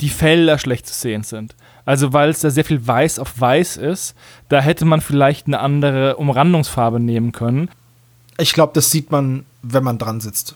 die 0.00 0.08
Felder 0.08 0.58
schlecht 0.58 0.86
zu 0.86 0.94
sehen 0.94 1.24
sind. 1.24 1.54
Also 1.84 2.12
weil 2.12 2.28
es 2.28 2.40
da 2.40 2.50
sehr 2.50 2.64
viel 2.64 2.86
Weiß 2.86 3.18
auf 3.18 3.40
Weiß 3.40 3.76
ist, 3.78 4.14
da 4.50 4.60
hätte 4.60 4.84
man 4.84 5.00
vielleicht 5.00 5.46
eine 5.46 5.58
andere 5.60 6.16
Umrandungsfarbe 6.16 7.00
nehmen 7.00 7.32
können. 7.32 7.70
Ich 8.38 8.52
glaube, 8.52 8.72
das 8.74 8.90
sieht 8.90 9.10
man, 9.10 9.46
wenn 9.62 9.82
man 9.82 9.98
dran 9.98 10.20
sitzt. 10.20 10.54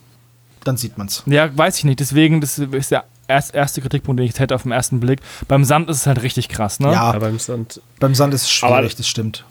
Dann 0.63 0.77
sieht 0.77 0.97
man's. 0.97 1.23
Ja, 1.25 1.55
weiß 1.57 1.79
ich 1.79 1.83
nicht. 1.83 1.99
Deswegen, 1.99 2.39
das 2.39 2.57
ist 2.59 2.91
der 2.91 3.03
erst, 3.27 3.53
erste 3.53 3.81
Kritikpunkt, 3.81 4.19
den 4.19 4.25
ich 4.25 4.31
jetzt 4.31 4.39
hätte 4.39 4.55
auf 4.55 4.63
den 4.63 4.71
ersten 4.71 4.99
Blick. 5.01 5.19
Beim 5.49 5.65
Sand 5.65 5.89
ist 5.89 5.97
es 5.97 6.07
halt 6.07 6.21
richtig 6.21 6.47
krass, 6.47 6.79
ne? 6.79 6.93
Ja, 6.93 7.01
Aber 7.11 7.27
im 7.27 7.39
Sand. 7.39 7.81
beim 7.99 8.15
Sand 8.15 8.33
ist 8.33 8.43
es 8.43 8.51
schwierig, 8.51 8.73
Aber- 8.77 8.87
das 8.87 9.07
stimmt. 9.07 9.43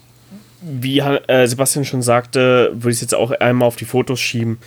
Wie 0.63 0.99
äh, 0.99 1.47
Sebastian 1.47 1.85
schon 1.85 2.01
sagte, 2.01 2.71
würde 2.73 2.89
ich 2.89 2.95
es 2.95 3.01
jetzt 3.01 3.15
auch 3.15 3.31
einmal 3.31 3.67
auf 3.67 3.75
die 3.75 3.85
Fotos 3.85 4.19
schieben. 4.19 4.59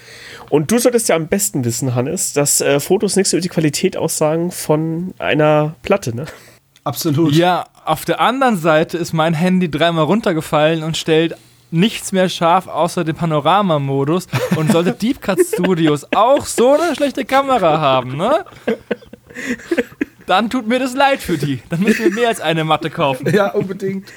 Und 0.50 0.70
du 0.70 0.78
solltest 0.78 1.08
ja 1.08 1.16
am 1.16 1.28
besten 1.28 1.64
wissen, 1.64 1.94
Hannes, 1.94 2.32
dass 2.32 2.60
äh, 2.60 2.80
Fotos 2.80 3.16
nichts 3.16 3.32
über 3.32 3.40
die 3.40 3.48
Qualität 3.48 3.96
aussagen 3.96 4.50
von 4.50 5.14
einer 5.18 5.74
Platte, 5.82 6.14
ne? 6.14 6.26
Absolut. 6.84 7.34
Ja, 7.34 7.64
auf 7.84 8.04
der 8.04 8.20
anderen 8.20 8.56
Seite 8.56 8.96
ist 8.98 9.12
mein 9.12 9.34
Handy 9.34 9.70
dreimal 9.70 10.04
runtergefallen 10.04 10.84
und 10.84 10.96
stellt 10.96 11.36
nichts 11.70 12.12
mehr 12.12 12.28
scharf 12.28 12.68
außer 12.68 13.04
dem 13.04 13.16
Panoramamodus. 13.16 14.28
Und 14.56 14.72
sollte 14.72 14.92
Deep 14.92 15.20
Cut 15.20 15.40
Studios 15.40 16.06
auch 16.14 16.46
so 16.46 16.74
eine 16.74 16.94
schlechte 16.94 17.24
Kamera 17.24 17.80
haben, 17.80 18.16
ne? 18.16 18.44
Dann 20.26 20.50
tut 20.50 20.66
mir 20.66 20.78
das 20.78 20.94
leid 20.94 21.20
für 21.20 21.38
die. 21.38 21.60
Dann 21.68 21.80
müssen 21.80 22.04
wir 22.04 22.12
mehr 22.12 22.28
als 22.28 22.40
eine 22.40 22.64
Matte 22.64 22.90
kaufen. 22.90 23.32
Ja, 23.32 23.52
unbedingt. 23.52 24.08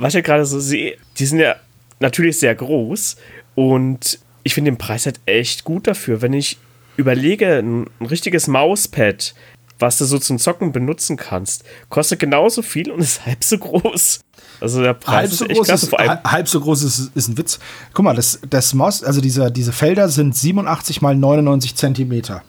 Was 0.00 0.08
ich 0.10 0.14
ja 0.16 0.20
gerade 0.22 0.44
so 0.46 0.58
sehe, 0.60 0.96
die 1.18 1.26
sind 1.26 1.38
ja 1.40 1.56
natürlich 2.00 2.38
sehr 2.38 2.54
groß 2.54 3.16
und 3.54 4.18
ich 4.42 4.54
finde 4.54 4.70
den 4.70 4.78
Preis 4.78 5.04
halt 5.06 5.20
echt 5.26 5.64
gut 5.64 5.86
dafür. 5.86 6.22
Wenn 6.22 6.32
ich 6.32 6.58
überlege, 6.96 7.58
ein, 7.58 7.86
ein 8.00 8.06
richtiges 8.06 8.46
Mauspad, 8.48 9.34
was 9.78 9.98
du 9.98 10.04
so 10.04 10.18
zum 10.18 10.38
Zocken 10.38 10.72
benutzen 10.72 11.16
kannst, 11.16 11.64
kostet 11.88 12.18
genauso 12.20 12.62
viel 12.62 12.90
und 12.90 13.00
ist 13.00 13.24
halb 13.26 13.44
so 13.44 13.58
groß. 13.58 14.20
Also 14.60 14.82
der 14.82 14.94
Preis 14.94 15.14
halb 15.14 15.30
ist 15.32 15.38
so, 15.38 15.44
echt 15.46 15.56
groß 15.56 15.66
klasse. 15.66 15.84
ist, 15.86 15.90
Vor 15.90 16.00
allem, 16.00 16.10
hal- 16.10 16.22
halb 16.24 16.48
so 16.48 16.60
groß 16.60 16.82
ist, 16.82 17.10
ist 17.14 17.28
ein 17.28 17.38
Witz. 17.38 17.58
Guck 17.94 18.04
mal, 18.04 18.14
das, 18.16 18.40
das 18.48 18.74
Maus, 18.74 19.02
also 19.04 19.20
diese, 19.20 19.50
diese 19.50 19.72
Felder 19.72 20.08
sind 20.08 20.36
87 20.36 21.00
mal 21.02 21.14
99 21.14 21.74
Zentimeter. 21.76 22.42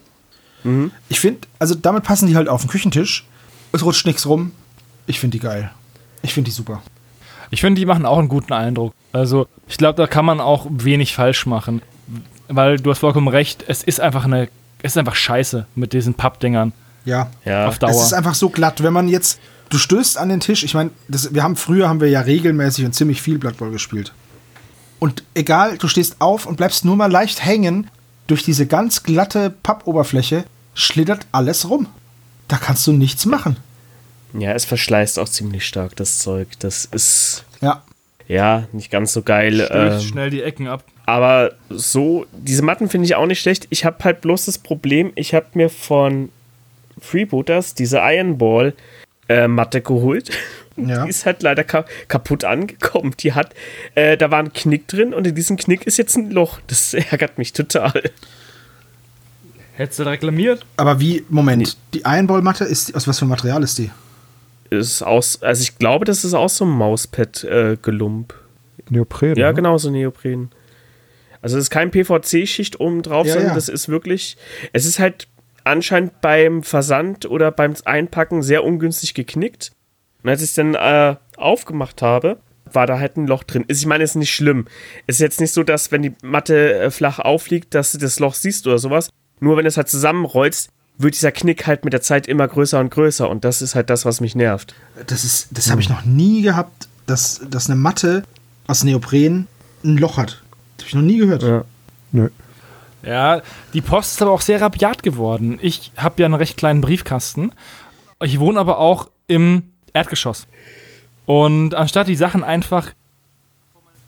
Mhm. 0.64 0.92
Ich 1.10 1.20
finde, 1.20 1.42
also 1.60 1.76
damit 1.76 2.04
passen 2.04 2.28
die 2.28 2.36
halt 2.36 2.48
auf 2.50 2.62
den 2.62 2.70
Küchentisch. 2.70 3.26
Es 3.72 3.84
rutscht 3.84 4.06
nichts 4.06 4.26
rum. 4.26 4.52
Ich 5.08 5.20
finde 5.20 5.38
die 5.38 5.42
geil. 5.44 5.72
Ich 6.22 6.34
finde 6.34 6.50
die 6.50 6.56
super. 6.56 6.82
Ich 7.52 7.62
finde, 7.62 7.80
die 7.80 7.86
machen 7.86 8.06
auch 8.06 8.18
einen 8.18 8.30
guten 8.30 8.54
Eindruck. 8.54 8.94
Also, 9.12 9.48
ich 9.68 9.78
glaube, 9.78 9.98
da 9.98 10.08
kann 10.08 10.26
man 10.26 10.40
auch 10.40 10.66
wenig 10.70 11.14
falsch 11.14 11.46
machen. 11.46 11.82
Weil 12.48 12.78
du 12.78 12.90
hast 12.90 13.00
vollkommen 13.00 13.28
recht, 13.28 13.64
es 13.68 13.84
ist 13.84 14.00
einfach 14.00 14.26
eine, 14.26 14.50
es 14.82 14.94
ist 14.94 14.98
einfach 14.98 15.16
scheiße 15.16 15.68
mit 15.76 15.94
diesen 15.94 16.16
Pappdingern 16.16 16.74
Ja. 17.06 17.30
ja, 17.46 17.68
auf 17.68 17.78
Dauer. 17.80 17.92
Es 17.92 18.02
ist 18.02 18.14
einfach 18.14 18.36
so 18.36 18.50
glatt, 18.50 18.84
wenn 18.84 18.94
man 18.94 19.08
jetzt, 19.08 19.40
du 19.70 19.78
stößt 19.78 20.18
an 20.18 20.30
den 20.30 20.40
Tisch, 20.40 20.64
ich 20.64 20.74
meine, 20.74 20.90
wir 21.08 21.44
haben 21.44 21.56
früher 21.56 21.88
haben 21.88 22.02
wir 22.02 22.10
ja 22.10 22.22
regelmäßig 22.22 22.86
und 22.86 22.94
ziemlich 22.94 23.22
viel 23.22 23.38
Blood 23.38 23.58
Bowl 23.58 23.72
gespielt. 23.72 24.12
Und 25.00 25.24
egal, 25.34 25.78
du 25.78 25.88
stehst 25.88 26.18
auf 26.20 26.46
und 26.46 26.58
bleibst 26.58 26.86
nur 26.86 26.96
mal 26.96 27.12
leicht 27.12 27.44
hängen, 27.44 27.88
durch 28.28 28.44
diese 28.44 28.66
ganz 28.66 29.04
glatte 29.04 29.50
Pappoberfläche 29.50 30.46
schlittert 30.74 31.26
alles 31.32 31.70
rum. 31.70 31.88
Da 32.48 32.58
kannst 32.58 32.86
du 32.88 32.92
nichts 32.92 33.26
machen. 33.26 33.58
Ja, 34.34 34.54
es 34.54 34.66
verschleißt 34.66 35.20
auch 35.20 35.30
ziemlich 35.30 35.66
stark, 35.66 35.96
das 35.96 36.20
Zeug. 36.20 36.48
Das 36.60 36.86
ist, 36.86 37.46
Ja. 37.62 37.84
ja, 38.28 38.68
nicht 38.72 38.92
ganz 38.92 39.14
so 39.14 39.22
geil. 39.22 39.68
Ähm, 39.72 40.00
schnell 40.00 40.30
die 40.30 40.42
Ecken 40.44 40.68
ab. 40.68 40.84
Aber 41.06 41.52
so, 41.70 42.26
diese 42.32 42.62
Matten 42.64 42.90
finde 42.90 43.06
ich 43.06 43.16
auch 43.16 43.26
nicht 43.26 43.42
schlecht. 43.42 43.68
Ich 43.70 43.84
habe 43.86 44.04
halt 44.04 44.22
bloß 44.22 44.46
das 44.46 44.58
Problem, 44.58 45.12
ich 45.16 45.34
habe 45.34 45.48
mir 45.56 45.70
von 45.70 46.30
Freebooters 47.00 47.74
diese 47.74 48.00
Iron 48.02 48.38
Ball 48.38 48.74
äh, 49.28 49.48
Matte 49.48 49.82
geholt. 49.82 50.30
Ja. 50.78 51.04
Die 51.04 51.10
ist 51.10 51.26
halt 51.26 51.44
leider 51.44 51.64
ka 51.64 51.86
kaputt 52.08 52.44
angekommen. 52.46 53.14
Die 53.20 53.34
hat, 53.34 53.54
äh, 53.96 54.16
da 54.16 54.32
war 54.32 54.40
ein 54.40 54.54
Knick 54.54 54.88
drin 54.88 55.14
und 55.14 55.28
in 55.28 55.36
diesem 55.36 55.58
Knick 55.58 55.86
ist 55.86 55.98
jetzt 55.98 56.16
ein 56.16 56.32
Loch. 56.32 56.60
Das 56.68 56.94
ärgert 57.12 57.38
mich 57.38 57.52
total. 57.54 58.02
Hättest 59.74 60.00
du 60.00 60.04
reklamiert? 60.04 60.66
Aber 60.78 61.00
wie, 61.00 61.26
Moment, 61.30 61.78
die 61.94 62.02
Ironball-Matte, 62.06 62.64
ist, 62.66 62.96
aus 62.96 63.08
was 63.08 63.20
für 63.20 63.26
Material 63.26 63.64
ist 63.64 63.78
die? 63.80 63.90
Ist 64.72 65.04
aus, 65.04 65.44
also 65.44 65.62
ich 65.62 65.78
glaube, 65.78 66.06
das 66.06 66.24
ist 66.24 66.34
aus 66.34 66.58
so 66.58 66.64
einem 66.66 66.78
Mauspad-Gelump. 66.78 68.34
Neopren. 68.90 69.36
ja, 69.36 69.50
ne? 69.50 69.54
genau, 69.54 69.78
so 69.78 69.90
Neopren. 69.92 70.50
Also 71.42 71.58
es 71.58 71.66
ist 71.66 71.70
kein 71.70 71.92
PVC-Schicht 71.92 72.80
oben 72.80 73.02
drauf, 73.04 73.26
Ja, 73.28 73.34
sondern 73.34 73.50
ja. 73.52 73.56
das 73.56 73.70
ist 73.70 73.90
wirklich, 73.90 74.38
es 74.74 74.86
ist 74.86 75.00
halt 75.00 75.28
anscheinend 75.64 76.22
beim 76.22 76.64
Versand 76.64 77.26
oder 77.30 77.52
beim 77.52 77.74
Einpacken 77.86 78.42
sehr 78.44 78.64
ungünstig 78.64 79.14
geknickt. 79.14 79.72
Und 80.24 80.30
als 80.30 80.42
ich 80.42 80.50
es 80.50 80.56
dann 80.56 80.76
äh, 80.76 81.16
aufgemacht 81.38 82.02
habe, 82.02 82.38
war 82.72 82.86
da 82.88 83.00
halt 83.00 83.18
ein 83.18 83.28
Loch 83.28 83.44
drin. 83.44 83.66
Ist- 83.68 83.80
Ich 83.82 83.86
meine, 83.88 84.04
es 84.04 84.12
ist 84.12 84.16
nicht 84.18 84.34
schlimm. 84.34 84.66
Es 85.08 85.16
ist 85.16 85.22
jetzt 85.22 85.40
nicht 85.42 85.52
so, 85.54 85.64
dass 85.64 85.92
wenn 85.92 86.02
die 86.04 86.14
Matte 86.24 86.76
äh, 86.80 86.92
flach 86.92 87.20
aufliegt, 87.20 87.74
dass 87.76 87.92
du 87.92 87.98
das 87.98 88.20
Loch 88.20 88.36
siehst 88.36 88.68
oder 88.68 88.78
sowas. 88.78 89.10
Nur 89.40 89.58
wenn 89.58 89.66
es 89.66 89.78
halt 89.78 89.90
zusammenrollst, 89.90 90.70
wird 91.02 91.16
dieser 91.16 91.32
Knick 91.32 91.68
halt 91.68 91.84
mit 91.84 91.94
der 91.94 92.02
Zeit 92.02 92.28
immer 92.28 92.48
größer 92.48 92.80
und 92.80 92.92
größer. 92.92 93.30
Und 93.30 93.46
das 93.46 93.62
ist 93.62 93.76
halt 93.76 93.90
das, 93.90 94.06
was 94.06 94.22
mich 94.22 94.36
nervt. 94.36 94.76
Das 95.08 95.24
ist, 95.24 95.50
das 95.52 95.70
habe 95.70 95.82
ich 95.82 95.90
noch 95.90 96.06
nie 96.06 96.42
gehabt, 96.42 96.88
dass, 97.06 97.42
dass 97.50 97.70
eine 97.70 97.80
Matte 97.80 98.24
aus 98.68 98.84
Neopren 98.84 99.48
ein 99.84 99.98
Loch 99.98 100.18
hat. 100.18 100.42
Das 100.78 100.86
habe 100.86 100.88
ich 100.88 100.96
noch 100.96 101.02
nie 101.02 101.18
gehört. 101.18 101.44
Ja. 101.44 101.64
Nö. 102.12 102.30
Ja, 103.04 103.42
die 103.74 103.82
Post 103.82 104.14
ist 104.14 104.22
aber 104.22 104.32
auch 104.32 104.42
sehr 104.42 104.62
rabiat 104.62 105.02
geworden. 105.02 105.58
Ich 105.62 105.92
habe 105.98 106.22
ja 106.22 106.26
einen 106.26 106.36
recht 106.36 106.58
kleinen 106.58 106.82
Briefkasten. 106.82 107.52
Ich 108.22 108.40
wohne 108.40 108.60
aber 108.60 108.78
auch 108.78 109.10
im 109.28 109.64
Erdgeschoss. 109.94 110.48
Und 111.26 111.74
anstatt 111.74 112.08
die 112.08 112.16
Sachen 112.16 112.44
einfach 112.44 112.92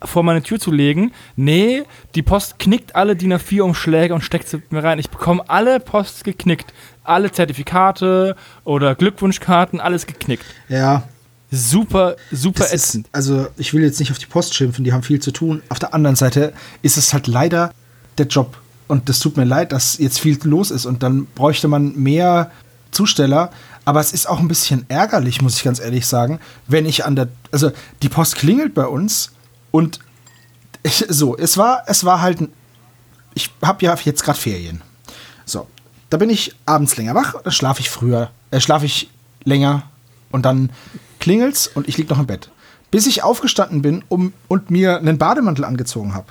vor 0.04 0.22
meine 0.22 0.42
Tür 0.42 0.58
zu 0.58 0.70
legen, 0.70 1.12
nee, 1.36 1.82
die 2.14 2.22
Post 2.22 2.58
knickt 2.58 2.94
alle 2.94 3.16
DIN 3.16 3.32
A4-Umschläge 3.34 4.12
und 4.14 4.22
steckt 4.22 4.48
sie 4.48 4.62
mir 4.70 4.84
rein. 4.84 4.98
Ich 4.98 5.10
bekomme 5.10 5.42
alle 5.48 5.80
Posts 5.80 6.24
geknickt. 6.24 6.72
Alle 7.02 7.30
Zertifikate 7.30 8.34
oder 8.64 8.94
Glückwunschkarten, 8.94 9.80
alles 9.80 10.06
geknickt. 10.06 10.46
Ja, 10.68 11.04
Super, 11.50 12.16
super 12.32 12.64
das 12.64 12.72
ist, 12.72 12.84
ätzend. 12.88 13.08
also 13.12 13.46
ich 13.56 13.72
will 13.72 13.82
jetzt 13.82 14.00
nicht 14.00 14.10
auf 14.10 14.18
die 14.18 14.26
Post 14.26 14.54
schimpfen, 14.54 14.82
die 14.84 14.92
haben 14.92 15.04
viel 15.04 15.20
zu 15.20 15.30
tun. 15.30 15.62
Auf 15.68 15.78
der 15.78 15.94
anderen 15.94 16.16
Seite 16.16 16.52
ist 16.82 16.96
es 16.96 17.12
halt 17.12 17.28
leider 17.28 17.72
der 18.18 18.26
Job. 18.26 18.58
Und 18.88 19.08
das 19.08 19.20
tut 19.20 19.36
mir 19.36 19.44
leid, 19.44 19.70
dass 19.72 19.98
jetzt 19.98 20.18
viel 20.20 20.36
los 20.42 20.70
ist 20.70 20.84
und 20.84 21.02
dann 21.02 21.26
bräuchte 21.26 21.68
man 21.68 21.94
mehr 21.94 22.50
Zusteller. 22.90 23.50
Aber 23.84 24.00
es 24.00 24.12
ist 24.12 24.28
auch 24.28 24.40
ein 24.40 24.48
bisschen 24.48 24.84
ärgerlich, 24.88 25.42
muss 25.42 25.56
ich 25.56 25.62
ganz 25.64 25.78
ehrlich 25.78 26.06
sagen, 26.06 26.40
wenn 26.66 26.86
ich 26.86 27.04
an 27.04 27.14
der, 27.16 27.28
also 27.52 27.70
die 28.02 28.08
Post 28.08 28.36
klingelt 28.36 28.74
bei 28.74 28.86
uns 28.86 29.30
und 29.74 29.98
so, 30.84 31.36
es 31.36 31.58
war, 31.58 31.82
es 31.88 32.04
war 32.04 32.20
halt, 32.20 32.48
ich 33.34 33.50
habe 33.60 33.84
ja 33.84 33.96
jetzt 34.04 34.22
gerade 34.22 34.38
Ferien. 34.38 34.82
So, 35.44 35.66
da 36.10 36.16
bin 36.16 36.30
ich 36.30 36.54
abends 36.64 36.96
länger 36.96 37.16
wach, 37.16 37.34
dann 37.42 37.52
schlafe 37.52 37.80
ich 37.80 37.90
früher, 37.90 38.30
äh, 38.52 38.60
schlafe 38.60 38.86
ich 38.86 39.10
länger 39.42 39.82
und 40.30 40.44
dann 40.44 40.70
klingelt's 41.18 41.66
und 41.66 41.88
ich 41.88 41.98
lieg 41.98 42.08
noch 42.08 42.20
im 42.20 42.26
Bett. 42.26 42.50
Bis 42.92 43.08
ich 43.08 43.24
aufgestanden 43.24 43.82
bin 43.82 44.04
um, 44.08 44.32
und 44.46 44.70
mir 44.70 44.98
einen 44.98 45.18
Bademantel 45.18 45.64
angezogen 45.64 46.14
habe. 46.14 46.28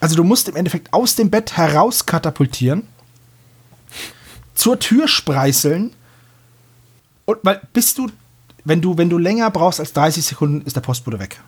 Also 0.00 0.16
du 0.16 0.24
musst 0.24 0.48
im 0.48 0.56
Endeffekt 0.56 0.94
aus 0.94 1.16
dem 1.16 1.28
Bett 1.28 1.58
heraus 1.58 2.06
katapultieren, 2.06 2.88
zur 4.54 4.78
Tür 4.78 5.06
spreißeln 5.06 5.92
und 7.26 7.38
weil 7.42 7.60
bist 7.74 7.98
du, 7.98 8.08
wenn 8.64 8.80
du, 8.80 8.96
wenn 8.96 9.10
du 9.10 9.18
länger 9.18 9.50
brauchst 9.50 9.80
als 9.80 9.92
30 9.92 10.24
Sekunden, 10.24 10.62
ist 10.62 10.76
der 10.76 10.80
Postbote 10.80 11.18
weg. 11.18 11.42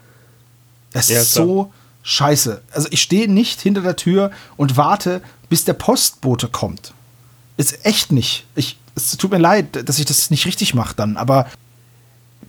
Das 0.92 1.08
Ja, 1.08 1.20
ist 1.20 1.34
klar. 1.34 1.46
so 1.46 1.72
scheiße. 2.02 2.62
Also 2.72 2.88
ich 2.90 3.00
stehe 3.02 3.30
nicht 3.30 3.60
hinter 3.60 3.80
der 3.82 3.96
Tür 3.96 4.30
und 4.56 4.76
warte, 4.76 5.20
bis 5.48 5.64
der 5.64 5.74
Postbote 5.74 6.48
kommt. 6.48 6.92
Ist 7.56 7.84
echt 7.84 8.12
nicht. 8.12 8.44
Ich, 8.54 8.78
es 8.94 9.16
tut 9.16 9.30
mir 9.30 9.38
leid, 9.38 9.88
dass 9.88 9.98
ich 9.98 10.04
das 10.06 10.30
nicht 10.30 10.46
richtig 10.46 10.74
mache 10.74 10.94
dann, 10.96 11.16
aber 11.16 11.46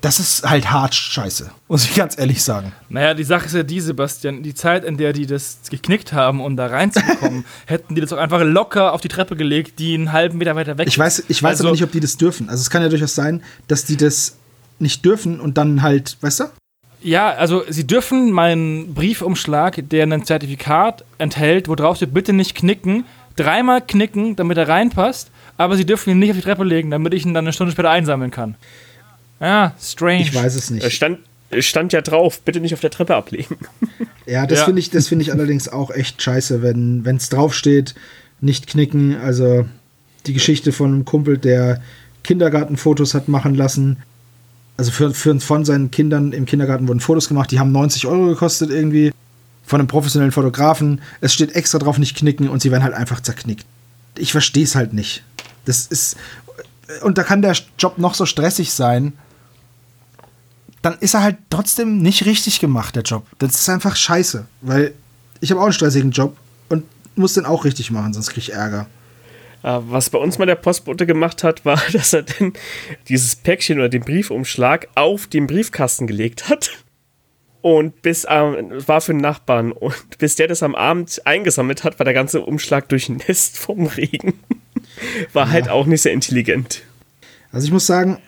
das 0.02 0.20
ist 0.20 0.44
halt 0.44 0.70
hart 0.70 0.94
scheiße, 0.96 1.50
muss 1.70 1.86
ich 1.86 1.96
ganz 1.96 2.18
ehrlich 2.18 2.44
sagen. 2.44 2.74
Naja, 2.90 3.14
die 3.14 3.24
Sache 3.24 3.46
ist 3.46 3.54
ja 3.54 3.64
die, 3.64 3.80
Sebastian, 3.80 4.44
die 4.44 4.54
Zeit, 4.54 4.84
in 4.84 4.98
der 4.98 5.14
die 5.14 5.26
das 5.26 5.60
geknickt 5.70 6.12
haben, 6.12 6.42
um 6.42 6.58
da 6.58 6.66
reinzukommen, 6.68 7.46
hätten 7.68 7.96
die 7.96 8.02
das 8.02 8.12
auch 8.12 8.18
einfach 8.18 8.42
locker 8.44 8.92
auf 8.92 9.00
die 9.00 9.08
Treppe 9.08 9.38
gelegt, 9.38 9.80
die 9.80 9.94
einen 9.94 10.12
halben 10.12 10.40
Meter 10.40 10.56
weiter 10.58 10.78
weg 10.78 10.88
Ich 10.90 10.98
weiß, 11.00 11.24
ich 11.30 11.42
weiß 11.42 11.52
Also- 11.52 11.64
aber 11.66 11.72
nicht, 11.72 11.84
ob 11.84 11.92
die 11.94 12.02
das 12.02 12.18
dürfen. 12.18 12.50
Also 12.50 12.60
es 12.62 12.70
kann 12.70 12.82
ja 12.82 12.90
durchaus 12.90 13.16
sein, 13.16 13.42
dass 13.70 13.86
die 13.86 13.96
das 13.96 14.36
nicht 14.80 15.06
dürfen 15.06 15.40
und 15.40 15.58
dann 15.58 15.82
halt, 15.84 16.18
weißt 16.20 16.42
du? 16.42 16.44
Ja, 17.04 17.32
also 17.32 17.64
sie 17.70 17.86
dürfen 17.86 18.32
meinen 18.32 18.94
Briefumschlag, 18.94 19.90
der 19.90 20.04
ein 20.06 20.26
Zertifikat 20.26 21.04
enthält, 21.18 21.68
wo 21.68 21.76
drauf 21.76 21.98
steht, 21.98 22.14
bitte 22.14 22.32
nicht 22.34 22.56
knicken, 22.56 23.06
dreimal 23.36 23.82
knicken, 23.82 24.36
damit 24.36 24.58
er 24.58 24.68
reinpasst, 24.70 25.30
aber 25.58 25.76
sie 25.76 25.86
dürfen 25.86 26.12
ihn 26.12 26.20
nicht 26.20 26.32
auf 26.32 26.38
die 26.38 26.44
Treppe 26.44 26.64
legen, 26.64 26.92
damit 26.92 27.14
ich 27.14 27.26
ihn 27.26 27.34
dann 27.34 27.46
eine 27.46 27.54
Stunde 27.54 27.74
später 27.74 27.90
einsammeln 27.90 28.32
kann. 28.32 28.56
Ja, 29.42 29.74
strange. 29.82 30.22
Ich 30.22 30.34
weiß 30.34 30.56
es 30.56 30.70
nicht. 30.70 30.90
stand, 30.94 31.20
es 31.50 31.66
stand 31.66 31.92
ja 31.92 32.02
drauf, 32.02 32.40
bitte 32.42 32.60
nicht 32.62 32.74
auf 32.74 32.80
der 32.80 32.92
Treppe 32.92 33.16
ablegen. 33.16 33.58
Ja, 34.26 34.48
das 34.48 34.60
Ja. 34.60 34.66
finde 34.66 34.80
ich, 34.80 34.90
das 34.90 35.10
finde 35.10 35.24
ich 35.24 35.34
allerdings 35.34 35.68
auch 35.68 35.92
echt 35.92 36.22
scheiße, 36.22 36.62
wenn 36.64 37.04
es 37.18 37.28
draufsteht, 37.28 37.94
nicht 38.40 38.68
knicken. 38.68 39.18
Also 39.18 39.66
die 40.26 40.32
Geschichte 40.32 40.72
von 40.72 40.94
einem 40.94 41.04
Kumpel, 41.04 41.38
der 41.38 41.82
Kindergartenfotos 42.24 43.14
hat 43.16 43.28
machen 43.28 43.54
lassen. 43.54 43.98
Also 44.78 44.92
für, 44.92 45.14
für, 45.14 45.40
von 45.40 45.66
seinen 45.66 45.92
Kindern 45.92 46.32
im 46.32 46.46
Kindergarten 46.46 46.88
wurden 46.88 47.00
Fotos 47.00 47.28
gemacht, 47.28 47.52
die 47.52 47.60
haben 47.60 47.72
90 47.72 48.08
Euro 48.08 48.28
gekostet 48.28 48.70
irgendwie. 48.70 49.12
Von 49.66 49.80
einem 49.80 49.88
professionellen 49.88 50.32
Fotografen. 50.32 51.02
Es 51.22 51.34
steht 51.34 51.56
extra 51.56 51.80
drauf, 51.80 51.98
nicht 51.98 52.18
knicken 52.18 52.50
und 52.50 52.62
sie 52.62 52.72
werden 52.72 52.84
halt 52.84 52.94
einfach 52.94 53.22
zerknickt. 53.22 53.66
Ich 54.18 54.32
verstehe 54.32 54.64
es 54.64 54.76
halt 54.76 54.94
nicht. 54.94 55.24
Das 55.66 55.88
ist. 55.88 56.18
Und 57.02 57.18
da 57.18 57.24
kann 57.24 57.42
der 57.42 57.56
Job 57.80 57.98
noch 57.98 58.14
so 58.14 58.26
stressig 58.26 58.74
sein. 58.74 59.14
Dann 60.82 60.98
ist 61.00 61.14
er 61.14 61.24
halt 61.24 61.38
trotzdem 61.50 62.00
nicht 62.00 62.26
richtig 62.26 62.60
gemacht, 62.60 62.96
der 62.96 63.04
Job. 63.04 63.26
Das 63.40 63.56
ist 63.56 63.70
einfach 63.70 63.96
scheiße. 63.96 64.46
Weil 64.62 64.94
ich 65.40 65.50
habe 65.52 65.62
auch 65.62 65.66
einen 65.66 65.74
stressigen 65.74 66.12
Job 66.12 66.36
und 66.68 66.84
muss 67.16 67.34
den 67.34 67.46
auch 67.46 67.64
richtig 67.64 67.90
machen, 67.90 68.14
sonst 68.14 68.32
kriege 68.32 68.42
ich 68.42 68.54
Ärger. 68.54 68.88
Äh, 69.64 69.80
Was 69.88 70.10
bei 70.10 70.20
uns 70.20 70.38
mal 70.38 70.46
der 70.46 70.56
Postbote 70.56 71.06
gemacht 71.06 71.44
hat, 71.44 71.66
war, 71.66 71.82
dass 71.94 72.14
er 72.14 72.24
dann 72.24 72.54
dieses 73.08 73.36
Päckchen 73.36 73.80
oder 73.80 73.90
den 73.90 74.04
Briefumschlag 74.04 74.88
auf 74.96 75.28
den 75.28 75.48
Briefkasten 75.48 76.06
gelegt 76.06 76.50
hat. 76.50 76.72
Und 77.62 78.02
bis 78.02 78.26
am, 78.26 78.56
war 78.88 79.00
für 79.00 79.14
den 79.14 79.22
Nachbarn. 79.22 79.72
Und 79.72 80.18
bis 80.18 80.36
der 80.36 80.50
das 80.50 80.62
am 80.64 80.76
Abend 80.76 81.26
eingesammelt 81.26 81.86
hat, 81.86 81.98
war 81.98 82.04
der 82.04 82.14
ganze 82.14 82.42
Umschlag 82.42 82.90
durchnässt 82.90 83.58
vom 83.58 83.88
Regen. 83.88 84.34
War 85.34 85.50
halt 85.50 85.70
auch 85.70 85.86
nicht 85.86 86.02
sehr 86.02 86.12
intelligent. 86.12 86.84
Also 87.52 87.66
ich 87.66 87.72
muss 87.72 87.88
sagen, 87.88 88.20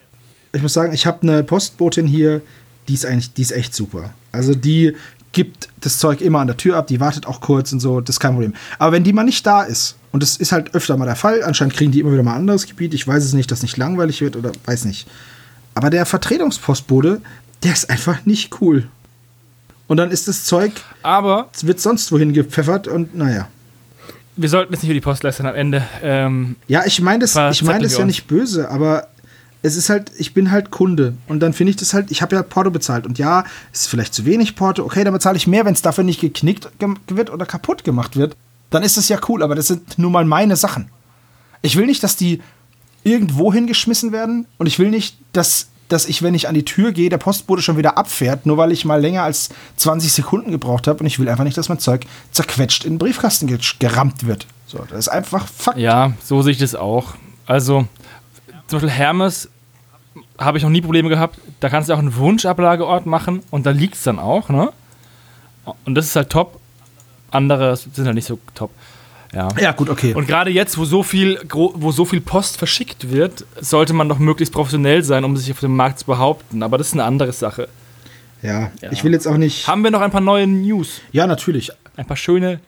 ich 0.54 0.62
muss 0.62 0.74
sagen, 0.74 0.94
ich 0.94 1.06
habe 1.06 1.22
eine 1.22 1.44
Postbotin 1.44 2.08
hier, 2.08 2.42
die 2.88 2.94
ist 2.94 3.06
eigentlich, 3.06 3.34
die 3.34 3.42
ist 3.42 3.52
echt 3.52 3.76
super. 3.76 4.14
Also 4.32 4.56
die 4.56 4.96
gibt 5.32 5.68
das 5.82 6.00
Zeug 6.00 6.22
immer 6.22 6.40
an 6.40 6.48
der 6.48 6.58
Tür 6.58 6.78
ab, 6.78 6.88
die 6.88 7.00
wartet 7.02 7.26
auch 7.28 7.42
kurz 7.42 7.74
und 7.74 7.82
so, 7.82 8.00
das 8.00 8.16
ist 8.16 8.20
kein 8.22 8.34
Problem. 8.34 8.54
Aber 8.80 8.94
wenn 8.94 9.04
die 9.04 9.12
mal 9.14 9.24
nicht 9.24 9.46
da 9.46 9.64
ist, 9.64 9.98
und 10.16 10.24
das 10.24 10.38
ist 10.38 10.54
halt 10.54 10.74
öfter 10.74 10.96
mal 10.96 11.04
der 11.04 11.18
Fall, 11.18 11.44
anscheinend 11.44 11.74
kriegen 11.74 11.92
die 11.92 12.00
immer 12.00 12.14
wieder 12.14 12.24
mal 12.24 12.36
ein 12.36 12.38
anderes 12.38 12.66
Gebiet, 12.68 12.94
ich 12.94 13.06
weiß 13.06 13.22
es 13.22 13.34
nicht, 13.34 13.52
dass 13.52 13.64
nicht 13.64 13.76
langweilig 13.76 14.22
wird 14.22 14.38
oder 14.38 14.54
weiß 14.64 14.86
nicht. 14.86 15.10
Aber 15.74 15.90
der 15.90 16.06
Vertretungspostbote, 16.06 17.20
der 17.64 17.74
ist 17.74 17.90
einfach 17.90 18.26
nicht 18.26 18.62
cool. 18.62 18.88
Und 19.88 19.98
dann 19.98 20.12
ist 20.12 20.30
das 20.30 20.46
Zeug, 20.46 20.72
Aber 21.04 21.50
es 21.54 21.68
wird 21.68 21.82
sonst 21.82 22.14
wohin 22.14 22.32
gepfeffert 22.32 22.88
und 22.88 23.14
naja. 23.14 23.50
wir 24.38 24.48
sollten 24.48 24.72
jetzt 24.72 24.84
nicht 24.84 24.90
über 24.90 24.94
die 24.94 25.02
Post 25.02 25.24
lästern 25.24 25.48
am 25.48 25.56
Ende. 25.56 25.84
Ähm, 26.02 26.56
Ja, 26.70 26.86
ich 26.86 27.02
meine 27.02 27.20
das, 27.20 27.36
ich 27.52 27.64
meine 27.64 27.84
das 27.84 27.92
ja 27.92 28.00
uns. 28.00 28.08
nicht 28.08 28.26
böse, 28.26 28.72
aber 28.72 29.10
es 29.64 29.76
ist 29.76 29.90
halt, 29.90 30.14
ich 30.18 30.34
bin 30.34 30.50
halt 30.50 30.72
Kunde 30.72 31.16
und 31.28 31.42
dann 31.42 31.52
finde 31.52 31.72
ich 31.72 31.76
das 31.76 31.94
halt, 31.94 32.10
ich 32.10 32.22
habe 32.22 32.38
ja 32.38 32.42
Porto 32.42 32.72
bezahlt 32.72 33.06
und 33.06 33.20
ja, 33.20 33.44
ist 33.74 33.90
vielleicht 33.90 34.14
zu 34.14 34.24
wenig 34.24 34.56
Porto, 34.56 34.82
okay, 34.86 35.04
dann 35.04 35.12
bezahle 35.12 35.36
ich 35.36 35.46
mehr, 35.46 35.66
wenn 35.66 35.74
es 35.74 35.82
dafür 35.82 36.06
nicht 36.06 36.22
geknickt 36.22 36.70
wird 37.10 37.30
oder 37.30 37.46
kaputt 37.46 37.84
gemacht 37.84 38.16
wird, 38.16 38.38
dann 38.70 38.84
ist 38.84 38.98
es 38.98 39.10
ja 39.10 39.20
cool, 39.30 39.44
aber 39.44 39.56
das 39.56 39.68
sind 39.68 39.98
nun 39.98 40.12
mal 40.12 40.26
meine 40.26 40.56
Sachen. 40.56 40.90
Ich 41.62 41.76
will 41.76 41.86
nicht, 41.86 42.04
dass 42.04 42.16
die 42.16 42.42
irgendwo 43.04 43.54
hingeschmissen 43.54 44.12
werden 44.12 44.48
und 44.58 44.66
ich 44.66 44.80
will 44.80 44.90
nicht, 44.90 45.18
dass, 45.34 45.68
dass 45.90 46.06
ich, 46.08 46.22
wenn 46.24 46.34
ich 46.34 46.48
an 46.48 46.56
die 46.56 46.66
Tür 46.66 46.92
gehe, 46.92 47.10
der 47.10 47.18
Postbote 47.20 47.62
schon 47.62 47.78
wieder 47.78 47.98
abfährt, 47.98 48.46
nur 48.46 48.58
weil 48.58 48.72
ich 48.72 48.86
mal 48.86 49.00
länger 49.00 49.24
als 49.24 49.50
20 49.78 50.12
Sekunden 50.12 50.52
gebraucht 50.52 50.88
habe 50.88 51.00
und 51.00 51.06
ich 51.06 51.20
will 51.20 51.30
einfach 51.30 51.44
nicht, 51.44 51.58
dass 51.58 51.70
mein 51.70 51.80
Zeug 51.80 52.06
zerquetscht 52.32 52.84
in 52.86 52.94
den 52.94 52.98
Briefkasten 53.00 53.48
ge- 53.48 53.60
gerammt 53.80 54.26
wird. 54.26 54.48
So, 54.68 54.80
das 54.90 54.98
ist 55.00 55.08
einfach 55.10 55.48
Fakt. 55.48 55.78
ja, 55.78 56.14
so 56.24 56.42
sehe 56.42 56.52
ich 56.54 56.58
das 56.58 56.74
auch. 56.76 57.14
Also, 57.46 57.88
zum 58.68 58.80
Beispiel 58.80 58.90
Hermes 58.90 59.50
habe 60.40 60.58
ich 60.58 60.64
noch 60.64 60.72
nie 60.72 60.82
Probleme 60.82 61.10
gehabt. 61.10 61.40
Da 61.60 61.70
kannst 61.70 61.90
du 61.90 61.94
auch 61.94 62.00
einen 62.00 62.16
Wunschablageort 62.16 63.06
machen 63.06 63.44
und 63.52 63.66
da 63.68 63.70
liegt 63.72 63.96
es 63.96 64.04
dann 64.04 64.18
auch, 64.18 64.50
ne? 64.50 64.72
Und 65.86 65.96
das 65.96 66.06
ist 66.08 66.16
halt 66.16 66.30
top. 66.32 66.60
Andere 67.36 67.76
sind 67.78 68.06
halt 68.06 68.16
nicht 68.16 68.28
so 68.28 68.40
top. 68.54 68.72
Ja. 69.34 69.50
Ja, 69.60 69.72
gut, 69.74 69.90
okay. 69.90 70.14
Und 70.14 70.28
gerade 70.28 70.50
jetzt, 70.50 70.78
wo 70.78 70.86
so, 70.86 71.04
viel, 71.04 71.40
wo 71.52 71.92
so 71.92 72.06
viel 72.06 72.22
Post 72.22 72.58
verschickt 72.58 73.12
wird, 73.12 73.46
sollte 73.60 73.92
man 73.94 74.08
doch 74.08 74.18
möglichst 74.18 74.54
professionell 74.54 75.04
sein, 75.04 75.26
um 75.26 75.36
sich 75.36 75.52
auf 75.52 75.60
dem 75.60 75.76
Markt 75.76 76.00
zu 76.00 76.06
behaupten. 76.06 76.64
Aber 76.64 76.78
das 76.78 76.88
ist 76.88 76.94
eine 76.94 77.04
andere 77.04 77.34
Sache. 77.34 77.68
ja. 78.42 78.72
Ja. 78.82 78.92
ich 78.92 79.04
will 79.04 79.12
jetzt 79.12 79.28
auch 79.28 79.38
nicht. 79.38 79.68
Haben 79.68 79.84
wir 79.84 79.92
noch 79.92 80.02
ein 80.02 80.12
paar 80.12 80.22
neue 80.22 80.48
News? 80.48 81.02
Ja, 81.12 81.28
natürlich. 81.28 81.72
Ein 81.98 82.06
paar 82.06 82.18
schöne. 82.18 82.62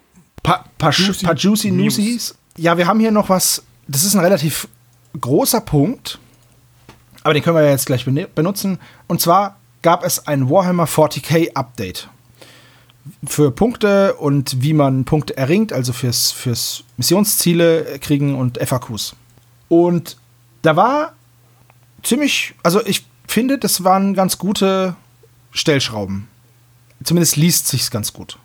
Pa 0.43 0.65
paar, 0.77 0.91
juicy, 0.91 1.25
paar 1.25 1.35
juicy 1.35 1.71
News. 1.71 1.97
Newsies. 1.97 2.35
Ja, 2.57 2.77
wir 2.77 2.87
haben 2.87 2.99
hier 2.99 3.11
noch 3.11 3.29
was. 3.29 3.63
Das 3.87 4.03
ist 4.03 4.15
ein 4.15 4.21
relativ 4.21 4.67
großer 5.19 5.61
Punkt. 5.61 6.19
Aber 7.23 7.33
den 7.33 7.43
können 7.43 7.55
wir 7.57 7.63
ja 7.63 7.71
jetzt 7.71 7.85
gleich 7.85 8.05
benutzen. 8.05 8.79
Und 9.07 9.21
zwar 9.21 9.57
gab 9.81 10.03
es 10.03 10.27
ein 10.27 10.49
Warhammer 10.49 10.85
40k 10.85 11.53
Update. 11.53 12.09
Für 13.25 13.51
Punkte 13.51 14.15
und 14.15 14.61
wie 14.61 14.73
man 14.73 15.05
Punkte 15.05 15.37
erringt, 15.37 15.73
also 15.73 15.93
fürs, 15.93 16.31
fürs 16.31 16.83
Missionsziele 16.97 17.99
kriegen 17.99 18.35
und 18.35 18.57
FAQs. 18.57 19.15
Und 19.69 20.17
da 20.61 20.75
war 20.75 21.13
ziemlich, 22.03 22.55
also 22.63 22.85
ich 22.85 23.05
finde, 23.27 23.57
das 23.57 23.83
waren 23.83 24.13
ganz 24.13 24.37
gute 24.37 24.95
Stellschrauben. 25.51 26.27
Zumindest 27.03 27.35
liest 27.35 27.67
sich's 27.67 27.91
ganz 27.91 28.13
gut. 28.13 28.37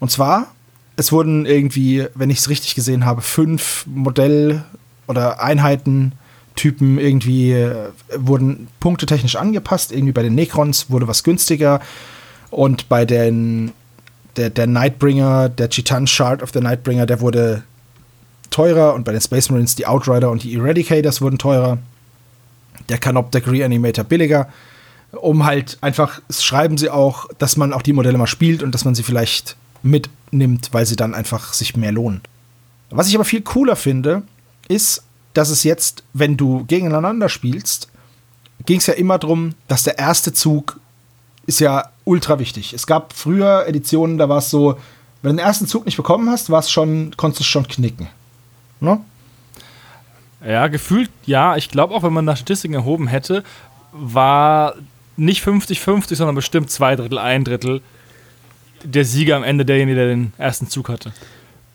Und 0.00 0.10
zwar, 0.10 0.54
es 0.96 1.12
wurden 1.12 1.46
irgendwie, 1.46 2.06
wenn 2.14 2.30
ich 2.30 2.38
es 2.38 2.48
richtig 2.48 2.74
gesehen 2.74 3.04
habe, 3.04 3.20
fünf 3.20 3.84
Modell- 3.86 4.64
oder 5.06 5.42
Einheitentypen 5.42 6.98
irgendwie 6.98 7.52
äh, 7.52 7.90
wurden 8.16 8.68
punktetechnisch 8.80 9.36
angepasst. 9.36 9.92
Irgendwie 9.92 10.12
bei 10.12 10.22
den 10.22 10.34
Necrons 10.34 10.90
wurde 10.90 11.08
was 11.08 11.24
günstiger 11.24 11.80
und 12.50 12.88
bei 12.88 13.04
den 13.04 13.72
der, 14.36 14.50
der 14.50 14.66
Nightbringer, 14.66 15.48
der 15.48 15.68
Chitan 15.68 16.06
Shard 16.06 16.42
of 16.42 16.50
the 16.52 16.60
Nightbringer, 16.60 17.06
der 17.06 17.20
wurde 17.20 17.64
teurer 18.50 18.94
und 18.94 19.04
bei 19.04 19.12
den 19.12 19.20
Space 19.20 19.50
Marines 19.50 19.74
die 19.74 19.86
Outrider 19.86 20.30
und 20.30 20.42
die 20.44 20.54
Eradicators 20.54 21.20
wurden 21.20 21.38
teurer. 21.38 21.78
Der 22.88 22.98
Canoptek 22.98 23.48
Reanimator 23.48 24.04
billiger 24.04 24.48
um 25.12 25.44
halt 25.44 25.78
einfach, 25.80 26.20
schreiben 26.30 26.76
sie 26.76 26.90
auch, 26.90 27.28
dass 27.38 27.56
man 27.56 27.72
auch 27.72 27.82
die 27.82 27.92
Modelle 27.92 28.18
mal 28.18 28.26
spielt 28.26 28.62
und 28.62 28.74
dass 28.74 28.84
man 28.84 28.94
sie 28.94 29.02
vielleicht 29.02 29.56
mitnimmt, 29.82 30.68
weil 30.72 30.86
sie 30.86 30.96
dann 30.96 31.14
einfach 31.14 31.52
sich 31.52 31.76
mehr 31.76 31.92
lohnen. 31.92 32.20
Was 32.90 33.08
ich 33.08 33.14
aber 33.14 33.24
viel 33.24 33.42
cooler 33.42 33.76
finde, 33.76 34.22
ist, 34.68 35.04
dass 35.34 35.50
es 35.50 35.62
jetzt, 35.64 36.02
wenn 36.12 36.36
du 36.36 36.64
gegeneinander 36.66 37.28
spielst, 37.28 37.88
ging 38.66 38.78
es 38.78 38.86
ja 38.86 38.94
immer 38.94 39.18
darum, 39.18 39.54
dass 39.66 39.84
der 39.84 39.98
erste 39.98 40.32
Zug 40.32 40.80
ist 41.46 41.60
ja 41.60 41.90
ultra 42.08 42.38
wichtig. 42.38 42.72
Es 42.72 42.86
gab 42.86 43.12
früher 43.12 43.66
Editionen, 43.66 44.18
da 44.18 44.28
war 44.28 44.38
es 44.38 44.50
so, 44.50 44.78
wenn 45.22 45.32
du 45.32 45.36
den 45.36 45.46
ersten 45.46 45.66
Zug 45.66 45.84
nicht 45.84 45.96
bekommen 45.96 46.30
hast, 46.30 46.50
war 46.50 46.60
es 46.60 46.70
schon, 46.70 47.14
konntest 47.16 47.40
du 47.40 47.44
schon 47.44 47.68
knicken. 47.68 48.08
Ne? 48.80 49.00
Ja, 50.44 50.68
gefühlt, 50.68 51.10
ja. 51.26 51.56
Ich 51.56 51.68
glaube 51.68 51.94
auch, 51.94 52.02
wenn 52.02 52.12
man 52.12 52.24
nach 52.24 52.36
Statistiken 52.36 52.74
erhoben 52.74 53.08
hätte, 53.08 53.44
war 53.92 54.74
nicht 55.16 55.44
50-50, 55.44 56.14
sondern 56.14 56.36
bestimmt 56.36 56.70
zwei 56.70 56.96
Drittel, 56.96 57.18
ein 57.18 57.44
Drittel 57.44 57.82
der 58.84 59.04
Sieger 59.04 59.36
am 59.36 59.42
Ende 59.42 59.64
derjenige, 59.64 59.96
der 59.96 60.08
den 60.08 60.32
ersten 60.38 60.68
Zug 60.68 60.88
hatte. 60.88 61.12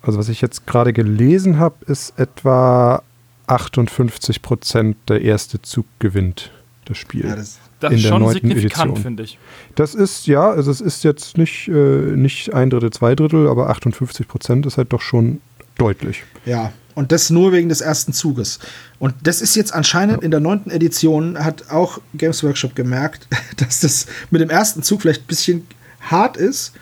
Also 0.02 0.18
was 0.18 0.30
ich 0.30 0.42
jetzt 0.42 0.66
gerade 0.66 0.94
gelesen 0.94 1.60
habe, 1.60 1.76
ist 1.86 2.18
etwa 2.18 3.04
58 3.48 4.42
Prozent 4.42 4.98
der 5.10 5.22
erste 5.22 5.62
Zug 5.62 5.86
gewinnt 6.00 6.52
das 6.86 6.98
Spiel. 6.98 7.26
Ja, 7.26 7.36
das, 7.36 7.60
Das 7.80 7.92
In 7.92 7.98
ist 7.98 8.04
der 8.06 8.10
schon 8.10 8.22
neunten 8.22 8.48
signifikant, 8.48 8.92
Edition. 8.92 9.04
finde 9.04 9.24
ich. 9.24 9.38
Das 9.76 9.96
ist, 9.96 10.28
ja, 10.28 10.50
also 10.50 10.72
es 10.72 10.82
ist 10.82 11.04
jetzt 11.04 11.38
nicht, 11.38 11.68
äh, 11.68 11.72
nicht 11.72 12.54
ein 12.54 12.70
Drittel, 12.70 12.92
zwei 12.92 13.16
Drittel, 13.16 13.48
aber 13.48 13.70
58 13.70 14.28
Prozent 14.28 14.66
ist 14.66 14.78
halt 14.78 14.94
doch 14.94 15.02
schon 15.02 15.42
deutlich. 15.78 16.24
Ja, 16.46 16.72
und 16.96 17.12
das 17.12 17.30
nur 17.30 17.52
wegen 17.52 17.70
des 17.70 17.82
ersten 17.82 18.14
Zuges. 18.14 18.60
Und 19.00 19.16
das 19.24 19.42
ist 19.42 19.56
jetzt 19.56 19.74
anscheinend 19.74 20.24
in 20.24 20.32
der 20.32 20.40
neunten 20.40 20.70
Edition, 20.70 21.38
hat 21.44 21.70
auch 21.72 22.00
Games 22.14 22.44
Workshop 22.44 22.76
gemerkt, 22.76 23.28
dass 23.58 23.80
das 23.80 24.06
mit 24.30 24.42
dem 24.42 24.50
ersten 24.50 24.84
Zug 24.84 25.02
vielleicht 25.02 25.24
ein 25.24 25.28
bisschen 25.28 25.68
hart 26.02 26.38
ist. 26.38 26.74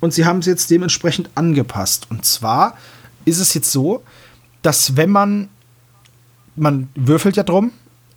Und 0.00 0.12
sie 0.12 0.24
haben 0.24 0.40
es 0.40 0.46
jetzt 0.46 0.70
dementsprechend 0.70 1.30
angepasst. 1.36 2.08
Und 2.10 2.24
zwar 2.24 2.76
ist 3.24 3.38
es 3.38 3.54
jetzt 3.54 3.70
so, 3.70 4.02
dass 4.62 4.96
wenn 4.96 5.10
man, 5.10 5.48
man 6.56 6.88
würfelt 6.96 7.36
ja 7.36 7.44
drum, 7.44 7.70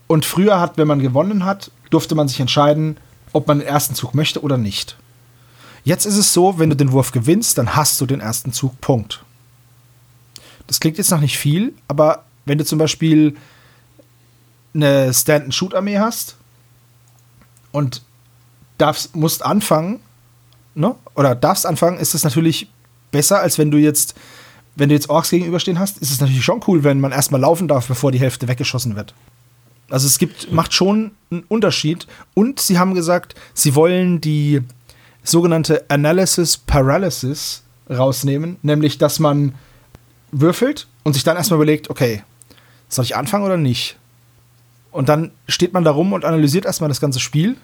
und 0.07 0.25
früher 0.25 0.59
hat, 0.59 0.77
wenn 0.77 0.87
man 0.87 0.99
gewonnen 0.99 1.45
hat, 1.45 1.71
durfte 1.89 2.15
man 2.15 2.27
sich 2.27 2.39
entscheiden, 2.39 2.97
ob 3.33 3.47
man 3.47 3.59
den 3.59 3.67
ersten 3.67 3.95
Zug 3.95 4.13
möchte 4.13 4.41
oder 4.41 4.57
nicht. 4.57 4.97
Jetzt 5.83 6.05
ist 6.05 6.17
es 6.17 6.33
so, 6.33 6.57
wenn 6.57 6.69
du 6.69 6.75
den 6.75 6.91
Wurf 6.91 7.11
gewinnst, 7.11 7.57
dann 7.57 7.75
hast 7.75 8.01
du 8.01 8.05
den 8.05 8.19
ersten 8.19 8.51
Zug, 8.53 8.79
Punkt. 8.81 9.23
Das 10.67 10.79
klingt 10.79 10.97
jetzt 10.97 11.11
noch 11.11 11.19
nicht 11.19 11.37
viel, 11.37 11.73
aber 11.87 12.23
wenn 12.45 12.57
du 12.57 12.65
zum 12.65 12.79
Beispiel 12.79 13.35
eine 14.73 15.13
Stand-and-Shoot-Armee 15.13 15.99
hast 15.99 16.37
und 17.71 18.01
darfst, 18.77 19.15
musst 19.15 19.45
anfangen, 19.45 19.99
ne? 20.73 20.95
oder 21.13 21.35
darfst 21.35 21.65
anfangen, 21.65 21.97
ist 21.97 22.15
es 22.15 22.23
natürlich 22.23 22.69
besser, 23.11 23.39
als 23.39 23.57
wenn 23.57 23.71
du 23.71 23.77
jetzt, 23.77 24.15
wenn 24.75 24.89
du 24.89 24.95
jetzt 24.95 25.09
Orks 25.09 25.29
gegenüberstehen 25.29 25.79
hast, 25.79 25.99
ist 25.99 26.11
es 26.11 26.19
natürlich 26.19 26.43
schon 26.43 26.61
cool, 26.67 26.83
wenn 26.83 26.99
man 26.99 27.11
erstmal 27.11 27.41
laufen 27.41 27.67
darf, 27.67 27.87
bevor 27.87 28.11
die 28.11 28.19
Hälfte 28.19 28.47
weggeschossen 28.47 28.95
wird. 28.95 29.13
Also 29.89 30.07
es 30.07 30.17
gibt, 30.17 30.51
macht 30.51 30.73
schon 30.73 31.11
einen 31.31 31.43
Unterschied. 31.47 32.07
Und 32.33 32.59
sie 32.59 32.79
haben 32.79 32.93
gesagt, 32.93 33.35
sie 33.53 33.75
wollen 33.75 34.21
die 34.21 34.61
sogenannte 35.23 35.85
Analysis 35.89 36.57
Paralysis 36.57 37.63
rausnehmen, 37.89 38.57
nämlich 38.61 38.97
dass 38.97 39.19
man 39.19 39.53
würfelt 40.31 40.87
und 41.03 41.13
sich 41.13 41.23
dann 41.23 41.37
erstmal 41.37 41.57
überlegt, 41.57 41.89
okay, 41.89 42.23
soll 42.89 43.05
ich 43.05 43.15
anfangen 43.15 43.45
oder 43.45 43.57
nicht? 43.57 43.97
Und 44.91 45.09
dann 45.09 45.31
steht 45.47 45.73
man 45.73 45.83
da 45.83 45.91
rum 45.91 46.13
und 46.13 46.25
analysiert 46.25 46.65
erstmal 46.65 46.87
das 46.87 47.01
ganze 47.01 47.19
Spiel, 47.19 47.57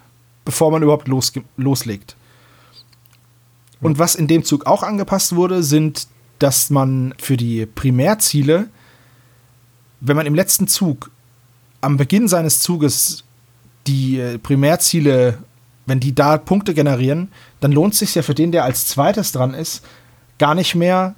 bevor 0.45 0.71
man 0.71 0.83
überhaupt 0.83 1.07
losge- 1.07 1.43
loslegt. 1.57 2.15
Und 3.79 3.99
was 3.99 4.15
in 4.15 4.27
dem 4.27 4.43
Zug 4.43 4.65
auch 4.67 4.83
angepasst 4.83 5.35
wurde, 5.35 5.63
sind, 5.63 6.07
dass 6.39 6.69
man 6.69 7.13
für 7.17 7.37
die 7.37 7.65
Primärziele, 7.65 8.69
wenn 10.01 10.15
man 10.15 10.25
im 10.25 10.35
letzten 10.35 10.67
Zug 10.67 11.09
am 11.81 11.97
Beginn 11.97 12.27
seines 12.27 12.61
Zuges 12.61 13.23
die 13.87 14.19
äh, 14.19 14.37
Primärziele, 14.37 15.39
wenn 15.85 15.99
die 15.99 16.13
da 16.13 16.37
Punkte 16.37 16.73
generieren, 16.73 17.31
dann 17.59 17.71
lohnt 17.71 17.93
es 17.93 17.99
sich 17.99 18.15
ja 18.15 18.21
für 18.21 18.35
den, 18.35 18.51
der 18.51 18.63
als 18.63 18.87
zweites 18.87 19.31
dran 19.31 19.53
ist, 19.53 19.83
gar 20.37 20.55
nicht 20.55 20.75
mehr 20.75 21.15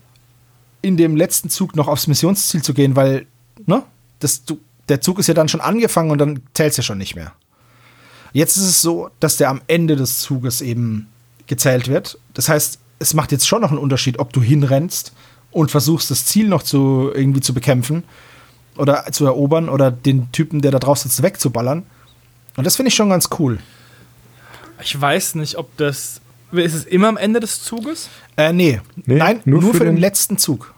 in 0.82 0.98
dem 0.98 1.16
letzten 1.16 1.50
Zug 1.50 1.76
noch 1.76 1.88
aufs 1.88 2.08
Missionsziel 2.08 2.62
zu 2.62 2.74
gehen, 2.74 2.96
weil, 2.96 3.26
ne, 3.66 3.84
das, 4.20 4.44
der 4.90 5.02
Zug 5.02 5.20
ist 5.20 5.28
ja 5.28 5.34
dann 5.34 5.50
schon 5.50 5.62
angefangen 5.62 6.12
und 6.12 6.18
dann 6.18 6.42
zählt 6.54 6.72
es 6.72 6.78
ja 6.78 6.84
schon 6.84 6.98
nicht 6.98 7.16
mehr. 7.16 7.34
Jetzt 8.32 8.58
ist 8.58 8.64
es 8.64 8.82
so, 8.82 9.10
dass 9.20 9.38
der 9.38 9.50
am 9.50 9.62
Ende 9.68 9.96
des 9.96 10.20
Zuges 10.20 10.62
eben 10.62 11.08
gezählt 11.46 11.88
wird. 11.88 12.18
Das 12.34 12.50
heißt, 12.50 12.80
es 13.00 13.14
macht 13.14 13.32
jetzt 13.32 13.48
schon 13.48 13.62
noch 13.62 13.70
einen 13.70 13.80
Unterschied, 13.80 14.18
ob 14.20 14.34
du 14.34 14.42
hinrennst 14.42 15.14
und 15.52 15.72
versuchst, 15.72 16.10
das 16.10 16.26
Ziel 16.26 16.48
noch 16.48 16.64
zu, 16.64 17.12
irgendwie 17.14 17.42
zu 17.42 17.54
bekämpfen 17.54 18.04
oder 18.78 19.06
zu 19.12 19.26
erobern 19.26 19.70
oder 19.70 19.92
den 19.92 20.32
Typen, 20.32 20.62
der 20.62 20.72
da 20.72 20.80
drauf 20.80 20.98
sitzt, 21.00 21.22
wegzuballern. 21.24 21.84
Und 22.56 22.64
das 22.66 22.76
finde 22.76 22.90
ich 22.90 22.96
schon 22.96 23.10
ganz 23.10 23.30
cool. 23.40 23.60
Ich 24.82 25.00
weiß 25.00 25.36
nicht, 25.36 25.58
ob 25.58 25.76
das. 25.78 26.20
Ist 26.52 26.76
es 26.76 26.86
immer 26.86 27.08
am 27.08 27.18
Ende 27.18 27.40
des 27.40 27.64
Zuges? 27.64 28.10
Äh, 28.38 28.54
nee. 28.54 28.80
Nee, 29.06 29.16
Nein, 29.16 29.40
nur, 29.46 29.62
nur 29.62 29.72
für, 29.72 29.80
für 29.80 29.86
den 29.86 29.96
den- 29.96 30.02
letzten 30.02 30.38
Zug. 30.38 30.74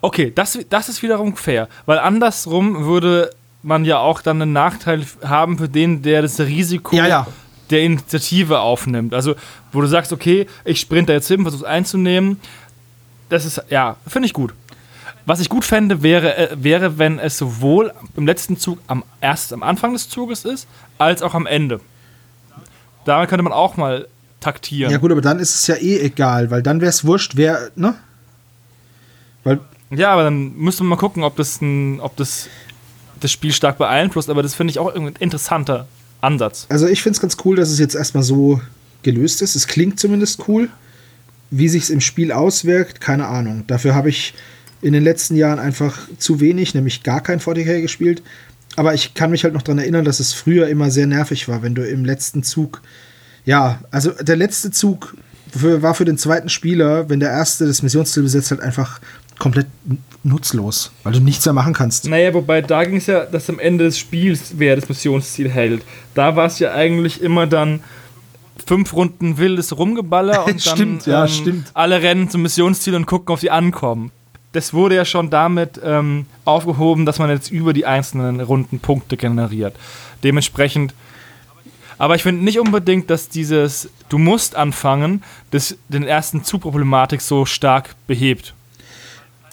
Okay, 0.00 0.32
das, 0.34 0.58
das 0.68 0.88
ist 0.88 1.02
wiederum 1.02 1.36
fair. 1.36 1.68
Weil 1.86 1.98
andersrum 2.00 2.84
würde 2.84 3.30
man 3.62 3.84
ja 3.84 3.98
auch 3.98 4.20
dann 4.20 4.42
einen 4.42 4.52
Nachteil 4.52 5.04
haben 5.24 5.58
für 5.58 5.68
den, 5.68 6.02
der 6.02 6.22
das 6.22 6.38
Risiko 6.40 6.94
Ja, 6.96 7.06
ja. 7.06 7.26
der 7.70 7.82
Initiative 7.82 8.60
aufnimmt. 8.60 9.14
Also, 9.14 9.34
wo 9.72 9.80
du 9.80 9.86
sagst, 9.86 10.12
okay, 10.12 10.46
ich 10.64 10.80
sprinte 10.80 11.12
jetzt 11.12 11.28
hin, 11.28 11.42
versuche 11.42 11.62
es 11.64 11.68
einzunehmen. 11.68 12.40
Das 13.28 13.44
ist, 13.44 13.62
ja, 13.70 13.96
finde 14.06 14.26
ich 14.26 14.32
gut. 14.32 14.54
Was 15.28 15.40
ich 15.40 15.50
gut 15.50 15.66
fände, 15.66 16.02
wäre, 16.02 16.38
äh, 16.38 16.56
wäre, 16.58 16.96
wenn 16.96 17.18
es 17.18 17.36
sowohl 17.36 17.92
im 18.16 18.26
letzten 18.26 18.56
Zug 18.56 18.78
am 18.86 19.04
erst 19.20 19.52
am 19.52 19.62
Anfang 19.62 19.92
des 19.92 20.08
Zuges 20.08 20.46
ist, 20.46 20.66
als 20.96 21.20
auch 21.20 21.34
am 21.34 21.44
Ende. 21.44 21.82
Da 23.04 23.26
könnte 23.26 23.42
man 23.42 23.52
auch 23.52 23.76
mal 23.76 24.08
taktieren. 24.40 24.90
Ja, 24.90 24.96
gut, 24.96 25.12
aber 25.12 25.20
dann 25.20 25.38
ist 25.38 25.54
es 25.54 25.66
ja 25.66 25.74
eh 25.74 25.98
egal, 25.98 26.50
weil 26.50 26.62
dann 26.62 26.80
wäre 26.80 26.88
es 26.88 27.04
wurscht, 27.04 27.32
wer, 27.36 27.70
ne? 27.76 27.94
Weil, 29.44 29.60
Ja, 29.90 30.14
aber 30.14 30.22
dann 30.22 30.56
müsste 30.56 30.82
man 30.82 30.96
mal 30.96 30.96
gucken, 30.96 31.22
ob 31.22 31.36
das, 31.36 31.60
ein, 31.60 32.00
ob 32.00 32.16
das 32.16 32.48
das 33.20 33.30
Spiel 33.30 33.52
stark 33.52 33.76
beeinflusst. 33.76 34.30
Aber 34.30 34.42
das 34.42 34.54
finde 34.54 34.70
ich 34.70 34.78
auch 34.78 34.88
irgendwie 34.94 35.12
ein 35.12 35.22
interessanter 35.22 35.88
Ansatz. 36.22 36.64
also 36.70 36.86
ich 36.86 37.02
finde 37.02 37.16
es 37.16 37.20
ganz 37.20 37.36
cool, 37.44 37.54
dass 37.54 37.68
es 37.68 37.78
jetzt 37.78 37.94
erstmal 37.94 38.22
so 38.22 38.62
gelöst 39.02 39.42
ist. 39.42 39.56
Es 39.56 39.66
klingt 39.66 40.00
zumindest 40.00 40.48
cool. 40.48 40.70
Wie 41.50 41.68
sich 41.68 41.82
es 41.82 41.90
im 41.90 42.00
Spiel 42.00 42.32
auswirkt, 42.32 43.02
keine 43.02 43.26
Ahnung. 43.26 43.64
Dafür 43.66 43.94
habe 43.94 44.08
ich 44.08 44.32
in 44.82 44.92
den 44.92 45.02
letzten 45.02 45.36
Jahren 45.36 45.58
einfach 45.58 45.98
zu 46.18 46.40
wenig, 46.40 46.74
nämlich 46.74 47.02
gar 47.02 47.20
kein 47.20 47.40
40k 47.40 47.80
gespielt. 47.80 48.22
Aber 48.76 48.94
ich 48.94 49.14
kann 49.14 49.30
mich 49.30 49.44
halt 49.44 49.54
noch 49.54 49.62
daran 49.62 49.78
erinnern, 49.78 50.04
dass 50.04 50.20
es 50.20 50.32
früher 50.32 50.68
immer 50.68 50.90
sehr 50.90 51.06
nervig 51.06 51.48
war, 51.48 51.62
wenn 51.62 51.74
du 51.74 51.86
im 51.86 52.04
letzten 52.04 52.42
Zug, 52.42 52.80
ja, 53.44 53.80
also 53.90 54.12
der 54.12 54.36
letzte 54.36 54.70
Zug 54.70 55.16
für, 55.50 55.82
war 55.82 55.94
für 55.94 56.04
den 56.04 56.18
zweiten 56.18 56.48
Spieler, 56.48 57.08
wenn 57.08 57.20
der 57.20 57.30
erste 57.30 57.66
das 57.66 57.82
Missionsziel 57.82 58.22
besetzt 58.22 58.50
hat, 58.50 58.60
einfach 58.60 59.00
komplett 59.38 59.66
nutzlos, 60.22 60.92
weil 61.02 61.12
du 61.12 61.20
nichts 61.20 61.44
mehr 61.44 61.52
machen 61.52 61.72
kannst. 61.72 62.08
Naja, 62.08 62.34
wobei 62.34 62.60
da 62.60 62.84
ging 62.84 62.96
es 62.96 63.06
ja, 63.06 63.24
dass 63.24 63.48
am 63.48 63.58
Ende 63.58 63.84
des 63.84 63.98
Spiels 63.98 64.54
wer 64.56 64.76
das 64.76 64.88
Missionsziel 64.88 65.48
hält. 65.48 65.82
Da 66.14 66.36
war 66.36 66.46
es 66.46 66.58
ja 66.58 66.72
eigentlich 66.72 67.22
immer 67.22 67.46
dann 67.46 67.80
fünf 68.66 68.92
Runden 68.92 69.38
wildes 69.38 69.76
Rumgeballer 69.76 70.40
und 70.46 70.66
dann 70.66 70.76
Stimmt, 70.76 71.06
ja, 71.06 71.26
stimmt. 71.26 71.70
alle 71.74 72.02
rennen 72.02 72.28
zum 72.28 72.42
Missionsziel 72.42 72.94
und 72.94 73.06
gucken, 73.06 73.32
ob 73.32 73.40
sie 73.40 73.50
ankommen. 73.50 74.10
Das 74.52 74.72
wurde 74.72 74.96
ja 74.96 75.04
schon 75.04 75.30
damit 75.30 75.80
ähm, 75.84 76.26
aufgehoben, 76.44 77.04
dass 77.04 77.18
man 77.18 77.30
jetzt 77.30 77.50
über 77.50 77.72
die 77.72 77.84
einzelnen 77.84 78.40
Runden 78.40 78.80
Punkte 78.80 79.16
generiert. 79.16 79.76
Dementsprechend. 80.24 80.94
Aber 81.98 82.14
ich 82.14 82.22
finde 82.22 82.44
nicht 82.44 82.58
unbedingt, 82.58 83.10
dass 83.10 83.28
dieses 83.28 83.90
Du 84.08 84.18
musst 84.18 84.56
anfangen, 84.56 85.22
das, 85.50 85.76
den 85.88 86.04
ersten 86.04 86.44
Zugproblematik 86.44 87.20
so 87.20 87.44
stark 87.44 87.94
behebt. 88.06 88.54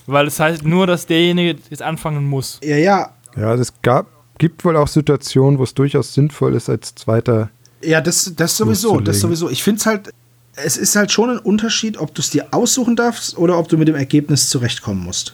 Weil 0.07 0.27
es 0.27 0.39
heißt 0.39 0.63
nur, 0.63 0.87
dass 0.87 1.07
derjenige 1.07 1.59
jetzt 1.69 1.81
anfangen 1.81 2.25
muss. 2.25 2.59
Ja, 2.63 2.77
ja. 2.77 3.09
Ja, 3.35 3.53
es 3.55 3.73
gab, 3.81 4.07
gibt 4.37 4.63
wohl 4.63 4.77
auch 4.77 4.87
Situationen, 4.87 5.59
wo 5.59 5.63
es 5.63 5.73
durchaus 5.73 6.13
sinnvoll 6.13 6.55
ist, 6.55 6.69
als 6.69 6.95
Zweiter. 6.95 7.49
Ja, 7.81 7.99
das, 7.99 8.31
das 8.35 8.55
sowieso, 8.55 8.99
das 9.01 9.19
sowieso. 9.19 9.49
Ich 9.49 9.61
finde 9.61 9.79
es 9.79 9.85
halt, 9.85 10.13
es 10.55 10.77
ist 10.77 10.95
halt 10.95 11.11
schon 11.11 11.29
ein 11.29 11.37
Unterschied, 11.37 11.97
ob 11.97 12.13
du 12.15 12.21
es 12.21 12.29
dir 12.29 12.47
aussuchen 12.51 12.95
darfst 12.95 13.37
oder 13.37 13.57
ob 13.57 13.67
du 13.67 13.77
mit 13.77 13.87
dem 13.87 13.95
Ergebnis 13.95 14.49
zurechtkommen 14.49 15.03
musst. 15.03 15.33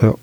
Ja. 0.00 0.14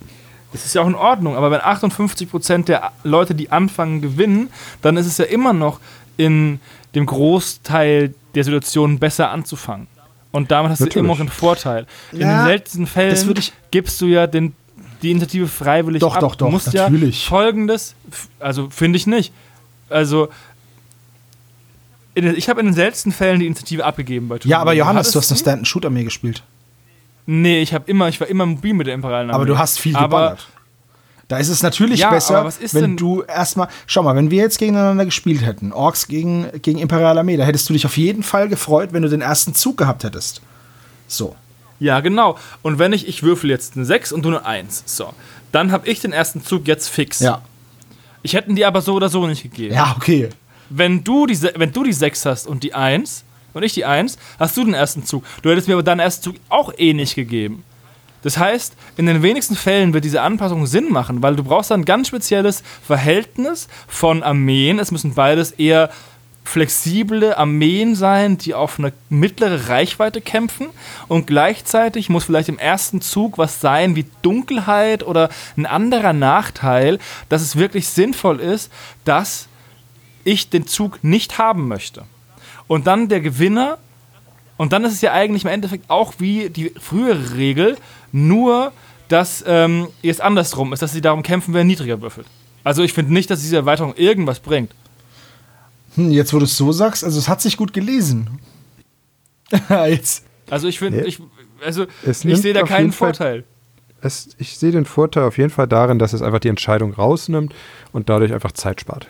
Das 0.52 0.66
ist 0.66 0.76
ja 0.76 0.82
auch 0.82 0.88
in 0.88 0.96
Ordnung, 0.96 1.36
aber 1.36 1.50
wenn 1.50 1.62
58% 1.62 2.66
der 2.66 2.92
Leute, 3.04 3.36
die 3.36 3.52
anfangen, 3.52 4.02
gewinnen, 4.02 4.50
dann 4.82 4.98
ist 4.98 5.06
es 5.06 5.18
ja 5.18 5.26
immer 5.26 5.54
noch 5.54 5.80
in 6.18 6.60
dem 6.94 7.06
Großteil 7.06 8.14
der 8.36 8.44
Situationen 8.44 9.00
besser 9.00 9.32
anzufangen. 9.32 9.88
Und 10.32 10.52
damit 10.52 10.72
hast 10.72 10.80
du 10.80 10.86
Natürlich. 10.86 11.06
immer 11.06 11.14
noch 11.14 11.20
einen 11.20 11.30
Vorteil. 11.30 11.86
In 12.12 12.22
Ja, 12.22 12.40
den 12.40 12.48
seltensten 12.48 12.88
Fällen 12.88 13.40
gibst 13.72 14.00
du 14.02 14.06
ja 14.08 14.28
den, 14.28 14.54
die 15.02 15.12
Initiative 15.12 15.48
freiwillig 15.48 16.02
Doch, 16.02 16.16
ab. 16.16 16.22
doch, 16.22 16.36
doch, 16.36 16.48
du 16.48 16.52
musst 16.52 16.74
natürlich. 16.74 17.24
ja 17.24 17.30
folgendes, 17.30 17.96
also 18.40 18.70
finde 18.70 18.98
ich 18.98 19.08
nicht. 19.08 19.34
Also 19.90 20.30
den- 22.16 22.36
ich 22.36 22.50
habe 22.50 22.60
in 22.60 22.66
den 22.68 22.76
seltensten 22.76 23.12
Fällen 23.12 23.40
die 23.40 23.46
Initiative 23.46 23.86
abgegeben 23.86 24.28
bei 24.28 24.38
Ja, 24.44 24.60
aber. 24.60 24.74
Johannes, 24.74 25.00
Hattest 25.08 25.16
du 25.16 25.20
hast 25.20 25.32
eine 25.32 25.40
Stand-and-Shoot-Armee 25.40 26.04
gespielt. 26.04 26.44
Nee, 27.26 27.62
ich 27.62 27.74
habe 27.74 27.90
immer, 27.90 28.10
ich 28.10 28.20
war 28.20 28.28
immer 28.28 28.46
mobil 28.46 28.74
mit 28.74 28.88
der 28.88 28.94
Imperialen 28.96 29.30
Aber 29.30 29.42
Armee. 29.44 29.52
du 29.52 29.58
hast 29.58 29.80
viel 29.80 29.96
Aber 29.96 30.06
geballert. 30.08 30.48
Da 31.28 31.38
ist 31.38 31.48
es 31.48 31.64
natürlich 31.64 32.02
Ja, 32.02 32.10
besser, 32.10 32.40
aber 32.40 32.54
wenn 32.74 32.82
denn- 32.82 32.98
du 32.98 33.22
erstmal. 33.22 33.70
Schau 33.88 34.04
mal, 34.04 34.16
wenn 34.18 34.32
wir 34.32 34.40
jetzt 34.42 34.58
gegeneinander 34.60 35.06
gespielt 35.06 35.46
hätten, 35.46 35.72
Orks 35.72 36.08
gegen, 36.08 36.48
gegen 36.62 36.80
Imperial 36.80 37.18
Armee, 37.18 37.38
da 37.38 37.46
hättest 37.46 37.70
du 37.70 37.74
dich 37.74 37.86
auf 37.86 37.96
jeden 37.96 38.22
Fall 38.24 38.50
gefreut, 38.50 38.90
wenn 38.92 39.02
du 39.04 39.08
den 39.08 39.22
ersten 39.22 39.54
Zug 39.56 39.78
gehabt 39.78 40.04
hättest. 40.04 40.42
So. 41.08 41.36
Ja, 41.80 42.02
genau. 42.02 42.38
Und 42.64 42.80
wenn 42.80 42.92
ich, 42.92 43.08
ich 43.08 43.24
würfel 43.24 43.50
jetzt 43.50 43.76
eine 43.78 43.86
6 43.86 44.12
und 44.12 44.24
du 44.24 44.30
eine 44.30 44.46
1. 44.46 44.84
So. 44.86 45.14
Dann 45.54 45.72
habe 45.72 45.88
ich 45.88 46.02
den 46.02 46.12
ersten 46.12 46.44
Zug 46.44 46.68
jetzt 46.68 46.90
fix. 46.90 47.22
Ja. 47.22 47.42
Ich 48.24 48.34
hätte 48.34 48.50
ihn 48.50 48.56
dir 48.58 48.68
aber 48.68 48.82
so 48.82 48.94
oder 48.96 49.08
so 49.10 49.26
nicht 49.26 49.42
gegeben. 49.44 49.74
Ja, 49.74 49.94
okay. 49.98 50.30
Wenn, 50.74 51.04
du 51.04 51.26
die, 51.26 51.42
wenn 51.56 51.72
du 51.72 51.84
die 51.84 51.94
6 51.94 52.26
hast 52.26 52.48
und 52.48 52.64
die 52.64 52.74
1 52.74 53.24
und 53.54 53.64
ich 53.64 53.74
die 53.74 53.86
1, 53.86 54.18
hast 54.40 54.56
du 54.56 54.64
den 54.64 54.74
ersten 54.74 55.06
Zug. 55.06 55.24
Du 55.42 55.50
hättest 55.50 55.68
mir 55.68 55.74
aber 55.74 55.84
deinen 55.84 56.00
ersten 56.00 56.24
Zug 56.24 56.36
auch 56.50 56.74
eh 56.78 56.94
nicht 56.94 57.16
gegeben. 57.16 57.64
Das 58.24 58.38
heißt, 58.38 58.76
in 58.98 59.08
den 59.08 59.24
wenigsten 59.24 59.56
Fällen 59.56 59.94
wird 59.94 60.06
diese 60.06 60.22
Anpassung 60.22 60.68
Sinn 60.68 60.92
machen, 60.92 61.24
weil 61.24 61.36
du 61.36 61.44
brauchst 61.44 61.72
dann 61.72 61.82
ein 61.82 61.86
ganz 61.86 62.08
spezielles 62.08 62.64
Verhältnis 62.86 63.68
von 63.88 64.22
Armeen. 64.22 64.80
Es 64.80 64.92
müssen 64.92 65.16
beides 65.16 65.52
eher 65.52 65.90
flexible 66.44 67.36
Armeen 67.36 67.96
sein, 67.96 68.38
die 68.38 68.54
auf 68.54 68.80
eine 68.80 68.94
mittlere 69.10 69.70
Reichweite 69.70 70.22
kämpfen 70.22 70.68
und 71.08 71.28
gleichzeitig 71.28 72.10
muss 72.10 72.24
vielleicht 72.24 72.50
im 72.50 72.58
ersten 72.58 73.00
Zug 73.00 73.38
was 73.38 73.62
sein 73.62 73.96
wie 73.96 74.06
Dunkelheit 74.22 75.04
oder 75.04 75.30
ein 75.56 75.66
anderer 75.66 76.14
Nachteil, 76.14 77.00
dass 77.30 77.42
es 77.42 77.56
wirklich 77.56 77.88
sinnvoll 77.88 78.40
ist, 78.40 78.72
dass 79.06 79.48
ich 80.24 80.50
den 80.50 80.68
Zug 80.68 81.04
nicht 81.04 81.38
haben 81.38 81.68
möchte. 81.68 82.04
Und 82.68 82.88
dann 82.88 83.10
der 83.10 83.22
Gewinner, 83.22 83.78
und 84.58 84.74
dann 84.74 84.84
ist 84.86 84.94
es 84.94 85.02
ja 85.02 85.12
eigentlich 85.14 85.44
im 85.44 85.50
Endeffekt 85.50 85.90
auch 85.90 86.14
wie 86.20 86.50
die 86.50 86.70
frühere 86.80 87.36
Regel, 87.36 87.78
nur 88.12 88.72
dass 89.08 89.44
ähm, 89.46 89.88
jetzt 90.02 90.22
andersrum 90.22 90.72
ist, 90.72 90.82
dass 90.82 90.94
sie 90.94 91.02
darum 91.02 91.22
kämpfen, 91.24 91.54
wer 91.54 91.64
niedriger 91.66 92.02
würfelt. 92.02 92.28
Also 92.64 92.82
ich 92.84 92.94
finde 92.94 93.12
nicht, 93.14 93.30
dass 93.30 93.42
diese 93.42 93.58
Erweiterung 93.58 93.94
irgendwas 93.96 94.40
bringt. 94.40 94.72
Hm, 95.96 96.12
jetzt, 96.12 96.34
wo 96.34 96.38
du 96.40 96.46
es 96.46 96.56
so 96.56 96.72
sagst, 96.72 97.04
also 97.04 97.20
es 97.20 97.28
hat 97.28 97.42
sich 97.42 97.58
gut 97.58 97.74
gelesen. 97.74 98.40
jetzt. 99.70 100.24
Also 100.50 100.68
ich 100.68 100.80
finde, 100.80 101.02
Nee. 101.02 101.08
ich, 101.08 101.20
also 101.66 101.86
Es 102.06 102.24
ich 102.24 102.38
sehe 102.42 102.54
da 102.54 102.64
keinen 102.64 102.86
jeden 102.86 102.92
Fall- 102.94 103.10
Vorteil. 103.14 103.44
Es, 104.04 104.30
ich 104.40 104.58
sehe 104.58 104.72
den 104.72 104.86
Vorteil 104.86 105.24
auf 105.26 105.38
jeden 105.38 105.52
Fall 105.52 105.68
darin, 105.68 106.00
dass 106.00 106.14
es 106.14 106.22
einfach 106.24 106.40
die 106.40 106.48
Entscheidung 106.48 106.94
rausnimmt 106.94 107.54
und 107.92 108.10
dadurch 108.10 108.34
einfach 108.34 108.52
Zeit 108.52 108.82
spart. 108.82 109.08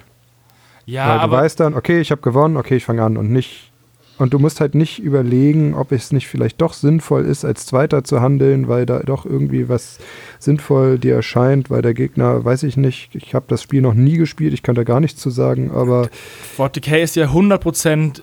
Ja, 0.86 1.08
Weil 1.08 1.18
du 1.18 1.24
aber 1.24 1.38
weißt 1.38 1.60
dann, 1.60 1.74
okay, 1.74 2.02
ich 2.02 2.12
habe 2.12 2.22
gewonnen, 2.22 2.58
okay, 2.58 2.76
ich 2.76 2.86
fange 2.86 3.04
an 3.04 3.18
und 3.18 3.32
nicht. 3.32 3.72
Und 4.18 4.34
du 4.34 4.40
musst 4.40 4.62
halt 4.62 4.76
nicht 4.76 5.00
überlegen, 5.00 5.74
ob 5.74 5.92
es 5.92 6.12
nicht 6.12 6.28
vielleicht 6.28 6.62
doch 6.62 6.74
sinnvoll 6.74 7.26
ist, 7.26 7.44
als 7.44 7.66
Zweiter 7.66 8.04
zu 8.04 8.22
handeln, 8.22 8.68
weil 8.68 8.86
da 8.86 9.00
doch 9.00 9.26
irgendwie 9.26 9.68
was 9.68 9.98
sinnvoll 10.38 11.00
dir 11.00 11.16
erscheint, 11.16 11.72
weil 11.72 11.82
der 11.82 11.96
Gegner, 11.96 12.46
weiß 12.46 12.62
ich 12.64 12.78
nicht, 12.78 13.16
ich 13.16 13.34
habe 13.34 13.46
das 13.48 13.64
Spiel 13.64 13.82
noch 13.82 13.96
nie 13.96 14.18
gespielt, 14.18 14.54
ich 14.54 14.62
kann 14.62 14.76
da 14.76 14.84
gar 14.84 15.00
nichts 15.00 15.20
zu 15.20 15.32
sagen, 15.32 15.72
aber 15.72 16.10
40k 16.56 16.98
ist 16.98 17.16
ja 17.16 17.30
100% 17.30 18.22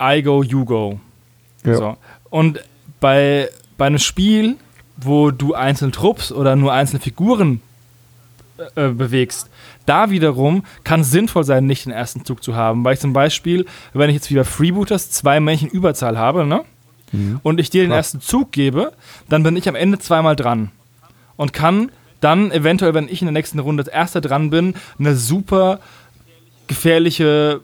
I 0.00 0.22
go, 0.22 0.44
you 0.44 0.64
go. 0.64 1.00
ja, 1.64 1.74
So. 1.74 1.96
Und 2.30 2.62
bei, 3.00 3.48
bei 3.78 3.86
einem 3.86 3.98
Spiel, 3.98 4.56
wo 4.96 5.32
du 5.32 5.54
einzelne 5.54 5.90
Trupps 5.90 6.30
oder 6.30 6.54
nur 6.54 6.72
einzelne 6.72 7.00
Figuren 7.00 7.60
äh, 8.76 8.88
bewegst, 8.90 9.48
da 9.86 10.10
wiederum 10.10 10.64
kann 10.84 11.00
es 11.00 11.10
sinnvoll 11.10 11.44
sein, 11.44 11.66
nicht 11.66 11.86
den 11.86 11.92
ersten 11.92 12.24
Zug 12.24 12.42
zu 12.42 12.54
haben. 12.54 12.84
Weil 12.84 12.94
ich 12.94 13.00
zum 13.00 13.12
Beispiel, 13.12 13.66
wenn 13.92 14.10
ich 14.10 14.16
jetzt 14.16 14.30
wie 14.30 14.34
bei 14.34 14.44
Freebooters 14.44 15.10
zwei 15.10 15.40
Männchen 15.40 15.68
Überzahl 15.68 16.18
habe, 16.18 16.46
ne? 16.46 16.64
Und 17.42 17.60
ich 17.60 17.68
dir 17.68 17.82
den 17.82 17.88
Klar. 17.88 17.98
ersten 17.98 18.22
Zug 18.22 18.52
gebe, 18.52 18.92
dann 19.28 19.42
bin 19.42 19.54
ich 19.56 19.68
am 19.68 19.74
Ende 19.74 19.98
zweimal 19.98 20.34
dran. 20.34 20.70
Und 21.36 21.52
kann 21.52 21.90
dann 22.20 22.50
eventuell, 22.52 22.94
wenn 22.94 23.08
ich 23.08 23.20
in 23.20 23.26
der 23.26 23.32
nächsten 23.32 23.58
Runde 23.58 23.82
als 23.82 23.92
erster 23.92 24.22
dran 24.22 24.48
bin, 24.48 24.74
eine 24.98 25.14
super 25.14 25.80
gefährliche 26.68 27.60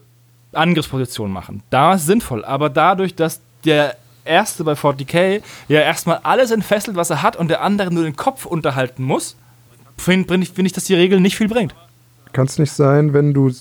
Angriffsposition 0.53 1.31
machen. 1.31 1.62
Da 1.70 1.95
ist 1.95 2.07
sinnvoll. 2.07 2.45
Aber 2.45 2.69
dadurch, 2.69 3.15
dass 3.15 3.40
der 3.65 3.97
Erste 4.24 4.65
bei 4.65 4.74
40k 4.74 5.40
ja 5.69 5.81
erstmal 5.81 6.20
alles 6.23 6.51
entfesselt, 6.51 6.97
was 6.97 7.09
er 7.09 7.23
hat, 7.23 7.36
und 7.36 7.49
der 7.49 7.62
andere 7.62 7.93
nur 7.93 8.05
den 8.05 8.16
Kopf 8.16 8.45
unterhalten 8.45 9.03
muss, 9.03 9.36
finde 9.97 10.45
find 10.45 10.66
ich, 10.66 10.73
dass 10.73 10.85
die 10.85 10.95
Regel 10.95 11.20
nicht 11.20 11.36
viel 11.36 11.49
bringt. 11.49 11.74
Kann 12.39 12.47
es 12.47 12.56
nicht 12.60 12.70
sein, 12.70 13.15
wenn 13.15 13.35
du, 13.35 13.48
äh, 13.48 13.52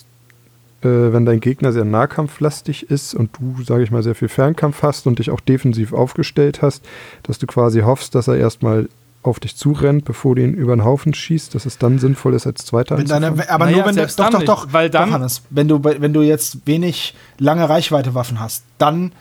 wenn 0.84 1.26
dein 1.26 1.40
Gegner 1.40 1.74
sehr 1.74 1.84
nahkampflastig 1.84 2.92
ist 2.92 3.16
und 3.16 3.32
du, 3.40 3.64
sage 3.64 3.82
ich 3.82 3.90
mal, 3.90 4.04
sehr 4.04 4.14
viel 4.14 4.28
Fernkampf 4.28 4.84
hast 4.84 5.08
und 5.08 5.18
dich 5.18 5.32
auch 5.32 5.40
defensiv 5.40 5.94
aufgestellt 5.94 6.62
hast, 6.62 6.86
dass 7.24 7.40
du 7.40 7.48
quasi 7.48 7.80
hoffst, 7.82 8.14
dass 8.14 8.28
er 8.28 8.36
erstmal 8.38 8.88
auf 9.24 9.40
dich 9.40 9.56
zurennt, 9.56 10.06
bevor 10.06 10.36
du 10.36 10.44
ihn 10.44 10.54
über 10.54 10.76
den 10.76 10.86
Haufen 10.86 11.16
schießt, 11.16 11.56
dass 11.56 11.66
es 11.66 11.80
dann 11.80 11.98
sinnvoll 11.98 12.36
ist, 12.36 12.46
als 12.46 12.66
Zweiter 12.66 13.00
Wenn 13.00 13.08
deine, 13.08 13.50
aber 13.50 13.66
Naja, 13.66 13.78
nur 13.78 13.86
wenn 13.88 13.96
du. 13.96 14.06
Doch, 14.06 14.30
doch, 14.30 14.44
doch. 14.44 14.68
weil 14.74 14.92
dann- 14.92 15.10
doch, 15.10 15.16
Hannes, 15.16 15.42
wenn 15.50 15.68
du, 15.68 15.84
wenn 15.84 16.14
du 16.14 16.22
jetzt 16.22 16.60
wenig 16.68 17.16
lange 17.40 17.68
Reichweite-Waffen 17.68 18.40
hast, 18.40 18.64
dann, 18.78 19.12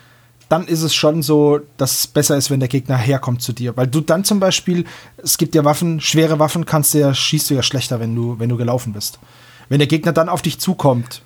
dann 0.51 0.67
ist 0.67 0.83
es 0.83 0.95
schon 0.95 1.23
so, 1.23 1.61
dass 1.79 2.01
es 2.01 2.07
besser 2.09 2.37
ist, 2.37 2.51
wenn 2.51 2.61
der 2.61 2.69
Gegner 2.69 2.99
herkommt 2.99 3.41
zu 3.41 3.55
dir. 3.55 3.75
Weil 3.75 3.87
du 3.87 4.03
dann 4.03 4.23
zum 4.23 4.39
Beispiel, 4.39 4.85
es 5.17 5.39
gibt 5.39 5.55
ja 5.55 5.65
Waffen, 5.65 5.99
schwere 6.03 6.39
Waffen 6.39 6.67
kannst 6.67 6.93
du 6.93 6.99
ja, 6.99 7.15
schießt 7.15 7.49
du 7.49 7.55
ja 7.55 7.63
schlechter, 7.63 8.01
wenn 8.01 8.15
du, 8.15 8.39
wenn 8.39 8.51
du 8.51 8.59
gelaufen 8.59 8.93
bist. 8.93 9.19
Wenn 9.69 9.79
der 9.79 9.89
Gegner 9.89 10.13
dann 10.13 10.29
auf 10.29 10.43
dich 10.43 10.59
zukommt, 10.59 11.23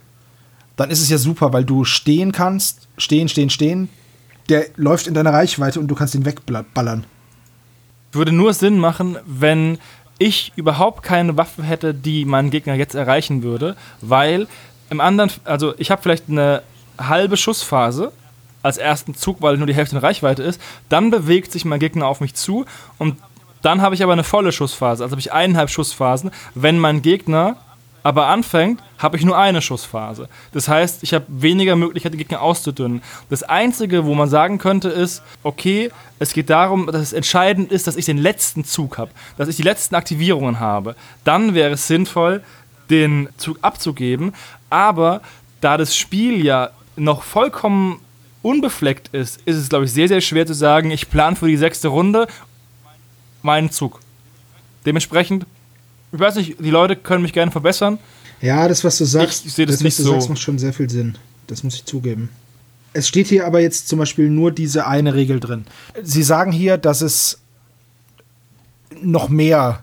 dann 0.76 0.90
ist 0.90 1.00
es 1.00 1.10
ja 1.10 1.18
super, 1.18 1.52
weil 1.52 1.64
du 1.64 1.84
stehen 1.84 2.32
kannst, 2.32 2.88
stehen, 2.96 3.28
stehen, 3.28 3.50
stehen. 3.50 3.88
Der 4.48 4.66
läuft 4.76 5.06
in 5.06 5.14
deiner 5.14 5.32
Reichweite 5.32 5.78
und 5.78 5.88
du 5.88 5.94
kannst 5.94 6.14
ihn 6.14 6.24
wegballern. 6.24 7.04
Würde 8.12 8.32
nur 8.32 8.54
Sinn 8.54 8.78
machen, 8.78 9.18
wenn 9.26 9.78
ich 10.18 10.52
überhaupt 10.56 11.02
keine 11.02 11.36
Waffe 11.36 11.62
hätte, 11.62 11.94
die 11.94 12.24
meinen 12.24 12.50
Gegner 12.50 12.74
jetzt 12.74 12.94
erreichen 12.94 13.42
würde, 13.42 13.76
weil 14.00 14.48
im 14.90 15.00
anderen, 15.00 15.30
also 15.44 15.74
ich 15.78 15.90
habe 15.90 16.02
vielleicht 16.02 16.28
eine 16.28 16.62
halbe 16.98 17.36
Schussphase 17.36 18.12
als 18.62 18.76
ersten 18.76 19.14
Zug, 19.14 19.40
weil 19.40 19.56
nur 19.56 19.66
die 19.66 19.74
Hälfte 19.74 19.96
in 19.96 20.02
Reichweite 20.02 20.42
ist, 20.42 20.60
dann 20.88 21.10
bewegt 21.10 21.52
sich 21.52 21.64
mein 21.64 21.80
Gegner 21.80 22.06
auf 22.06 22.20
mich 22.20 22.34
zu 22.34 22.66
und 22.98 23.16
dann 23.62 23.82
habe 23.82 23.94
ich 23.94 24.02
aber 24.02 24.12
eine 24.12 24.24
volle 24.24 24.52
Schussphase, 24.52 25.02
also 25.02 25.12
habe 25.12 25.20
ich 25.20 25.32
eineinhalb 25.32 25.70
Schussphasen. 25.70 26.30
Wenn 26.54 26.78
mein 26.78 27.02
Gegner 27.02 27.56
aber 28.02 28.26
anfängt, 28.26 28.82
habe 28.98 29.16
ich 29.16 29.24
nur 29.24 29.36
eine 29.36 29.62
Schussphase. 29.62 30.28
Das 30.52 30.68
heißt, 30.68 31.02
ich 31.02 31.14
habe 31.14 31.26
weniger 31.28 31.76
Möglichkeit, 31.76 32.12
den 32.12 32.18
Gegner 32.18 32.42
auszudünnen. 32.42 33.02
Das 33.28 33.42
Einzige, 33.42 34.04
wo 34.04 34.14
man 34.14 34.28
sagen 34.28 34.58
könnte, 34.58 34.88
ist, 34.88 35.22
okay, 35.42 35.90
es 36.18 36.32
geht 36.32 36.50
darum, 36.50 36.86
dass 36.86 37.02
es 37.02 37.12
entscheidend 37.12 37.72
ist, 37.72 37.86
dass 37.86 37.96
ich 37.96 38.06
den 38.06 38.18
letzten 38.18 38.64
Zug 38.64 38.98
habe, 38.98 39.10
dass 39.36 39.48
ich 39.48 39.56
die 39.56 39.62
letzten 39.62 39.94
Aktivierungen 39.94 40.60
habe. 40.60 40.96
Dann 41.24 41.54
wäre 41.54 41.72
es 41.72 41.86
sinnvoll, 41.86 42.42
den 42.90 43.28
Zug 43.36 43.58
abzugeben. 43.62 44.34
Aber 44.68 45.22
da 45.60 45.76
das 45.76 45.96
Spiel 45.96 46.44
ja 46.44 46.70
noch 46.96 47.22
vollkommen 47.22 48.00
unbefleckt 48.42 49.08
ist, 49.08 49.40
ist 49.44 49.56
es, 49.56 49.68
glaube 49.68 49.84
ich, 49.84 49.92
sehr, 49.92 50.08
sehr 50.08 50.20
schwer 50.20 50.46
zu 50.46 50.54
sagen, 50.54 50.90
ich 50.90 51.10
plane 51.10 51.36
für 51.36 51.48
die 51.48 51.56
sechste 51.56 51.88
Runde 51.88 52.26
meinen 53.42 53.70
Zug. 53.70 54.00
Dementsprechend, 54.86 55.46
ich 56.12 56.18
weiß 56.20 56.36
nicht, 56.36 56.56
die 56.58 56.70
Leute 56.70 56.96
können 56.96 57.22
mich 57.22 57.32
gerne 57.32 57.50
verbessern. 57.50 57.98
Ja, 58.40 58.66
das, 58.68 58.84
was 58.84 58.98
du 58.98 59.04
sagst, 59.04 59.44
Ich 59.46 59.52
sehe 59.54 59.66
das 59.66 59.76
was 59.76 59.82
nicht 59.82 59.98
du 59.98 60.02
so. 60.02 60.12
sagst, 60.12 60.28
macht 60.30 60.40
schon 60.40 60.58
sehr 60.58 60.72
viel 60.72 60.88
Sinn. 60.88 61.16
Das 61.46 61.62
muss 61.62 61.74
ich 61.74 61.84
zugeben. 61.84 62.30
Es 62.92 63.06
steht 63.06 63.28
hier 63.28 63.46
aber 63.46 63.60
jetzt 63.60 63.88
zum 63.88 63.98
Beispiel 63.98 64.28
nur 64.30 64.50
diese 64.50 64.86
eine 64.86 65.14
Regel 65.14 65.38
drin. 65.40 65.66
Sie 66.02 66.22
sagen 66.22 66.50
hier, 66.50 66.76
dass 66.78 67.02
es 67.02 67.38
noch 69.00 69.28
mehr 69.28 69.80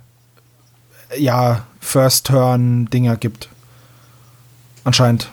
ja, 1.17 1.65
First-Turn-Dinger 1.79 3.15
gibt. 3.15 3.49
Anscheinend. 4.83 5.29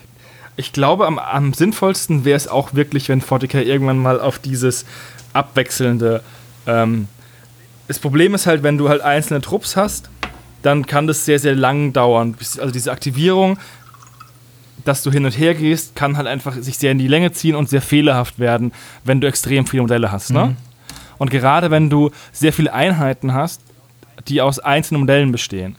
Ich 0.56 0.72
glaube, 0.72 1.06
am, 1.06 1.18
am 1.18 1.52
sinnvollsten 1.52 2.24
wäre 2.24 2.36
es 2.36 2.46
auch 2.46 2.74
wirklich, 2.74 3.08
wenn 3.08 3.20
40k 3.20 3.62
irgendwann 3.62 3.98
mal 3.98 4.20
auf 4.20 4.38
dieses 4.38 4.84
abwechselnde. 5.32 6.22
Ähm, 6.66 7.08
das 7.88 7.98
Problem 7.98 8.34
ist 8.34 8.46
halt, 8.46 8.62
wenn 8.62 8.78
du 8.78 8.88
halt 8.88 9.00
einzelne 9.02 9.40
Trupps 9.40 9.76
hast, 9.76 10.10
dann 10.64 10.86
kann 10.86 11.06
das 11.06 11.26
sehr, 11.26 11.38
sehr 11.38 11.54
lang 11.54 11.92
dauern. 11.92 12.34
Also 12.40 12.70
diese 12.70 12.90
Aktivierung, 12.90 13.58
dass 14.84 15.02
du 15.02 15.10
hin 15.10 15.26
und 15.26 15.38
her 15.38 15.54
gehst, 15.54 15.94
kann 15.94 16.16
halt 16.16 16.26
einfach 16.26 16.54
sich 16.54 16.78
sehr 16.78 16.90
in 16.90 16.98
die 16.98 17.06
Länge 17.06 17.32
ziehen 17.32 17.54
und 17.54 17.68
sehr 17.68 17.82
fehlerhaft 17.82 18.38
werden, 18.38 18.72
wenn 19.04 19.20
du 19.20 19.26
extrem 19.26 19.66
viele 19.66 19.82
Modelle 19.82 20.10
hast. 20.10 20.30
Ne? 20.30 20.56
Und 21.18 21.30
gerade 21.30 21.70
wenn 21.70 21.90
du 21.90 22.10
sehr 22.32 22.52
viele 22.52 22.72
Einheiten 22.72 23.34
hast, 23.34 23.60
die 24.26 24.40
aus 24.40 24.58
einzelnen 24.58 25.00
Modellen 25.00 25.32
bestehen. 25.32 25.76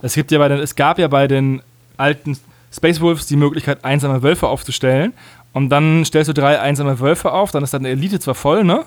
Es, 0.00 0.14
gibt 0.14 0.30
ja 0.30 0.38
bei 0.38 0.48
den, 0.48 0.60
es 0.60 0.76
gab 0.76 0.98
ja 0.98 1.08
bei 1.08 1.28
den 1.28 1.60
alten 1.98 2.38
Space 2.72 3.00
Wolves 3.02 3.26
die 3.26 3.36
Möglichkeit, 3.36 3.84
einsame 3.84 4.22
Wölfe 4.22 4.48
aufzustellen. 4.48 5.12
Und 5.52 5.68
dann 5.68 6.04
stellst 6.06 6.28
du 6.28 6.34
drei 6.34 6.58
einsame 6.60 7.00
Wölfe 7.00 7.32
auf, 7.32 7.50
dann 7.50 7.62
ist 7.62 7.74
deine 7.74 7.88
Elite 7.88 8.18
zwar 8.18 8.34
voll, 8.34 8.64
ne? 8.64 8.84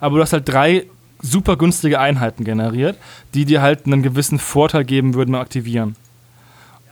Aber 0.00 0.16
du 0.16 0.22
hast 0.22 0.32
halt 0.32 0.48
drei 0.48 0.86
super 1.24 1.56
günstige 1.56 1.98
Einheiten 1.98 2.44
generiert, 2.44 2.98
die 3.32 3.44
dir 3.44 3.62
halt 3.62 3.86
einen 3.86 4.02
gewissen 4.02 4.38
Vorteil 4.38 4.84
geben 4.84 5.14
würden 5.14 5.32
beim 5.32 5.40
Aktivieren. 5.40 5.96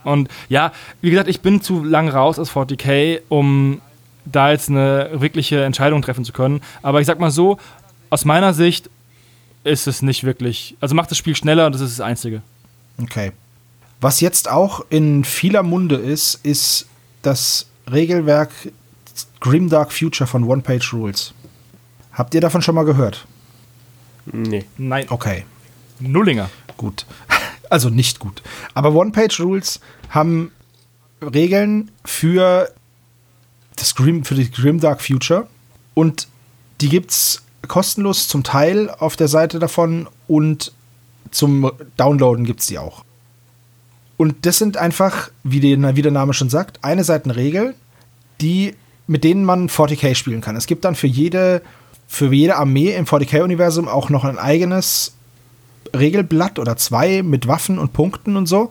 Und 0.03 0.27
ja, 0.49 0.71
wie 1.01 1.11
gesagt, 1.11 1.29
ich 1.29 1.41
bin 1.41 1.61
zu 1.61 1.83
lang 1.83 2.09
raus 2.09 2.39
aus 2.39 2.51
40k, 2.51 3.21
um 3.29 3.81
da 4.25 4.51
jetzt 4.51 4.69
eine 4.69 5.09
wirkliche 5.13 5.63
Entscheidung 5.63 6.01
treffen 6.01 6.25
zu 6.25 6.33
können. 6.33 6.61
Aber 6.81 6.99
ich 6.99 7.07
sag 7.07 7.19
mal 7.19 7.31
so, 7.31 7.57
aus 8.09 8.25
meiner 8.25 8.53
Sicht 8.53 8.89
ist 9.63 9.87
es 9.87 10.01
nicht 10.01 10.23
wirklich. 10.23 10.75
Also 10.81 10.95
macht 10.95 11.11
das 11.11 11.17
Spiel 11.17 11.35
schneller 11.35 11.65
und 11.65 11.73
das 11.73 11.81
ist 11.81 11.99
das 11.99 12.05
Einzige. 12.05 12.41
Okay. 13.01 13.31
Was 14.01 14.19
jetzt 14.19 14.49
auch 14.49 14.85
in 14.89 15.23
vieler 15.23 15.63
Munde 15.63 15.95
ist, 15.95 16.39
ist 16.43 16.87
das 17.21 17.67
Regelwerk 17.89 18.51
Grimdark 19.39 19.91
Future 19.91 20.27
von 20.27 20.43
One 20.43 20.61
Page 20.61 20.93
Rules. 20.93 21.33
Habt 22.13 22.33
ihr 22.33 22.41
davon 22.41 22.61
schon 22.61 22.75
mal 22.75 22.85
gehört? 22.85 23.25
Nee. 24.25 24.65
Nein, 24.77 25.05
Okay, 25.09 25.45
Nullinger. 25.99 26.49
gut. 26.77 27.05
Also 27.69 27.89
nicht 27.89 28.19
gut. 28.19 28.43
Aber 28.75 28.93
One 28.93 29.11
Page 29.11 29.39
Rules 29.39 29.79
haben 30.09 30.51
Regeln 31.21 31.89
für 32.05 32.71
das 33.75 33.95
Grim, 33.95 34.23
für 34.25 34.35
die 34.35 34.51
Grimdark 34.51 35.01
Future 35.01 35.47
und 35.95 36.27
die 36.81 36.89
gibt's 36.89 37.43
kostenlos 37.67 38.27
zum 38.27 38.43
Teil 38.43 38.91
auf 38.91 39.15
der 39.15 39.27
Seite 39.27 39.57
davon 39.57 40.07
und 40.27 40.71
zum 41.31 41.71
Downloaden 41.97 42.45
gibt's 42.45 42.67
die 42.67 42.77
auch. 42.77 43.03
Und 44.17 44.45
das 44.45 44.59
sind 44.59 44.77
einfach, 44.77 45.31
wie, 45.43 45.59
die, 45.59 45.81
wie 45.95 46.01
der 46.03 46.11
Name 46.11 46.33
schon 46.35 46.49
sagt, 46.49 46.83
eine 46.83 47.03
Seiten 47.03 47.31
Regeln, 47.31 47.73
die, 48.39 48.75
mit 49.07 49.23
denen 49.23 49.43
man 49.45 49.67
40k 49.69 50.13
spielen 50.13 50.41
kann. 50.41 50.55
Es 50.55 50.67
gibt 50.67 50.85
dann 50.85 50.93
für 50.93 51.07
jede, 51.07 51.63
für 52.13 52.31
jede 52.31 52.57
Armee 52.57 52.95
im 52.95 53.05
40k-Universum 53.05 53.87
auch 53.87 54.11
noch 54.11 54.23
ein 54.23 54.37
eigenes 54.37 55.13
Regelblatt 55.95 56.59
oder 56.59 56.77
zwei 56.77 57.23
mit 57.23 57.47
Waffen 57.47 57.79
und 57.79 57.91
Punkten 57.91 58.37
und 58.37 58.45
so. 58.45 58.69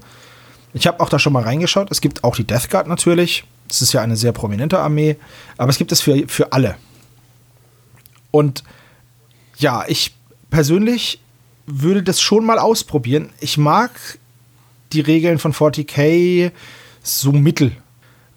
Ich 0.75 0.87
habe 0.87 1.01
auch 1.01 1.09
da 1.09 1.19
schon 1.19 1.33
mal 1.33 1.43
reingeschaut. 1.43 1.91
Es 1.91 2.01
gibt 2.01 2.23
auch 2.23 2.37
die 2.37 2.45
Death 2.45 2.71
Guard 2.71 2.87
natürlich. 2.87 3.43
Das 3.67 3.83
ist 3.83 3.93
ja 3.93 4.01
eine 4.01 4.15
sehr 4.17 4.31
prominente 4.31 4.79
Armee. 4.79 5.17
Aber 5.57 5.71
es 5.71 5.77
gibt 5.77 5.91
es 5.91 6.01
für, 6.01 6.29
für 6.29 6.53
alle. 6.53 6.77
Und 8.31 8.63
ja, 9.59 9.85
ich 9.89 10.15
persönlich 10.51 11.21
würde 11.67 12.05
das 12.05 12.21
schon 12.21 12.47
mal 12.47 12.61
ausprobieren. 12.61 13.31
Ich 13.41 13.59
mag 13.59 13.91
die 14.93 15.01
Regeln 15.01 15.41
von 15.41 15.53
40k 15.53 16.53
so 17.03 17.33
mittel, 17.33 17.73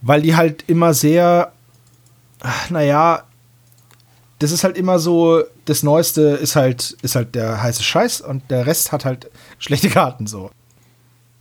weil 0.01 0.23
die 0.23 0.35
halt 0.35 0.63
immer 0.65 0.95
sehr, 0.95 1.51
naja, 2.69 3.23
das 4.39 4.51
ist 4.51 4.63
halt 4.63 4.77
immer 4.77 4.99
so, 4.99 5.43
das 5.65 5.83
Neueste 5.83 6.21
ist 6.21 6.55
halt, 6.55 6.97
ist 7.01 7.15
halt 7.15 7.35
der 7.35 7.61
heiße 7.61 7.83
Scheiß 7.83 8.21
und 8.21 8.43
der 8.49 8.65
Rest 8.65 8.91
hat 8.91 9.05
halt 9.05 9.29
schlechte 9.59 9.89
Karten 9.89 10.27
so. 10.27 10.51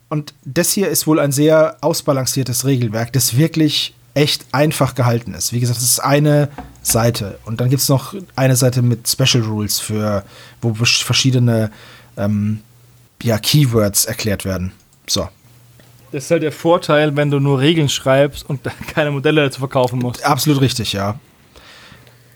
Und 0.09 0.35
das 0.45 0.73
hier 0.73 0.89
ist 0.89 1.07
wohl 1.07 1.19
ein 1.19 1.33
sehr 1.33 1.77
ausbalanciertes 1.81 2.65
Regelwerk, 2.65 3.13
das 3.13 3.37
wirklich 3.37 3.95
echt 4.15 4.47
einfach 4.53 4.95
gehalten 4.95 5.35
ist. 5.35 5.53
Wie 5.53 5.59
gesagt, 5.59 5.79
es 5.79 5.85
ist 5.85 5.99
eine 5.99 6.49
Seite. 6.83 7.39
Und 7.45 7.61
dann 7.61 7.69
gibt 7.69 7.83
es 7.83 7.89
noch 7.89 8.15
eine 8.37 8.55
Seite 8.55 8.81
mit 8.83 9.09
Special 9.09 9.43
Rules 9.43 9.81
für, 9.81 10.25
wo 10.63 10.73
verschiedene 10.75 11.73
ähm, 12.17 12.61
ja, 13.23 13.39
Keywords 13.39 14.05
erklärt 14.05 14.45
werden. 14.45 14.73
So. 15.09 15.29
Das 16.13 16.25
ist 16.25 16.31
halt 16.31 16.45
der 16.45 16.53
Vorteil, 16.53 17.17
wenn 17.17 17.33
du 17.33 17.41
nur 17.41 17.59
Regeln 17.59 17.89
schreibst 17.89 18.49
und 18.49 18.61
keine 18.95 19.11
Modelle 19.11 19.43
dazu 19.43 19.59
verkaufen 19.59 19.99
musst. 19.99 20.25
Absolut 20.25 20.61
richtig, 20.61 20.93
ja. 20.93 21.19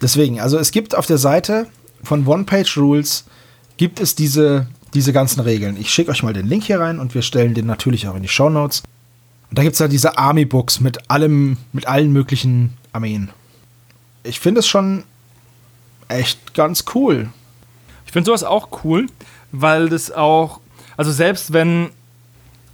Deswegen, 0.01 0.41
also 0.41 0.59
es 0.59 0.71
gibt 0.71 0.95
auf 0.95 1.07
der 1.07 1.19
Seite 1.19 1.67
von 2.03 2.27
One 2.27 2.45
Page 2.45 2.77
Rules 2.77 3.25
gibt 3.77 4.01
es 4.01 4.15
diese, 4.15 4.67
diese 4.95 5.13
ganzen 5.13 5.41
Regeln. 5.41 5.77
Ich 5.79 5.91
schicke 5.91 6.11
euch 6.11 6.23
mal 6.23 6.33
den 6.33 6.47
Link 6.47 6.65
hier 6.65 6.81
rein 6.81 6.99
und 6.99 7.15
wir 7.15 7.23
stellen 7.23 7.55
den 7.55 7.67
natürlich 7.67 8.07
auch 8.09 8.15
in 8.15 8.23
die 8.23 8.29
Show 8.29 8.49
Notes. 8.49 8.83
Und 9.51 9.59
da 9.59 9.63
gibt 9.63 9.75
es 9.75 9.81
halt 9.81 9.93
diese 9.93 10.19
Army 10.19 10.45
Books 10.45 10.81
mit 10.81 11.11
allem, 11.11 11.57
mit 11.73 11.87
allen 11.87 12.13
möglichen 12.13 12.77
Armeen. 12.93 13.31
Ich 14.23 14.41
finde 14.41 14.61
es 14.61 14.69
schon 14.69 15.05
echt 16.09 16.55
ganz 16.55 16.85
cool. 16.95 17.31
Ich 18.07 18.13
finde 18.13 18.27
sowas 18.27 18.45
auch 18.45 18.85
cool, 18.85 19.07
weil 19.53 19.89
das 19.89 20.11
auch, 20.11 20.61
also 20.97 21.13
selbst 21.13 21.53
wenn 21.53 21.91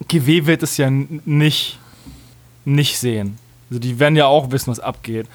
GW 0.08 0.46
wird 0.46 0.62
es 0.62 0.76
ja 0.76 0.90
nicht, 0.90 1.78
nicht 2.64 2.98
sehen. 2.98 3.38
Also 3.70 3.80
die 3.80 3.98
werden 3.98 4.16
ja 4.16 4.26
auch 4.26 4.50
wissen, 4.50 4.70
was 4.70 4.80
abgeht. 4.80 5.26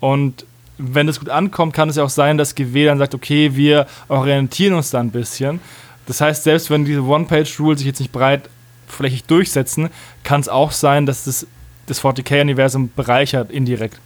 Und 0.00 0.44
wenn 0.78 1.08
es 1.08 1.18
gut 1.18 1.28
ankommt, 1.28 1.74
kann 1.74 1.88
es 1.88 1.96
ja 1.96 2.04
auch 2.04 2.10
sein, 2.10 2.38
dass 2.38 2.54
GW 2.54 2.86
dann 2.86 2.98
sagt, 2.98 3.14
okay, 3.14 3.54
wir 3.54 3.86
orientieren 4.08 4.74
uns 4.74 4.90
da 4.90 5.00
ein 5.00 5.10
bisschen. 5.10 5.60
Das 6.06 6.20
heißt, 6.20 6.44
selbst 6.44 6.70
wenn 6.70 6.84
diese 6.84 7.02
One-Page-Rules 7.02 7.80
sich 7.80 7.86
jetzt 7.86 8.00
nicht 8.00 8.12
breitflächig 8.12 9.24
durchsetzen, 9.24 9.90
kann 10.22 10.40
es 10.40 10.48
auch 10.48 10.72
sein, 10.72 11.04
dass 11.04 11.24
das, 11.24 11.46
das 11.86 12.02
40k-Universum 12.02 12.90
bereichert 12.94 13.50
indirekt. 13.50 13.98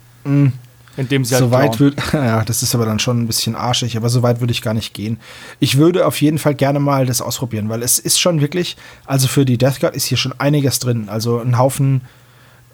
Indem 0.96 1.24
sie 1.24 1.34
halt 1.34 1.44
Soweit 1.44 1.76
klauen. 1.76 1.96
würde, 1.96 2.02
ja, 2.12 2.44
das 2.44 2.62
ist 2.62 2.74
aber 2.74 2.84
dann 2.84 2.98
schon 2.98 3.22
ein 3.22 3.26
bisschen 3.26 3.54
arschig, 3.54 3.96
aber 3.96 4.08
so 4.08 4.22
weit 4.22 4.40
würde 4.40 4.52
ich 4.52 4.62
gar 4.62 4.74
nicht 4.74 4.92
gehen. 4.94 5.18
Ich 5.58 5.78
würde 5.78 6.06
auf 6.06 6.20
jeden 6.20 6.38
Fall 6.38 6.54
gerne 6.54 6.80
mal 6.80 7.06
das 7.06 7.22
ausprobieren, 7.22 7.68
weil 7.68 7.82
es 7.82 7.98
ist 7.98 8.20
schon 8.20 8.40
wirklich, 8.40 8.76
also 9.06 9.28
für 9.28 9.44
die 9.44 9.56
Death 9.56 9.80
Guard 9.80 9.96
ist 9.96 10.04
hier 10.04 10.18
schon 10.18 10.34
einiges 10.38 10.80
drin. 10.80 11.08
Also 11.08 11.38
ein 11.38 11.56
Haufen 11.56 12.02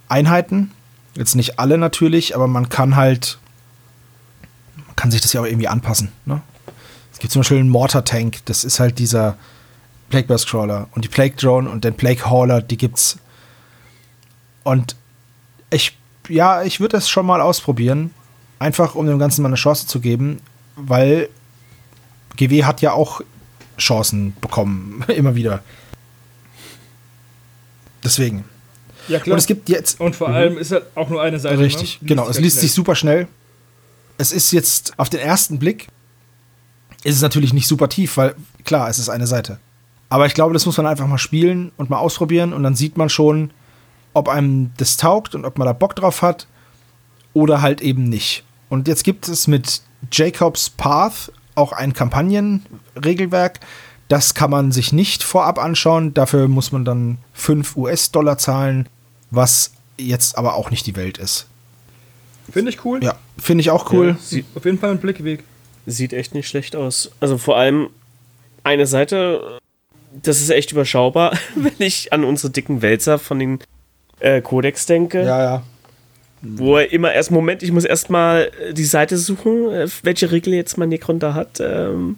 Einheiten. 0.09 0.73
Jetzt 1.15 1.35
nicht 1.35 1.59
alle 1.59 1.79
natürlich, 1.79 2.35
aber 2.35 2.47
man 2.47 2.69
kann 2.69 2.97
halt, 2.97 3.39
kann 4.99 5.13
sich 5.13 5.21
das 5.21 5.33
ja 5.33 5.41
auch 5.41 5.47
irgendwie 5.47 5.69
anpassen. 5.69 6.11
Ne? 6.25 6.43
Es 7.13 7.21
gibt 7.21 7.33
zum 7.33 7.41
Beispiel 7.41 7.59
einen 7.59 7.69
Mortar 7.69 8.05
Tank, 8.05 8.39
das 8.47 8.65
ist 8.65 8.81
halt 8.81 8.99
dieser 8.99 9.39
Plague 10.11 10.27
Burst 10.27 10.49
Crawler 10.49 10.89
und 10.91 11.05
die 11.05 11.09
Plague 11.09 11.37
Drone 11.37 11.71
und 11.71 11.85
den 11.85 11.95
Plague 11.95 12.29
Hauler, 12.29 12.61
die 12.61 12.77
gibt's. 12.77 13.19
Und 14.65 14.97
ich, 15.71 15.97
ja, 16.29 16.65
ich 16.65 16.81
würde 16.81 16.97
das 16.97 17.09
schon 17.09 17.27
mal 17.27 17.41
ausprobieren. 17.41 18.13
Einfach, 18.59 18.97
um 18.97 19.07
dem 19.07 19.21
Ganzen 19.21 19.43
mal 19.43 19.49
eine 19.49 19.57
Chance 19.57 19.87
zu 19.87 20.01
geben, 20.01 20.41
weil 20.75 21.29
GW 22.37 22.65
hat 22.65 22.81
ja 22.81 22.93
auch 22.93 23.21
Chancen 23.79 24.35
bekommen, 24.41 25.05
immer 25.15 25.37
wieder. 25.37 25.63
Deswegen. 28.03 28.45
Ja, 29.07 29.23
Und 29.23 29.39
es 29.39 29.47
gibt 29.47 29.69
jetzt. 29.69 30.01
Und 30.01 30.17
vor 30.17 30.29
allem 30.29 30.59
ist 30.59 30.73
halt 30.73 30.87
auch 30.97 31.09
nur 31.09 31.23
eine 31.23 31.39
Seite. 31.39 31.61
Richtig, 31.61 32.03
ne? 32.03 32.09
genau. 32.09 32.29
Es 32.29 32.41
Liest 32.41 32.57
ganz 32.57 32.63
sich 32.63 32.71
schnell. 32.71 32.75
super 32.75 32.95
schnell. 32.97 33.29
Es 34.19 34.33
ist 34.33 34.53
jetzt 34.53 34.99
auf 34.99 35.09
den 35.09 35.21
ersten 35.21 35.59
Blick 35.59 35.89
ist 37.05 37.17
es 37.17 37.23
natürlich 37.23 37.53
nicht 37.53 37.67
super 37.67 37.89
tief, 37.89 38.17
weil 38.17 38.35
klar, 38.65 38.89
es 38.89 38.99
ist 38.99 39.09
eine 39.09 39.27
Seite. 39.27 39.59
Aber 40.09 40.27
ich 40.27 40.35
glaube, 40.35 40.55
das 40.55 40.67
muss 40.67 40.77
man 40.77 40.87
einfach 40.87 41.07
mal 41.07 41.19
spielen 41.19 41.73
und 41.77 41.91
mal 41.91 41.99
ausprobieren 41.99 42.53
und 42.53 42.63
dann 42.63 42.75
sieht 42.75 42.97
man 42.97 43.09
schon, 43.09 43.51
ob 44.15 44.29
einem 44.29 44.73
das 44.79 44.97
taugt 44.97 45.35
und 45.35 45.45
ob 45.45 45.59
man 45.59 45.67
da 45.67 45.73
Bock 45.73 45.95
drauf 45.95 46.23
hat 46.23 46.47
oder 47.35 47.63
halt 47.63 47.81
eben 47.81 48.05
nicht. 48.05 48.45
Und 48.69 48.89
jetzt 48.89 49.05
gibt 49.05 49.29
es 49.29 49.47
mit 49.47 49.83
Jacobs 50.11 50.71
Path 50.71 51.33
auch 51.55 51.73
ein 51.73 51.93
Kampagnenregelwerk. 51.93 53.61
Das 54.09 54.35
kann 54.35 54.51
man 54.51 54.73
sich 54.73 54.93
nicht 54.93 55.23
vorab 55.23 55.59
anschauen. 55.59 56.15
Dafür 56.15 56.49
muss 56.49 56.73
man 56.73 56.85
dann 56.85 57.19
5 57.35 57.77
US-Dollar 57.77 58.39
zahlen, 58.39 58.89
was 59.31 59.73
jetzt 59.99 60.39
aber 60.39 60.55
auch 60.55 60.71
nicht 60.71 60.87
die 60.87 60.97
Welt 60.97 61.19
ist. 61.19 61.47
Finde 62.51 62.71
ich 62.71 62.85
cool. 62.85 63.03
Ja, 63.03 63.17
finde 63.39 63.61
ich 63.63 63.71
auch 63.71 63.93
cool. 63.93 64.09
Ja, 64.09 64.17
sieht, 64.21 64.47
Auf 64.55 64.65
jeden 64.65 64.79
Fall 64.79 64.91
ein 64.91 64.99
Blickweg. 64.99 65.45
sieht 65.87 66.13
echt 66.13 66.35
nicht 66.35 66.49
schlecht 66.49 66.77
aus. 66.77 67.11
Also 67.21 67.39
vor 67.39 67.57
allem 67.57 67.89
eine 68.65 68.87
Seite, 68.87 69.59
das 70.23 70.41
ist 70.41 70.51
echt 70.51 70.73
überschaubar, 70.73 71.37
wenn 71.55 71.73
ich 71.79 72.13
an 72.13 72.25
unsere 72.25 72.51
dicken 72.51 72.83
Wälzer 72.83 73.19
von 73.19 73.39
den 73.39 73.59
äh, 74.21 74.41
Codex 74.41 74.87
denke. 74.87 75.23
Ja, 75.25 75.43
ja. 75.43 75.63
Wo 76.41 76.77
er 76.77 76.93
immer 76.93 77.13
erst, 77.13 77.31
Moment, 77.33 77.63
ich 77.65 77.73
muss 77.73 77.85
erstmal 77.85 78.51
die 78.73 78.85
Seite 78.85 79.19
suchen, 79.19 79.71
äh, 79.73 79.89
welche 80.03 80.31
Regel 80.31 80.55
jetzt 80.55 80.79
mein 80.79 80.89
Necron 80.89 81.19
da 81.19 81.35
hat. 81.35 81.59
Ähm, 81.61 82.17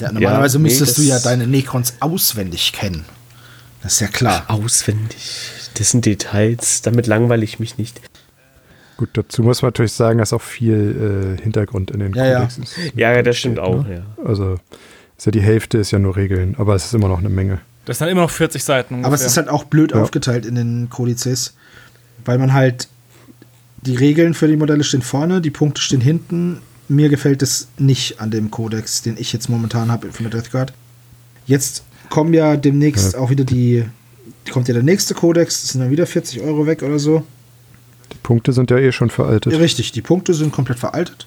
Ja, 0.00 0.10
normalerweise 0.10 0.58
nee, 0.58 0.64
müsstest 0.64 0.98
du 0.98 1.02
ja 1.02 1.18
deine 1.20 1.46
Necrons 1.46 1.94
auswendig 2.00 2.72
kennen. 2.72 3.04
Das 3.82 3.94
ist 3.94 4.00
ja 4.00 4.08
klar. 4.08 4.44
auswendig. 4.48 5.50
Das 5.74 5.90
sind 5.90 6.04
Details, 6.06 6.82
damit 6.82 7.06
langweile 7.06 7.44
ich 7.44 7.58
mich 7.60 7.78
nicht. 7.78 8.00
Gut, 9.02 9.10
dazu 9.14 9.42
muss 9.42 9.62
man 9.62 9.68
natürlich 9.70 9.90
sagen, 9.94 10.20
dass 10.20 10.32
auch 10.32 10.40
viel 10.40 11.36
äh, 11.36 11.42
Hintergrund 11.42 11.90
in 11.90 11.98
den 11.98 12.12
Ja, 12.14 12.24
ja. 12.24 12.34
Codex 12.42 12.58
ist. 12.58 12.76
Ja, 12.94 13.20
das 13.20 13.36
stimmt 13.36 13.56
Steht, 13.58 13.64
auch, 13.66 13.84
ne? 13.84 14.04
ja. 14.18 14.24
Also 14.24 14.60
ist 15.18 15.26
ja 15.26 15.32
die 15.32 15.40
Hälfte 15.40 15.78
ist 15.78 15.90
ja 15.90 15.98
nur 15.98 16.14
Regeln, 16.14 16.54
aber 16.56 16.76
es 16.76 16.84
ist 16.84 16.94
immer 16.94 17.08
noch 17.08 17.18
eine 17.18 17.28
Menge. 17.28 17.58
Das 17.84 17.98
sind 17.98 18.04
dann 18.06 18.12
immer 18.12 18.20
noch 18.22 18.30
40 18.30 18.62
Seiten 18.62 18.94
ungefähr. 18.94 19.06
Aber 19.08 19.16
es 19.16 19.24
ist 19.26 19.36
halt 19.36 19.48
auch 19.48 19.64
blöd 19.64 19.90
Ja. 19.90 20.00
aufgeteilt 20.00 20.46
in 20.46 20.54
den 20.54 20.88
Kodizes, 20.88 21.54
weil 22.24 22.38
man 22.38 22.52
halt 22.52 22.86
die 23.84 23.96
Regeln 23.96 24.34
für 24.34 24.46
die 24.46 24.56
Modelle 24.56 24.84
stehen 24.84 25.02
vorne, 25.02 25.40
die 25.40 25.50
Punkte 25.50 25.80
stehen 25.82 26.00
hinten. 26.00 26.58
Mir 26.86 27.08
gefällt 27.08 27.42
es 27.42 27.66
nicht 27.78 28.20
an 28.20 28.30
dem 28.30 28.52
Kodex, 28.52 29.02
den 29.02 29.16
ich 29.18 29.32
jetzt 29.32 29.48
momentan 29.48 29.90
habe 29.90 30.12
von 30.12 30.30
der 30.30 30.40
Death 30.40 30.52
Guard. 30.52 30.72
Jetzt 31.46 31.82
kommen 32.08 32.32
ja 32.34 32.56
demnächst 32.56 33.14
Ja. 33.14 33.18
auch 33.18 33.30
wieder 33.30 33.42
die, 33.42 33.84
kommt 34.52 34.68
ja 34.68 34.74
der 34.74 34.84
nächste 34.84 35.14
Kodex, 35.14 35.62
das 35.62 35.70
sind 35.72 35.80
dann 35.80 35.90
wieder 35.90 36.06
40 36.06 36.40
Euro 36.42 36.68
weg 36.68 36.84
oder 36.84 37.00
so. 37.00 37.24
Die 38.22 38.26
Punkte 38.28 38.52
sind 38.52 38.70
ja 38.70 38.78
eh 38.78 38.92
schon 38.92 39.10
veraltet. 39.10 39.52
Ja, 39.52 39.58
richtig, 39.58 39.90
die 39.92 40.00
Punkte 40.02 40.32
sind 40.32 40.52
komplett 40.52 40.78
veraltet. 40.78 41.26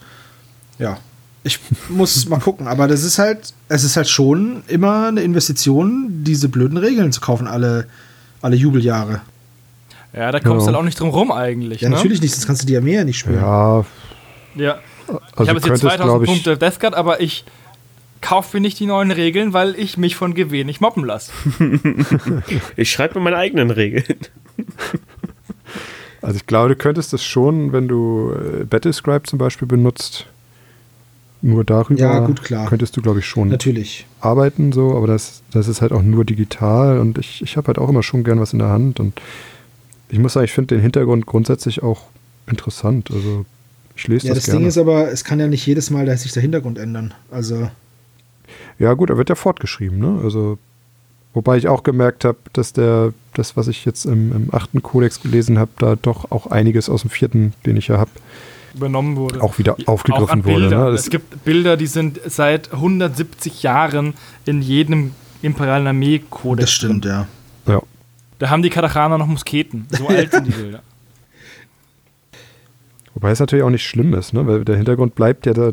Ja. 0.80 0.98
Ich 1.44 1.60
muss 1.90 2.26
mal 2.30 2.40
gucken, 2.40 2.68
aber 2.68 2.88
das 2.88 3.04
ist 3.04 3.20
halt, 3.20 3.54
es 3.68 3.84
ist 3.84 3.98
halt 3.98 4.08
schon 4.08 4.64
immer 4.68 5.08
eine 5.10 5.22
Investition, 5.22 6.24
diese 6.24 6.48
blöden 6.50 6.78
Regeln 6.78 7.12
zu 7.12 7.20
kaufen, 7.22 7.48
alle, 7.48 7.88
alle 8.42 8.56
Jubeljahre. 8.56 9.22
ja, 10.14 10.32
da 10.32 10.40
kommst 10.40 10.62
du 10.66 10.72
Ja. 10.72 10.74
halt 10.74 10.76
auch 10.78 10.84
nicht 10.86 11.00
drum 11.00 11.10
rum 11.10 11.32
eigentlich. 11.32 11.82
Ja, 11.82 11.90
ne? 11.90 11.96
natürlich 11.96 12.22
nicht, 12.22 12.34
sonst 12.34 12.48
kannst 12.48 12.62
du 12.64 12.66
die 12.66 12.78
Armee 12.78 12.96
ja 12.96 13.04
nicht 13.04 13.20
spielen. 13.20 13.36
Ja, 13.42 13.86
Ja. 14.56 14.80
also 15.08 15.20
ich 15.44 15.50
habe 15.50 15.52
jetzt 15.52 15.64
könntest, 15.64 15.82
2000 15.82 16.02
glaube 16.04 16.26
ich, 16.26 16.32
Punkte 16.32 16.58
Death 16.58 16.80
Guard, 16.80 16.96
aber 16.96 17.20
ich 17.22 17.44
kaufe 18.22 18.58
mir 18.58 18.62
nicht 18.62 18.80
die 18.80 18.88
neuen 18.88 19.12
Regeln, 19.12 19.54
weil 19.54 19.76
ich 19.78 19.98
mich 19.98 20.16
von 20.16 20.34
GW 20.34 20.64
nicht 20.64 20.80
mobben 20.82 21.04
lasse. 21.06 21.32
Ich 22.76 22.92
schreibe 22.92 23.20
mir 23.20 23.26
meine 23.26 23.38
eigenen 23.38 23.70
Regeln. 23.70 24.18
also 26.26 26.38
ich 26.38 26.46
glaube, 26.48 26.70
du 26.70 26.76
könntest 26.76 27.14
das 27.14 27.24
schon, 27.24 27.72
wenn 27.72 27.88
du 27.88 28.32
äh, 28.34 28.64
Battlescribe 28.66 29.24
zum 29.24 29.40
Beispiel 29.40 29.68
benutzt, 29.68 30.26
nur 31.42 31.64
darüber 31.64 32.00
Ja, 32.02 32.20
gut, 32.20 32.42
klar. 32.44 32.68
könntest 32.68 32.98
du, 32.98 33.02
glaube 33.02 33.20
ich, 33.20 33.26
schon 33.28 33.50
Natürlich. 33.50 34.06
arbeiten, 34.22 34.72
so, 34.72 34.96
aber 34.96 35.08
das, 35.08 35.44
das 35.52 35.68
ist 35.68 35.82
halt 35.82 35.92
auch 35.92 36.02
nur 36.02 36.26
digital 36.26 37.00
und 37.00 37.18
ich, 37.20 37.42
ich 37.44 37.56
habe 37.58 37.68
halt 37.68 37.78
auch 37.78 37.90
immer 37.90 38.02
schon 38.04 38.24
gern 38.24 38.40
was 38.40 38.54
in 38.54 38.60
der 38.60 38.70
Hand 38.70 39.00
und 39.00 39.22
ich 40.10 40.18
muss 40.20 40.34
sagen, 40.34 40.46
ich 40.46 40.52
finde 40.54 40.76
den 40.76 40.82
Hintergrund 40.82 41.26
grundsätzlich 41.26 41.84
auch 41.84 42.04
interessant. 42.48 43.10
Also 43.12 43.46
ich 43.96 44.08
lese 44.08 44.28
Ja, 44.28 44.34
das, 44.34 44.44
das 44.44 44.46
gerne. 44.46 44.60
Ding 44.62 44.68
ist 44.70 44.78
aber, 44.78 45.12
es 45.12 45.24
kann 45.24 45.40
ja 45.40 45.48
nicht 45.48 45.66
jedes 45.66 45.90
Mal 45.90 46.06
da 46.06 46.16
sich 46.18 46.32
der 46.32 46.42
Hintergrund 46.42 46.78
ändern. 46.80 47.14
Also, 47.32 47.70
Ja, 48.80 48.94
gut, 48.94 49.10
er 49.10 49.18
wird 49.18 49.30
ja 49.30 49.36
fortgeschrieben, 49.36 50.00
ne? 50.00 50.20
Also, 50.24 50.58
wobei 51.36 51.58
ich 51.58 51.68
auch 51.68 51.84
gemerkt 51.84 52.26
habe, 52.26 52.38
dass 52.54 52.74
der, 52.74 53.14
das, 53.34 53.56
was 53.56 53.68
ich 53.68 53.86
jetzt 53.86 54.06
im, 54.06 54.32
im 54.32 54.50
achten 54.54 54.82
Kodex 54.82 55.22
gelesen 55.22 55.60
habe, 55.60 55.70
da 55.78 55.96
doch 55.96 56.32
auch 56.32 56.48
einiges 56.48 56.90
aus 56.90 57.02
dem 57.02 57.12
vierten, 57.12 57.54
den 57.66 57.78
ich 57.78 57.90
ja 57.90 58.00
habe, 58.00 58.10
Übernommen 58.74 59.16
wurde. 59.16 59.42
auch 59.42 59.58
wieder 59.58 59.74
auch 59.74 59.88
aufgegriffen 59.88 60.44
wurde. 60.44 60.60
Bilder. 60.62 60.90
Ne? 60.90 60.96
Es 60.96 61.10
gibt 61.10 61.46
Bilder, 61.46 61.78
die 61.78 61.88
sind 61.88 62.20
seit 62.26 62.74
170 62.74 63.64
Jahren 63.64 64.16
in 64.46 64.62
jedem 64.62 65.12
imperialen 65.42 65.88
Armee-Kodex. 65.88 66.66
das 66.66 66.72
stimmt, 66.72 67.06
ja. 67.06 67.28
ja. 67.68 67.82
Da 68.40 68.50
haben 68.50 68.64
die 68.64 68.70
Katachaner 68.70 69.18
noch 69.18 69.28
Musketen. 69.28 69.88
So 69.90 70.08
alt 70.10 70.32
sind 70.32 70.48
die 70.48 70.52
Bilder. 70.52 70.82
Wobei 73.14 73.32
es 73.32 73.40
natürlich 73.40 73.64
auch 73.64 73.70
nicht 73.70 73.88
schlimm 73.88 74.14
ist, 74.14 74.34
ne? 74.34 74.46
Weil 74.46 74.66
der 74.66 74.76
Hintergrund 74.76 75.16
bleibt 75.16 75.46
ja 75.46 75.54
da 75.54 75.72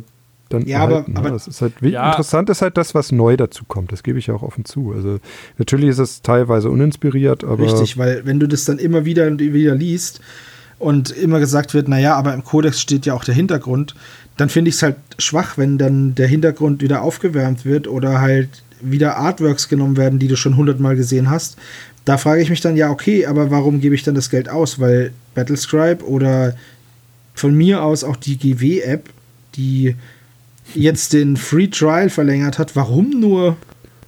dann 0.53 0.67
Ja, 0.67 0.79
aber- 0.81 0.93
erhalten, 0.93 1.17
aber- 1.17 1.29
ne? 1.29 1.35
Das 1.35 1.47
ist 1.49 1.61
halt, 1.63 1.73
Ja. 1.81 2.11
Interessant 2.11 2.51
ist 2.51 2.63
halt 2.63 2.77
das, 2.77 2.95
was 2.95 3.13
neu 3.13 3.37
dazu 3.37 3.65
kommt. 3.67 3.93
Das 3.93 4.03
gebe 4.03 4.19
ich 4.19 4.27
ja 4.27 4.35
auch 4.35 4.43
offen 4.43 4.65
zu. 4.65 4.93
Also 4.93 5.19
natürlich 5.59 5.89
ist 5.89 5.99
es 5.99 6.23
teilweise 6.23 6.71
uninspiriert, 6.71 7.45
aber 7.45 7.65
Richtig, 7.65 7.99
weil 7.99 8.25
wenn 8.27 8.41
du 8.41 8.47
das 8.49 8.65
dann 8.65 8.79
immer 8.79 9.05
wieder 9.05 9.27
und 9.27 9.41
wieder 9.41 9.75
liest 9.75 10.21
und 10.79 11.11
immer 11.11 11.39
gesagt 11.41 11.75
wird, 11.75 11.89
naja, 11.89 12.15
aber 12.17 12.35
im 12.35 12.45
Kodex 12.45 12.81
steht 12.81 13.07
ja 13.07 13.15
auch 13.15 13.25
der 13.25 13.35
Hintergrund, 13.35 13.95
dann 14.37 14.49
finde 14.49 14.71
ich 14.71 14.77
es 14.77 14.83
halt 14.83 14.97
schwach, 15.19 15.59
wenn 15.59 15.79
dann 15.79 16.15
der 16.15 16.27
Hintergrund 16.27 16.83
wieder 16.83 17.03
aufgewärmt 17.03 17.65
wird 17.65 17.87
oder 17.87 18.21
halt 18.21 18.49
wieder 18.81 19.17
Artworks 19.17 19.69
genommen 19.69 19.97
werden, 19.97 20.19
die 20.19 20.27
du 20.29 20.37
schon 20.37 20.57
hundertmal 20.57 20.97
gesehen 20.97 21.31
hast. 21.31 21.57
Da 22.05 22.17
frage 22.17 22.43
ich 22.43 22.51
mich 22.51 22.61
dann, 22.61 22.77
ja, 22.77 22.91
okay, 22.91 23.27
aber 23.27 23.51
warum 23.53 23.81
gebe 23.81 23.95
ich 23.95 24.03
dann 24.03 24.17
das 24.17 24.29
Geld 24.29 24.49
aus? 24.49 24.81
Weil 24.81 25.13
Battlescribe 25.37 26.05
oder 26.05 26.57
von 27.35 27.55
mir 27.55 27.83
aus 27.85 28.03
auch 28.03 28.17
die 28.17 28.37
GW-App, 28.39 29.09
die 29.55 29.95
jetzt 30.75 31.13
den 31.13 31.37
Free 31.37 31.69
Trial 31.69 32.11
verlängert 32.11 32.59
hat, 32.59 32.77
warum 32.77 33.11
nur? 33.11 33.57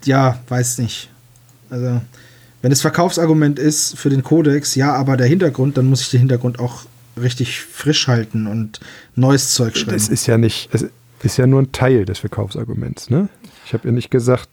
Ja, 0.04 0.40
weiß 0.48 0.78
nicht. 0.78 1.10
Also, 1.70 2.00
wenn 2.62 2.70
das 2.70 2.80
Verkaufsargument 2.80 3.58
ist 3.58 3.98
für 3.98 4.10
den 4.10 4.22
Kodex, 4.22 4.74
ja, 4.74 4.94
aber 4.94 5.16
der 5.16 5.26
Hintergrund, 5.26 5.76
dann 5.76 5.86
muss 5.86 6.02
ich 6.02 6.10
den 6.10 6.20
Hintergrund 6.20 6.58
auch 6.58 6.86
richtig 7.20 7.60
frisch 7.60 8.08
halten 8.08 8.46
und 8.46 8.80
neues 9.14 9.54
Zeug 9.54 9.76
schreiben. 9.76 9.92
das 9.92 10.08
ist 10.08 10.26
ja 10.26 10.38
nicht, 10.38 10.68
es 10.72 10.86
ist 11.22 11.36
ja 11.36 11.46
nur 11.46 11.62
ein 11.62 11.72
Teil 11.72 12.04
des 12.04 12.18
Verkaufsarguments, 12.18 13.10
ne? 13.10 13.28
Ich 13.66 13.72
habe 13.72 13.88
ja 13.88 13.92
nicht 13.92 14.10
gesagt, 14.10 14.48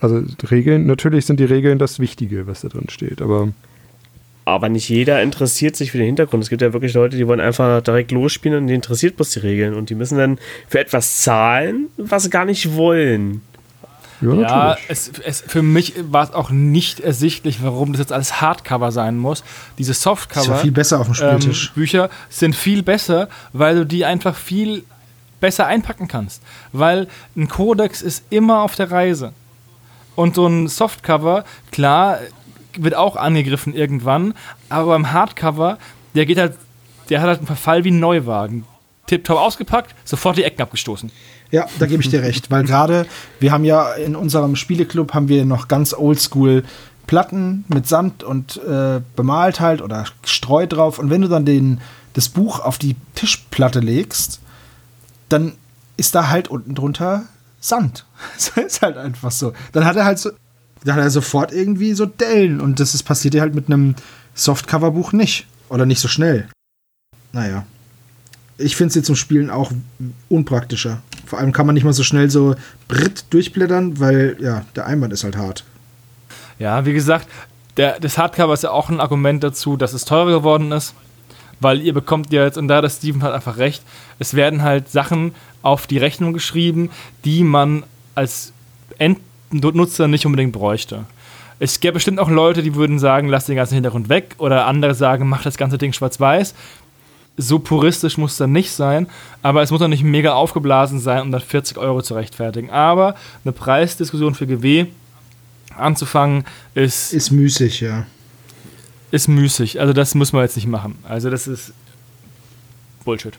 also 0.00 0.22
Regeln, 0.50 0.86
natürlich 0.86 1.26
sind 1.26 1.40
die 1.40 1.44
Regeln 1.44 1.78
das 1.78 1.98
Wichtige, 1.98 2.46
was 2.46 2.62
da 2.62 2.68
drin 2.68 2.88
steht, 2.88 3.20
aber 3.20 3.52
Aber 4.50 4.68
nicht 4.68 4.88
jeder 4.88 5.22
interessiert 5.22 5.76
sich 5.76 5.92
für 5.92 5.98
den 5.98 6.06
Hintergrund. 6.06 6.42
Es 6.42 6.50
gibt 6.50 6.62
ja 6.62 6.72
wirklich 6.72 6.94
Leute, 6.94 7.16
die 7.16 7.26
wollen 7.26 7.40
einfach 7.40 7.82
direkt 7.82 8.10
losspielen 8.10 8.58
und 8.58 8.66
die 8.66 8.74
interessiert 8.74 9.16
bloß 9.16 9.30
die 9.30 9.38
Regeln. 9.40 9.74
Und 9.74 9.90
die 9.90 9.94
müssen 9.94 10.18
dann 10.18 10.38
für 10.68 10.80
etwas 10.80 11.18
zahlen, 11.22 11.86
was 11.96 12.24
sie 12.24 12.30
gar 12.30 12.44
nicht 12.44 12.74
wollen. 12.74 13.42
ja, 14.40 14.40
Ja, 14.40 14.76
es, 14.88 15.10
es, 15.24 15.40
für 15.40 15.62
mich 15.62 15.94
war 16.10 16.24
es 16.24 16.32
auch 16.32 16.50
nicht 16.50 17.00
ersichtlich, 17.00 17.62
warum 17.62 17.92
das 17.92 18.00
jetzt 18.00 18.12
alles 18.12 18.40
Hardcover 18.40 18.92
sein 18.92 19.16
muss. 19.16 19.44
Diese 19.78 19.92
ist 19.92 20.04
ja 20.04 20.10
Softcover. 20.10 20.58
viel 20.58 20.72
besser 20.72 21.00
auf 21.00 21.06
dem 21.06 21.12
ähm, 21.12 21.40
Spieltisch. 21.40 21.72
Bücher 21.72 22.10
sind 22.28 22.54
viel 22.54 22.82
besser, 22.82 23.28
weil 23.52 23.76
du 23.76 23.86
die 23.86 24.04
einfach 24.04 24.36
viel 24.36 24.84
besser 25.40 25.66
einpacken 25.66 26.06
kannst. 26.08 26.42
Weil 26.72 27.08
ein 27.36 27.48
Kodex 27.48 28.02
ist 28.02 28.24
immer 28.30 28.60
auf 28.60 28.74
der 28.74 28.90
Reise. 28.90 29.32
Und 30.16 30.34
so 30.34 30.46
ein 30.46 30.68
Softcover, 30.68 31.44
klar, 31.70 32.18
wird 32.78 32.94
auch 32.94 33.16
angegriffen 33.16 33.74
irgendwann, 33.74 34.34
aber 34.68 34.92
beim 34.92 35.12
Hardcover, 35.12 35.78
der 36.14 36.26
geht 36.26 36.38
halt, 36.38 36.54
der 37.08 37.20
hat 37.20 37.28
halt 37.28 37.38
einen 37.38 37.46
Verfall 37.46 37.84
wie 37.84 37.90
ein 37.90 38.00
Neuwagen. 38.00 38.64
Tipptopp 39.06 39.38
ausgepackt, 39.38 39.94
sofort 40.04 40.36
die 40.36 40.44
Ecken 40.44 40.62
abgestoßen. 40.62 41.10
Ja, 41.50 41.66
da 41.80 41.86
gebe 41.86 42.00
ich 42.02 42.08
dir 42.08 42.22
recht, 42.22 42.50
weil 42.50 42.62
gerade 42.62 43.06
wir 43.40 43.50
haben 43.50 43.64
ja 43.64 43.92
in 43.94 44.14
unserem 44.14 44.54
Spieleclub 44.54 45.14
haben 45.14 45.28
wir 45.28 45.44
noch 45.44 45.66
ganz 45.66 45.92
oldschool 45.92 46.62
Platten 47.08 47.64
mit 47.66 47.88
Sand 47.88 48.22
und 48.22 48.62
äh, 48.62 49.00
bemalt 49.16 49.58
halt 49.58 49.82
oder 49.82 50.04
Streu 50.24 50.68
drauf 50.68 51.00
und 51.00 51.10
wenn 51.10 51.22
du 51.22 51.28
dann 51.28 51.44
den 51.44 51.80
das 52.12 52.28
Buch 52.28 52.60
auf 52.60 52.78
die 52.78 52.94
Tischplatte 53.16 53.80
legst, 53.80 54.40
dann 55.28 55.54
ist 55.96 56.14
da 56.14 56.28
halt 56.28 56.48
unten 56.48 56.74
drunter 56.74 57.24
Sand. 57.60 58.06
Das 58.36 58.48
ist 58.56 58.82
halt 58.82 58.96
einfach 58.96 59.30
so. 59.30 59.52
Dann 59.72 59.84
hat 59.84 59.96
er 59.96 60.04
halt 60.04 60.18
so 60.18 60.30
dann 60.84 60.96
hat 60.96 61.02
er 61.02 61.10
sofort 61.10 61.52
irgendwie 61.52 61.92
so 61.94 62.06
Dellen 62.06 62.60
und 62.60 62.80
das 62.80 62.94
ist 62.94 63.02
passiert 63.02 63.34
ja 63.34 63.42
halt 63.42 63.54
mit 63.54 63.66
einem 63.66 63.94
Softcover-Buch 64.34 65.12
nicht 65.12 65.46
oder 65.68 65.86
nicht 65.86 66.00
so 66.00 66.08
schnell. 66.08 66.48
Naja. 67.32 67.64
Ich 68.58 68.76
finde 68.76 68.92
sie 68.92 69.02
zum 69.02 69.16
Spielen 69.16 69.50
auch 69.50 69.72
unpraktischer. 70.28 71.02
Vor 71.26 71.38
allem 71.38 71.52
kann 71.52 71.66
man 71.66 71.74
nicht 71.74 71.84
mal 71.84 71.92
so 71.92 72.02
schnell 72.02 72.30
so 72.30 72.56
Britt 72.88 73.24
durchblättern, 73.30 74.00
weil 74.00 74.36
ja, 74.40 74.64
der 74.76 74.86
Einband 74.86 75.12
ist 75.12 75.24
halt 75.24 75.36
hart. 75.36 75.64
Ja, 76.58 76.84
wie 76.84 76.92
gesagt, 76.92 77.26
der, 77.76 78.00
das 78.00 78.18
Hardcover 78.18 78.52
ist 78.52 78.64
ja 78.64 78.70
auch 78.70 78.90
ein 78.90 79.00
Argument 79.00 79.42
dazu, 79.42 79.76
dass 79.76 79.92
es 79.92 80.04
teurer 80.04 80.32
geworden 80.32 80.72
ist. 80.72 80.94
Weil 81.60 81.82
ihr 81.82 81.92
bekommt 81.92 82.32
ja 82.32 82.44
jetzt, 82.44 82.56
und 82.58 82.68
da 82.68 82.82
hat 82.82 82.90
Steven 82.90 83.22
hat 83.22 83.32
einfach 83.32 83.58
recht, 83.58 83.82
es 84.18 84.34
werden 84.34 84.62
halt 84.62 84.90
Sachen 84.90 85.34
auf 85.62 85.86
die 85.86 85.98
Rechnung 85.98 86.32
geschrieben, 86.32 86.90
die 87.24 87.44
man 87.44 87.84
als 88.14 88.52
Endnutzer 89.52 90.08
nicht 90.08 90.26
unbedingt 90.26 90.52
bräuchte. 90.52 91.04
Es 91.58 91.80
gäbe 91.80 91.94
bestimmt 91.94 92.18
auch 92.18 92.30
Leute, 92.30 92.62
die 92.62 92.74
würden 92.74 92.98
sagen, 92.98 93.28
lass 93.28 93.46
den 93.46 93.56
ganzen 93.56 93.74
Hintergrund 93.74 94.08
weg, 94.08 94.34
oder 94.38 94.66
andere 94.66 94.94
sagen, 94.94 95.28
mach 95.28 95.42
das 95.42 95.58
ganze 95.58 95.76
Ding 95.76 95.92
schwarz-weiß. 95.92 96.54
So 97.36 97.58
puristisch 97.58 98.18
muss 98.18 98.32
es 98.32 98.38
dann 98.38 98.52
nicht 98.52 98.72
sein, 98.72 99.06
aber 99.42 99.62
es 99.62 99.70
muss 99.70 99.82
auch 99.82 99.88
nicht 99.88 100.02
mega 100.02 100.32
aufgeblasen 100.32 101.00
sein, 101.00 101.22
um 101.22 101.30
dann 101.30 101.40
40 101.40 101.78
Euro 101.78 102.02
zu 102.02 102.14
rechtfertigen. 102.14 102.70
Aber 102.70 103.14
eine 103.44 103.52
Preisdiskussion 103.52 104.34
für 104.34 104.46
GW 104.46 104.86
anzufangen, 105.76 106.44
ist, 106.74 107.12
Ist 107.12 107.30
müßig, 107.30 107.80
ja. 107.80 108.06
ist 109.10 109.28
müßig. 109.28 109.80
Also 109.80 109.92
das 109.92 110.14
muss 110.14 110.32
man 110.32 110.42
jetzt 110.42 110.56
nicht 110.56 110.66
machen. 110.68 110.98
Also 111.04 111.30
das 111.30 111.46
ist 111.46 111.72
Bullshit. 113.04 113.38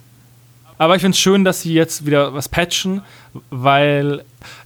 Aber 0.82 0.96
ich 0.96 1.02
finde 1.02 1.14
es 1.14 1.20
schön, 1.20 1.46
dass 1.46 1.62
sie 1.62 1.76
jetzt 1.76 2.08
wieder 2.08 2.34
was 2.34 2.50
patchen, 2.50 3.04
weil 3.52 4.24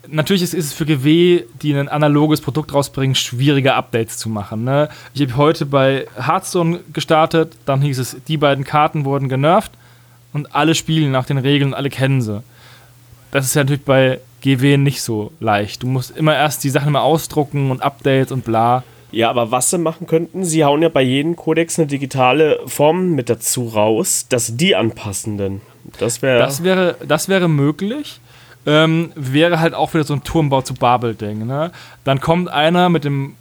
natürlich 0.08 0.44
ist, 0.44 0.54
ist 0.54 0.68
es 0.68 0.74
für 0.74 0.86
GW, 0.86 1.44
die 1.62 1.74
ein 1.74 1.90
analoges 1.90 2.40
Produkt 2.40 2.74
rausbringen, 2.74 3.16
schwieriger 3.16 3.76
Updates 3.76 4.18
zu 4.18 4.30
machen. 4.30 4.64
Ne? 4.64 4.88
Ich 5.14 5.22
habe 5.24 5.36
heute 5.36 5.66
bei 5.66 6.08
Hearthstone 6.16 6.80
gestartet, 6.94 7.58
dann 7.66 7.82
hieß 7.82 8.00
es, 8.00 8.16
die 8.30 8.38
beiden 8.38 8.64
Karten 8.64 9.04
wurden 9.04 9.28
genervt 9.28 9.74
und 10.32 10.56
alle 10.56 10.74
spielen 10.74 11.12
nach 11.12 11.26
den 11.26 11.38
Regeln, 11.38 11.74
alle 11.74 11.90
kennen 11.90 12.22
sie. 12.22 12.42
Das 13.32 13.46
ist 13.46 13.54
ja 13.54 13.64
natürlich 13.64 13.84
bei 13.84 14.22
GW 14.40 14.78
nicht 14.78 15.02
so 15.02 15.34
leicht. 15.42 15.84
Du 15.84 15.88
musst 15.88 16.16
immer 16.16 16.34
erst 16.34 16.64
die 16.64 16.70
Sachen 16.70 16.94
mal 16.94 17.02
ausdrucken 17.02 17.72
und 17.72 17.84
Updates 17.84 18.32
und 18.32 18.46
bla. 18.46 18.86
Ja, 19.16 19.30
aber 19.30 19.50
was 19.50 19.70
sie 19.70 19.78
machen 19.78 20.08
könnten, 20.08 20.44
sie 20.44 20.66
hauen 20.66 20.82
ja 20.82 20.90
bei 20.90 21.02
jedem 21.02 21.38
Kodex 21.38 21.80
eine 21.80 21.88
digitale 21.88 22.60
Form 22.66 23.12
mit 23.12 23.30
dazu 23.30 23.70
raus, 23.70 24.26
dass 24.28 24.58
die 24.58 24.76
anpassen 24.76 25.38
denn. 25.38 25.62
Das, 26.00 26.22
wär 26.22 26.38
das 26.38 26.64
wäre 26.64 26.98
das 27.08 27.30
wäre 27.30 27.48
möglich. 27.48 28.20
Ähm, 28.66 29.14
wäre 29.16 29.62
halt 29.62 29.74
auch 29.74 29.94
wieder 29.94 30.04
so 30.04 30.16
ein 30.16 30.26
Turmbau 30.26 30.64
zu 30.64 30.74
Babel-Ding. 30.74 31.48
Ne? 31.48 31.72
Dann 32.04 32.20
kommt 32.20 32.50
einer 32.50 32.90
mit 32.90 33.06
dem 33.06 33.36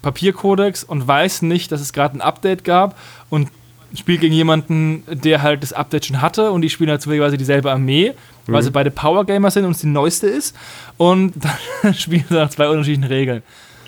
Papierkodex 0.00 0.82
und 0.82 1.06
weiß 1.06 1.42
nicht, 1.42 1.72
dass 1.72 1.82
es 1.82 1.92
gerade 1.92 2.16
ein 2.16 2.22
Update 2.22 2.64
gab 2.64 2.96
und 3.28 3.50
spielt 3.94 4.22
gegen 4.22 4.34
jemanden, 4.34 5.02
der 5.08 5.42
halt 5.42 5.62
das 5.62 5.74
Update 5.74 6.06
schon 6.06 6.22
hatte 6.22 6.52
und 6.52 6.62
die 6.62 6.70
spielen 6.70 6.88
halt 6.88 7.02
zufälligerweise 7.02 7.36
dieselbe 7.36 7.70
Armee, 7.70 8.14
weil 8.46 8.62
sie 8.62 8.70
beide 8.70 8.90
Power-Gamer 8.90 9.50
sind 9.50 9.66
und 9.66 9.72
es 9.72 9.80
die 9.80 9.88
neueste 9.88 10.26
ist. 10.26 10.56
Und 10.96 11.34
dann 11.82 11.92
spielen 11.92 12.24
sie 12.26 12.34
nach 12.34 12.48
zwei 12.48 12.68
unterschiedlichen 12.68 13.04
Regeln. 13.12 13.42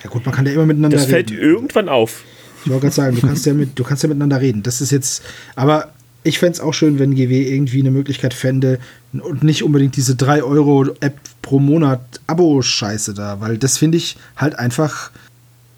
Ja 0.09 0.15
gut, 0.15 0.25
man 0.25 0.35
kann 0.35 0.47
ja 0.47 0.53
immer 0.53 0.65
miteinander 0.65 0.97
das 0.97 1.07
fällt 1.07 1.31
reden. 1.31 1.43
irgendwann 1.43 1.89
auf. 1.91 2.25
Ich 2.65 2.71
wollte 2.71 2.87
gerade 2.87 2.95
sagen, 2.95 3.17
du 3.17 3.27
kannst, 3.27 3.45
ja 3.45 3.53
mit, 3.53 3.79
du 3.79 3.85
kannst 3.85 4.03
ja 4.03 4.09
miteinander 4.09 4.41
reden. 4.41 4.63
Das 4.63 4.81
ist 4.81 4.91
jetzt, 4.91 5.23
aber 5.55 5.93
ich 6.23 6.39
fände 6.39 6.55
es 6.55 6.61
auch 6.61 6.73
schön, 6.73 6.99
wenn 6.99 7.15
GW 7.15 7.47
irgendwie 7.55 7.81
eine 7.81 7.91
Möglichkeit 7.91 8.33
fände 8.33 8.79
und 9.13 9.43
nicht 9.43 9.63
unbedingt 9.63 9.97
diese 9.97 10.17
3 10.17 10.43
Euro 10.43 10.87
App 11.01 11.19
pro 11.43 11.59
Monat 11.59 12.01
Abo-Scheiße 12.27 13.13
da, 13.13 13.41
weil 13.41 13.59
das 13.59 13.77
finde 13.77 13.99
ich 13.99 14.17
halt 14.37 14.59
einfach 14.59 15.11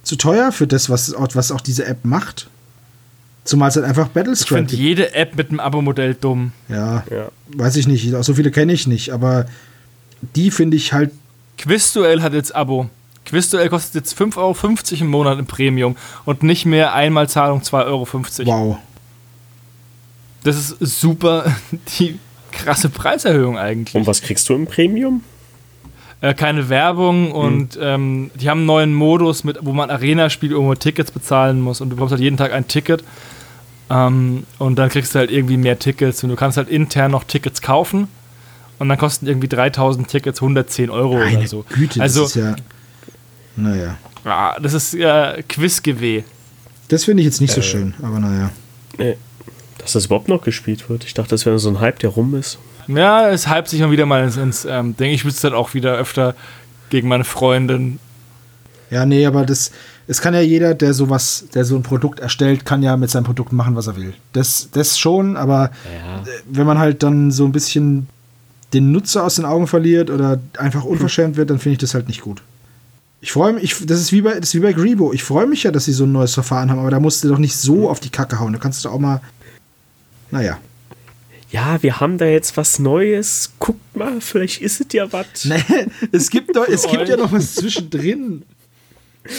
zu 0.05 0.17
teuer 0.17 0.53
für 0.53 0.67
das, 0.67 0.89
was, 0.89 1.13
was 1.17 1.51
auch 1.53 1.61
diese 1.61 1.85
App 1.87 2.05
macht. 2.05 2.49
Zumal 3.45 3.71
es 3.71 3.77
halt 3.77 3.87
einfach 3.87 4.07
Ich 4.07 4.13
Battlescrap 4.13 4.59
finde 4.71 4.77
jede 4.77 5.15
App 5.15 5.37
mit 5.37 5.51
einem 5.51 5.61
Abo-Modell 5.61 6.15
dumm. 6.15 6.53
Ja, 6.69 7.05
Ja. 7.11 7.31
weiß 7.57 7.77
ich 7.77 7.89
nicht. 7.89 8.13
So 8.23 8.35
viele 8.35 8.51
kenne 8.53 8.73
ich 8.73 8.87
nicht, 8.87 9.11
aber 9.11 9.47
die 10.37 10.51
finde 10.53 10.77
ich 10.77 10.93
halt 10.93 11.11
Quizduell 11.59 12.23
hat 12.23 12.33
jetzt 12.33 12.55
Abo. 12.55 12.89
Quizduell 13.27 13.69
kostet 13.69 13.95
jetzt 13.95 14.19
5,50 14.19 14.37
Euro 14.39 14.57
im 15.01 15.07
Monat 15.09 15.39
im 15.39 15.47
Premium 15.47 15.97
und 16.25 16.43
nicht 16.43 16.67
mehr 16.67 16.95
Einmalzahlung 16.95 17.61
2,50 17.61 17.87
Euro. 17.87 18.07
wow. 18.47 18.79
Das 20.43 20.57
ist 20.57 21.01
super 21.01 21.45
die 21.99 22.19
krasse 22.51 22.89
Preiserhöhung 22.89 23.59
eigentlich. 23.59 23.95
Und 23.95 24.07
was 24.07 24.23
kriegst 24.23 24.49
du 24.49 24.55
im 24.55 24.67
Premium? 24.67 25.23
Äh, 26.23 26.35
keine 26.35 26.69
Werbung 26.69 27.33
und 27.33 27.79
ähm, 27.81 28.31
die 28.35 28.51
haben 28.51 28.59
einen 28.59 28.67
neuen 28.67 28.95
Modus, 28.95 29.43
mit, 29.45 29.59
wo 29.63 29.73
man 29.73 29.91
Arena 29.91 30.29
spielt, 30.29 30.55
wo 30.55 30.63
man 30.63 30.79
Tickets 30.79 31.11
bezahlen 31.11 31.61
muss 31.61 31.81
und 31.81 31.89
du 31.91 31.97
bekommst 31.97 32.13
halt 32.13 32.21
jeden 32.21 32.37
Tag 32.37 32.53
ein 32.53 32.69
Ticket. 32.69 33.05
Ähm, 33.89 34.45
und 34.59 34.79
dann 34.79 34.89
kriegst 34.89 35.15
du 35.15 35.19
halt 35.19 35.31
irgendwie 35.31 35.57
mehr 35.57 35.79
Tickets 35.79 36.23
und 36.23 36.31
du 36.31 36.37
kannst 36.37 36.57
halt 36.57 36.69
intern 36.69 37.11
noch 37.11 37.25
Tickets 37.25 37.63
kaufen. 37.63 38.09
Und 38.79 38.89
dann 38.89 38.97
kosten 38.97 39.27
irgendwie 39.27 39.49
3000 39.49 40.09
Tickets 40.09 40.41
110 40.41 40.89
Euro 40.89 41.19
Meine 41.19 41.39
oder 41.39 41.47
so. 41.47 41.65
Güte, 41.69 42.01
also, 42.01 42.23
das 42.23 42.37
ist 42.37 42.43
ja. 42.43 42.57
Naja. 43.57 43.97
ah, 44.25 44.59
das 44.61 44.75
ist 44.75 44.95
äh, 44.95 45.43
Quizgeweh. 45.49 46.23
Das 46.89 47.05
finde 47.05 47.23
ich 47.23 47.27
jetzt 47.27 47.41
nicht 47.41 47.53
so 47.53 47.63
schön, 47.63 47.95
aber 48.03 48.19
naja. 48.19 48.51
Nee. 48.99 49.17
Dass 49.79 49.93
das 49.93 50.07
überhaupt 50.07 50.29
noch 50.29 50.43
gespielt 50.43 50.89
wird. 50.91 51.05
Ich 51.05 51.15
dachte, 51.15 51.31
das 51.31 51.47
wäre 51.47 51.59
so 51.59 51.69
ein 51.71 51.81
Hype, 51.81 52.01
der 52.01 52.11
rum 52.11 52.35
ist. 52.35 52.59
Ja, 52.89 53.29
es 53.29 53.49
hypt 53.49 53.69
sich 53.69 53.81
mal 53.81 53.91
wieder 53.91 54.07
mal 54.07 54.25
ins, 54.25 54.37
ins 54.37 54.65
ähm, 54.65 54.97
Ding. 54.97 55.13
Ich 55.13 55.25
will 55.25 55.31
es 55.31 55.41
dann 55.41 55.55
auch 55.55 55.75
wieder 55.75 55.97
öfter 55.97 56.35
gegen 56.91 57.09
meine 57.09 57.25
Freundin. 57.25 57.99
Ja, 58.91 59.07
nee, 59.07 59.25
aber 59.25 59.47
das, 59.47 59.71
es 60.09 60.21
kann 60.21 60.35
ja 60.35 60.41
jeder, 60.41 60.75
der 60.75 60.93
sowas, 60.93 61.47
der 61.55 61.65
so 61.65 61.77
ein 61.77 61.85
Produkt 61.85 62.19
erstellt, 62.19 62.65
kann 62.65 62.83
ja 62.83 62.97
mit 62.97 63.11
seinem 63.11 63.25
Produkt 63.25 63.53
machen, 63.53 63.77
was 63.77 63.87
er 63.87 63.97
will. 63.97 64.15
Das, 64.33 64.69
das 64.73 64.99
schon, 64.99 65.37
aber 65.37 65.67
äh, 65.67 66.29
wenn 66.51 66.67
man 66.67 66.79
halt 66.79 67.05
dann 67.05 67.31
so 67.31 67.45
ein 67.45 67.53
bisschen 67.53 68.09
den 68.73 68.91
Nutzer 68.91 69.25
aus 69.25 69.37
den 69.37 69.45
Augen 69.45 69.69
verliert 69.69 70.11
oder 70.11 70.41
einfach 70.59 70.85
unverschämt 70.85 71.37
wird, 71.37 71.51
dann 71.51 71.61
finde 71.61 71.75
ich 71.75 71.79
das 71.79 71.95
halt 71.95 72.09
nicht 72.09 72.21
gut. 72.21 72.43
Ich 73.23 73.33
freue 73.33 73.53
mich, 73.53 73.65
ich, 73.65 73.87
das 73.87 74.01
ist 74.01 74.13
wie 74.13 74.23
bei, 74.23 74.35
das 74.41 74.51
ist 74.51 74.55
wie 74.55 74.61
bei 74.61 74.73
Grebo. 74.73 75.13
Ich 75.13 75.23
freue 75.23 75.47
mich 75.47 75.63
ja, 75.65 75.71
dass 75.71 75.85
sie 75.85 75.93
so 75.93 76.05
ein 76.05 76.13
neues 76.13 76.33
Verfahren 76.35 76.71
haben, 76.71 76.79
aber 76.79 76.91
da 76.91 77.01
musst 77.01 77.23
du 77.23 77.29
doch 77.29 77.39
nicht 77.39 77.57
so 77.57 77.91
auf 77.91 78.01
die 78.01 78.09
Kacke 78.11 78.39
hauen. 78.41 78.53
Da 78.53 78.59
kannst 78.59 78.85
du 78.85 78.89
auch 78.89 78.99
mal, 78.99 79.21
naja. 80.31 80.59
Ja, 81.51 81.83
wir 81.83 81.99
haben 82.01 82.17
da 82.17 82.27
jetzt 82.27 82.57
was 82.57 82.79
Neues. 82.79 83.53
Guckt 83.59 83.97
mal, 83.97 84.21
vielleicht 84.21 84.63
ist 84.63 84.81
es 84.81 84.87
ja 84.93 85.13
was. 85.13 85.27
Nee, 85.45 85.87
es 86.13 86.31
gibt, 86.31 86.55
doch, 86.57 86.67
es 86.67 86.87
gibt 86.87 87.09
ja 87.09 87.17
noch 87.17 87.33
was 87.33 87.55
zwischendrin. 87.57 88.43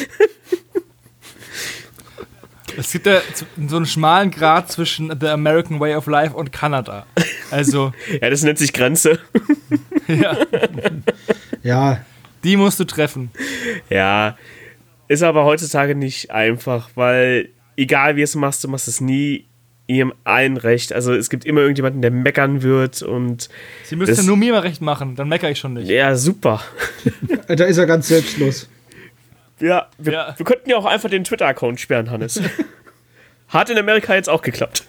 Es 2.77 2.91
gibt 2.93 3.05
ja 3.05 3.19
so 3.67 3.75
einen 3.75 3.85
schmalen 3.85 4.31
Grad 4.31 4.71
zwischen 4.71 5.13
The 5.19 5.27
American 5.27 5.79
Way 5.81 5.95
of 5.95 6.07
Life 6.07 6.33
und 6.35 6.51
Kanada. 6.53 7.05
Also, 7.49 7.91
Ja, 8.21 8.29
das 8.29 8.43
nennt 8.43 8.57
sich 8.59 8.71
Grenze. 8.71 9.19
ja, 10.07 10.37
Ja, 11.63 12.05
die 12.43 12.57
musst 12.57 12.79
du 12.79 12.83
treffen. 12.85 13.31
Ja, 13.89 14.37
ist 15.07 15.23
aber 15.23 15.43
heutzutage 15.45 15.95
nicht 15.95 16.31
einfach, 16.31 16.89
weil 16.95 17.49
egal 17.77 18.15
wie 18.15 18.21
es 18.21 18.35
machst, 18.35 18.63
du 18.63 18.67
machst 18.67 18.87
es 18.87 19.01
nie 19.01 19.45
ihrem 19.87 20.13
allen 20.23 20.55
recht. 20.57 20.93
Also 20.93 21.13
es 21.13 21.29
gibt 21.29 21.43
immer 21.45 21.59
irgendjemanden, 21.61 22.01
der 22.01 22.11
meckern 22.11 22.61
wird 22.61 23.01
und 23.01 23.49
Sie 23.83 23.95
müssen 23.97 24.15
Das- 24.15 24.25
nur 24.25 24.37
mir 24.37 24.53
mal 24.53 24.59
recht 24.59 24.81
machen, 24.81 25.15
dann 25.15 25.27
meckere 25.27 25.51
ich 25.51 25.59
schon 25.59 25.73
nicht. 25.73 25.89
ja, 25.89 26.15
super. 26.15 26.61
da 27.47 27.65
ist 27.65 27.77
er 27.77 27.85
ganz 27.87 28.07
selbstlos. 28.07 28.69
Ja, 29.59 29.87
wir, 29.97 30.13
Ja. 30.13 30.33
wir 30.37 30.45
könnten 30.45 30.69
ja 30.69 30.77
auch 30.77 30.85
einfach 30.85 31.09
den 31.09 31.23
Twitter-Account 31.23 31.79
sperren, 31.79 32.09
Hannes. 32.09 32.41
Hat 33.49 33.69
in 33.69 33.77
Amerika 33.77 34.15
jetzt 34.15 34.29
auch 34.29 34.41
geklappt. 34.41 34.85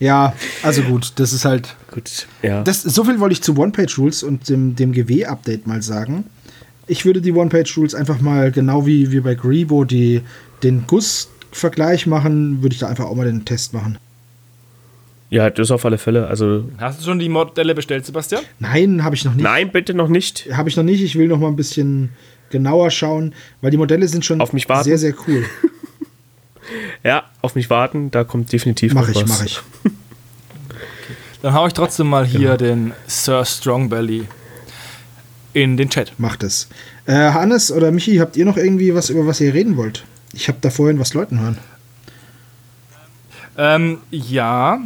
Ja, 0.00 0.32
also 0.62 0.82
gut, 0.82 1.12
das 1.16 1.32
ist 1.32 1.44
halt. 1.44 1.76
Gut, 1.92 2.26
ja. 2.42 2.62
Das, 2.64 2.82
so 2.82 3.04
viel 3.04 3.20
wollte 3.20 3.34
ich 3.34 3.42
zu 3.42 3.56
One-Page-Rules 3.56 4.22
und 4.22 4.48
dem, 4.48 4.74
dem 4.74 4.92
GW-Update 4.92 5.66
mal 5.66 5.82
sagen. 5.82 6.24
Ich 6.86 7.04
würde 7.04 7.20
die 7.20 7.32
One-Page-Rules 7.32 7.94
einfach 7.94 8.20
mal 8.20 8.50
genau 8.50 8.86
wie, 8.86 9.12
wie 9.12 9.20
bei 9.20 9.34
Grebo 9.34 9.84
die, 9.84 10.22
den 10.62 10.84
Guss-Vergleich 10.86 12.06
machen, 12.06 12.62
würde 12.62 12.72
ich 12.74 12.80
da 12.80 12.88
einfach 12.88 13.04
auch 13.04 13.14
mal 13.14 13.26
den 13.26 13.44
Test 13.44 13.74
machen. 13.74 13.98
ja, 15.28 15.50
das 15.50 15.70
auf 15.70 15.84
alle 15.84 15.98
Fälle. 15.98 16.26
Also, 16.26 16.64
Hast 16.78 17.00
du 17.00 17.04
schon 17.04 17.18
die 17.18 17.28
Modelle 17.28 17.74
bestellt, 17.74 18.06
Sebastian? 18.06 18.42
Nein, 18.58 19.04
habe 19.04 19.14
ich 19.14 19.24
noch 19.24 19.34
nicht. 19.34 19.44
nein, 19.44 19.70
bitte 19.70 19.94
noch 19.94 20.08
nicht. 20.08 20.48
Habe 20.52 20.68
ich 20.70 20.76
noch 20.76 20.82
nicht. 20.82 21.02
Ich 21.02 21.16
will 21.16 21.28
noch 21.28 21.38
mal 21.38 21.48
ein 21.48 21.56
bisschen 21.56 22.08
genauer 22.50 22.90
schauen, 22.90 23.34
weil 23.60 23.70
die 23.70 23.76
Modelle 23.76 24.08
sind 24.08 24.24
schon 24.24 24.40
Auf 24.40 24.52
mich 24.52 24.68
warten. 24.68 24.84
sehr, 24.84 24.98
sehr 24.98 25.14
cool. 25.28 25.44
Ja, 27.02 27.24
auf 27.42 27.54
mich 27.54 27.70
warten, 27.70 28.10
da 28.10 28.24
kommt 28.24 28.52
definitiv 28.52 28.94
Mach 28.94 29.02
noch 29.02 29.08
ich, 29.08 29.22
was. 29.22 29.28
mach 29.28 29.44
ich. 29.44 29.60
Dann 31.42 31.54
hau 31.54 31.66
ich 31.66 31.72
trotzdem 31.72 32.08
mal 32.08 32.26
hier 32.26 32.56
den 32.56 32.92
Sir 33.06 33.44
Strongbelly 33.44 34.26
in 35.52 35.76
den 35.76 35.88
Chat. 35.88 36.12
Mach 36.18 36.36
das. 36.36 36.68
Äh, 37.06 37.14
Hannes 37.14 37.72
oder 37.72 37.90
Michi, 37.90 38.16
habt 38.16 38.36
ihr 38.36 38.44
noch 38.44 38.56
irgendwie 38.56 38.94
was, 38.94 39.10
über 39.10 39.26
was 39.26 39.40
ihr 39.40 39.54
reden 39.54 39.76
wollt? 39.76 40.04
Ich 40.32 40.48
habe 40.48 40.58
da 40.60 40.70
vorhin 40.70 40.98
was 40.98 41.14
Leuten 41.14 41.40
hören. 41.40 41.58
Ähm, 43.56 43.98
ja, 44.10 44.80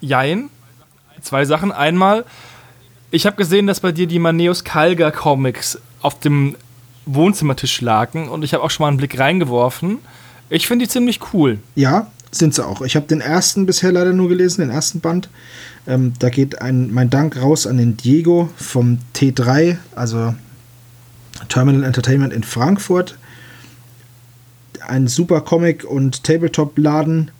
jein. 0.00 0.50
Zwei 1.22 1.44
Sachen. 1.44 1.72
Einmal, 1.72 2.24
ich 3.10 3.26
habe 3.26 3.36
gesehen, 3.36 3.66
dass 3.66 3.80
bei 3.80 3.92
dir 3.92 4.06
die 4.06 4.18
Maneus 4.18 4.64
Kalga 4.64 5.10
Comics 5.10 5.78
auf 6.02 6.20
dem 6.20 6.56
Wohnzimmertisch 7.06 7.80
lagen 7.80 8.28
und 8.28 8.42
ich 8.42 8.52
habe 8.52 8.62
auch 8.62 8.70
schon 8.70 8.84
mal 8.84 8.88
einen 8.88 8.96
Blick 8.96 9.18
reingeworfen. 9.18 9.98
Ich 10.48 10.66
finde 10.66 10.84
die 10.84 10.90
ziemlich 10.90 11.20
cool. 11.32 11.58
Ja, 11.74 12.10
sind 12.30 12.54
sie 12.54 12.64
auch. 12.64 12.82
Ich 12.82 12.96
habe 12.96 13.06
den 13.06 13.20
ersten 13.20 13.66
bisher 13.66 13.92
leider 13.92 14.12
nur 14.12 14.28
gelesen, 14.28 14.60
den 14.60 14.70
ersten 14.70 15.00
Band. 15.00 15.28
Ähm, 15.86 16.12
da 16.18 16.28
geht 16.28 16.60
ein, 16.60 16.92
mein 16.92 17.10
Dank 17.10 17.40
raus 17.40 17.66
an 17.66 17.78
den 17.78 17.96
Diego 17.96 18.50
vom 18.56 18.98
T3, 19.14 19.78
also 19.94 20.34
Terminal 21.48 21.84
Entertainment 21.84 22.32
in 22.32 22.42
Frankfurt. 22.42 23.18
Ein 24.86 25.08
super 25.08 25.40
Comic- 25.40 25.84
und 25.84 26.22
Tabletop-Laden. 26.22 27.30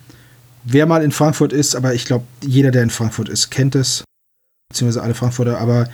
Wer 0.65 0.87
mal 0.87 1.03
in 1.05 1.12
Frankfurt 1.12 1.53
ist, 1.53 1.77
aber 1.77 1.95
ich 1.95 2.07
glaube, 2.07 2.24
jeder, 2.43 2.73
der 2.73 2.83
in 2.83 2.91
Frankfurt 2.91 3.28
ist, 3.28 3.51
kennt 3.51 3.77
es. 3.77 4.03
Beziehungsweise 4.69 5.03
alle 5.03 5.15
Frankfurter. 5.15 5.59
Aber 5.59 5.89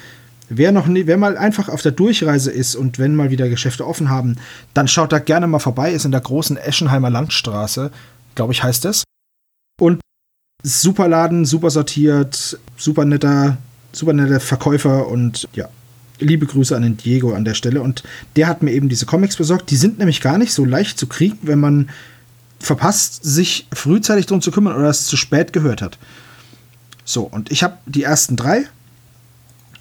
wer 0.57 0.73
noch 0.73 0.87
nie, 0.87 1.07
wer 1.07 1.17
mal 1.17 1.37
einfach 1.37 1.69
auf 1.69 1.83
der 1.83 1.93
Durchreise 1.93 2.51
ist 2.51 2.75
und 2.75 2.99
wenn 2.99 3.15
mal 3.15 3.31
wieder 3.31 3.49
Geschäfte 3.49 3.87
offen 3.87 4.11
haben, 4.11 4.37
dann 4.75 4.89
schaut 4.89 5.13
da 5.13 5.19
gerne 5.19 5.47
mal 5.47 5.59
vorbei. 5.59 5.93
Ist 5.93 6.05
in 6.05 6.13
der 6.13 6.21
großen 6.21 6.57
Eschenheimer 6.57 7.11
Landstraße, 7.11 7.91
glaube 8.35 8.53
ich, 8.53 8.63
heißt 8.63 8.85
es. 8.85 9.05
Und 9.81 10.01
super 10.63 11.09
Laden, 11.09 11.45
super 11.45 11.71
sortiert, 11.71 12.59
super 12.77 13.05
netter, 13.05 13.59
super 13.93 14.13
netter 14.13 14.41
Verkäufer 14.41 15.09
und 15.09 15.49
ja, 15.55 15.69
liebe 16.19 16.47
Grüße 16.47 16.75
an 16.77 16.83
den 16.83 16.97
Diego 16.97 17.35
an 17.35 17.45
der 17.45 17.55
Stelle. 17.55 17.83
Und 17.83 18.03
der 18.37 18.47
hat 18.47 18.63
mir 18.63 18.73
eben 18.73 18.89
diese 18.89 19.07
Comics 19.07 19.37
besorgt. 19.37 19.71
Die 19.71 19.77
sind 19.77 19.99
nämlich 19.99 20.21
gar 20.21 20.39
nicht 20.39 20.53
so 20.53 20.65
leicht 20.65 20.99
zu 20.99 21.07
kriegen, 21.07 21.39
wenn 21.43 21.61
man 21.61 21.91
verpasst, 22.59 23.25
sich 23.25 23.67
frühzeitig 23.73 24.27
drum 24.27 24.41
zu 24.41 24.53
kümmern 24.53 24.77
oder 24.77 24.89
es 24.89 25.07
zu 25.07 25.17
spät 25.17 25.53
gehört 25.53 25.83
hat. 25.83 25.99
So, 27.05 27.23
und 27.25 27.51
ich 27.51 27.65
habe 27.65 27.79
die 27.87 28.05
ersten 28.05 28.37
drei, 28.37 28.67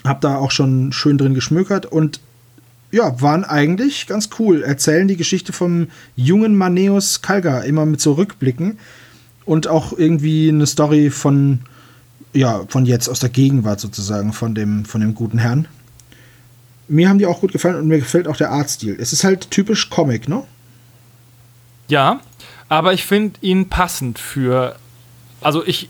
habe 0.06 0.20
da 0.22 0.38
auch 0.38 0.52
schon 0.52 0.92
schön 0.92 1.18
drin 1.18 1.34
geschmökert 1.34 1.86
und 1.86 2.20
ja, 2.92 3.22
waren 3.22 3.44
eigentlich 3.44 4.08
ganz 4.08 4.30
cool. 4.40 4.64
Erzählen 4.64 5.08
die 5.08 5.16
Geschichte 5.16 5.54
vom 5.54 5.88
jungen 6.16 6.58
Maneus 6.58 7.22
Kalga 7.22 7.62
immer 7.62 7.86
mit 7.86 8.02
so 8.02 8.14
Rückblicken 8.14 8.78
und 9.46 9.68
auch 9.68 9.98
irgendwie 9.98 10.50
eine 10.50 10.68
Story 10.68 11.10
von 11.10 11.60
ja, 12.34 12.64
von 12.70 12.86
jetzt 12.86 13.10
aus 13.10 13.20
der 13.20 13.30
Gegenwart 13.30 13.80
sozusagen 13.80 14.34
von 14.34 14.56
dem 14.56 14.86
von 14.86 15.02
dem 15.02 15.16
guten 15.16 15.38
Herrn. 15.38 15.68
Mir 16.88 17.10
haben 17.10 17.20
die 17.20 17.26
auch 17.26 17.40
gut 17.40 17.54
gefallen 17.54 17.76
und 17.76 17.88
mir 17.88 18.00
gefällt 18.00 18.28
auch 18.28 18.38
der 18.38 18.52
Artstil. 18.52 18.98
Es 19.00 19.14
ist 19.14 19.24
halt 19.24 19.52
typisch 19.52 19.90
Comic, 19.90 20.28
ne? 20.28 20.44
Ja, 21.88 22.20
aber 22.70 22.94
ich 22.94 23.06
finde 23.06 23.40
ihn 23.42 23.70
passend 23.70 24.20
für 24.20 24.76
also 25.42 25.66
ich 25.66 25.90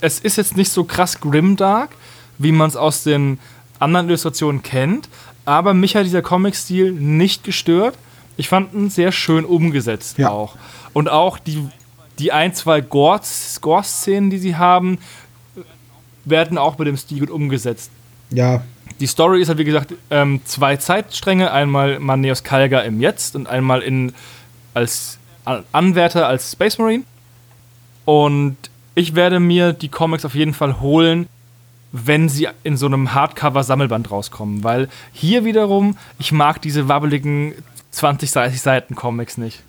es 0.00 0.18
ist 0.18 0.36
jetzt 0.36 0.56
nicht 0.56 0.72
so 0.72 0.84
krass 0.84 1.20
grimdark, 1.20 1.90
wie 2.42 2.52
man 2.52 2.68
es 2.68 2.76
aus 2.76 3.02
den 3.04 3.38
anderen 3.78 4.08
Illustrationen 4.08 4.62
kennt, 4.62 5.08
aber 5.44 5.74
mich 5.74 5.96
hat 5.96 6.04
dieser 6.04 6.22
Comic-Stil 6.22 6.92
nicht 6.92 7.44
gestört. 7.44 7.96
Ich 8.36 8.48
fand 8.48 8.72
ihn 8.74 8.90
sehr 8.90 9.12
schön 9.12 9.44
umgesetzt 9.44 10.18
Ja. 10.18 10.30
auch. 10.30 10.56
Und 10.92 11.08
auch 11.08 11.38
die, 11.38 11.66
die 12.18 12.32
ein, 12.32 12.54
zwei 12.54 12.80
Gore-Szenen, 12.80 14.30
die 14.30 14.38
sie 14.38 14.56
haben, 14.56 14.98
werden 16.24 16.58
auch 16.58 16.78
mit 16.78 16.86
dem 16.88 16.96
Stil 16.96 17.20
gut 17.20 17.30
umgesetzt. 17.30 17.90
Ja, 18.30 18.62
Die 19.00 19.06
Story 19.08 19.42
ist 19.42 19.48
halt, 19.48 19.58
wie 19.58 19.64
gesagt, 19.64 19.94
ähm, 20.10 20.40
zwei 20.44 20.76
Zeitstränge. 20.76 21.50
Einmal 21.50 21.98
Maneos 21.98 22.44
Kalga 22.44 22.80
im 22.80 23.00
Jetzt 23.00 23.34
und 23.34 23.48
einmal 23.48 23.80
in, 23.82 24.12
als 24.74 25.18
An- 25.44 25.64
Anwärter 25.72 26.28
als 26.28 26.52
Space 26.52 26.78
Marine. 26.78 27.02
Und 28.04 28.56
ich 28.94 29.14
werde 29.14 29.40
mir 29.40 29.72
die 29.72 29.88
Comics 29.88 30.24
auf 30.24 30.34
jeden 30.34 30.54
Fall 30.54 30.80
holen, 30.80 31.26
wenn 31.92 32.28
sie 32.28 32.48
in 32.64 32.76
so 32.76 32.86
einem 32.86 33.14
Hardcover-Sammelband 33.14 34.10
rauskommen. 34.10 34.64
Weil 34.64 34.88
hier 35.12 35.44
wiederum, 35.44 35.96
ich 36.18 36.32
mag 36.32 36.60
diese 36.62 36.88
wabbeligen 36.88 37.54
20, 37.90 38.30
30 38.30 38.60
Seiten 38.60 38.94
Comics 38.94 39.36
nicht. 39.36 39.62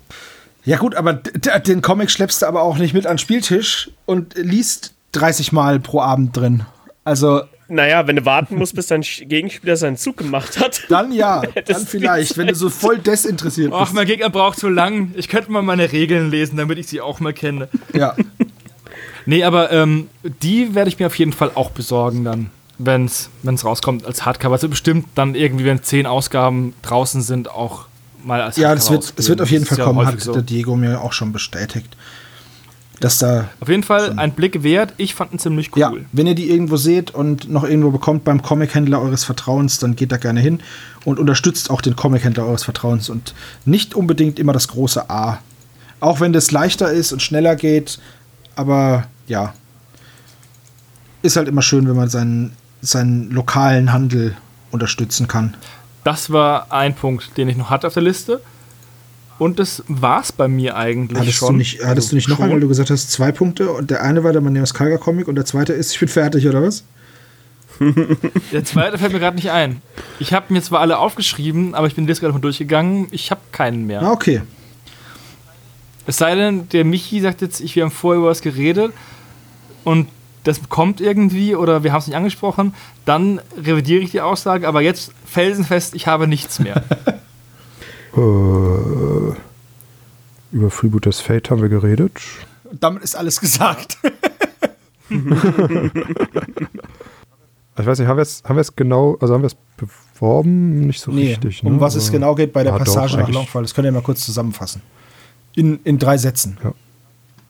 Ja, 0.64 0.78
gut, 0.78 0.94
aber 0.94 1.12
den 1.12 1.82
Comic 1.82 2.10
schleppst 2.10 2.40
du 2.40 2.46
aber 2.46 2.62
auch 2.62 2.78
nicht 2.78 2.94
mit 2.94 3.06
an 3.06 3.14
den 3.14 3.18
Spieltisch 3.18 3.90
und 4.06 4.34
liest 4.36 4.94
30 5.12 5.52
Mal 5.52 5.78
pro 5.78 6.00
Abend 6.00 6.34
drin. 6.34 6.64
Also, 7.04 7.42
Naja, 7.68 8.06
wenn 8.06 8.16
du 8.16 8.24
warten 8.24 8.56
musst, 8.56 8.74
bis 8.74 8.86
dein 8.86 9.02
Gegenspieler 9.02 9.76
seinen 9.76 9.98
Zug 9.98 10.16
gemacht 10.16 10.58
hat. 10.58 10.84
dann 10.88 11.12
ja, 11.12 11.42
dann 11.66 11.86
vielleicht, 11.86 12.38
wenn 12.38 12.46
du 12.46 12.54
so 12.54 12.70
voll 12.70 12.96
desinteressiert 12.98 13.72
Ach, 13.74 13.80
bist. 13.82 13.92
mein 13.94 14.06
Gegner 14.06 14.30
braucht 14.30 14.58
zu 14.58 14.70
lang. 14.70 15.12
Ich 15.16 15.28
könnte 15.28 15.52
mal 15.52 15.60
meine 15.60 15.92
Regeln 15.92 16.30
lesen, 16.30 16.56
damit 16.56 16.78
ich 16.78 16.86
sie 16.86 17.02
auch 17.02 17.20
mal 17.20 17.34
kenne. 17.34 17.68
Ja, 17.92 18.16
Nee, 19.26 19.44
aber 19.44 19.72
ähm, 19.72 20.08
die 20.42 20.74
werde 20.74 20.88
ich 20.88 20.98
mir 20.98 21.06
auf 21.06 21.18
jeden 21.18 21.32
Fall 21.32 21.50
auch 21.54 21.70
besorgen 21.70 22.24
dann, 22.24 22.50
wenn 22.78 23.06
es 23.06 23.30
rauskommt 23.64 24.04
als 24.04 24.24
Hardcover. 24.24 24.54
Also 24.54 24.68
bestimmt 24.68 25.06
dann 25.14 25.34
irgendwie, 25.34 25.64
wenn 25.64 25.82
zehn 25.82 26.06
Ausgaben 26.06 26.74
draußen 26.82 27.22
sind, 27.22 27.50
auch 27.50 27.86
mal 28.22 28.40
als 28.40 28.56
ja 28.56 28.68
Hardcover 28.68 28.92
wird, 28.92 29.14
es 29.16 29.28
wird 29.28 29.40
auf 29.40 29.50
jeden. 29.50 29.64
Fall 29.64 29.78
ja 29.78 29.84
kommen, 29.84 29.98
häufig 29.98 30.14
hat 30.14 30.20
so. 30.20 30.32
der 30.32 30.42
Diego 30.42 30.76
mir 30.76 31.00
auch 31.00 31.12
schon 31.12 31.32
bestätigt. 31.32 31.96
Dass 33.00 33.18
da, 33.18 33.48
Auf 33.60 33.68
jeden 33.68 33.82
Fall 33.82 34.18
ein 34.18 34.32
Blick 34.32 34.62
wert. 34.62 34.94
Ich 34.98 35.14
fand 35.14 35.32
ihn 35.32 35.38
ziemlich 35.38 35.74
cool. 35.74 35.80
ja, 35.80 35.92
wenn 36.12 36.26
ihr 36.26 36.36
die 36.36 36.48
irgendwo 36.48 36.76
seht 36.76 37.10
und 37.10 37.50
noch 37.50 37.64
irgendwo 37.64 37.90
bekommt 37.90 38.24
beim 38.24 38.40
Comic-Händler 38.40 39.02
eures 39.02 39.24
Vertrauens, 39.24 39.78
dann 39.78 39.96
geht 39.96 40.12
da 40.12 40.16
gerne 40.16 40.40
hin 40.40 40.60
und 41.04 41.18
unterstützt 41.18 41.70
auch 41.70 41.80
den 41.80 41.96
Comic-Händler 41.96 42.46
eures 42.46 42.62
Vertrauens 42.62 43.10
und 43.10 43.34
nicht 43.64 43.94
unbedingt 43.94 44.38
immer 44.38 44.52
das 44.52 44.68
große 44.68 45.10
A. 45.10 45.40
Auch 45.98 46.20
wenn 46.20 46.32
das 46.32 46.50
leichter 46.52 46.92
ist 46.92 47.12
und 47.12 47.20
schneller 47.20 47.56
geht, 47.56 47.98
aber 48.56 49.06
ja, 49.26 49.54
ist 51.22 51.36
halt 51.36 51.48
immer 51.48 51.62
schön, 51.62 51.88
wenn 51.88 51.96
man 51.96 52.08
seinen, 52.08 52.52
seinen 52.82 53.30
lokalen 53.30 53.92
Handel 53.92 54.36
unterstützen 54.70 55.28
kann. 55.28 55.56
Das 56.04 56.30
war 56.30 56.70
ein 56.70 56.94
Punkt, 56.94 57.36
den 57.36 57.48
ich 57.48 57.56
noch 57.56 57.70
hatte 57.70 57.86
auf 57.86 57.94
der 57.94 58.02
Liste. 58.02 58.40
Und 59.38 59.58
das 59.58 59.82
war's 59.88 60.30
bei 60.30 60.46
mir 60.48 60.76
eigentlich 60.76 61.18
Hattest, 61.18 61.38
schon. 61.38 61.54
du 61.54 61.58
nicht, 61.58 61.84
hattest 61.84 61.88
Also 61.88 62.10
du 62.10 62.14
nicht 62.16 62.28
noch 62.28 62.38
weil 62.38 62.60
du 62.60 62.68
gesagt 62.68 62.90
hast, 62.90 63.10
zwei 63.10 63.32
Punkte 63.32 63.70
und 63.70 63.90
der 63.90 64.02
eine 64.02 64.22
war 64.22 64.32
der 64.32 64.40
Maneos 64.40 64.74
Kalga 64.74 64.96
Comic 64.96 65.26
und 65.26 65.34
der 65.34 65.44
zweite 65.44 65.72
ist, 65.72 65.92
ich 65.92 65.98
bin 65.98 66.08
fertig, 66.08 66.46
oder 66.46 66.62
was? 66.62 66.84
Der 68.52 68.64
zweite 68.64 68.98
fällt 68.98 69.12
mir 69.12 69.18
gerade 69.18 69.34
nicht 69.34 69.50
ein. 69.50 69.82
Ich 70.20 70.32
habe 70.32 70.52
mir 70.52 70.62
zwar 70.62 70.78
alle 70.80 70.98
aufgeschrieben, 70.98 71.74
aber 71.74 71.88
ich 71.88 71.96
bin 71.96 72.06
jetzt 72.06 72.20
gerade 72.20 72.32
mal 72.32 72.38
durchgegangen. 72.38 73.08
Ich 73.10 73.32
habe 73.32 73.40
keinen 73.50 73.88
mehr. 73.88 74.00
Ah, 74.00 74.12
okay. 74.12 74.42
Es 76.06 76.16
sei 76.18 76.34
denn, 76.34 76.68
der 76.68 76.84
Michi 76.84 77.20
sagt 77.20 77.40
jetzt, 77.40 77.60
ich, 77.60 77.74
wir 77.76 77.84
haben 77.84 77.90
vorher 77.90 78.20
über 78.20 78.28
was 78.30 78.42
geredet 78.42 78.92
und 79.84 80.08
das 80.44 80.60
kommt 80.68 81.00
irgendwie 81.00 81.54
oder 81.56 81.82
wir 81.84 81.92
haben 81.92 82.00
es 82.00 82.06
nicht 82.06 82.16
angesprochen, 82.16 82.74
dann 83.06 83.40
revidiere 83.56 84.02
ich 84.02 84.10
die 84.10 84.20
Aussage, 84.20 84.68
aber 84.68 84.82
jetzt 84.82 85.12
felsenfest, 85.24 85.94
ich 85.94 86.06
habe 86.06 86.26
nichts 86.26 86.58
mehr. 86.58 86.82
Äh, 88.16 88.20
über 90.52 90.70
Freebooters 90.70 91.18
Fate 91.20 91.50
haben 91.50 91.62
wir 91.62 91.68
geredet. 91.68 92.20
Damit 92.72 93.02
ist 93.02 93.16
alles 93.16 93.40
gesagt. 93.40 93.98
Ich 97.76 97.86
weiß 97.86 97.98
nicht, 97.98 98.06
haben 98.06 98.18
wir 98.18 98.22
es 98.22 98.42
haben 98.44 98.54
wir 98.54 98.60
es 98.60 98.76
genau, 98.76 99.16
also 99.20 99.34
haben 99.34 99.42
wir 99.42 99.48
es 99.48 99.56
beworben? 99.76 100.86
Nicht 100.86 101.00
so 101.00 101.10
richtig. 101.10 101.64
um 101.64 101.74
ne? 101.74 101.80
was 101.80 101.96
es 101.96 102.04
Aber- 102.04 102.12
genau 102.12 102.34
geht 102.36 102.52
bei 102.52 102.62
der 102.62 102.72
Ah, 102.74 102.78
doch, 102.78 102.84
Passage 102.84 103.14
nach 103.14 103.24
eigentlich. 103.24 103.34
Longfall, 103.34 103.62
das 103.62 103.74
könnt 103.74 103.86
ihr 103.86 103.90
mal 103.92 104.00
kurz 104.02 104.24
zusammenfassen. 104.24 104.80
In, 105.56 105.80
in 105.84 105.98
drei 105.98 106.18
Sätzen. 106.18 106.58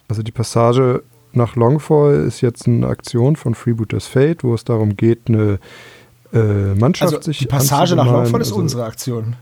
Also 0.09 0.23
die 0.23 0.33
Passage 0.33 1.03
nach 1.33 1.57
Longfall 1.57 2.15
ist 2.27 2.41
jetzt 2.41 2.67
eine 2.67 2.87
Aktion 2.87 3.37
von 3.37 3.55
Freebooters 3.55 4.07
Fate, 4.07 4.45
wo 4.45 4.55
es 4.55 4.65
darum 4.65 4.97
geht, 4.97 5.29
eine 5.29 5.59
äh, 6.33 6.75
Mannschaft 6.75 7.15
Also 7.15 7.23
sich 7.23 7.39
die 7.39 7.47
Passage 7.47 7.97
nach. 7.97 8.07
Longfall 8.07 8.41
ist 8.41 8.49
also, 8.49 8.61
unsere 8.61 8.85
Aktion. 8.85 9.37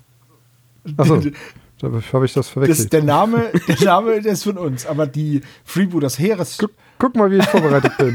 Achso, 0.96 1.20
da 1.80 1.88
habe 2.12 2.24
ich 2.26 2.32
das 2.32 2.46
Das, 2.46 2.48
verwechselt. 2.48 2.92
der, 2.92 3.02
Name, 3.02 3.50
der 3.68 3.84
Name 3.84 4.20
der 4.20 4.32
ist 4.32 4.44
von 4.44 4.58
uns, 4.58 4.86
aber 4.86 5.06
die 5.06 5.42
Freebooters 5.64 6.18
Heeres. 6.18 6.56
Guck, 6.58 6.70
guck 6.98 7.16
mal, 7.16 7.30
wie 7.30 7.38
ich 7.38 7.46
vorbereitet 7.46 7.96
bin. 7.98 8.14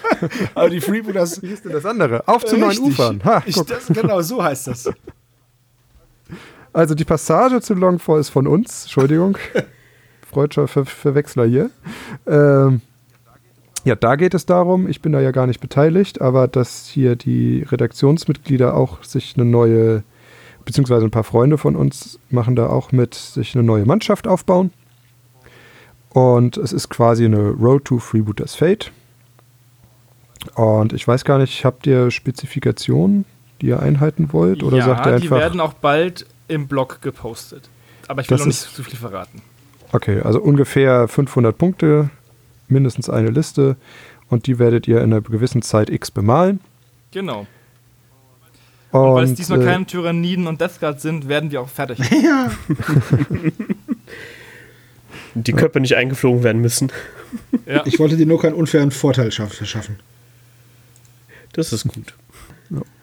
Aber 0.54 0.70
die 0.70 0.80
Freebooters. 0.80 1.42
Wie 1.42 1.48
ist 1.48 1.66
denn 1.66 1.72
das 1.72 1.84
andere? 1.84 2.26
Auf 2.26 2.46
zu 2.46 2.56
neuen. 2.56 2.78
Ufern. 2.78 3.22
Ha, 3.24 3.42
ich, 3.44 3.56
das, 3.56 3.88
genau, 3.88 4.22
so 4.22 4.42
heißt 4.42 4.68
das. 4.68 4.90
Also 6.72 6.94
die 6.94 7.04
Passage 7.04 7.60
zu 7.60 7.74
Longfall 7.74 8.18
ist 8.20 8.30
von 8.30 8.46
uns. 8.46 8.84
Entschuldigung. 8.84 9.36
Freudscher 10.32 10.66
Ver 10.66 10.84
Verwechsler 10.86 11.46
hier. 11.46 11.70
Ähm, 12.26 12.80
ja, 13.84 13.96
da 13.96 14.16
geht 14.16 14.34
es 14.34 14.46
darum, 14.46 14.88
ich 14.88 15.02
bin 15.02 15.12
da 15.12 15.20
ja 15.20 15.32
gar 15.32 15.46
nicht 15.46 15.60
beteiligt, 15.60 16.20
aber 16.20 16.46
dass 16.46 16.86
hier 16.86 17.16
die 17.16 17.64
Redaktionsmitglieder 17.68 18.74
auch 18.74 19.02
sich 19.02 19.34
eine 19.36 19.44
neue, 19.44 20.04
beziehungsweise 20.64 21.04
ein 21.04 21.10
paar 21.10 21.24
Freunde 21.24 21.58
von 21.58 21.74
uns 21.74 22.18
machen 22.30 22.54
da 22.54 22.68
auch 22.68 22.92
mit, 22.92 23.14
sich 23.14 23.54
eine 23.54 23.64
neue 23.64 23.84
Mannschaft 23.84 24.28
aufbauen. 24.28 24.70
Und 26.10 26.56
es 26.58 26.72
ist 26.72 26.90
quasi 26.90 27.24
eine 27.24 27.50
Road 27.50 27.86
to 27.86 27.98
Freebooters 27.98 28.54
Fate. 28.54 28.92
Und 30.54 30.92
ich 30.92 31.06
weiß 31.06 31.24
gar 31.24 31.38
nicht, 31.38 31.64
habt 31.64 31.86
ihr 31.86 32.10
Spezifikationen, 32.10 33.24
die 33.60 33.66
ihr 33.66 33.80
einhalten 33.80 34.32
wollt? 34.32 34.62
Oder 34.62 34.78
ja, 34.78 34.84
sagt 34.84 35.06
ihr 35.06 35.16
die 35.16 35.22
einfach. 35.24 35.38
werden 35.38 35.60
auch 35.60 35.72
bald 35.72 36.26
im 36.48 36.68
Blog 36.68 37.00
gepostet. 37.00 37.68
Aber 38.08 38.20
ich 38.20 38.30
will 38.30 38.38
noch 38.38 38.46
nicht 38.46 38.58
zu 38.58 38.82
viel 38.82 38.96
verraten. 38.96 39.42
Okay, 39.92 40.20
also 40.20 40.40
ungefähr 40.40 41.06
500 41.08 41.56
Punkte, 41.56 42.10
mindestens 42.68 43.10
eine 43.10 43.30
Liste 43.30 43.76
und 44.28 44.46
die 44.46 44.58
werdet 44.58 44.88
ihr 44.88 44.98
in 44.98 45.12
einer 45.12 45.20
gewissen 45.20 45.62
Zeit 45.62 45.90
X 45.90 46.10
bemalen. 46.10 46.60
Genau. 47.10 47.46
Und 48.90 49.14
weil 49.14 49.24
es 49.24 49.34
diesmal 49.34 49.62
äh, 49.62 49.64
keine 49.64 49.86
Tyranniden 49.86 50.46
und 50.46 50.60
Death 50.60 50.78
Guard 50.80 51.00
sind, 51.00 51.28
werden 51.28 51.50
wir 51.50 51.60
auch 51.60 51.68
fertig. 51.68 51.98
Ja. 52.22 52.50
Die 55.34 55.52
Köpfe 55.52 55.80
nicht 55.80 55.96
eingeflogen 55.96 56.42
werden 56.42 56.60
müssen. 56.60 56.92
ja. 57.66 57.82
Ich 57.86 57.98
wollte 57.98 58.16
dir 58.16 58.26
nur 58.26 58.40
keinen 58.40 58.54
unfairen 58.54 58.90
Vorteil 58.90 59.32
schaff- 59.32 59.54
verschaffen. 59.54 59.98
Das 61.54 61.72
ist 61.72 61.88
gut. 61.88 62.14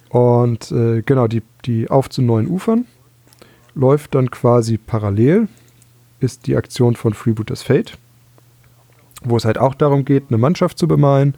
Und 0.09 0.71
äh, 0.71 1.01
genau, 1.03 1.27
die, 1.27 1.41
die 1.65 1.89
Auf 1.89 2.09
zu 2.09 2.21
neuen 2.21 2.47
Ufern 2.47 2.85
läuft 3.75 4.13
dann 4.15 4.29
quasi 4.31 4.77
parallel, 4.77 5.47
ist 6.19 6.47
die 6.47 6.55
Aktion 6.55 6.95
von 6.95 7.13
Freebooters 7.13 7.63
Fate, 7.63 7.97
wo 9.23 9.37
es 9.37 9.45
halt 9.45 9.57
auch 9.57 9.75
darum 9.75 10.05
geht, 10.05 10.25
eine 10.29 10.37
Mannschaft 10.37 10.77
zu 10.77 10.87
bemalen. 10.87 11.35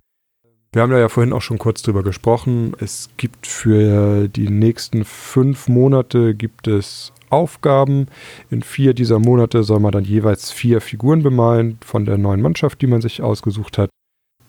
Wir 0.73 0.81
haben 0.81 0.91
da 0.91 0.99
ja 0.99 1.09
vorhin 1.09 1.33
auch 1.33 1.41
schon 1.41 1.57
kurz 1.57 1.81
drüber 1.81 2.01
gesprochen. 2.01 2.73
Es 2.79 3.09
gibt 3.17 3.45
für 3.45 4.29
die 4.29 4.49
nächsten 4.49 5.03
fünf 5.03 5.67
Monate 5.67 6.33
gibt 6.33 6.67
es 6.67 7.11
Aufgaben. 7.29 8.07
In 8.49 8.61
vier 8.61 8.93
dieser 8.93 9.19
Monate 9.19 9.63
soll 9.63 9.79
man 9.79 9.91
dann 9.91 10.05
jeweils 10.05 10.51
vier 10.51 10.79
Figuren 10.79 11.23
bemalen 11.23 11.77
von 11.83 12.05
der 12.05 12.17
neuen 12.17 12.41
Mannschaft, 12.41 12.81
die 12.81 12.87
man 12.87 13.01
sich 13.01 13.21
ausgesucht 13.21 13.77
hat. 13.77 13.89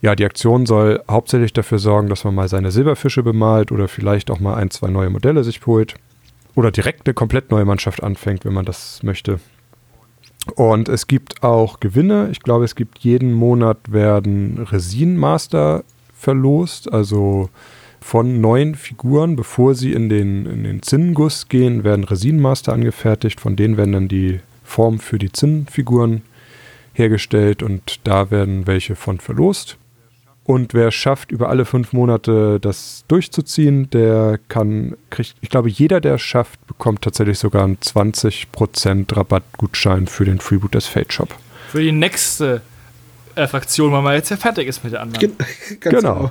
Ja, 0.00 0.16
die 0.16 0.24
Aktion 0.24 0.66
soll 0.66 1.02
hauptsächlich 1.08 1.52
dafür 1.52 1.78
sorgen, 1.78 2.08
dass 2.08 2.24
man 2.24 2.34
mal 2.34 2.48
seine 2.48 2.72
Silberfische 2.72 3.22
bemalt 3.22 3.70
oder 3.70 3.88
vielleicht 3.88 4.30
auch 4.30 4.40
mal 4.40 4.54
ein, 4.54 4.70
zwei 4.70 4.90
neue 4.90 5.10
Modelle 5.10 5.44
sich 5.44 5.64
holt. 5.64 5.94
Oder 6.54 6.70
direkt 6.70 7.06
eine 7.06 7.14
komplett 7.14 7.50
neue 7.50 7.64
Mannschaft 7.64 8.02
anfängt, 8.02 8.44
wenn 8.44 8.52
man 8.52 8.64
das 8.64 9.02
möchte. 9.02 9.40
Und 10.56 10.88
es 10.88 11.06
gibt 11.06 11.42
auch 11.42 11.80
Gewinne. 11.80 12.28
Ich 12.32 12.40
glaube, 12.40 12.64
es 12.64 12.74
gibt 12.74 12.98
jeden 13.00 13.32
Monat 13.32 13.92
werden 13.92 14.66
Resin 14.70 15.16
Master 15.16 15.84
verlost. 16.14 16.92
Also 16.92 17.48
von 18.00 18.40
neuen 18.40 18.74
Figuren, 18.74 19.36
bevor 19.36 19.74
sie 19.74 19.92
in 19.92 20.08
den, 20.08 20.46
in 20.46 20.64
den 20.64 20.82
Zinnenguss 20.82 21.48
gehen, 21.48 21.84
werden 21.84 22.04
Resinenmaster 22.04 22.72
angefertigt. 22.72 23.40
Von 23.40 23.56
denen 23.56 23.76
werden 23.76 23.92
dann 23.92 24.08
die 24.08 24.40
Formen 24.64 24.98
für 24.98 25.18
die 25.18 25.32
Zinnfiguren 25.32 26.22
hergestellt 26.94 27.62
und 27.62 28.00
da 28.04 28.30
werden 28.30 28.66
welche 28.66 28.96
von 28.96 29.18
verlost. 29.18 29.78
Und 30.44 30.74
wer 30.74 30.90
schafft, 30.90 31.30
über 31.30 31.48
alle 31.48 31.64
fünf 31.64 31.92
Monate 31.92 32.58
das 32.58 33.04
durchzuziehen, 33.06 33.88
der 33.90 34.40
kann, 34.48 34.96
kriegt, 35.10 35.36
ich 35.40 35.50
glaube, 35.50 35.68
jeder, 35.70 36.00
der 36.00 36.14
es 36.14 36.22
schafft, 36.22 36.66
bekommt 36.66 37.02
tatsächlich 37.02 37.38
sogar 37.38 37.64
einen 37.64 37.78
20% 37.78 39.16
Rabattgutschein 39.16 40.08
für 40.08 40.24
den 40.24 40.40
Freeboot 40.40 40.74
des 40.74 40.86
Fate 40.86 41.12
Shop. 41.12 41.36
Für 41.68 41.80
die 41.80 41.92
nächste 41.92 42.60
äh, 43.36 43.46
Fraktion, 43.46 43.92
weil 43.92 44.02
man 44.02 44.14
jetzt 44.14 44.30
ja 44.30 44.36
fertig 44.36 44.66
ist 44.66 44.82
mit 44.82 44.92
der 44.92 45.02
anderen. 45.02 45.20
Gen 45.20 45.36
ganz 45.80 46.00
Genau. 46.00 46.30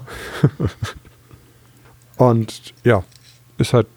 Und 2.18 2.74
ja, 2.84 3.04
ist 3.58 3.74
halt 3.74 3.88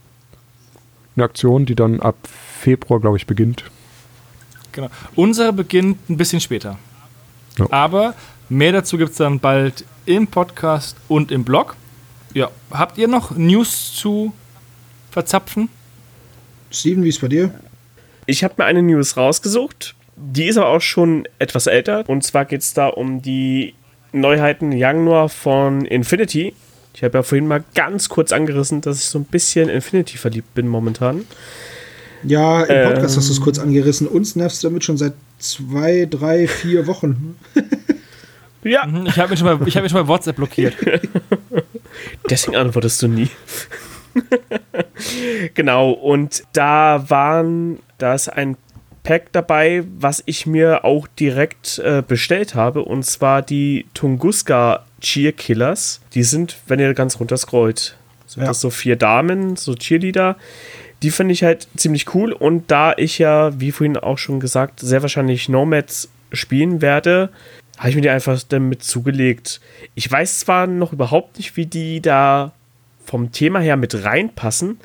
eine 1.16 1.24
Aktion, 1.24 1.66
die 1.66 1.74
dann 1.74 2.00
ab 2.00 2.16
Februar, 2.60 3.00
glaube 3.00 3.16
ich, 3.16 3.26
beginnt. 3.26 3.64
Genau. 4.72 4.88
Unsere 5.14 5.52
beginnt 5.52 6.08
ein 6.08 6.16
bisschen 6.16 6.40
später. 6.40 6.78
Ja. 7.58 7.66
Aber 7.70 8.14
mehr 8.48 8.72
dazu 8.72 8.98
gibt 8.98 9.12
es 9.12 9.16
dann 9.16 9.40
bald 9.40 9.84
im 10.06 10.26
Podcast 10.26 10.96
und 11.08 11.30
im 11.30 11.44
Blog. 11.44 11.76
Ja, 12.34 12.50
habt 12.70 12.98
ihr 12.98 13.08
noch 13.08 13.30
News 13.36 13.92
zu 13.94 14.32
verzapfen? 15.10 15.68
Steven, 16.70 17.04
wie 17.04 17.08
ist 17.08 17.20
bei 17.20 17.28
dir? 17.28 17.54
Ich 18.26 18.42
habe 18.42 18.54
mir 18.58 18.64
eine 18.64 18.82
News 18.82 19.16
rausgesucht. 19.16 19.94
Die 20.16 20.46
ist 20.46 20.56
aber 20.56 20.68
auch 20.68 20.80
schon 20.80 21.26
etwas 21.38 21.66
älter. 21.66 22.08
Und 22.08 22.24
zwar 22.24 22.44
geht 22.44 22.62
es 22.62 22.74
da 22.74 22.88
um 22.88 23.22
die 23.22 23.74
Neuheiten 24.12 24.72
Januar 24.72 25.28
von 25.28 25.84
Infinity. 25.84 26.54
Ich 26.94 27.02
habe 27.02 27.18
ja 27.18 27.22
vorhin 27.22 27.46
mal 27.48 27.64
ganz 27.74 28.08
kurz 28.08 28.32
angerissen, 28.32 28.80
dass 28.80 28.98
ich 28.98 29.06
so 29.06 29.18
ein 29.18 29.24
bisschen 29.24 29.68
Infinity 29.68 30.16
verliebt 30.16 30.54
bin 30.54 30.68
momentan. 30.68 31.24
Ja, 32.22 32.62
im 32.62 32.88
Podcast 32.88 33.14
Ähm. 33.14 33.18
hast 33.18 33.28
du 33.28 33.32
es 33.32 33.40
kurz 33.40 33.58
angerissen. 33.58 34.06
Uns 34.06 34.34
nervst 34.36 34.62
du 34.62 34.68
damit 34.68 34.84
schon 34.84 34.96
seit 34.96 35.14
zwei, 35.38 36.06
drei, 36.08 36.46
vier 36.48 36.86
Wochen. 36.86 37.36
Ja, 38.64 38.86
Mhm, 38.86 39.06
Ich 39.06 39.18
habe 39.18 39.30
mich, 39.30 39.38
schon 39.38 39.58
mal- 39.58 39.68
ich 39.68 39.76
hab 39.76 39.82
mich 39.82 39.92
schon 39.92 40.00
mal 40.02 40.08
WhatsApp 40.08 40.36
blockiert. 40.36 40.74
deswegen 42.30 42.56
antwortest 42.56 43.00
du 43.02 43.08
nie. 43.08 43.28
genau, 45.54 45.90
und 45.90 46.44
da 46.52 47.04
waren, 47.08 47.78
da 47.98 48.14
ist 48.14 48.28
ein 48.28 48.56
Pack 49.02 49.32
dabei, 49.32 49.84
was 49.98 50.22
ich 50.26 50.46
mir 50.46 50.84
auch 50.84 51.06
direkt 51.06 51.78
äh, 51.80 52.02
bestellt 52.06 52.54
habe, 52.54 52.82
und 52.82 53.04
zwar 53.04 53.42
die 53.42 53.86
Tunguska 53.92 54.84
Cheer 55.00 55.32
Killers. 55.32 56.00
Die 56.14 56.22
sind, 56.22 56.56
wenn 56.66 56.80
ihr 56.80 56.94
ganz 56.94 57.20
runter 57.20 57.36
scrollt, 57.36 57.96
sind 58.26 58.42
Ja. 58.42 58.48
das 58.48 58.60
so 58.60 58.70
vier 58.70 58.96
Damen, 58.96 59.56
so 59.56 59.74
Cheerleader. 59.74 60.36
Die 61.02 61.10
finde 61.10 61.34
ich 61.34 61.44
halt 61.44 61.68
ziemlich 61.76 62.14
cool 62.14 62.32
und 62.32 62.70
da 62.70 62.94
ich 62.96 63.18
ja, 63.18 63.60
wie 63.60 63.72
vorhin 63.72 63.98
auch 63.98 64.16
schon 64.16 64.40
gesagt, 64.40 64.80
sehr 64.80 65.02
wahrscheinlich 65.02 65.50
Nomads 65.50 66.08
spielen 66.32 66.80
werde, 66.80 67.28
habe 67.78 67.90
ich 67.90 67.96
mir 67.96 68.02
die 68.02 68.10
einfach 68.10 68.40
damit 68.48 68.82
zugelegt. 68.82 69.60
Ich 69.94 70.10
weiß 70.10 70.40
zwar 70.40 70.66
noch 70.66 70.92
überhaupt 70.92 71.38
nicht, 71.38 71.56
wie 71.56 71.66
die 71.66 72.00
da 72.00 72.52
vom 73.04 73.32
Thema 73.32 73.60
her 73.60 73.76
mit 73.76 74.04
reinpassen, 74.04 74.78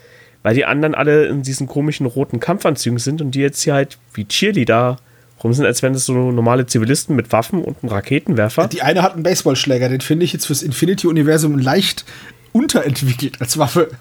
weil 0.43 0.55
die 0.55 0.65
anderen 0.65 0.95
alle 0.95 1.27
in 1.27 1.43
diesen 1.43 1.67
komischen 1.67 2.05
roten 2.05 2.39
Kampfanzügen 2.39 2.99
sind 2.99 3.21
und 3.21 3.31
die 3.31 3.39
jetzt 3.39 3.61
hier 3.61 3.73
halt 3.73 3.97
wie 4.13 4.25
Cheerleader 4.25 4.97
rum 5.43 5.53
sind, 5.53 5.65
als 5.65 5.81
wären 5.81 5.93
das 5.93 6.05
so 6.05 6.31
normale 6.31 6.65
Zivilisten 6.65 7.15
mit 7.15 7.31
Waffen 7.31 7.63
und 7.63 7.77
einem 7.81 7.91
Raketenwerfer. 7.91 8.67
Die 8.67 8.81
eine 8.81 9.01
hat 9.01 9.13
einen 9.13 9.23
Baseballschläger, 9.23 9.89
den 9.89 10.01
finde 10.01 10.25
ich 10.25 10.33
jetzt 10.33 10.47
fürs 10.47 10.63
Infinity-Universum 10.63 11.57
leicht 11.57 12.05
unterentwickelt 12.51 13.39
als 13.39 13.57
Waffe. 13.57 13.91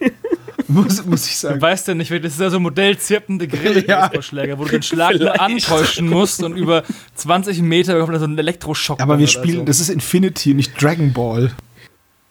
muss, 0.84 1.04
muss 1.06 1.26
ich 1.26 1.34
Du 1.34 1.38
sagen. 1.48 1.60
weißt 1.62 1.88
ja 1.88 1.94
nicht, 1.94 2.10
das 2.10 2.32
ist 2.34 2.40
ja 2.40 2.50
so 2.50 2.56
ein 2.56 2.62
modellzirpende 2.62 3.48
Grille, 3.48 3.84
Ja. 3.88 4.10
Wo 4.12 4.64
du 4.64 4.70
den 4.70 4.82
Schlag 4.82 5.10
nur 5.18 5.32
Vielleicht. 5.32 5.40
antäuschen 5.40 6.08
musst 6.08 6.42
und 6.42 6.56
über 6.56 6.82
20 7.14 7.62
Meter 7.62 7.98
kommt 8.00 8.14
da 8.14 8.18
so 8.18 8.26
ein 8.26 8.38
Elektroschock. 8.38 9.00
Aber 9.00 9.18
wir 9.18 9.26
spielen, 9.28 9.58
so. 9.60 9.64
das 9.64 9.80
ist 9.80 9.88
Infinity, 9.88 10.54
nicht 10.54 10.80
Dragon 10.80 11.12
Ball. 11.12 11.52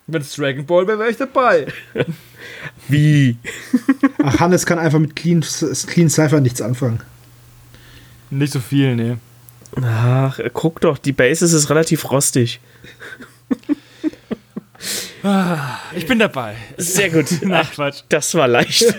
Wenn 0.05 0.22
es 0.22 0.35
Dragon 0.35 0.65
Ball 0.65 0.88
wäre, 0.88 0.99
wäre 0.99 1.09
ich 1.09 1.18
dabei. 1.18 1.68
Wie? 2.88 3.38
Ach, 4.23 4.39
Hannes 4.39 4.65
kann 4.65 4.80
einfach 4.80 4.99
mit 4.99 5.15
Clean, 5.15 5.41
Clean 5.88 6.09
Cypher 6.09 6.39
nichts 6.39 6.61
anfangen. 6.61 7.01
Nicht 8.30 8.53
so 8.53 8.59
viel, 8.59 8.95
nee. 8.95 9.18
Ach, 9.81 10.39
guck 10.53 10.80
doch, 10.81 10.97
die 10.97 11.11
Basis 11.11 11.51
ist 11.53 11.69
relativ 11.69 12.09
rostig. 12.11 12.59
Ich 15.95 16.06
bin 16.08 16.20
dabei. 16.20 16.56
Sehr 16.78 17.10
gut. 17.10 17.26
Ach, 17.52 17.72
Quatsch. 17.72 18.04
das 18.10 18.34
war 18.36 18.48
leicht. 18.48 18.84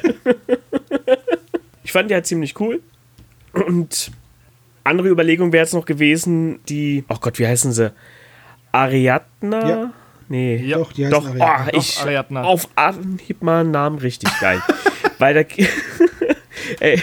ich 1.85 1.93
fand 1.93 2.11
die 2.11 2.15
halt 2.15 2.27
ziemlich 2.27 2.59
cool. 2.61 2.81
Und 3.53 4.11
andere 4.85 5.09
Überlegung 5.09 5.53
wäre 5.53 5.65
jetzt 5.65 5.75
noch 5.75 5.85
gewesen, 5.85 6.61
die, 6.69 7.05
oh 7.09 7.17
Gott, 7.21 7.39
wie 7.39 7.47
heißen 7.47 7.73
sie? 7.73 7.93
Ariadna? 8.73 9.69
Ja. 9.69 9.93
Nee. 10.29 10.57
Ja. 10.59 10.79
Doch, 10.79 10.93
die 10.93 11.07
heißen 11.07 11.13
Doch, 11.19 11.27
Ariadna. 11.27 11.67
oh, 11.69 11.71
Doch, 11.73 11.79
ich 11.83 12.01
Ariadna. 12.01 12.43
auf 12.45 12.69
Anhieb 12.75 13.43
mal 13.43 13.61
einen 13.61 13.71
Namen 13.71 13.99
richtig 13.99 14.31
geil. 14.41 14.63
Weil 15.19 15.35
da. 15.35 15.41
Ey, 16.81 17.03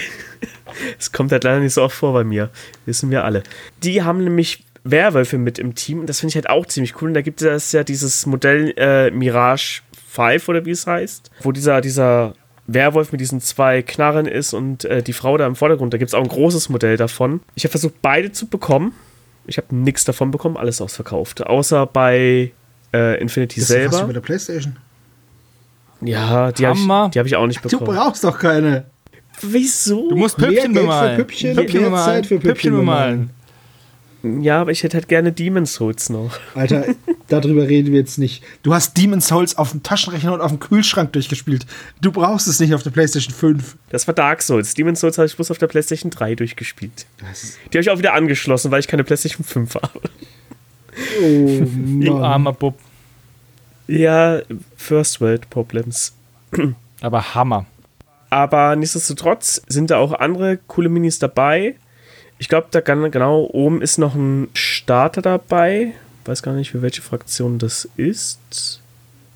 es 0.98 1.12
kommt 1.12 1.32
halt 1.32 1.44
leider 1.44 1.60
nicht 1.60 1.74
so 1.74 1.82
oft 1.82 1.96
vor 1.96 2.12
bei 2.12 2.24
mir. 2.24 2.50
Wissen 2.86 3.10
wir 3.10 3.24
alle. 3.24 3.42
Die 3.82 4.02
haben 4.02 4.22
nämlich 4.22 4.64
Werwölfe 4.90 5.38
mit 5.38 5.58
im 5.58 5.74
Team 5.74 6.00
und 6.00 6.08
das 6.08 6.20
finde 6.20 6.30
ich 6.30 6.34
halt 6.36 6.48
auch 6.50 6.66
ziemlich 6.66 7.00
cool. 7.00 7.08
Und 7.08 7.14
da 7.14 7.22
gibt 7.22 7.42
es 7.42 7.72
ja 7.72 7.84
dieses 7.84 8.26
Modell 8.26 8.72
äh, 8.76 9.10
Mirage 9.10 9.82
5 10.10 10.48
oder 10.48 10.64
wie 10.64 10.70
es 10.70 10.86
heißt, 10.86 11.30
wo 11.42 11.52
dieser, 11.52 11.80
dieser 11.80 12.34
Werwolf 12.66 13.12
mit 13.12 13.20
diesen 13.20 13.40
zwei 13.40 13.82
Knarren 13.82 14.26
ist 14.26 14.52
und 14.54 14.84
äh, 14.84 15.02
die 15.02 15.12
Frau 15.12 15.36
da 15.36 15.46
im 15.46 15.56
Vordergrund. 15.56 15.92
Da 15.94 15.98
gibt 15.98 16.08
es 16.10 16.14
auch 16.14 16.22
ein 16.22 16.28
großes 16.28 16.68
Modell 16.68 16.96
davon. 16.96 17.40
Ich 17.54 17.64
habe 17.64 17.70
versucht, 17.70 17.94
beide 18.02 18.32
zu 18.32 18.46
bekommen. 18.46 18.92
Ich 19.46 19.58
habe 19.58 19.74
nichts 19.74 20.04
davon 20.04 20.30
bekommen, 20.32 20.56
alles 20.56 20.80
ausverkauft. 20.80 21.46
Außer 21.46 21.86
bei 21.86 22.52
äh, 22.92 23.20
Infinity 23.20 23.60
Das 23.60 23.68
hast 23.70 23.76
du 23.76 23.80
selber. 23.90 24.06
mit 24.08 24.16
der 24.16 24.20
Playstation. 24.20 24.76
Ja, 26.00 26.52
die 26.52 26.66
habe 26.66 26.76
ich, 26.78 27.10
die 27.12 27.18
hab 27.18 27.26
ich 27.26 27.36
auch 27.36 27.46
nicht 27.46 27.64
Du 27.64 27.68
bekommen. 27.68 27.96
brauchst 27.96 28.24
doch 28.24 28.38
keine. 28.38 28.84
Wieso? 29.40 30.08
Du 30.10 30.16
musst 30.16 30.36
Püppchen 30.36 30.72
bemalen. 30.72 31.16
Püppchen, 31.16 31.54
Püppchen 31.56 31.80
mehr 31.80 31.90
bemalen. 31.90 32.04
Zeit 32.06 32.26
für 32.26 32.38
Püppchen 32.38 32.72
bemalen. 32.74 33.30
Ja, 34.42 34.60
aber 34.60 34.70
ich 34.70 34.82
hätte 34.82 34.96
halt 34.96 35.08
gerne 35.08 35.32
Demon's 35.32 35.74
Souls 35.74 36.08
noch. 36.10 36.38
Alter, 36.54 36.84
darüber 37.28 37.66
reden 37.68 37.92
wir 37.92 38.00
jetzt 38.00 38.18
nicht. 38.18 38.42
Du 38.62 38.74
hast 38.74 38.96
Demon's 38.96 39.28
Souls 39.28 39.56
auf 39.58 39.70
dem 39.72 39.82
Taschenrechner 39.82 40.32
und 40.32 40.40
auf 40.40 40.50
dem 40.50 40.60
Kühlschrank 40.60 41.12
durchgespielt. 41.12 41.66
Du 42.00 42.12
brauchst 42.12 42.46
es 42.46 42.60
nicht 42.60 42.74
auf 42.74 42.82
der 42.82 42.90
Playstation 42.90 43.34
5. 43.34 43.76
Das 43.90 44.06
war 44.06 44.14
Dark 44.14 44.42
Souls. 44.42 44.74
Demon's 44.74 45.00
Souls 45.00 45.18
habe 45.18 45.26
ich 45.26 45.34
bloß 45.36 45.50
auf 45.50 45.58
der 45.58 45.66
PlayStation 45.66 46.10
3 46.10 46.34
durchgespielt. 46.34 47.06
Das, 47.18 47.56
Die 47.72 47.78
habe 47.78 47.80
ich 47.80 47.90
auch 47.90 47.98
wieder 47.98 48.14
angeschlossen, 48.14 48.70
weil 48.70 48.80
ich 48.80 48.88
keine 48.88 49.04
PlayStation 49.04 49.44
5 49.44 49.74
habe. 49.74 50.00
oh 51.22 51.58
Du 52.00 52.12
Mann. 52.14 52.22
armer 52.22 52.52
Bub. 52.52 52.78
Ja, 53.88 54.40
First 54.76 55.20
World 55.20 55.48
Problems. 55.50 56.12
Aber 57.00 57.34
Hammer. 57.34 57.66
Aber 58.30 58.74
nichtsdestotrotz 58.76 59.62
sind 59.68 59.90
da 59.90 59.98
auch 59.98 60.12
andere 60.12 60.58
coole 60.66 60.88
Minis 60.88 61.18
dabei. 61.18 61.76
Ich 62.38 62.48
glaube, 62.48 62.68
da 62.70 62.80
genau 62.80 63.48
oben 63.52 63.80
ist 63.80 63.98
noch 63.98 64.14
ein 64.14 64.48
Starter 64.52 65.22
dabei. 65.22 65.92
Weiß 66.26 66.42
gar 66.42 66.52
nicht, 66.54 66.70
für 66.72 66.82
welche 66.82 67.02
Fraktion 67.02 67.58
das 67.58 67.88
ist. 67.96 68.80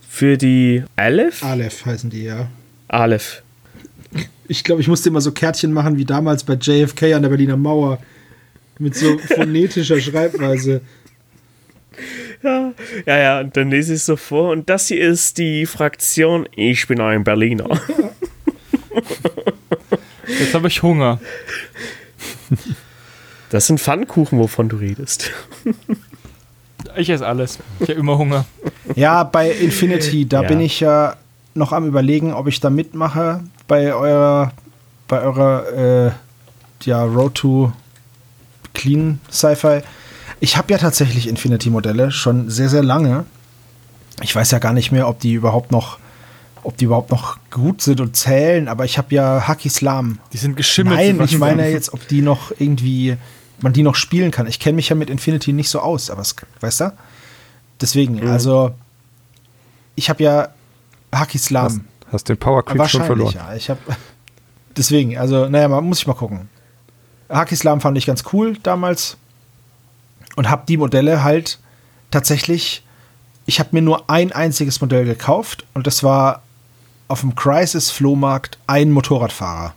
Für 0.09 0.37
die 0.37 0.85
Aleph? 0.97 1.43
Aleph 1.43 1.87
heißen 1.87 2.11
die, 2.11 2.25
ja. 2.25 2.49
Aleph. 2.89 3.43
Ich 4.49 4.65
glaube, 4.65 4.83
ich 4.83 4.89
musste 4.89 5.09
immer 5.09 5.21
so 5.21 5.33
Kärtchen 5.33 5.73
machen 5.73 5.97
wie 5.97 6.05
damals 6.05 6.45
bei 6.45 6.55
JFK 6.55 7.15
an 7.15 7.23
der 7.23 7.29
Berliner 7.31 7.57
Mauer. 7.57 8.03
Mit 8.79 8.97
so 8.97 9.19
phonetischer 9.35 10.01
Schreibweise. 10.01 10.81
Ja, 12.43 12.73
ja, 13.07 13.19
ja, 13.19 13.41
und 13.41 13.57
dann 13.57 13.71
lese 13.71 13.93
ich 13.93 14.01
es 14.01 14.07
so 14.07 14.17
vor. 14.17 14.51
Und 14.51 14.69
das 14.69 14.89
hier 14.89 15.01
ist 15.01 15.39
die 15.39 15.65
Fraktion 15.67 16.49
Ich 16.55 16.87
bin 16.87 17.01
ein 17.01 17.25
Berliner. 17.25 17.81
Jetzt 20.27 20.55
habe 20.55 20.69
ich 20.69 20.83
Hunger. 20.83 21.21
Das 23.51 23.67
sind 23.67 23.81
Pfannkuchen, 23.81 24.39
wovon 24.39 24.69
du 24.69 24.77
redest. 24.77 25.31
Ich 26.97 27.11
esse 27.11 27.27
alles. 27.27 27.59
Ich 27.81 27.89
habe 27.89 27.99
immer 28.01 28.17
Hunger. 28.19 28.45
Ja, 28.97 29.23
bei 29.25 29.51
Infinity, 29.51 30.27
da 30.27 30.43
Ja. 30.43 30.49
bin 30.49 30.61
ich 30.61 30.81
ja 30.81 31.17
noch 31.55 31.73
am 31.73 31.87
überlegen, 31.87 32.33
ob 32.33 32.47
ich 32.49 32.61
da 32.61 32.71
mitmache 32.71 33.43
bei 33.69 33.93
eurer, 33.95 34.53
bei 35.09 35.21
eurer 35.21 36.07
äh, 36.07 36.11
ja, 36.85 37.03
Road 37.05 37.35
to 37.35 37.73
Clean 38.73 39.21
Sci-Fi. 39.31 39.81
Ich 40.41 40.57
habe 40.57 40.73
ja 40.73 40.79
tatsächlich 40.79 41.29
Infinity-Modelle 41.29 42.11
schon 42.13 42.49
sehr, 42.51 42.69
sehr 42.69 42.83
lange. 42.83 43.25
Ich 44.23 44.35
weiß 44.35 44.51
ja 44.53 44.59
gar 44.59 44.73
nicht 44.73 44.91
mehr, 44.93 45.09
ob 45.09 45.21
die 45.21 45.35
überhaupt 45.35 45.71
noch, 45.73 45.99
ob 46.63 46.77
die 46.77 46.87
überhaupt 46.87 47.11
noch 47.11 47.39
gut 47.51 47.83
sind 47.83 48.01
und 48.01 48.17
zählen, 48.17 48.69
aber 48.69 48.85
ich 48.85 48.97
habe 48.97 49.15
ja 49.15 49.47
Haki 49.49 49.69
Slam. 49.69 50.19
Die 50.33 50.39
sind 50.39 50.57
geschimmelt. 50.57 50.97
Nein, 50.97 51.21
ich 51.25 51.39
meine 51.39 51.69
jetzt, 51.69 51.93
ob 51.93 52.07
die 52.09 52.23
noch 52.23 52.53
irgendwie, 52.59 53.17
man 53.63 53.73
die 53.73 53.83
noch 53.83 53.95
spielen 53.95 54.31
kann. 54.31 54.47
Ich 54.47 54.61
kenne 54.61 54.77
mich 54.77 54.89
ja 54.89 54.97
mit 54.97 55.11
Infinity 55.11 55.53
nicht 55.53 55.71
so 55.71 55.81
aus, 55.81 56.11
aber 56.11 56.23
es, 56.23 56.35
weißt 56.61 56.81
du? 56.81 56.93
Deswegen, 57.81 58.27
also 58.29 58.73
ich 59.95 60.11
habe 60.11 60.23
ja 60.23 60.49
Haki 61.13 61.39
Hast, 61.39 61.47
Slam. 61.47 61.85
hast 62.13 62.29
den 62.29 62.37
Power 62.37 62.65
Creep 62.65 62.87
schon 62.89 63.05
verloren. 63.05 63.35
ja. 63.35 63.55
Ich 63.55 63.71
habe 63.71 63.81
deswegen, 64.77 65.17
also 65.19 65.49
naja, 65.49 65.69
man 65.69 65.85
muss 65.85 66.01
ich 66.01 66.07
mal 66.07 66.15
gucken. 66.15 66.49
Haki 67.29 67.57
Slam 67.57 67.81
fand 67.81 67.97
ich 67.97 68.07
ganz 68.07 68.25
cool 68.33 68.57
damals 68.63 69.17
und 70.37 70.51
habe 70.51 70.65
die 70.67 70.77
Modelle 70.77 71.23
halt 71.25 71.59
tatsächlich. 72.11 72.85
Ich 73.47 73.59
habe 73.59 73.71
mir 73.73 73.83
nur 73.83 74.09
ein 74.11 74.33
einziges 74.33 74.81
Modell 74.81 75.05
gekauft 75.05 75.65
und 75.75 75.87
das 75.87 76.03
war 76.03 76.43
auf 77.09 77.21
dem 77.21 77.35
Crisis 77.35 77.91
Flohmarkt 77.91 78.59
ein 78.67 78.91
Motorradfahrer. 78.93 79.75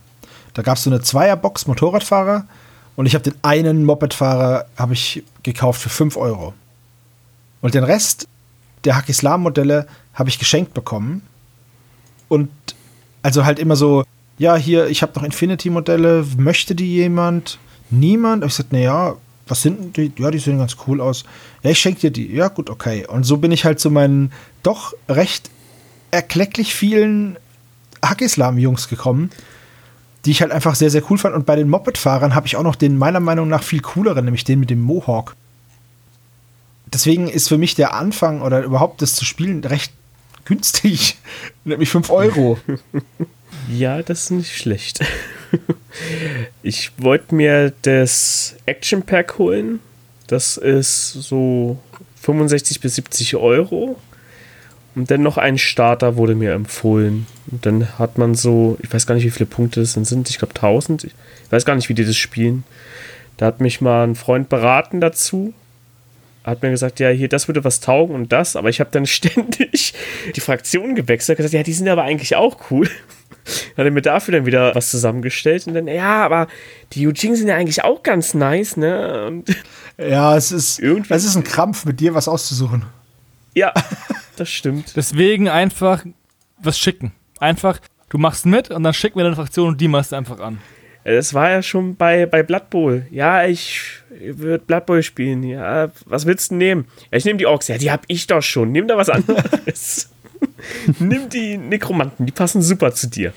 Da 0.52 0.62
gab 0.62 0.76
es 0.76 0.84
so 0.84 0.90
eine 0.90 1.00
Zweierbox 1.00 1.66
Motorradfahrer 1.66 2.46
und 2.96 3.06
ich 3.06 3.14
habe 3.14 3.24
den 3.24 3.34
einen 3.42 3.84
Mopedfahrer 3.84 4.66
habe 4.76 4.92
ich 4.92 5.22
gekauft 5.42 5.80
für 5.80 5.88
5 5.88 6.16
Euro. 6.16 6.54
Und 7.60 7.74
den 7.74 7.84
Rest 7.84 8.28
der 8.84 8.96
Hakislam-Modelle 8.96 9.86
habe 10.14 10.28
ich 10.28 10.38
geschenkt 10.38 10.74
bekommen. 10.74 11.22
Und 12.28 12.50
also 13.22 13.44
halt 13.44 13.58
immer 13.58 13.76
so, 13.76 14.04
ja, 14.38 14.56
hier, 14.56 14.88
ich 14.88 15.02
habe 15.02 15.12
noch 15.14 15.22
Infinity-Modelle, 15.22 16.26
möchte 16.36 16.74
die 16.74 16.92
jemand? 16.94 17.58
Niemand? 17.90 18.42
Hab 18.42 18.50
ich 18.50 18.56
gesagt, 18.56 18.72
naja, 18.72 19.16
was 19.46 19.62
sind 19.62 19.96
die? 19.96 20.12
Ja, 20.18 20.30
die 20.30 20.38
sehen 20.38 20.58
ganz 20.58 20.76
cool 20.86 21.00
aus. 21.00 21.24
Ja, 21.62 21.70
ich 21.70 21.78
schenke 21.78 22.00
dir 22.00 22.10
die. 22.10 22.32
Ja, 22.32 22.48
gut, 22.48 22.70
okay. 22.70 23.06
Und 23.06 23.24
so 23.24 23.36
bin 23.36 23.52
ich 23.52 23.64
halt 23.64 23.80
zu 23.80 23.90
meinen 23.90 24.32
doch 24.62 24.94
recht 25.08 25.50
erklecklich 26.10 26.74
vielen 26.74 27.36
Hakislam-Jungs 28.04 28.88
gekommen, 28.88 29.30
die 30.24 30.30
ich 30.30 30.40
halt 30.40 30.52
einfach 30.52 30.74
sehr, 30.74 30.90
sehr 30.90 31.02
cool 31.10 31.18
fand. 31.18 31.34
Und 31.34 31.46
bei 31.46 31.56
den 31.56 31.68
Moped-Fahrern 31.68 32.34
habe 32.34 32.46
ich 32.46 32.56
auch 32.56 32.62
noch 32.62 32.76
den 32.76 32.96
meiner 32.96 33.20
Meinung 33.20 33.48
nach 33.48 33.62
viel 33.62 33.80
cooleren, 33.80 34.24
nämlich 34.24 34.44
den 34.44 34.60
mit 34.60 34.70
dem 34.70 34.80
Mohawk. 34.80 35.36
Deswegen 36.86 37.28
ist 37.28 37.48
für 37.48 37.58
mich 37.58 37.74
der 37.74 37.94
Anfang 37.94 38.40
oder 38.42 38.62
überhaupt 38.62 39.02
das 39.02 39.14
zu 39.14 39.24
spielen 39.24 39.64
recht 39.64 39.92
günstig. 40.44 41.16
Nämlich 41.64 41.90
5 41.90 42.10
Euro. 42.10 42.58
Ja, 43.72 44.02
das 44.02 44.24
ist 44.24 44.30
nicht 44.30 44.56
schlecht. 44.56 45.00
Ich 46.64 46.90
wollte 46.98 47.36
mir 47.36 47.72
das 47.82 48.56
Action 48.66 49.02
Pack 49.02 49.38
holen. 49.38 49.78
Das 50.26 50.56
ist 50.56 51.12
so 51.12 51.78
65 52.22 52.80
bis 52.80 52.96
70 52.96 53.36
Euro. 53.36 53.96
Und 54.96 55.10
dann 55.10 55.22
noch 55.22 55.38
ein 55.38 55.58
Starter 55.58 56.16
wurde 56.16 56.34
mir 56.34 56.52
empfohlen. 56.52 57.26
Und 57.50 57.66
dann 57.66 57.98
hat 57.98 58.16
man 58.18 58.34
so, 58.34 58.78
ich 58.80 58.92
weiß 58.92 59.06
gar 59.06 59.14
nicht, 59.16 59.24
wie 59.24 59.30
viele 59.30 59.46
Punkte 59.46 59.80
das 59.80 59.94
denn 59.94 60.04
sind. 60.04 60.30
Ich 60.30 60.38
glaube 60.38 60.54
1000. 60.54 61.04
Ich 61.04 61.12
weiß 61.50 61.64
gar 61.64 61.74
nicht, 61.74 61.88
wie 61.88 61.94
die 61.94 62.04
das 62.04 62.16
spielen. 62.16 62.62
Da 63.36 63.46
hat 63.46 63.60
mich 63.60 63.80
mal 63.80 64.04
ein 64.06 64.14
Freund 64.14 64.48
beraten 64.48 65.00
dazu. 65.00 65.52
Hat 66.44 66.62
mir 66.62 66.70
gesagt, 66.70 67.00
ja, 67.00 67.08
hier, 67.08 67.28
das 67.28 67.48
würde 67.48 67.64
was 67.64 67.80
taugen 67.80 68.14
und 68.14 68.30
das. 68.32 68.54
Aber 68.54 68.68
ich 68.68 68.78
habe 68.78 68.90
dann 68.92 69.06
ständig 69.06 69.94
die 70.36 70.40
Fraktion 70.40 70.94
gewechselt. 70.94 71.38
Gesagt, 71.38 71.54
ja, 71.54 71.62
die 71.64 71.72
sind 71.72 71.88
aber 71.88 72.02
eigentlich 72.04 72.36
auch 72.36 72.70
cool. 72.70 72.88
Hat 73.76 73.84
er 73.84 73.90
mir 73.90 74.00
dafür 74.02 74.32
dann 74.32 74.46
wieder 74.46 74.74
was 74.74 74.90
zusammengestellt. 74.90 75.66
Und 75.66 75.74
dann, 75.74 75.88
ja, 75.88 76.24
aber 76.24 76.46
die 76.92 77.06
Eugene 77.08 77.36
sind 77.36 77.48
ja 77.48 77.56
eigentlich 77.56 77.82
auch 77.82 78.02
ganz 78.04 78.32
nice, 78.34 78.76
ne? 78.76 79.26
Und 79.26 79.56
Ja, 79.98 80.36
es 80.36 80.52
ist, 80.52 80.78
Irgendwie- 80.80 81.12
es 81.12 81.24
ist 81.24 81.34
ein 81.36 81.44
Krampf, 81.44 81.84
mit 81.84 81.98
dir 81.98 82.14
was 82.14 82.28
auszusuchen. 82.28 82.84
ja, 83.54 83.72
das 84.36 84.50
stimmt. 84.50 84.96
Deswegen 84.96 85.48
einfach 85.48 86.04
was 86.58 86.78
schicken. 86.78 87.12
Einfach, 87.38 87.80
du 88.08 88.18
machst 88.18 88.46
mit 88.46 88.70
und 88.70 88.82
dann 88.82 88.94
schick 88.94 89.16
mir 89.16 89.22
deine 89.22 89.36
Fraktion 89.36 89.68
und 89.68 89.80
die 89.80 89.88
machst 89.88 90.12
du 90.12 90.16
einfach 90.16 90.40
an. 90.40 90.58
Das 91.04 91.34
war 91.34 91.50
ja 91.50 91.62
schon 91.62 91.96
bei, 91.96 92.24
bei 92.24 92.42
Blood 92.42 92.70
Bowl. 92.70 93.06
Ja, 93.10 93.44
ich 93.44 93.80
würde 94.18 94.64
Blood 94.64 94.86
Bowl 94.86 95.02
spielen. 95.02 95.42
Ja, 95.42 95.90
was 96.06 96.24
willst 96.24 96.50
du 96.50 96.54
nehmen? 96.54 96.86
Ja, 97.10 97.18
ich 97.18 97.26
nehme 97.26 97.36
die 97.36 97.46
Orks. 97.46 97.68
Ja, 97.68 97.76
die 97.76 97.90
hab 97.90 98.04
ich 98.08 98.26
doch 98.26 98.42
schon. 98.42 98.72
Nimm 98.72 98.88
da 98.88 98.96
was 98.96 99.10
anderes. 99.10 100.10
Nimm 100.98 101.28
die 101.28 101.58
Nekromanten, 101.58 102.24
die 102.24 102.32
passen 102.32 102.62
super 102.62 102.92
zu 102.92 103.08
dir. 103.08 103.34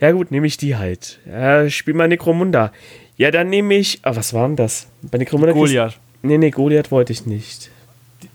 Ja, 0.00 0.12
gut, 0.12 0.30
nehme 0.30 0.46
ich 0.46 0.58
die 0.58 0.76
halt. 0.76 1.18
Ja, 1.26 1.68
spiel 1.70 1.94
mal 1.94 2.06
Nekromunda. 2.06 2.72
Ja, 3.16 3.32
dann 3.32 3.48
nehme 3.48 3.74
ich. 3.74 4.00
Ah, 4.02 4.14
was 4.14 4.32
war 4.32 4.46
denn 4.46 4.56
das? 4.56 4.86
Bei 5.02 5.18
Nekromunda. 5.18 5.54
Goliath. 5.54 5.98
Nee, 6.22 6.38
nee, 6.38 6.50
Goliath 6.50 6.90
wollte 6.92 7.12
ich 7.12 7.26
nicht. 7.26 7.70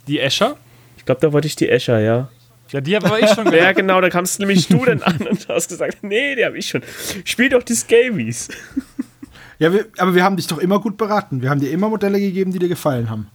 Die 0.07 0.19
Escher? 0.19 0.57
Ich 1.01 1.05
glaube, 1.05 1.19
da 1.19 1.33
wollte 1.33 1.47
ich 1.47 1.55
die 1.55 1.67
Escher, 1.67 1.99
ja. 1.99 2.29
Ja, 2.69 2.79
die 2.79 2.95
habe 2.95 3.07
aber 3.07 3.19
ich 3.19 3.29
schon 3.31 3.45
Ja, 3.51 3.51
gehabt. 3.51 3.77
genau, 3.77 3.99
da 3.99 4.09
kamst 4.09 4.39
nämlich 4.39 4.67
du 4.67 4.85
dann 4.85 5.01
an 5.01 5.17
und 5.27 5.47
hast 5.49 5.67
gesagt, 5.69 6.03
nee, 6.03 6.35
die 6.35 6.45
habe 6.45 6.57
ich 6.57 6.69
schon. 6.69 6.81
Spiel 7.25 7.49
doch 7.49 7.63
die 7.63 7.73
Scabies. 7.73 8.47
Ja, 9.59 9.73
wir, 9.73 9.87
aber 9.97 10.13
wir 10.15 10.23
haben 10.23 10.37
dich 10.37 10.45
doch 10.47 10.59
immer 10.59 10.79
gut 10.79 10.95
beraten. 10.97 11.41
Wir 11.41 11.49
haben 11.49 11.59
dir 11.59 11.71
immer 11.71 11.89
Modelle 11.89 12.19
gegeben, 12.19 12.51
die 12.53 12.59
dir 12.59 12.69
gefallen 12.69 13.09
haben. 13.09 13.27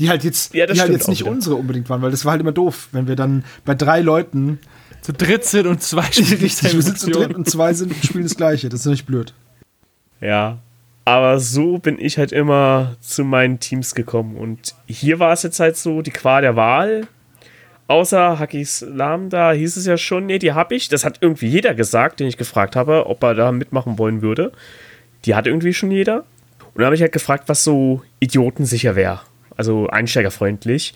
Die 0.00 0.08
halt 0.08 0.24
jetzt, 0.24 0.52
Ja, 0.54 0.66
die 0.66 0.78
halt 0.80 0.90
jetzt 0.90 1.06
nicht 1.08 1.20
wieder. 1.20 1.30
unsere 1.30 1.54
unbedingt 1.54 1.88
waren, 1.88 2.02
weil 2.02 2.10
das 2.10 2.24
war 2.24 2.32
halt 2.32 2.40
immer 2.40 2.52
doof, 2.52 2.88
wenn 2.92 3.06
wir 3.06 3.14
dann 3.16 3.44
bei 3.64 3.74
drei 3.76 4.00
Leuten 4.00 4.58
Zu 5.02 5.12
dritt 5.12 5.44
sind 5.44 5.66
und 5.68 5.80
zwei 5.82 6.02
spielen 6.10 6.40
richtig, 6.42 6.74
wir 6.74 6.82
sind 6.82 6.98
zu 6.98 7.10
dritt 7.10 7.32
und 7.34 7.48
zwei 7.48 7.72
sind 7.74 7.92
und 7.92 8.04
spielen 8.04 8.24
das 8.24 8.34
gleiche. 8.36 8.68
Das 8.68 8.80
ist 8.80 8.86
nicht 8.86 9.06
blöd. 9.06 9.32
Ja. 10.20 10.58
Aber 11.04 11.38
so 11.38 11.78
bin 11.78 11.98
ich 12.00 12.16
halt 12.16 12.32
immer 12.32 12.96
zu 13.00 13.24
meinen 13.24 13.60
Teams 13.60 13.94
gekommen. 13.94 14.36
Und 14.36 14.74
hier 14.86 15.18
war 15.18 15.32
es 15.32 15.42
jetzt 15.42 15.60
halt 15.60 15.76
so 15.76 16.00
die 16.00 16.10
Qual 16.10 16.42
der 16.42 16.56
Wahl. 16.56 17.06
Außer 17.86 18.38
Hakis 18.38 18.80
Lam, 18.88 19.28
da 19.28 19.52
hieß 19.52 19.76
es 19.76 19.84
ja 19.84 19.98
schon, 19.98 20.24
nee, 20.26 20.38
die 20.38 20.52
habe 20.52 20.74
ich. 20.74 20.88
Das 20.88 21.04
hat 21.04 21.18
irgendwie 21.20 21.48
jeder 21.48 21.74
gesagt, 21.74 22.20
den 22.20 22.26
ich 22.26 22.38
gefragt 22.38 22.76
habe, 22.76 23.06
ob 23.06 23.22
er 23.22 23.34
da 23.34 23.52
mitmachen 23.52 23.98
wollen 23.98 24.22
würde. 24.22 24.52
Die 25.26 25.34
hat 25.34 25.46
irgendwie 25.46 25.74
schon 25.74 25.90
jeder. 25.90 26.24
Und 26.72 26.76
dann 26.76 26.86
habe 26.86 26.96
ich 26.96 27.02
halt 27.02 27.12
gefragt, 27.12 27.44
was 27.48 27.62
so 27.62 28.02
idiotensicher 28.20 28.96
wäre. 28.96 29.20
Also 29.56 29.88
einsteigerfreundlich. 29.88 30.94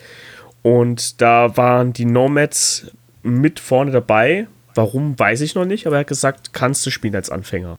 Und 0.62 1.20
da 1.20 1.56
waren 1.56 1.92
die 1.92 2.06
Nomads 2.06 2.90
mit 3.22 3.60
vorne 3.60 3.90
dabei. 3.90 4.48
Warum, 4.74 5.18
weiß 5.18 5.42
ich 5.42 5.54
noch 5.54 5.66
nicht, 5.66 5.86
aber 5.86 5.96
er 5.96 6.00
hat 6.00 6.06
gesagt, 6.06 6.52
kannst 6.52 6.86
du 6.86 6.90
spielen 6.90 7.14
als 7.14 7.30
Anfänger. 7.30 7.78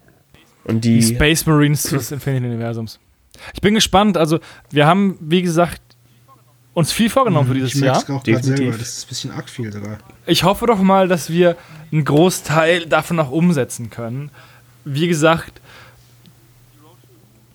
Und 0.66 0.84
Die 0.84 1.00
die, 1.00 1.16
Space 1.16 1.46
Marines 1.46 1.84
des 1.84 2.12
Infinity-Universums. 2.12 3.00
Ich 3.54 3.62
bin 3.62 3.74
gespannt. 3.74 4.18
Also, 4.18 4.40
wir 4.70 4.86
haben, 4.86 5.18
wie 5.22 5.42
gesagt, 5.42 5.82
uns 6.74 6.92
viel 6.92 7.10
vorgenommen 7.10 7.48
für 7.48 7.54
dieses 7.54 7.80
Jahr. 7.80 7.98
auch 7.98 8.24
Definitiv. 8.24 8.78
Das 8.78 8.90
ist 8.90 9.06
ein 9.06 9.10
bisschen 9.10 9.32
arg 9.32 9.50
viel 9.50 9.72
sogar. 9.72 9.98
Ich 10.26 10.44
hoffe 10.44 10.66
doch 10.68 10.80
mal, 10.82 11.08
dass 11.08 11.30
wir 11.30 11.56
einen 11.92 12.06
Großteil 12.06 12.86
davon 12.86 13.20
auch 13.20 13.32
umsetzen 13.32 13.90
können. 13.90 14.32
Wie 14.86 15.08
gesagt, 15.08 15.62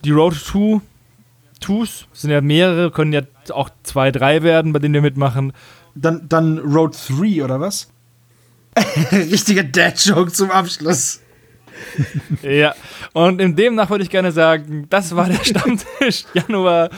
die 0.03 0.11
Road 0.11 0.35
to 0.45 0.81
Twos 1.59 2.07
sind 2.13 2.31
ja 2.31 2.41
mehrere, 2.41 2.91
können 2.91 3.13
ja 3.13 3.21
auch 3.49 3.69
zwei, 3.83 4.11
drei 4.11 4.43
werden, 4.43 4.73
bei 4.73 4.79
denen 4.79 4.93
wir 4.93 5.01
mitmachen. 5.01 5.53
Dann, 5.95 6.27
dann 6.27 6.59
Road 6.59 6.95
3 7.07 7.43
oder 7.43 7.59
was? 7.59 7.89
Richtiger 9.11 9.63
Dad-Joke 9.63 10.31
zum 10.31 10.51
Abschluss. 10.51 11.21
Ja, 12.41 12.75
und 13.13 13.41
in 13.41 13.55
demnach 13.55 13.89
würde 13.89 14.03
ich 14.03 14.09
gerne 14.09 14.31
sagen, 14.31 14.87
das 14.89 15.15
war 15.15 15.27
der 15.27 15.43
Stammtisch 15.43 16.25
Januar. 16.33 16.89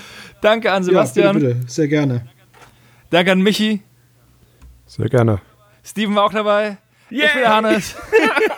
Danke 0.41 0.71
an 0.71 0.83
Sebastian, 0.83 1.27
Ja, 1.27 1.33
bitte, 1.33 1.55
bitte. 1.55 1.71
Sehr 1.71 1.87
gerne. 1.87 2.27
danke 3.09 3.31
an 3.31 3.41
Michi, 3.41 3.81
Sehr 4.85 5.09
gerne. 5.09 5.39
Steven 5.83 6.15
war 6.15 6.25
auch 6.25 6.33
dabei. 6.33 6.77
Ich 7.09 7.33
bin 7.33 7.47
Hannes. 7.47 7.95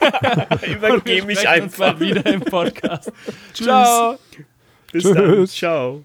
übergebe 0.67 1.27
mich 1.27 1.47
einfach. 1.47 1.99
wieder 1.99 2.25
im 2.25 2.41
Podcast. 2.41 3.11
Ciao. 3.53 4.17
Bis 4.91 5.03
dann. 5.03 5.13
Tschüss. 5.15 5.53
Ciao. 5.53 6.03